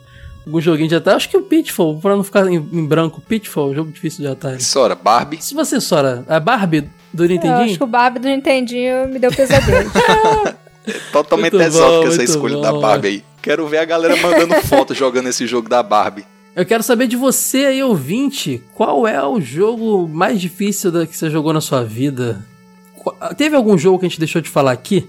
algum 0.48 0.60
joguinho 0.62 0.88
de 0.90 0.96
Atari. 0.96 1.16
Acho 1.18 1.30
que 1.30 1.38
o 1.38 1.42
Pitfall, 1.44 2.00
pra 2.00 2.16
não 2.16 2.24
ficar 2.24 2.48
em, 2.48 2.56
em 2.56 2.86
branco, 2.86 3.22
Pitfall, 3.22 3.76
jogo 3.76 3.92
difícil 3.92 4.22
de 4.26 4.32
Atari. 4.32 4.64
Sora, 4.64 4.96
Barbie. 4.96 5.38
Se 5.42 5.54
você, 5.54 5.80
Sora, 5.80 6.24
a 6.28 6.40
Barbie 6.40 6.90
do 7.14 7.24
Eu 7.24 7.26
acho 7.26 7.34
Nintendinho? 7.34 7.78
que 7.78 7.84
o 7.84 7.88
Barbie 7.88 8.20
do 8.20 8.28
Nintendinho 8.28 9.08
me 9.10 9.20
deu 9.20 9.32
pesadelo. 9.32 9.90
Totalmente 11.12 11.54
Muito 11.54 11.66
exótica 11.66 12.02
bom, 12.02 12.08
essa 12.08 12.24
escolha 12.24 12.56
bom, 12.56 12.62
da 12.62 12.74
Barbie 12.74 13.08
aí. 13.08 13.24
Quero 13.42 13.68
ver 13.68 13.80
a 13.80 13.86
galera 13.86 14.16
mandando 14.18 14.56
foto 14.68 14.94
jogando 14.94 15.28
esse 15.28 15.46
jogo 15.46 15.68
da 15.68 15.84
Barbie. 15.84 16.26
Eu 16.56 16.66
quero 16.66 16.82
saber 16.82 17.08
de 17.08 17.16
você 17.16 17.66
aí, 17.66 17.84
ouvinte, 17.84 18.64
qual 18.74 19.08
é 19.08 19.24
o 19.26 19.40
jogo 19.40 20.08
mais 20.08 20.40
difícil 20.42 20.92
da- 20.92 21.06
que 21.06 21.16
você 21.16 21.30
jogou 21.30 21.54
na 21.54 21.62
sua 21.62 21.84
vida? 21.84 22.44
Qu- 22.96 23.14
Teve 23.36 23.56
algum 23.56 23.78
jogo 23.78 24.00
que 24.00 24.06
a 24.06 24.10
gente 24.10 24.20
deixou 24.20 24.42
de 24.42 24.50
falar 24.50 24.72
aqui? 24.72 25.08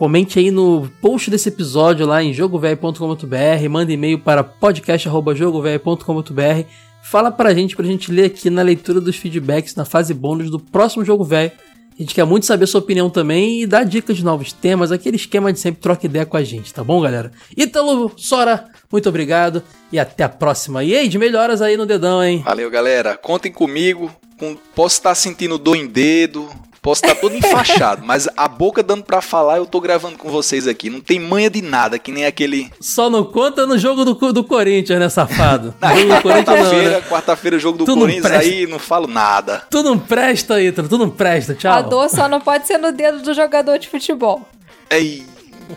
Comente 0.00 0.38
aí 0.38 0.50
no 0.50 0.88
post 1.02 1.30
desse 1.30 1.50
episódio 1.50 2.06
lá 2.06 2.24
em 2.24 2.32
jogovelho.com.br, 2.32 3.68
manda 3.68 3.92
e-mail 3.92 4.18
para 4.18 4.42
podcast@jogovelho.com.br. 4.42 6.64
Fala 7.02 7.30
pra 7.30 7.52
gente, 7.52 7.76
pra 7.76 7.84
gente 7.84 8.10
ler 8.10 8.24
aqui 8.24 8.48
na 8.48 8.62
leitura 8.62 8.98
dos 8.98 9.16
feedbacks 9.16 9.74
na 9.74 9.84
fase 9.84 10.14
bônus 10.14 10.48
do 10.50 10.58
próximo 10.58 11.04
Jogo 11.04 11.22
Velho. 11.22 11.52
A 11.92 11.96
gente 12.02 12.14
quer 12.14 12.24
muito 12.24 12.46
saber 12.46 12.66
sua 12.66 12.80
opinião 12.80 13.10
também 13.10 13.60
e 13.60 13.66
dar 13.66 13.84
dicas 13.84 14.16
de 14.16 14.24
novos 14.24 14.54
temas, 14.54 14.90
aquele 14.90 15.16
esquema 15.16 15.52
de 15.52 15.60
sempre 15.60 15.82
troca 15.82 16.06
ideia 16.06 16.24
com 16.24 16.38
a 16.38 16.42
gente, 16.42 16.72
tá 16.72 16.82
bom, 16.82 16.98
galera? 17.02 17.30
Ítalo, 17.54 18.10
Sora, 18.16 18.68
muito 18.90 19.06
obrigado 19.06 19.62
e 19.92 19.98
até 19.98 20.24
a 20.24 20.30
próxima. 20.30 20.82
E 20.82 20.96
aí, 20.96 21.08
de 21.08 21.18
melhoras 21.18 21.60
aí 21.60 21.76
no 21.76 21.84
dedão, 21.84 22.24
hein? 22.24 22.40
Valeu, 22.42 22.70
galera. 22.70 23.18
Contem 23.18 23.52
comigo. 23.52 24.10
Com- 24.38 24.56
Posso 24.74 24.96
estar 24.96 25.14
sentindo 25.14 25.58
dor 25.58 25.76
em 25.76 25.86
dedo, 25.86 26.48
posso 26.82 27.04
estar 27.04 27.14
todo 27.20 27.36
enfaixado, 27.36 28.02
mas 28.04 28.28
a 28.36 28.48
boca 28.48 28.82
dando 28.82 29.02
pra 29.04 29.20
falar, 29.20 29.58
eu 29.58 29.66
tô 29.66 29.80
gravando 29.80 30.16
com 30.18 30.30
vocês 30.30 30.66
aqui. 30.66 30.88
Não 30.90 31.00
tem 31.00 31.18
manha 31.18 31.50
de 31.50 31.62
nada, 31.62 31.98
que 31.98 32.10
nem 32.10 32.24
aquele. 32.24 32.70
Só 32.80 33.10
não 33.10 33.24
conta 33.24 33.66
no 33.66 33.78
jogo 33.78 34.04
do, 34.04 34.32
do 34.32 34.44
Corinthians, 34.44 34.98
né, 34.98 35.08
safado? 35.08 35.74
Na 35.80 35.94
jogo 35.94 36.14
do 36.14 36.22
Corinthians 36.22 36.46
não, 36.46 36.54
quarta-feira, 36.54 36.90
né? 36.90 37.00
quarta-feira, 37.08 37.58
jogo 37.58 37.78
do 37.78 37.84
Tu 37.84 37.92
não 37.92 38.00
Corinthians, 38.02 38.26
presta. 38.26 38.48
aí 38.50 38.66
não 38.66 38.78
falo 38.78 39.06
nada. 39.06 39.64
Tu 39.70 39.82
não 39.82 39.98
presta, 39.98 40.60
Ítalo, 40.62 40.88
tu 40.88 40.98
não 40.98 41.10
presta, 41.10 41.54
tchau. 41.54 41.72
A 41.72 41.82
dor 41.82 42.08
só 42.08 42.28
não 42.28 42.40
pode 42.40 42.66
ser 42.66 42.78
no 42.78 42.92
dedo 42.92 43.22
do 43.22 43.34
jogador 43.34 43.78
de 43.78 43.88
futebol. 43.88 44.46
Ei! 44.90 45.24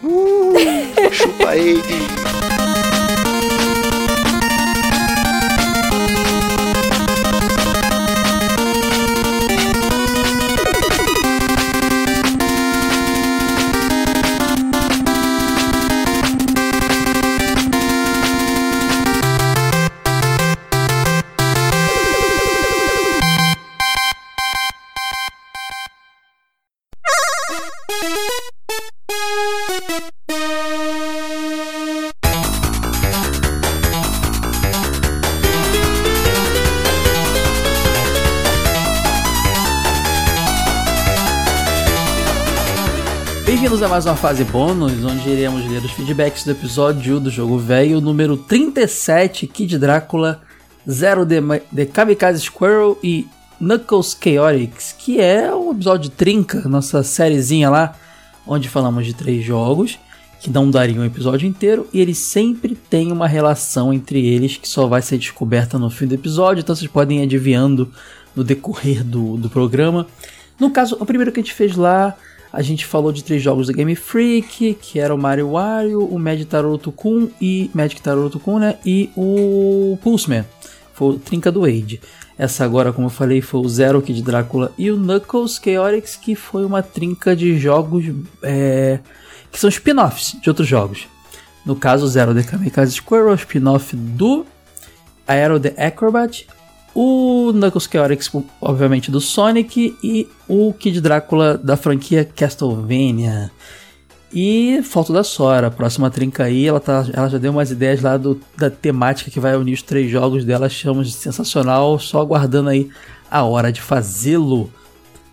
Uh, 0.02 0.54
chupa 1.14 1.56
ele! 1.56 2.73
A 43.84 43.90
mais 43.90 44.06
uma 44.06 44.16
fase 44.16 44.46
bônus, 44.46 45.04
onde 45.04 45.30
iremos 45.30 45.70
ler 45.70 45.84
os 45.84 45.92
feedbacks 45.92 46.46
do 46.46 46.52
episódio 46.52 47.20
do 47.20 47.30
jogo 47.30 47.58
velho, 47.58 48.00
número 48.00 48.38
37, 48.38 49.46
Kid 49.46 49.78
Drácula, 49.78 50.42
0 50.90 51.26
de, 51.26 51.42
de 51.70 51.86
Kamikaze 51.86 52.40
Squirrel 52.40 52.98
e 53.04 53.28
Knuckles 53.60 54.18
Chaotix, 54.18 54.96
que 54.98 55.20
é 55.20 55.54
o 55.54 55.72
episódio 55.72 56.10
Trinca, 56.10 56.62
nossa 56.70 57.04
sériezinha 57.04 57.70
lá, 57.70 57.94
onde 58.48 58.70
falamos 58.70 59.06
de 59.06 59.14
três 59.14 59.44
jogos 59.44 60.00
que 60.40 60.50
não 60.50 60.72
dariam 60.72 61.04
um 61.04 61.06
episódio 61.06 61.46
inteiro, 61.46 61.86
e 61.92 62.00
eles 62.00 62.20
sempre 62.20 62.76
têm 62.76 63.12
uma 63.12 63.28
relação 63.28 63.92
entre 63.92 64.26
eles 64.26 64.56
que 64.56 64.68
só 64.68 64.88
vai 64.88 65.02
ser 65.02 65.18
descoberta 65.18 65.78
no 65.78 65.90
fim 65.90 66.08
do 66.08 66.16
episódio, 66.16 66.62
então 66.62 66.74
vocês 66.74 66.90
podem 66.90 67.20
ir 67.20 67.24
adivinhando 67.24 67.92
no 68.34 68.46
decorrer 68.46 69.04
do, 69.04 69.36
do 69.36 69.50
programa. 69.50 70.08
No 70.58 70.70
caso, 70.70 70.96
o 71.02 71.06
primeiro 71.06 71.34
que 71.34 71.42
a 71.42 71.44
gente 71.44 71.54
fez 71.54 71.76
lá, 71.76 72.16
a 72.54 72.62
gente 72.62 72.86
falou 72.86 73.12
de 73.12 73.24
três 73.24 73.42
jogos 73.42 73.66
da 73.66 73.74
Game 73.74 73.96
Freak, 73.96 74.76
que 74.80 75.00
era 75.00 75.14
o 75.14 75.18
Mario 75.18 75.54
Wario, 75.54 76.06
o 76.06 76.20
Magic 76.20 76.46
Taroto 76.46 76.92
Kun 76.92 77.30
e 77.42 77.72
Magic 77.74 78.00
Taroto 78.00 78.40
Kun, 78.40 78.60
né? 78.60 78.78
E 78.86 79.10
o 79.18 79.98
Pulseman, 80.04 80.46
foi 80.94 81.16
o 81.16 81.20
Trinca 81.20 81.52
do 81.52 81.66
Age. 81.66 82.00
Essa 82.38 82.64
agora, 82.64 82.94
como 82.94 83.08
eu 83.08 83.12
falei, 83.12 83.42
foi 83.42 83.60
o 83.60 83.68
Zero 83.68 84.00
Kid 84.04 84.22
Drácula 84.22 84.72
e 84.78 84.92
o 84.92 84.98
Knuckles 84.98 85.60
Chaotix, 85.64 86.16
que 86.16 86.36
foi 86.36 86.64
uma 86.64 86.84
trinca 86.84 87.36
de 87.36 87.58
jogos 87.58 88.06
é, 88.44 89.00
que 89.52 89.60
são 89.60 89.68
spin-offs 89.70 90.40
de 90.40 90.48
outros 90.48 90.68
jogos. 90.68 91.08
No 91.66 91.76
caso, 91.76 92.08
Zero 92.08 92.36
The 92.36 92.44
Kamikaze 92.44 92.92
Squirrel, 92.92 93.34
spin-off 93.34 93.96
do 93.96 94.46
Aero 95.28 95.60
The 95.60 95.74
Acrobat, 95.84 96.46
o 96.96 97.52
Knuckles 97.54 97.90
Chaotix, 97.92 98.32
obviamente, 98.62 99.10
do 99.10 99.20
Sonic, 99.20 99.96
e 100.04 100.28
o 100.48 100.74
Kid 100.74 101.02
Drácula 101.02 101.58
da 101.58 101.76
franquia 101.76 102.24
Castlevania. 102.24 103.52
E 104.34 104.82
Foto 104.84 105.14
da 105.14 105.24
Sora, 105.24 105.68
a 105.68 105.72
próxima 105.72 106.10
trinca 106.10 106.46
aí, 106.46 106.66
ela, 106.68 106.80
tá, 106.80 107.06
ela 107.14 107.30
já 107.30 107.38
deu 107.38 107.52
umas 107.52 107.70
ideias 107.70 108.02
lá 108.02 108.18
do, 108.18 108.40
da 108.58 108.70
temática 108.70 109.30
que 109.30 109.40
vai 109.40 109.56
unir 109.56 109.74
os 109.74 109.84
três 109.84 110.10
jogos 110.10 110.44
dela, 110.44 110.66
achamos 110.66 111.14
sensacional, 111.14 112.00
só 112.00 112.20
aguardando 112.20 112.70
aí 112.70 112.90
a 113.30 113.44
hora 113.44 113.72
de 113.72 113.80
fazê-lo. 113.80 114.72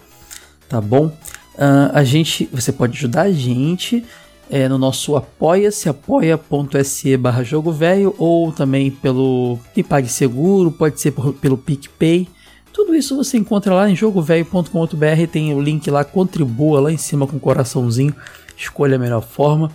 tá 0.68 0.80
bom? 0.80 1.06
Uh, 1.06 1.90
a 1.92 2.04
gente, 2.04 2.48
você 2.52 2.72
pode 2.72 2.96
ajudar 2.96 3.22
a 3.22 3.32
gente 3.32 4.04
é, 4.50 4.68
no 4.68 4.78
nosso 4.78 5.14
apoia-se, 5.14 5.88
apoia.se 5.88 7.16
barra 7.16 7.44
jogo 7.44 7.70
velho, 7.70 8.14
ou 8.18 8.50
também 8.50 8.90
pelo 8.90 9.58
PagSeguro, 9.88 10.72
pode 10.72 11.00
ser 11.00 11.12
por, 11.12 11.32
pelo 11.34 11.56
PicPay. 11.56 12.28
Tudo 12.72 12.94
isso 12.94 13.16
você 13.16 13.38
encontra 13.38 13.74
lá 13.74 13.88
em 13.88 13.94
jogovelho.com.br, 13.94 15.26
tem 15.30 15.54
o 15.54 15.60
link 15.60 15.88
lá, 15.90 16.04
contribua 16.04 16.80
lá 16.80 16.92
em 16.92 16.96
cima 16.96 17.26
com 17.26 17.36
o 17.36 17.40
coraçãozinho, 17.40 18.14
escolha 18.56 18.96
a 18.96 18.98
melhor 18.98 19.22
forma. 19.22 19.70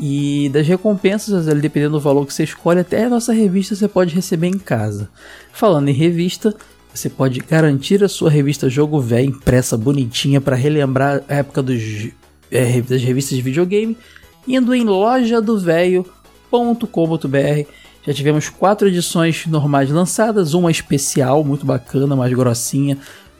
E 0.00 0.48
das 0.50 0.66
recompensas, 0.66 1.46
dependendo 1.60 1.92
do 1.92 2.00
valor 2.00 2.26
que 2.26 2.32
você 2.32 2.44
escolhe, 2.44 2.80
até 2.80 3.04
a 3.04 3.10
nossa 3.10 3.32
revista 3.32 3.74
você 3.74 3.88
pode 3.88 4.14
receber 4.14 4.46
em 4.46 4.58
casa. 4.58 5.10
Falando 5.52 5.88
em 5.88 5.92
revista, 5.92 6.54
você 6.94 7.10
pode 7.10 7.40
garantir 7.40 8.04
a 8.04 8.08
sua 8.08 8.30
revista 8.30 8.68
Jogo 8.68 9.00
Velho 9.00 9.30
impressa 9.30 9.76
bonitinha 9.76 10.40
para 10.40 10.56
relembrar 10.56 11.22
a 11.28 11.34
época 11.34 11.62
dos, 11.62 12.08
é, 12.50 12.80
das 12.80 13.02
revistas 13.02 13.36
de 13.36 13.42
videogame, 13.42 13.96
indo 14.46 14.74
em 14.74 14.84
lojadovelho.com.br 14.84 17.68
já 18.08 18.14
tivemos 18.14 18.48
quatro 18.48 18.88
edições 18.88 19.46
normais 19.46 19.90
lançadas, 19.90 20.54
uma 20.54 20.70
especial 20.70 21.44
muito 21.44 21.66
bacana, 21.66 22.16
mais 22.16 22.32
grossinha, 22.32 22.96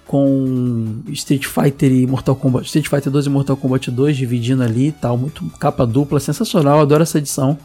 com 0.09 1.03
Street 1.11 1.45
Fighter 1.45 1.93
e 1.93 2.07
Mortal 2.07 2.35
Kombat, 2.35 2.65
Street 2.65 2.89
Fighter 2.89 3.13
2 3.13 3.27
e 3.27 3.29
Mortal 3.29 3.59
Kombat 3.59 3.91
2 3.91 4.17
dividindo 4.17 4.63
ali, 4.63 4.91
tal, 4.91 5.19
muito 5.19 5.45
capa 5.61 5.87
dupla, 5.87 6.19
sensacional, 6.19 6.81
adoro 6.81 7.03
essa 7.03 7.19
edição. 7.19 7.59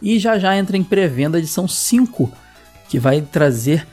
E 0.00 0.18
já 0.18 0.38
já 0.38 0.56
entra 0.56 0.76
em 0.76 0.82
pré-venda 0.82 1.36
a 1.36 1.40
edição 1.40 1.68
5, 1.68 2.32
que 2.88 2.98
vai 2.98 3.20
trazer 3.20 3.86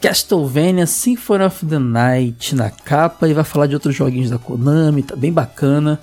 Castlevania 0.00 0.84
Symphony 0.84 1.44
of 1.44 1.64
the 1.64 1.78
Night 1.78 2.56
na 2.56 2.70
capa 2.70 3.28
e 3.28 3.32
vai 3.32 3.44
falar 3.44 3.68
de 3.68 3.74
outros 3.74 3.94
joguinhos 3.94 4.30
da 4.30 4.38
Konami, 4.38 5.04
tá 5.04 5.14
bem 5.14 5.32
bacana. 5.32 6.00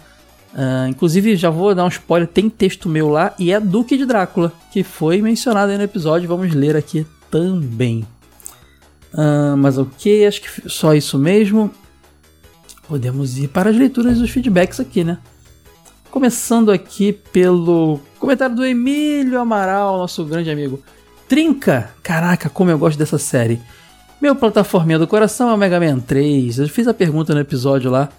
Uh, 0.54 0.88
inclusive, 0.88 1.36
já 1.36 1.50
vou 1.50 1.76
dar 1.76 1.84
um 1.84 1.90
spoiler: 1.90 2.30
tem 2.30 2.50
texto 2.50 2.88
meu 2.88 3.10
lá 3.10 3.34
e 3.38 3.52
é 3.52 3.60
Duque 3.60 3.98
de 3.98 4.06
Drácula, 4.06 4.54
que 4.72 4.84
foi 4.84 5.22
mencionado 5.22 5.74
aí 5.74 5.78
no 5.78 5.84
episódio. 5.84 6.30
Vamos 6.30 6.54
ler 6.54 6.78
aqui 6.78 7.06
também. 7.30 8.06
Uh, 9.14 9.58
mas 9.58 9.78
ok, 9.78 10.26
acho 10.26 10.42
que 10.42 10.70
só 10.70 10.94
isso 10.94 11.18
mesmo. 11.18 11.72
Podemos 12.88 13.38
ir 13.38 13.48
para 13.48 13.70
as 13.70 13.76
leituras 13.76 14.20
dos 14.20 14.30
feedbacks 14.30 14.80
aqui, 14.80 15.04
né? 15.04 15.18
Começando 16.10 16.72
aqui 16.72 17.14
pelo 17.14 18.00
comentário 18.20 18.56
do 18.56 18.66
Emílio 18.66 19.40
Amaral, 19.40 19.98
nosso 19.98 20.26
grande 20.26 20.50
amigo. 20.50 20.82
Trinca! 21.28 21.92
Caraca, 22.04 22.50
como 22.50 22.70
eu 22.70 22.78
gosto 22.78 22.98
dessa 22.98 23.18
série. 23.18 23.62
Meu 24.22 24.36
plataforminha 24.36 25.00
do 25.00 25.08
coração 25.08 25.50
é 25.50 25.54
o 25.54 25.58
Mega 25.58 25.80
Man 25.80 26.00
3. 26.00 26.60
Eu 26.60 26.68
fiz 26.68 26.88
a 26.88 26.94
pergunta 26.94 27.34
no 27.34 27.40
episódio 27.40 27.90
lá, 27.90 28.10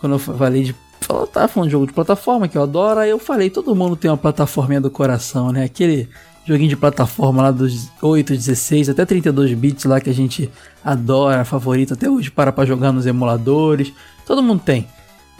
quando 0.00 0.12
eu 0.12 0.18
falei 0.18 0.62
de 0.62 0.76
tá 1.32 1.48
falando 1.48 1.68
de 1.68 1.72
jogo 1.72 1.86
de 1.86 1.92
plataforma 1.92 2.48
que 2.48 2.56
eu 2.56 2.62
adoro. 2.62 3.00
Aí 3.00 3.10
eu 3.10 3.18
falei, 3.18 3.50
todo 3.50 3.74
mundo 3.74 3.96
tem 3.96 4.10
uma 4.10 4.16
plataforminha 4.16 4.80
do 4.80 4.90
coração, 4.90 5.52
né? 5.52 5.64
Aquele 5.64 6.08
joguinho 6.46 6.68
de 6.68 6.76
plataforma 6.76 7.42
lá 7.42 7.50
dos 7.50 7.88
8, 8.02 8.34
16 8.34 8.90
até 8.90 9.04
32 9.04 9.54
bits 9.54 9.84
lá 9.84 10.00
que 10.00 10.10
a 10.10 10.14
gente 10.14 10.50
adora, 10.84 11.44
favorito 11.44 11.94
até 11.94 12.08
hoje 12.08 12.30
para 12.30 12.52
para 12.52 12.66
jogar 12.66 12.92
nos 12.92 13.06
emuladores. 13.06 13.92
Todo 14.26 14.42
mundo 14.42 14.62
tem. 14.64 14.86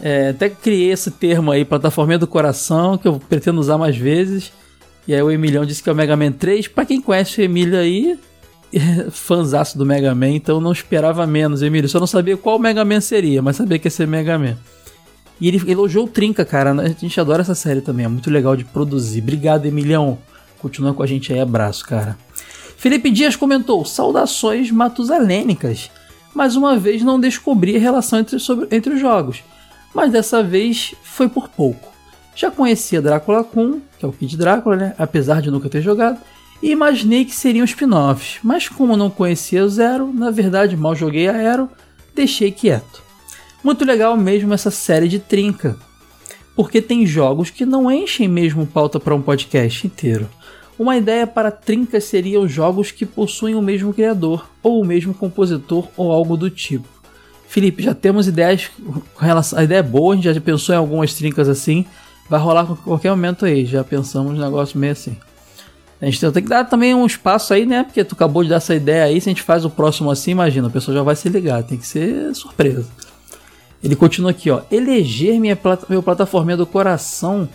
É, 0.01 0.29
até 0.29 0.49
criei 0.49 0.91
esse 0.91 1.11
termo 1.11 1.51
aí, 1.51 1.63
plataforminha 1.63 2.19
do 2.19 2.27
coração, 2.27 2.97
que 2.97 3.07
eu 3.07 3.19
pretendo 3.19 3.59
usar 3.59 3.77
mais 3.77 3.95
vezes. 3.95 4.51
E 5.07 5.13
aí 5.13 5.21
o 5.21 5.31
Emilhão 5.31 5.65
disse 5.65 5.83
que 5.83 5.89
é 5.89 5.91
o 5.91 5.95
Mega 5.95 6.17
Man 6.17 6.31
3. 6.31 6.67
Para 6.67 6.85
quem 6.85 6.99
conhece 6.99 7.39
o 7.39 7.43
Emílio 7.43 7.77
aí, 7.77 8.19
é 8.73 9.77
do 9.77 9.85
Mega 9.85 10.13
Man, 10.15 10.31
então 10.31 10.59
não 10.59 10.71
esperava 10.71 11.25
menos, 11.27 11.61
Emílio. 11.61 11.87
Só 11.87 11.99
não 11.99 12.07
sabia 12.07 12.35
qual 12.35 12.59
Mega 12.59 12.83
Man 12.83 12.99
seria, 12.99 13.41
mas 13.41 13.55
sabia 13.55 13.79
que 13.79 13.87
ia 13.87 13.91
ser 13.91 14.07
Mega 14.07 14.37
Man. 14.37 14.57
E 15.39 15.47
ele 15.47 15.61
elogiou 15.69 16.05
o 16.05 16.07
Trinca, 16.07 16.45
cara. 16.45 16.71
A 16.71 16.87
gente 16.87 17.19
adora 17.19 17.41
essa 17.41 17.55
série 17.55 17.81
também, 17.81 18.05
é 18.05 18.09
muito 18.09 18.29
legal 18.31 18.55
de 18.55 18.63
produzir. 18.63 19.21
Obrigado, 19.21 19.65
Emilhão. 19.65 20.17
Continua 20.59 20.93
com 20.93 21.03
a 21.03 21.07
gente 21.07 21.31
aí, 21.31 21.39
abraço, 21.39 21.85
cara. 21.85 22.17
Felipe 22.77 23.09
Dias 23.09 23.35
comentou: 23.35 23.85
saudações 23.85 24.71
matusalênicas. 24.71 25.89
Mais 26.33 26.55
uma 26.55 26.77
vez 26.77 27.01
não 27.01 27.19
descobri 27.19 27.77
a 27.77 27.79
relação 27.79 28.19
entre, 28.19 28.39
sobre, 28.39 28.67
entre 28.75 28.93
os 28.93 28.99
jogos, 28.99 29.43
mas 29.93 30.11
dessa 30.11 30.43
vez 30.43 30.93
foi 31.03 31.29
por 31.29 31.47
pouco. 31.47 31.93
Já 32.35 32.51
conhecia 32.51 33.01
Drácula 33.01 33.43
Kun, 33.43 33.79
que 33.97 34.03
é 34.05 34.07
o 34.07 34.11
Kid 34.11 34.35
Drácula, 34.35 34.75
né? 34.75 34.95
Apesar 34.97 35.41
de 35.41 35.49
nunca 35.49 35.69
ter 35.69 35.81
jogado, 35.81 36.19
e 36.61 36.71
imaginei 36.71 37.23
que 37.23 37.33
seriam 37.33 37.63
spin-offs, 37.63 38.39
mas 38.43 38.67
como 38.67 38.97
não 38.97 39.09
conhecia 39.09 39.63
o 39.63 39.69
Zero, 39.69 40.11
na 40.13 40.31
verdade 40.31 40.75
mal 40.75 40.95
joguei 40.95 41.29
a 41.29 41.33
Aero, 41.33 41.69
deixei 42.13 42.51
quieto. 42.51 43.03
Muito 43.63 43.85
legal 43.85 44.17
mesmo 44.17 44.53
essa 44.53 44.69
série 44.69 45.07
de 45.07 45.19
trinca, 45.19 45.77
porque 46.55 46.81
tem 46.81 47.05
jogos 47.05 47.49
que 47.49 47.65
não 47.65 47.91
enchem 47.91 48.27
mesmo 48.27 48.65
pauta 48.67 48.99
para 48.99 49.15
um 49.15 49.21
podcast 49.21 49.87
inteiro. 49.87 50.29
Uma 50.77 50.97
ideia 50.97 51.25
para 51.25 51.51
trinca 51.51 52.01
seriam 52.01 52.47
jogos 52.47 52.91
que 52.91 53.05
possuem 53.05 53.55
o 53.55 53.61
mesmo 53.61 53.93
criador, 53.93 54.45
ou 54.61 54.81
o 54.81 54.85
mesmo 54.85 55.13
compositor, 55.13 55.87
ou 55.95 56.11
algo 56.11 56.35
do 56.35 56.49
tipo. 56.49 56.87
Felipe, 57.47 57.83
já 57.83 57.93
temos 57.93 58.27
ideias 58.27 58.69
com 59.13 59.23
relação. 59.23 59.57
A 59.57 59.63
ideia 59.63 59.79
é 59.79 59.83
boa, 59.83 60.13
a 60.13 60.15
gente 60.17 60.33
já 60.33 60.41
pensou 60.41 60.75
em 60.75 60.77
algumas 60.77 61.13
trincas 61.13 61.47
assim. 61.47 61.85
Vai 62.29 62.39
rolar 62.39 62.61
a 62.61 62.75
qualquer 62.75 63.11
momento 63.11 63.45
aí, 63.45 63.65
já 63.65 63.83
pensamos 63.83 64.37
um 64.37 64.41
negócio 64.41 64.77
meio 64.77 64.91
assim. 64.91 65.15
A 66.01 66.05
gente 66.05 66.19
tem 66.19 66.43
que 66.43 66.49
dar 66.49 66.65
também 66.65 66.93
um 66.93 67.05
espaço 67.05 67.53
aí, 67.53 67.65
né? 67.65 67.83
Porque 67.83 68.03
tu 68.03 68.15
acabou 68.15 68.43
de 68.43 68.49
dar 68.49 68.57
essa 68.57 68.75
ideia 68.75 69.05
aí, 69.05 69.21
se 69.21 69.29
a 69.29 69.31
gente 69.31 69.41
faz 69.41 69.63
o 69.63 69.69
próximo 69.69 70.11
assim, 70.11 70.31
imagina, 70.31 70.67
a 70.67 70.71
pessoa 70.71 70.95
já 70.95 71.03
vai 71.03 71.15
se 71.15 71.29
ligar, 71.29 71.63
tem 71.63 71.77
que 71.77 71.87
ser 71.87 72.35
surpresa. 72.35 72.85
Ele 73.81 73.95
continua 73.95 74.31
aqui, 74.31 74.49
ó. 74.49 74.61
Eleger 74.69 75.39
minha 75.39 75.57
meu 75.87 76.03
plataforma 76.03 76.57
do 76.57 76.65
coração 76.65 77.47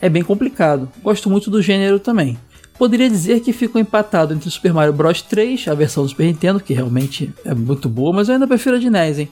é 0.00 0.08
bem 0.08 0.22
complicado. 0.22 0.90
Gosto 1.02 1.30
muito 1.30 1.50
do 1.50 1.62
gênero 1.62 1.98
também. 1.98 2.36
Poderia 2.78 3.08
dizer 3.08 3.40
que 3.40 3.52
ficou 3.52 3.80
empatado 3.80 4.34
entre 4.34 4.50
Super 4.50 4.72
Mario 4.72 4.92
Bros 4.92 5.22
3, 5.22 5.68
a 5.68 5.74
versão 5.74 6.02
do 6.02 6.08
Super 6.10 6.26
Nintendo, 6.26 6.60
que 6.60 6.74
realmente 6.74 7.32
é 7.44 7.54
muito 7.54 7.88
boa, 7.88 8.12
mas 8.12 8.28
eu 8.28 8.34
ainda 8.34 8.46
prefiro 8.46 8.76
a 8.76 8.78
de 8.78 8.90
NES, 8.90 9.18
hein? 9.20 9.28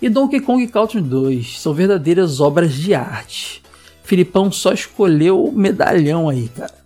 E 0.00 0.08
Donkey 0.08 0.40
Kong 0.40 0.66
Country 0.66 1.00
2, 1.00 1.60
são 1.60 1.72
verdadeiras 1.72 2.40
obras 2.40 2.74
de 2.74 2.92
arte. 2.92 3.62
Filipão 4.02 4.50
só 4.50 4.72
escolheu 4.72 5.44
o 5.44 5.52
medalhão 5.52 6.28
aí, 6.28 6.48
cara. 6.48 6.82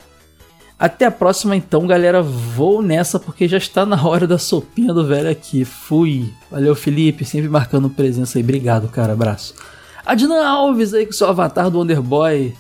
Até 0.78 1.06
a 1.06 1.10
próxima 1.10 1.56
então, 1.56 1.86
galera. 1.86 2.22
Vou 2.22 2.82
nessa 2.82 3.18
porque 3.18 3.48
já 3.48 3.56
está 3.56 3.86
na 3.86 4.06
hora 4.06 4.26
da 4.26 4.36
sopinha 4.36 4.92
do 4.92 5.06
velho 5.06 5.30
aqui. 5.30 5.64
Fui. 5.64 6.30
Valeu, 6.50 6.74
Felipe, 6.74 7.24
sempre 7.24 7.48
marcando 7.48 7.88
presença 7.88 8.38
aí. 8.38 8.44
Obrigado, 8.44 8.88
cara. 8.88 9.14
Abraço. 9.14 9.54
Adnan 10.04 10.46
Alves 10.46 10.92
aí 10.92 11.06
com 11.06 11.12
seu 11.12 11.28
avatar 11.28 11.70
do 11.70 11.78
Wonderboy. 11.78 12.54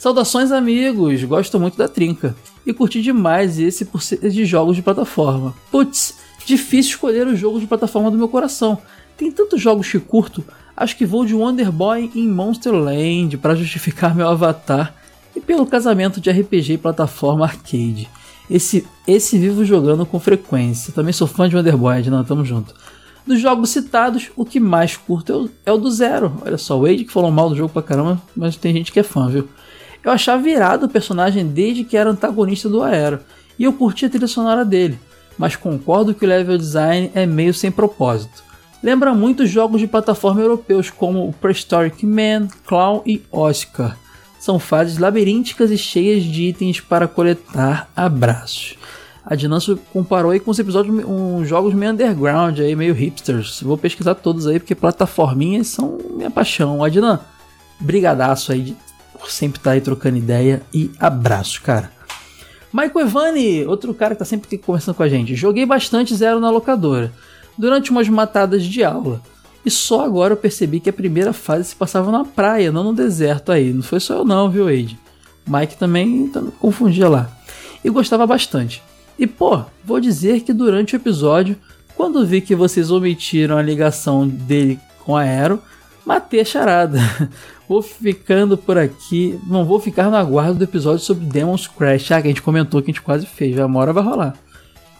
Saudações, 0.00 0.50
amigos. 0.50 1.22
Gosto 1.22 1.60
muito 1.60 1.78
da 1.78 1.86
trinca. 1.86 2.34
E 2.66 2.74
curti 2.74 3.00
demais 3.00 3.60
esse 3.60 3.84
por 3.84 4.02
ser 4.02 4.18
de 4.28 4.44
jogos 4.44 4.74
de 4.74 4.82
plataforma. 4.82 5.54
Putz, 5.70 6.16
difícil 6.44 6.92
escolher 6.92 7.26
o 7.26 7.36
jogo 7.36 7.60
de 7.60 7.66
plataforma 7.66 8.10
do 8.10 8.18
meu 8.18 8.28
coração. 8.28 8.78
Tem 9.16 9.30
tantos 9.30 9.60
jogos 9.60 9.90
que 9.90 10.00
curto. 10.00 10.44
Acho 10.76 10.96
que 10.96 11.06
vou 11.06 11.24
de 11.24 11.34
Wonderboy 11.34 12.10
em 12.14 12.28
Monster 12.28 12.72
Land 12.72 13.38
para 13.38 13.54
justificar 13.54 14.14
meu 14.14 14.28
avatar 14.28 14.94
e 15.34 15.40
pelo 15.40 15.66
casamento 15.66 16.20
de 16.20 16.30
RPG 16.30 16.74
e 16.74 16.78
plataforma 16.78 17.44
arcade. 17.44 18.08
Esse, 18.50 18.86
esse 19.06 19.38
vivo 19.38 19.64
jogando 19.64 20.04
com 20.04 20.20
frequência. 20.20 20.92
Também 20.92 21.12
sou 21.12 21.26
fã 21.26 21.48
de 21.48 21.56
Wonderboy, 21.56 22.02
não, 22.10 22.24
tamo 22.24 22.44
junto. 22.44 22.74
Dos 23.26 23.40
jogos 23.40 23.70
citados, 23.70 24.30
o 24.36 24.44
que 24.44 24.60
mais 24.60 24.96
curto 24.96 25.32
é 25.32 25.36
o, 25.36 25.50
é 25.66 25.72
o 25.72 25.78
do 25.78 25.90
Zero. 25.90 26.40
Olha 26.44 26.58
só, 26.58 26.78
o 26.78 26.82
Wade 26.82 27.04
que 27.04 27.12
falou 27.12 27.30
mal 27.30 27.48
do 27.48 27.56
jogo 27.56 27.72
pra 27.72 27.82
caramba, 27.82 28.20
mas 28.36 28.56
tem 28.56 28.72
gente 28.72 28.92
que 28.92 29.00
é 29.00 29.02
fã, 29.02 29.28
viu? 29.28 29.48
Eu 30.04 30.12
achava 30.12 30.42
virado 30.42 30.86
o 30.86 30.88
personagem 30.88 31.46
desde 31.46 31.84
que 31.84 31.96
era 31.96 32.10
antagonista 32.10 32.68
do 32.68 32.82
Aero, 32.82 33.20
e 33.58 33.64
eu 33.64 33.72
curti 33.72 34.06
a 34.06 34.10
trilha 34.10 34.28
sonora 34.28 34.64
dele, 34.64 34.98
mas 35.36 35.56
concordo 35.56 36.14
que 36.14 36.24
o 36.24 36.28
level 36.28 36.58
design 36.58 37.10
é 37.14 37.26
meio 37.26 37.52
sem 37.52 37.70
propósito. 37.70 38.44
Lembra 38.82 39.14
muito 39.14 39.46
jogos 39.46 39.80
de 39.80 39.86
plataforma 39.86 40.40
europeus 40.40 40.90
como 40.90 41.32
Prehistoric 41.40 42.04
Man, 42.06 42.48
Clown 42.66 43.02
e 43.04 43.22
Oscar 43.32 43.96
são 44.46 44.60
fases 44.60 44.98
labirínticas 44.98 45.72
e 45.72 45.76
cheias 45.76 46.22
de 46.22 46.44
itens 46.44 46.78
para 46.78 47.08
coletar 47.08 47.90
abraços. 47.96 48.76
A 49.24 49.34
Dinâncio 49.34 49.76
comparou 49.92 50.30
aí 50.30 50.38
com 50.38 50.52
os 50.52 50.58
episódios, 50.60 51.04
uns 51.04 51.48
jogos 51.48 51.74
meio 51.74 51.90
underground, 51.90 52.60
aí, 52.60 52.76
meio 52.76 52.94
hipsters. 52.94 53.60
Vou 53.60 53.76
pesquisar 53.76 54.14
todos 54.14 54.46
aí, 54.46 54.60
porque 54.60 54.74
plataforminhas 54.74 55.66
são 55.66 55.98
minha 56.12 56.30
paixão. 56.30 56.84
Adnan, 56.84 57.18
brigadaço 57.80 58.52
aí 58.52 58.76
por 59.16 59.30
sempre 59.30 59.58
estar 59.58 59.70
tá 59.70 59.74
aí 59.74 59.80
trocando 59.80 60.16
ideia 60.16 60.62
e 60.72 60.90
abraço, 60.98 61.62
cara. 61.62 61.90
Michael 62.72 63.06
Evani, 63.06 63.64
outro 63.66 63.94
cara 63.94 64.14
que 64.14 64.18
tá 64.18 64.24
sempre 64.24 64.58
conversando 64.58 64.94
com 64.94 65.02
a 65.02 65.08
gente. 65.08 65.34
Joguei 65.34 65.64
bastante 65.64 66.14
Zero 66.14 66.40
na 66.40 66.50
locadora, 66.50 67.12
durante 67.56 67.90
umas 67.90 68.08
matadas 68.08 68.64
de 68.64 68.84
aula. 68.84 69.22
E 69.64 69.70
só 69.70 70.04
agora 70.04 70.34
eu 70.34 70.36
percebi 70.36 70.78
que 70.78 70.90
a 70.90 70.92
primeira 70.92 71.32
fase 71.32 71.64
se 71.64 71.74
passava 71.74 72.12
na 72.12 72.24
praia, 72.24 72.70
não 72.70 72.84
no 72.84 72.92
deserto 72.92 73.50
aí. 73.50 73.72
Não 73.72 73.82
foi 73.82 73.98
só 73.98 74.14
eu 74.14 74.24
não, 74.24 74.50
viu, 74.50 74.66
Wade? 74.66 74.98
Mike 75.46 75.76
também 75.76 76.28
tá, 76.28 76.42
confundia 76.60 77.08
lá. 77.08 77.30
E 77.84 77.90
gostava 77.90 78.26
bastante. 78.26 78.82
E 79.18 79.26
pô, 79.26 79.64
vou 79.84 79.98
dizer 79.98 80.42
que 80.42 80.52
durante 80.52 80.94
o 80.94 80.96
episódio, 80.96 81.56
quando 81.96 82.26
vi 82.26 82.40
que 82.40 82.54
vocês 82.54 82.90
omitiram 82.90 83.56
a 83.56 83.62
ligação 83.62 84.28
dele 84.28 84.78
com 85.04 85.16
a 85.16 85.22
Aero, 85.22 85.62
matei 86.04 86.40
a 86.40 86.44
charada. 86.44 87.00
vou 87.68 87.82
ficando 87.82 88.56
por 88.56 88.78
aqui, 88.78 89.38
não 89.46 89.64
vou 89.64 89.80
ficar 89.80 90.10
no 90.10 90.16
aguardo 90.16 90.54
do 90.54 90.64
episódio 90.64 91.04
sobre 91.04 91.26
Demon's 91.26 91.66
Crash, 91.66 92.12
ah, 92.12 92.22
que 92.22 92.28
a 92.28 92.30
gente 92.30 92.42
comentou 92.42 92.80
que 92.80 92.90
a 92.90 92.92
gente 92.92 93.02
quase 93.02 93.26
fez, 93.26 93.58
uma 93.58 93.80
hora 93.80 93.92
vai 93.92 94.02
rolar. 94.02 94.34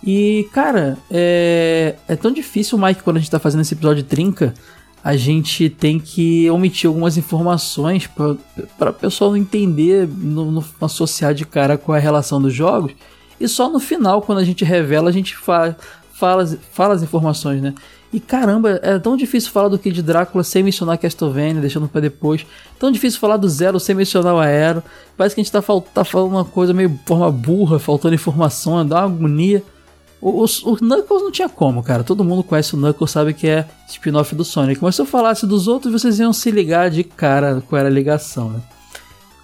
E, 0.05 0.49
cara, 0.53 0.97
é, 1.11 1.97
é 2.07 2.17
tão 2.17 2.31
difícil, 2.31 2.79
Mike, 2.79 3.03
quando 3.03 3.17
a 3.17 3.21
gente 3.21 3.31
tá 3.31 3.39
fazendo 3.39 3.63
esse 3.63 3.75
episódio 3.75 4.03
de 4.03 4.09
trinca, 4.09 4.55
a 5.03 5.17
gente 5.17 5.71
tem 5.71 6.01
que 6.01 6.51
omitir 6.51 6.89
algumas 6.89 7.17
informações 7.17 8.09
para 8.09 8.91
o 8.91 8.95
pessoal 8.95 9.31
não 9.31 9.37
entender, 9.37 10.09
não, 10.09 10.51
não 10.51 10.65
associar 10.81 11.33
de 11.33 11.45
cara 11.47 11.79
com 11.79 11.93
a 11.93 11.99
relação 11.99 12.43
dos 12.43 12.53
jogos. 12.53 12.93
E 13.39 13.47
só 13.47 13.71
no 13.71 13.79
final, 13.79 14.23
quando 14.23 14.39
a 14.39 14.45
gente 14.45 14.65
revela, 14.65 15.09
a 15.09 15.13
gente 15.13 15.37
fa 15.37 15.77
fala, 16.13 16.47
fala 16.73 16.95
as 16.95 17.03
informações, 17.03 17.61
né? 17.61 17.75
E 18.17 18.21
caramba, 18.21 18.81
é 18.83 18.99
tão 18.99 19.15
difícil 19.15 19.51
falar 19.51 19.69
do 19.69 19.79
Kid 19.79 20.01
Drácula 20.01 20.43
sem 20.43 20.63
mencionar 20.63 20.97
Castlevania, 20.97 21.61
deixando 21.61 21.87
para 21.87 22.01
depois. 22.01 22.47
Tão 22.79 22.91
difícil 22.91 23.21
falar 23.21 23.37
do 23.37 23.47
Zero 23.47 23.79
sem 23.79 23.95
mencionar 23.95 24.35
o 24.35 24.39
Aero. 24.39 24.83
Parece 25.19 25.35
que 25.35 25.43
a 25.43 25.45
gente 25.45 25.53
tá, 25.53 25.61
tá 25.93 26.03
falando 26.03 26.31
uma 26.31 26.45
coisa 26.47 26.73
meio 26.73 26.89
de 26.89 26.99
forma 27.05 27.31
burra, 27.31 27.79
faltando 27.79 28.15
informação, 28.15 28.87
dá 28.87 29.05
uma 29.05 29.15
agonia. 29.15 29.63
O, 30.19 30.31
o, 30.31 30.45
o, 30.45 30.77
Knuckles 30.79 31.23
não 31.25 31.31
tinha 31.31 31.47
como, 31.47 31.83
cara. 31.83 32.03
Todo 32.03 32.25
mundo 32.25 32.43
conhece 32.43 32.75
o 32.75 32.79
Knuckles, 32.79 33.11
sabe 33.11 33.35
que 33.35 33.49
é 33.49 33.69
spin-off 33.87 34.35
do 34.35 34.47
Sonic. 34.47 34.83
Mas 34.83 34.95
se 34.95 35.03
eu 35.03 35.07
falasse 35.07 35.47
dos 35.47 35.69
outros, 35.69 35.93
vocês 35.93 36.19
iam 36.19 36.33
se 36.33 36.51
ligar 36.51 36.89
de 36.89 37.05
cara 37.05 37.63
qual 37.69 37.81
era 37.81 37.91
a 37.91 37.93
ligação, 37.93 38.49
né? 38.49 38.61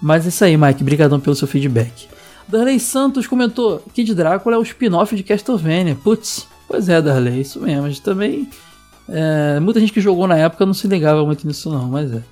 Mas 0.01 0.25
é 0.25 0.29
isso 0.29 0.43
aí, 0.43 0.57
Mike. 0.57 0.81
Obrigadão 0.81 1.19
pelo 1.19 1.35
seu 1.35 1.47
feedback. 1.47 2.07
Darley 2.47 2.79
Santos 2.79 3.27
comentou: 3.27 3.83
Kid 3.93 4.15
Drácula 4.15 4.55
é 4.55 4.57
o 4.57 4.63
spin-off 4.63 5.15
de 5.15 5.21
Castlevania. 5.21 5.93
Putz, 5.93 6.47
pois 6.73 6.89
é, 6.89 6.99
Darley, 6.99 7.41
isso 7.41 7.61
mesmo. 7.61 7.85
A 7.85 7.87
gente 7.87 8.01
também. 8.01 8.49
É, 9.07 9.59
muita 9.59 9.79
gente 9.79 9.93
que 9.93 10.01
jogou 10.01 10.27
na 10.27 10.37
época 10.37 10.65
não 10.65 10.73
se 10.73 10.87
ligava 10.87 11.23
muito 11.23 11.45
nisso, 11.45 11.69
não, 11.69 11.87
mas 11.87 12.11
é. 12.11 12.23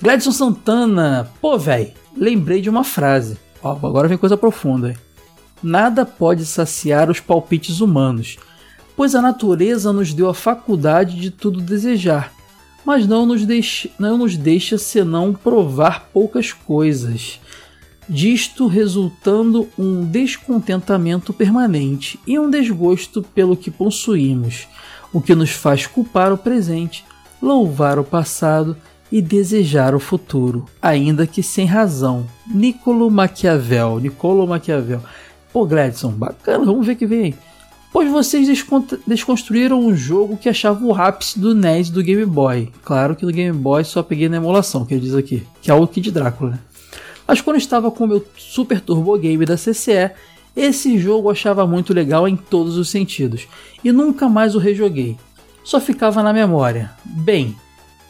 Gladson 0.00 0.30
Santana, 0.30 1.28
pô, 1.40 1.58
velho, 1.58 1.90
lembrei 2.16 2.60
de 2.60 2.70
uma 2.70 2.84
frase. 2.84 3.36
Ó, 3.60 3.72
agora 3.72 4.06
vem 4.06 4.16
coisa 4.16 4.36
profunda. 4.36 4.94
Nada 5.60 6.06
pode 6.06 6.46
saciar 6.46 7.10
os 7.10 7.18
palpites 7.18 7.80
humanos, 7.80 8.36
pois 8.96 9.16
a 9.16 9.22
natureza 9.22 9.92
nos 9.92 10.14
deu 10.14 10.28
a 10.28 10.34
faculdade 10.34 11.18
de 11.18 11.32
tudo 11.32 11.60
desejar, 11.60 12.32
mas 12.84 13.08
não 13.08 13.26
nos 13.26 13.44
deixa, 13.44 13.88
não 13.98 14.18
nos 14.18 14.36
deixa 14.36 14.78
senão 14.78 15.32
provar 15.34 16.10
poucas 16.12 16.52
coisas. 16.52 17.40
Disto 18.08 18.66
resultando 18.66 19.68
um 19.78 20.04
descontentamento 20.04 21.32
permanente 21.32 22.20
e 22.26 22.38
um 22.38 22.50
desgosto 22.50 23.22
pelo 23.22 23.56
que 23.56 23.70
possuímos, 23.70 24.68
o 25.12 25.20
que 25.20 25.34
nos 25.34 25.50
faz 25.50 25.86
culpar 25.86 26.32
o 26.32 26.38
presente, 26.38 27.04
louvar 27.40 27.98
o 27.98 28.04
passado 28.04 28.76
e 29.10 29.22
desejar 29.22 29.94
o 29.94 30.00
futuro, 30.00 30.66
ainda 30.82 31.26
que 31.26 31.42
sem 31.42 31.66
razão. 31.66 32.26
Niccolo 32.46 33.10
Maquiavel, 33.10 34.00
Niccolo 34.00 34.46
Maquiavel. 34.46 35.00
Pô, 35.52 35.64
Gladson, 35.64 36.10
bacana, 36.10 36.64
vamos 36.64 36.86
ver 36.86 36.96
que 36.96 37.06
vem 37.06 37.24
aí. 37.24 37.34
Pois 37.92 38.10
vocês 38.10 38.48
desconstruíram 39.06 39.78
um 39.78 39.94
jogo 39.94 40.36
que 40.36 40.48
achava 40.48 40.84
o 40.84 40.92
ápice 40.92 41.38
do 41.38 41.54
NES 41.54 41.90
do 41.90 42.02
Game 42.02 42.26
Boy. 42.26 42.72
Claro 42.82 43.14
que 43.14 43.24
no 43.24 43.30
Game 43.30 43.56
Boy 43.56 43.84
só 43.84 44.02
peguei 44.02 44.28
na 44.28 44.38
emulação, 44.38 44.84
que 44.84 44.94
ele 44.94 45.02
diz 45.02 45.14
aqui, 45.14 45.46
que 45.62 45.70
é 45.70 45.74
o 45.74 45.86
Kid 45.86 46.10
Drácula, 46.10 46.50
né? 46.50 46.58
Mas 47.26 47.40
quando 47.40 47.56
estava 47.56 47.90
com 47.90 48.04
o 48.04 48.08
meu 48.08 48.24
Super 48.36 48.80
Turbo 48.80 49.16
Game 49.18 49.44
da 49.44 49.56
CCE, 49.56 50.10
esse 50.56 50.98
jogo 50.98 51.28
eu 51.28 51.32
achava 51.32 51.66
muito 51.66 51.92
legal 51.92 52.28
em 52.28 52.36
todos 52.36 52.76
os 52.76 52.88
sentidos, 52.88 53.48
e 53.82 53.90
nunca 53.90 54.28
mais 54.28 54.54
o 54.54 54.58
rejoguei. 54.58 55.16
Só 55.64 55.80
ficava 55.80 56.22
na 56.22 56.32
memória. 56.32 56.92
Bem, 57.04 57.56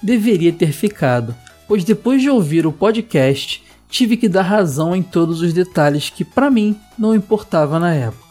deveria 0.03 0.53
ter 0.53 0.73
ficado, 0.73 1.35
pois 1.67 1.85
depois 1.85 2.21
de 2.21 2.29
ouvir 2.29 2.67
o 2.67 2.73
podcast, 2.73 3.63
tive 3.89 4.17
que 4.17 4.29
dar 4.29 4.43
razão 4.43 4.95
em 4.95 5.03
todos 5.03 5.41
os 5.41 5.53
detalhes 5.53 6.11
que 6.11 6.25
para 6.25 6.51
mim 6.51 6.77
não 6.99 7.15
importava 7.15 7.79
na 7.79 7.95
época. 7.95 8.25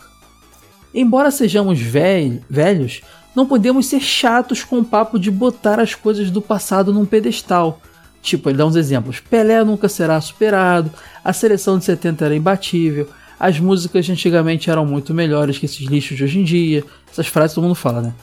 Embora 0.93 1.31
sejamos 1.31 1.79
velhos, 1.79 3.01
não 3.35 3.47
podemos 3.47 3.87
ser 3.87 3.99
chatos 3.99 4.63
com 4.63 4.79
o 4.79 4.85
papo 4.85 5.17
de 5.17 5.31
botar 5.31 5.79
as 5.79 5.95
coisas 5.95 6.29
do 6.29 6.41
passado 6.41 6.93
num 6.93 7.05
pedestal. 7.05 7.81
Tipo, 8.23 8.49
ele 8.49 8.57
dá 8.57 8.65
uns 8.65 8.77
exemplos: 8.77 9.19
Pelé 9.19 9.61
nunca 9.63 9.89
será 9.89 10.19
superado, 10.21 10.89
a 11.23 11.33
seleção 11.33 11.77
de 11.77 11.83
70 11.83 12.25
era 12.25 12.35
imbatível, 12.35 13.07
as 13.37 13.59
músicas 13.59 14.05
de 14.05 14.13
antigamente 14.13 14.69
eram 14.69 14.85
muito 14.85 15.13
melhores 15.13 15.59
que 15.59 15.65
esses 15.65 15.85
lixos 15.85 16.15
de 16.15 16.23
hoje 16.23 16.39
em 16.39 16.43
dia. 16.43 16.85
Essas 17.11 17.27
frases 17.27 17.53
todo 17.53 17.65
mundo 17.65 17.75
fala, 17.75 18.01
né? 18.01 18.13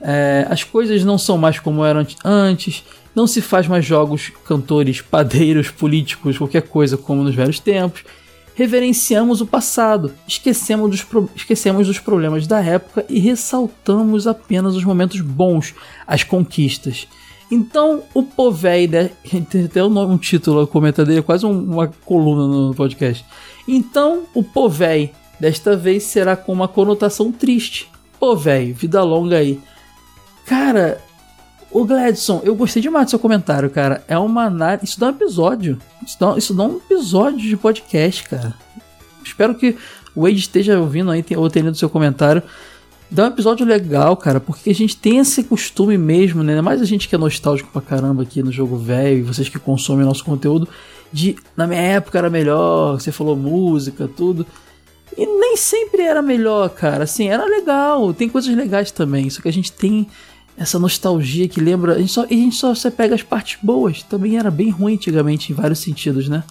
É, 0.00 0.46
as 0.48 0.62
coisas 0.62 1.04
não 1.04 1.18
são 1.18 1.36
mais 1.36 1.58
como 1.58 1.84
eram 1.84 2.06
antes, 2.24 2.84
não 3.16 3.26
se 3.26 3.40
faz 3.40 3.66
mais 3.66 3.84
jogos, 3.84 4.30
cantores, 4.44 5.00
padeiros, 5.00 5.72
políticos, 5.72 6.38
qualquer 6.38 6.62
coisa 6.62 6.96
como 6.96 7.24
nos 7.24 7.34
velhos 7.34 7.58
tempos. 7.58 8.04
Reverenciamos 8.54 9.40
o 9.40 9.46
passado, 9.46 10.12
esquecemos 10.26 10.90
dos, 10.90 11.06
esquecemos 11.34 11.88
dos 11.88 11.98
problemas 11.98 12.46
da 12.46 12.60
época 12.60 13.04
e 13.08 13.18
ressaltamos 13.18 14.28
apenas 14.28 14.76
os 14.76 14.84
momentos 14.84 15.20
bons, 15.20 15.74
as 16.06 16.22
conquistas. 16.22 17.08
Então, 17.50 18.02
o 18.12 18.22
tem 19.48 19.64
até 19.64 19.82
um 19.82 20.18
título, 20.18 20.66
comenta 20.66 21.04
dele, 21.04 21.22
quase 21.22 21.46
uma 21.46 21.88
coluna 22.04 22.46
no 22.46 22.74
podcast. 22.74 23.24
Então, 23.66 24.24
o 24.34 24.42
Povei, 24.42 25.12
desta 25.40 25.76
vez 25.76 26.02
será 26.02 26.36
com 26.36 26.52
uma 26.52 26.68
conotação 26.68 27.32
triste. 27.32 27.90
Povei, 28.18 28.72
vida 28.72 29.02
longa 29.02 29.38
aí. 29.38 29.60
Cara, 30.44 31.00
o 31.70 31.84
Gladson, 31.84 32.40
eu 32.44 32.54
gostei 32.54 32.82
demais 32.82 33.06
do 33.06 33.10
seu 33.10 33.18
comentário, 33.18 33.68
cara. 33.70 34.02
É 34.08 34.18
uma 34.18 34.44
análise. 34.44 34.86
Isso 34.86 35.00
dá 35.00 35.06
um 35.06 35.10
episódio. 35.10 35.78
Isso 36.04 36.16
dá, 36.18 36.36
isso 36.36 36.54
dá 36.54 36.64
um 36.64 36.76
episódio 36.76 37.40
de 37.40 37.56
podcast, 37.56 38.24
cara. 38.24 38.54
Espero 39.24 39.54
que 39.54 39.76
o 40.14 40.22
Wade 40.22 40.38
esteja 40.38 40.78
ouvindo 40.78 41.10
aí, 41.10 41.24
ou 41.36 41.50
tendo 41.50 41.74
seu 41.74 41.90
comentário. 41.90 42.42
Dá 43.10 43.24
um 43.24 43.28
episódio 43.28 43.64
legal, 43.64 44.16
cara, 44.16 44.38
porque 44.38 44.68
a 44.68 44.74
gente 44.74 44.94
tem 44.94 45.18
esse 45.18 45.42
costume 45.42 45.96
mesmo, 45.96 46.42
né? 46.42 46.60
Mais 46.60 46.82
a 46.82 46.84
gente 46.84 47.08
que 47.08 47.14
é 47.14 47.18
nostálgico 47.18 47.70
pra 47.72 47.80
caramba 47.80 48.22
aqui 48.22 48.42
no 48.42 48.52
jogo 48.52 48.76
velho, 48.76 49.18
e 49.18 49.22
vocês 49.22 49.48
que 49.48 49.58
consomem 49.58 50.04
nosso 50.04 50.24
conteúdo, 50.24 50.68
de 51.10 51.36
na 51.56 51.66
minha 51.66 51.80
época 51.80 52.18
era 52.18 52.28
melhor, 52.28 53.00
você 53.00 53.10
falou 53.10 53.34
música, 53.34 54.06
tudo. 54.06 54.46
E 55.16 55.24
nem 55.24 55.56
sempre 55.56 56.02
era 56.02 56.20
melhor, 56.20 56.68
cara. 56.68 57.04
Assim, 57.04 57.28
era 57.28 57.44
legal, 57.46 58.12
tem 58.12 58.28
coisas 58.28 58.54
legais 58.54 58.90
também. 58.90 59.30
Só 59.30 59.40
que 59.40 59.48
a 59.48 59.52
gente 59.52 59.72
tem 59.72 60.06
essa 60.56 60.78
nostalgia 60.78 61.48
que 61.48 61.60
lembra. 61.60 61.94
A 61.94 61.98
gente 61.98 62.12
só, 62.12 62.26
e 62.28 62.34
a 62.34 62.36
gente 62.36 62.56
só 62.56 62.74
você 62.74 62.90
pega 62.90 63.14
as 63.14 63.22
partes 63.22 63.58
boas. 63.62 64.02
Também 64.02 64.36
era 64.36 64.50
bem 64.50 64.68
ruim 64.68 64.94
antigamente, 64.94 65.50
em 65.50 65.54
vários 65.54 65.78
sentidos, 65.78 66.28
né? 66.28 66.44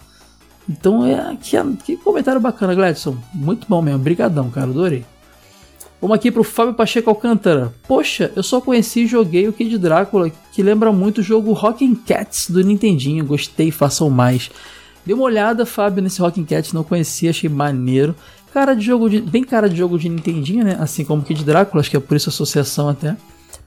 Então 0.68 1.06
é 1.06 1.38
que, 1.40 1.56
que 1.86 1.98
comentário 1.98 2.42
bacana, 2.42 2.74
Gladson. 2.74 3.16
Muito 3.34 3.68
bom 3.70 3.82
mesmo. 3.82 4.00
Brigadão, 4.00 4.50
cara. 4.50 4.70
Adorei. 4.70 5.06
Vamos 6.00 6.16
aqui 6.16 6.32
pro 6.32 6.44
Fábio 6.44 6.76
Pacheco 6.76 7.10
Alcântara. 7.10 7.74
Poxa, 7.88 8.32
eu 8.36 8.44
só 8.44 8.62
conheci 8.62 9.02
e 9.02 9.08
joguei 9.08 9.48
o 9.48 9.54
Kid 9.54 9.78
Drácula, 9.80 10.32
que 10.54 10.62
lembra 10.62 10.92
muito 10.92 11.20
o 11.20 11.24
jogo 11.24 11.54
Rockin' 11.54 11.96
Cats 11.96 12.50
do 12.52 12.62
Nintendinho. 12.64 13.26
Gostei, 13.26 13.72
façam 13.72 14.08
mais. 14.10 14.52
Dê 15.04 15.14
uma 15.14 15.24
olhada, 15.24 15.66
Fábio, 15.66 16.04
nesse 16.04 16.22
Rockin' 16.22 16.46
Cats, 16.46 16.72
não 16.72 16.84
conhecia, 16.84 17.32
achei 17.32 17.50
maneiro. 17.50 18.16
Cara 18.54 18.76
de 18.76 18.86
jogo 18.86 19.10
de, 19.10 19.22
bem 19.22 19.44
cara 19.44 19.68
de 19.68 19.76
jogo 19.76 19.98
de 19.98 20.08
Nintendinho, 20.08 20.64
né? 20.64 20.78
Assim 20.80 21.04
como 21.04 21.24
Kid 21.24 21.44
Drácula, 21.44 21.82
acho 21.82 21.90
que 21.90 21.98
é 21.98 22.00
por 22.00 22.16
isso 22.16 22.30
a 22.30 22.32
associação 22.32 22.90
até. 22.90 23.18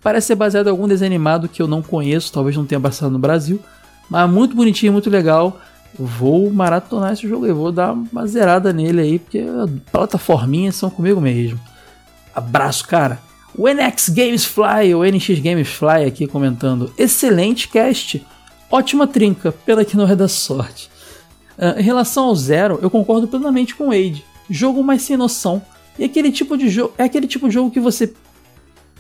Parece 0.01 0.29
ser 0.29 0.35
baseado 0.37 0.69
em 0.69 0.71
algum 0.71 0.87
desenho 0.87 1.11
animado 1.11 1.49
que 1.49 1.61
eu 1.61 1.67
não 1.67 1.83
conheço, 1.83 2.33
talvez 2.33 2.57
não 2.57 2.65
tenha 2.65 2.81
passado 2.81 3.11
no 3.11 3.19
Brasil. 3.19 3.61
Mas 4.09 4.31
muito 4.31 4.55
bonitinho, 4.55 4.93
muito 4.93 5.11
legal. 5.11 5.61
Vou 5.99 6.49
maratonar 6.51 7.13
esse 7.13 7.29
jogo 7.29 7.45
aí, 7.45 7.53
vou 7.53 7.73
dar 7.73 7.93
uma 7.93 8.27
zerada 8.27 8.73
nele 8.73 9.01
aí, 9.01 9.19
porque 9.19 9.45
plataforminhas 9.91 10.77
são 10.77 10.89
comigo 10.89 11.21
mesmo. 11.21 11.59
Abraço, 12.35 12.87
cara. 12.87 13.21
O 13.57 13.69
NX 13.69 14.09
Games 14.11 14.45
Fly, 14.45 14.95
o 14.95 15.05
NX 15.05 15.41
Games 15.41 15.69
Fly 15.69 16.05
aqui 16.07 16.27
comentando. 16.27 16.93
Excelente 16.97 17.69
cast. 17.69 18.25
Ótima 18.71 19.07
trinca, 19.07 19.51
pena 19.51 19.85
que 19.85 19.97
não 19.97 20.09
é 20.09 20.15
da 20.15 20.29
sorte. 20.29 20.91
Ah, 21.59 21.75
em 21.79 21.83
relação 21.83 22.25
ao 22.25 22.37
Zero, 22.37 22.79
eu 22.81 22.89
concordo 22.89 23.29
plenamente 23.29 23.75
com 23.75 23.89
o 23.89 23.91
Wade. 23.91 24.25
Jogo 24.49 24.83
mais 24.83 25.03
sem 25.03 25.17
noção. 25.17 25.61
E 25.99 26.05
aquele 26.05 26.33
tipo 26.33 26.57
de 26.57 26.69
jogo 26.69 26.95
é 26.97 27.05
aquele 27.05 27.27
tipo 27.27 27.49
de 27.49 27.55
jogo 27.55 27.71
que 27.71 27.81
você 27.81 28.13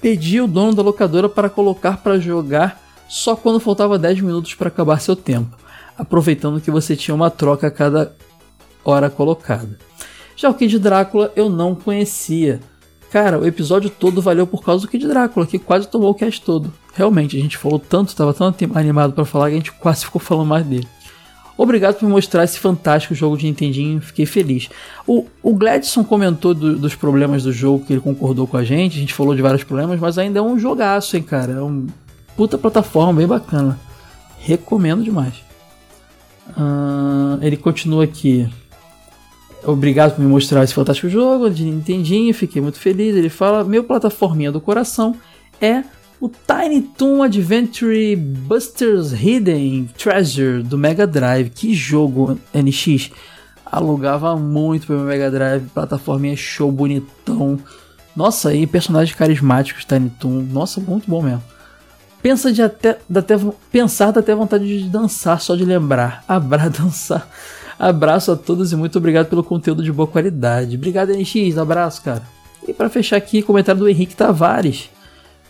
pedia 0.00 0.44
o 0.44 0.48
dono 0.48 0.74
da 0.74 0.82
locadora 0.82 1.28
para 1.28 1.48
colocar 1.48 1.98
para 1.98 2.18
jogar 2.18 2.82
só 3.08 3.34
quando 3.34 3.58
faltava 3.58 3.98
10 3.98 4.20
minutos 4.20 4.54
para 4.54 4.68
acabar 4.68 5.00
seu 5.00 5.16
tempo, 5.16 5.56
aproveitando 5.98 6.60
que 6.60 6.70
você 6.70 6.94
tinha 6.94 7.14
uma 7.14 7.30
troca 7.30 7.66
a 7.66 7.70
cada 7.70 8.14
hora 8.84 9.10
colocada. 9.10 9.78
Já 10.36 10.48
o 10.48 10.54
Kid 10.54 10.78
Drácula 10.78 11.32
eu 11.34 11.48
não 11.50 11.74
conhecia. 11.74 12.60
Cara, 13.10 13.38
o 13.40 13.46
episódio 13.46 13.90
todo 13.90 14.22
valeu 14.22 14.46
por 14.46 14.62
causa 14.62 14.82
do 14.86 14.88
Kid 14.90 15.06
Drácula, 15.08 15.46
que 15.46 15.58
quase 15.58 15.88
tomou 15.88 16.10
o 16.10 16.14
cast 16.14 16.40
todo. 16.42 16.72
Realmente, 16.94 17.36
a 17.36 17.40
gente 17.40 17.56
falou 17.56 17.78
tanto, 17.78 18.08
estava 18.08 18.32
tão 18.32 18.54
animado 18.74 19.12
para 19.12 19.24
falar 19.24 19.48
que 19.48 19.54
a 19.54 19.58
gente 19.58 19.72
quase 19.72 20.04
ficou 20.04 20.20
falando 20.20 20.46
mais 20.46 20.64
dele. 20.64 20.86
Obrigado 21.58 21.96
por 21.96 22.08
mostrar 22.08 22.44
esse 22.44 22.58
fantástico 22.58 23.14
jogo 23.14 23.36
de 23.36 23.46
Nintendinho, 23.46 24.00
fiquei 24.00 24.24
feliz. 24.24 24.70
O, 25.06 25.26
o 25.42 25.54
Gladson 25.54 26.02
comentou 26.04 26.54
do- 26.54 26.78
dos 26.78 26.94
problemas 26.94 27.42
do 27.42 27.52
jogo, 27.52 27.84
que 27.84 27.92
ele 27.92 28.00
concordou 28.00 28.46
com 28.46 28.56
a 28.56 28.64
gente, 28.64 28.96
a 28.96 29.00
gente 29.00 29.12
falou 29.12 29.34
de 29.34 29.42
vários 29.42 29.64
problemas, 29.64 29.98
mas 30.00 30.16
ainda 30.16 30.38
é 30.38 30.42
um 30.42 30.58
jogaço, 30.58 31.16
hein, 31.16 31.22
cara. 31.22 31.52
É 31.52 31.60
um 31.60 31.86
puta 32.36 32.56
plataforma, 32.56 33.12
bem 33.12 33.26
bacana. 33.26 33.78
Recomendo 34.38 35.02
demais. 35.02 35.34
Ah, 36.56 37.38
ele 37.42 37.56
continua 37.56 38.04
aqui. 38.04 38.48
Obrigado 39.64 40.14
por 40.14 40.22
me 40.22 40.28
mostrar 40.28 40.64
esse 40.64 40.74
fantástico 40.74 41.08
jogo 41.08 41.50
de 41.50 41.64
Nintendinho, 41.64 42.32
fiquei 42.34 42.62
muito 42.62 42.78
feliz. 42.78 43.14
Ele 43.14 43.28
fala: 43.28 43.64
Meu 43.64 43.84
plataforminha 43.84 44.50
do 44.50 44.60
coração 44.60 45.14
é 45.60 45.84
o 46.20 46.28
Tiny 46.28 46.82
Toon 46.82 47.22
Adventure 47.22 48.16
Busters 48.16 49.12
Hidden 49.12 49.90
Treasure 49.96 50.62
do 50.62 50.76
Mega 50.76 51.06
Drive. 51.06 51.50
Que 51.50 51.74
jogo 51.74 52.38
NX! 52.54 53.10
Alugava 53.64 54.36
muito 54.36 54.90
meu 54.90 55.02
Mega 55.02 55.30
Drive, 55.30 55.68
plataforminha 55.72 56.36
show, 56.36 56.72
bonitão. 56.72 57.58
Nossa, 58.16 58.52
e 58.52 58.66
personagens 58.66 59.16
carismáticos 59.16 59.84
Tiny 59.84 60.10
Toon. 60.18 60.42
Nossa, 60.50 60.80
muito 60.80 61.08
bom 61.08 61.22
mesmo. 61.22 61.42
Pensa 62.22 62.52
de 62.52 62.60
até, 62.60 62.98
até 63.14 63.34
pensar 63.70 64.10
dá 64.10 64.20
até 64.20 64.34
vontade 64.34 64.66
de 64.66 64.88
dançar 64.88 65.40
só 65.40 65.56
de 65.56 65.64
lembrar. 65.64 66.24
Abra 66.28 66.68
dançar. 66.68 67.28
Abraço 67.80 68.30
a 68.30 68.36
todos 68.36 68.72
e 68.72 68.76
muito 68.76 68.98
obrigado 68.98 69.28
pelo 69.30 69.42
conteúdo 69.42 69.82
de 69.82 69.90
boa 69.90 70.06
qualidade. 70.06 70.76
Obrigado 70.76 71.14
NX, 71.14 71.56
abraço, 71.56 72.02
cara. 72.02 72.22
E 72.68 72.74
para 72.74 72.90
fechar 72.90 73.16
aqui, 73.16 73.40
comentário 73.40 73.80
do 73.80 73.88
Henrique 73.88 74.14
Tavares. 74.14 74.90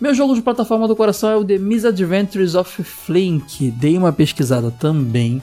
Meu 0.01 0.15
jogo 0.15 0.37
de 0.37 0.41
plataforma 0.41 0.87
do 0.87 0.95
coração 0.95 1.29
é 1.29 1.37
o 1.37 1.45
The 1.45 1.59
Misadventures 1.59 2.55
of 2.55 2.85
Flink. 2.85 3.73
Dei 3.73 3.99
uma 3.99 4.13
pesquisada 4.13 4.71
também. 4.71 5.43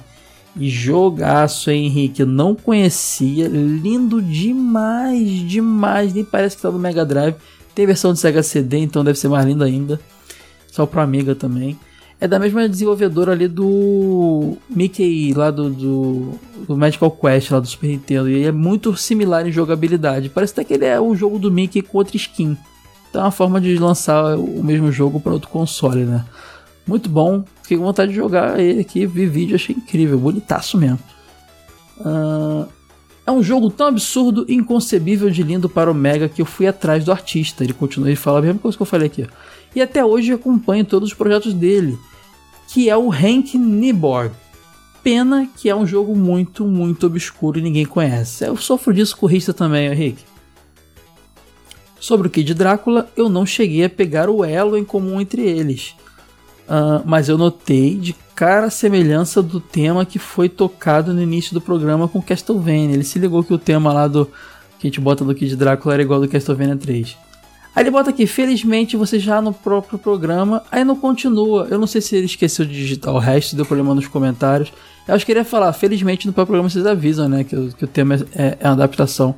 E 0.56 0.70
jogaço, 0.70 1.70
hein, 1.70 1.88
Henrique? 1.88 2.22
Eu 2.22 2.26
não 2.26 2.56
conhecia. 2.56 3.50
Lindo 3.50 4.22
demais, 4.22 5.30
demais. 5.46 6.14
Nem 6.14 6.24
parece 6.24 6.56
que 6.56 6.62
tá 6.62 6.72
no 6.72 6.80
Mega 6.80 7.06
Drive. 7.06 7.36
Tem 7.76 7.86
versão 7.86 8.14
de 8.14 8.20
Sega 8.20 8.42
CD, 8.42 8.78
então 8.78 9.04
deve 9.04 9.20
ser 9.20 9.28
mais 9.28 9.46
lindo 9.46 9.66
ainda. 9.66 10.00
Só 10.72 10.86
pro 10.86 11.02
Amiga 11.02 11.36
também. 11.36 11.78
É 12.20 12.28
da 12.28 12.40
mesma 12.40 12.68
desenvolvedora 12.68 13.32
ali 13.32 13.48
do 13.48 14.58
Mickey, 14.70 15.34
lá 15.34 15.52
do, 15.52 15.70
do, 15.70 16.32
do 16.68 16.76
Magical 16.76 17.12
Quest, 17.12 17.52
lá 17.52 17.60
do 17.60 17.68
Super 17.68 17.88
Nintendo. 17.88 18.30
E 18.30 18.44
é 18.44 18.52
muito 18.52 18.96
similar 18.98 19.48
em 19.48 19.52
jogabilidade. 19.52 20.30
Parece 20.30 20.54
até 20.54 20.64
que 20.64 20.74
ele 20.74 20.86
é 20.86 21.00
o 21.00 21.16
jogo 21.16 21.38
do 21.38 21.52
Mickey 21.52 21.84
com 21.84 22.00
outra 22.00 22.18
skin. 22.18 22.58
Então 23.10 23.22
é 23.22 23.26
uma 23.26 23.32
forma 23.32 23.62
de 23.62 23.78
lançar 23.78 24.36
o 24.36 24.64
mesmo 24.64 24.92
jogo 24.92 25.20
para 25.20 25.34
outro 25.34 25.50
console, 25.50 26.06
né? 26.06 26.26
Muito 26.88 27.08
bom. 27.08 27.44
Fiquei 27.62 27.78
com 27.78 27.84
vontade 27.84 28.12
de 28.12 28.18
jogar 28.18 28.60
ele 28.60 28.82
aqui, 28.82 29.06
vi 29.06 29.26
vídeo, 29.26 29.56
achei 29.56 29.76
incrível, 29.76 30.18
bonitaço 30.18 30.78
mesmo. 30.78 31.00
Ah, 32.04 32.66
é 33.26 33.32
um 33.32 33.44
jogo 33.44 33.70
tão 33.70 33.88
absurdo 33.88 34.46
e 34.48 34.56
inconcebível 34.56 35.30
de 35.30 35.44
lindo 35.44 35.68
para 35.68 35.92
o 35.92 35.94
Mega 35.94 36.30
que 36.30 36.42
eu 36.42 36.46
fui 36.46 36.66
atrás 36.66 37.04
do 37.04 37.12
artista. 37.12 37.64
Ele 37.64 37.74
continua 37.74 38.10
e 38.10 38.16
fala 38.16 38.40
a 38.40 38.42
mesma 38.42 38.60
coisa 38.60 38.78
que 38.78 38.82
eu 38.82 38.88
falei 38.88 39.08
aqui. 39.08 39.28
E 39.78 39.82
até 39.84 40.04
hoje 40.04 40.34
acompanho 40.34 40.84
todos 40.84 41.10
os 41.10 41.14
projetos 41.14 41.54
dele, 41.54 42.00
que 42.68 42.90
é 42.90 42.98
o 42.98 43.12
Hank 43.12 43.56
Nieborg. 43.60 44.34
Pena 45.04 45.48
que 45.56 45.70
é 45.70 45.76
um 45.76 45.86
jogo 45.86 46.16
muito, 46.16 46.66
muito 46.66 47.06
obscuro 47.06 47.60
e 47.60 47.62
ninguém 47.62 47.86
conhece. 47.86 48.44
Eu 48.44 48.58
sofro 48.58 48.92
disso 48.92 49.16
com 49.16 49.28
Rista 49.28 49.54
também, 49.54 49.86
Henrique. 49.86 50.24
Sobre 52.00 52.26
o 52.26 52.30
Kid 52.32 52.56
Drácula, 52.56 53.08
eu 53.16 53.30
não 53.30 53.46
cheguei 53.46 53.86
a 53.86 53.90
pegar 53.90 54.32
o 54.32 54.44
elo 54.44 54.76
em 54.76 54.84
comum 54.84 55.22
entre 55.22 55.44
eles. 55.44 55.94
Ah, 56.68 57.04
mas 57.06 57.30
eu 57.30 57.38
notei 57.38 57.94
de 57.94 58.16
cara 58.34 58.66
a 58.66 58.72
semelhança 58.72 59.44
do 59.44 59.60
tema 59.60 60.08
que 60.08 60.18
foi 60.18 60.50
tocado 60.50 61.14
no 61.14 61.22
início 61.22 61.54
do 61.54 61.62
programa 61.62 62.08
com 62.08 62.20
Castlevania. 62.20 62.96
Ele 62.96 63.04
se 63.04 63.20
ligou 63.20 63.44
que 63.44 63.54
o 63.54 63.60
tema 63.60 63.94
lá 63.94 64.08
do 64.08 64.26
que 64.80 64.88
a 64.88 64.90
gente 64.90 65.00
bota 65.00 65.24
do 65.24 65.36
Kid 65.36 65.56
Drácula 65.56 65.94
era 65.94 66.02
igual 66.02 66.20
ao 66.20 66.26
do 66.26 66.32
Castlevania 66.32 66.76
3. 66.76 67.27
Aí 67.78 67.84
ele 67.84 67.92
bota 67.92 68.10
aqui, 68.10 68.26
felizmente 68.26 68.98
você 68.98 69.20
já 69.20 69.40
no 69.40 69.54
próprio 69.54 70.00
programa, 70.00 70.64
aí 70.72 70.84
não 70.84 70.96
continua. 70.96 71.68
Eu 71.70 71.78
não 71.78 71.86
sei 71.86 72.02
se 72.02 72.16
ele 72.16 72.26
esqueceu 72.26 72.66
de 72.66 72.74
digitar 72.74 73.14
o 73.14 73.20
resto, 73.20 73.56
deu 73.56 73.68
problema 73.68 73.94
nos 73.94 74.08
comentários. 74.08 74.74
Eu 75.08 75.14
acho 75.14 75.24
que 75.24 75.32
ele 75.32 75.42
ia 75.42 75.46
falar, 75.46 75.72
felizmente 75.74 76.26
no 76.26 76.34
próprio 76.34 76.54
programa 76.54 76.72
vocês 76.72 76.88
avisam, 76.88 77.30
né, 77.30 77.44
que, 77.44 77.56
o- 77.56 77.72
que 77.72 77.84
o 77.86 77.88
tema 77.88 78.16
é, 78.16 78.18
é, 78.36 78.58
é 78.62 78.68
adaptação. 78.68 79.36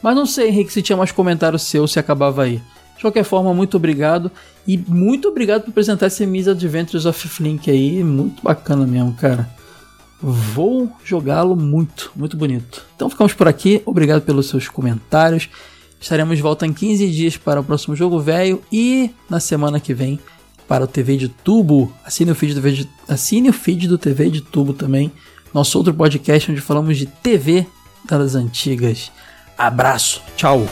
Mas 0.00 0.14
não 0.14 0.24
sei, 0.24 0.46
Henrique, 0.48 0.72
se 0.72 0.80
tinha 0.80 0.96
mais 0.96 1.10
comentários 1.10 1.62
seus, 1.62 1.90
se 1.90 1.98
acabava 1.98 2.44
aí. 2.44 2.62
De 2.96 3.02
qualquer 3.02 3.24
forma, 3.24 3.52
muito 3.52 3.76
obrigado. 3.76 4.30
E 4.64 4.78
muito 4.78 5.26
obrigado 5.28 5.62
por 5.62 5.70
apresentar 5.70 6.06
esse 6.06 6.24
Miss 6.24 6.46
Adventures 6.46 7.04
of 7.04 7.26
Flink 7.28 7.68
aí. 7.68 8.04
Muito 8.04 8.40
bacana 8.44 8.86
mesmo, 8.86 9.12
cara. 9.14 9.50
Vou 10.20 10.88
jogá-lo 11.04 11.56
muito, 11.56 12.12
muito 12.14 12.36
bonito. 12.36 12.84
Então 12.94 13.10
ficamos 13.10 13.32
por 13.34 13.48
aqui. 13.48 13.82
Obrigado 13.84 14.22
pelos 14.22 14.46
seus 14.48 14.68
comentários. 14.68 15.48
Estaremos 16.02 16.36
de 16.36 16.42
volta 16.42 16.66
em 16.66 16.72
15 16.72 17.08
dias 17.12 17.36
para 17.36 17.60
o 17.60 17.64
próximo 17.64 17.94
jogo 17.94 18.18
velho 18.18 18.60
e 18.72 19.08
na 19.30 19.38
semana 19.38 19.78
que 19.78 19.94
vem 19.94 20.18
para 20.66 20.82
o 20.82 20.86
TV 20.88 21.16
de 21.16 21.28
Tubo. 21.28 21.92
Assine 22.04 22.32
o 22.32 22.34
feed 22.34 22.54
do 22.54 22.72
de, 22.72 22.88
assine 23.08 23.48
o 23.48 23.52
feed 23.52 23.86
do 23.86 23.96
TV 23.96 24.28
de 24.28 24.40
Tubo 24.40 24.72
também. 24.72 25.12
Nosso 25.54 25.78
outro 25.78 25.94
podcast 25.94 26.50
onde 26.50 26.60
falamos 26.60 26.98
de 26.98 27.06
TV 27.06 27.64
das 28.04 28.34
antigas. 28.34 29.12
Abraço. 29.56 30.20
Tchau. 30.36 30.66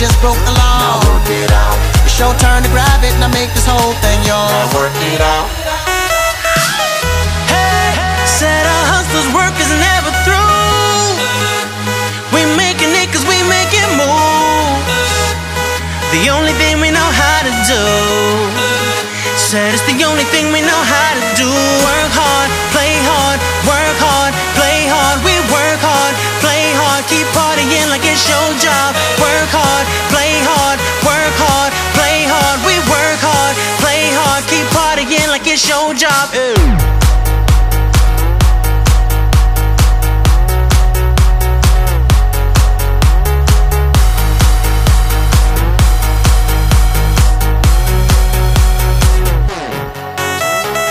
Just 0.00 0.16
broke 0.24 0.40
the 0.48 0.54
law. 0.56 0.80
Now 0.80 0.96
work 1.12 1.28
it 1.28 1.52
out. 1.52 1.76
It's 2.08 2.16
your 2.16 2.32
turn 2.40 2.64
to 2.64 2.70
grab 2.72 3.04
it 3.04 3.12
and 3.12 3.20
I 3.20 3.28
make 3.36 3.52
this 3.52 3.68
whole 3.68 3.92
thing 4.00 4.16
yours. 4.24 4.48
Now 4.48 4.72
work 4.72 4.96
it 5.12 5.20
out. 5.20 5.44
Hey, 7.44 7.92
said 8.24 8.64
our 8.64 8.84
hustlers' 8.96 9.28
work 9.36 9.52
is 9.60 9.68
never 9.68 10.08
through. 10.24 11.20
We 12.32 12.48
making 12.56 12.96
it 12.96 13.12
cause 13.12 13.28
we 13.28 13.36
making 13.44 13.84
moves. 14.00 14.88
The 16.16 16.32
only 16.32 16.56
thing 16.56 16.80
we 16.80 16.88
know 16.88 17.10
how 17.12 17.44
to 17.44 17.52
do. 17.68 17.84
Said 19.36 19.76
it's 19.76 19.84
the 19.84 20.00
only 20.08 20.24
thing 20.32 20.48
we 20.48 20.64
know 20.64 20.80
how 20.80 21.12
to 21.12 21.24
do. 21.36 21.99
It's 28.10 28.26
your 28.28 28.50
job. 28.58 28.94
Work 29.22 29.50
hard, 29.54 29.86
play 30.10 30.34
hard, 30.42 30.78
work 31.06 31.34
hard, 31.38 31.72
play 31.94 32.26
hard. 32.26 32.58
We 32.66 32.74
work 32.90 33.20
hard, 33.22 33.54
play 33.78 34.10
hard, 34.10 34.42
keep 34.50 34.66
partying 34.74 35.30
like 35.30 35.46
it's 35.46 35.66
your 35.68 35.94
job. 35.94 36.34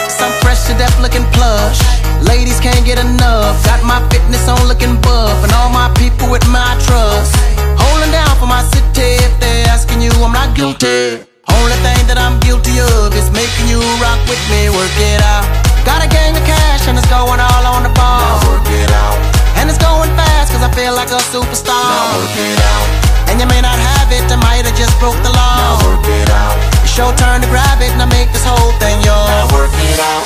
Some 0.07 0.33
fresh 0.41 0.67
to 0.67 0.73
death 0.77 0.95
looking 1.01 1.25
plush. 1.35 1.79
Ladies 2.21 2.59
can't 2.59 2.85
get 2.85 2.99
enough. 2.99 3.63
Got 3.65 3.83
my 3.83 3.99
fitness 4.09 4.47
on 4.47 4.67
looking 4.67 4.99
buff. 5.01 5.43
And 5.43 5.51
all 5.53 5.69
my 5.69 5.87
with 6.30 6.45
my 6.47 6.77
trust. 6.85 7.34
Holding 7.81 8.14
down 8.14 8.30
for 8.38 8.45
my 8.45 8.61
city. 8.69 9.18
If 9.26 9.34
they're 9.41 9.65
asking 9.68 10.01
you, 10.01 10.14
I'm 10.22 10.31
not 10.31 10.53
guilty. 10.53 11.26
Only 11.49 11.77
thing 11.81 12.06
that 12.06 12.22
I'm 12.22 12.38
guilty 12.45 12.77
of 12.77 13.10
is 13.18 13.34
making 13.34 13.65
you 13.65 13.81
rock 13.97 14.22
with 14.30 14.39
me. 14.53 14.69
Work 14.69 14.93
it 15.01 15.22
out. 15.26 15.43
Got 15.81 16.06
a 16.06 16.10
gang 16.10 16.38
of 16.38 16.45
cash 16.45 16.85
and 16.85 16.93
it's 16.93 17.10
going 17.10 17.41
all 17.41 17.65
on 17.65 17.81
the 17.81 17.93
ball. 17.97 18.22
Now 18.22 18.45
work 18.45 18.69
it 18.69 18.93
out. 18.93 19.18
And 19.57 19.65
it's 19.68 19.81
going 19.81 20.14
fast 20.14 20.53
cause 20.53 20.61
I 20.61 20.69
feel 20.77 20.93
like 20.93 21.10
a 21.10 21.19
superstar. 21.34 21.73
Now 21.73 22.22
work 22.22 22.38
it 22.38 22.61
out. 22.61 22.88
And 23.34 23.41
you 23.41 23.49
may 23.49 23.61
not 23.65 23.77
have 23.77 24.14
it, 24.14 24.26
I 24.30 24.38
might 24.38 24.69
have 24.69 24.77
just 24.77 24.93
broke 25.01 25.18
the 25.26 25.34
law. 25.34 25.57
Now 25.57 25.97
work 25.97 26.06
it 26.06 26.30
out. 26.30 26.56
It's 26.85 26.93
your 26.93 27.10
turn 27.18 27.41
to 27.41 27.49
grab 27.49 27.81
it 27.81 27.89
and 27.89 28.01
I 28.06 28.10
make 28.14 28.30
this 28.30 28.45
whole 28.45 28.73
thing 28.77 29.01
yours. 29.01 29.30
Now 29.34 29.49
work 29.49 29.73
it 29.73 29.97
out. 29.97 30.26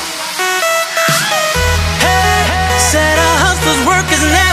Hey, 2.03 2.43
said 2.91 3.15
our 3.15 3.38
hustlers' 3.47 3.84
work 3.88 4.07
is 4.11 4.23
never 4.27 4.52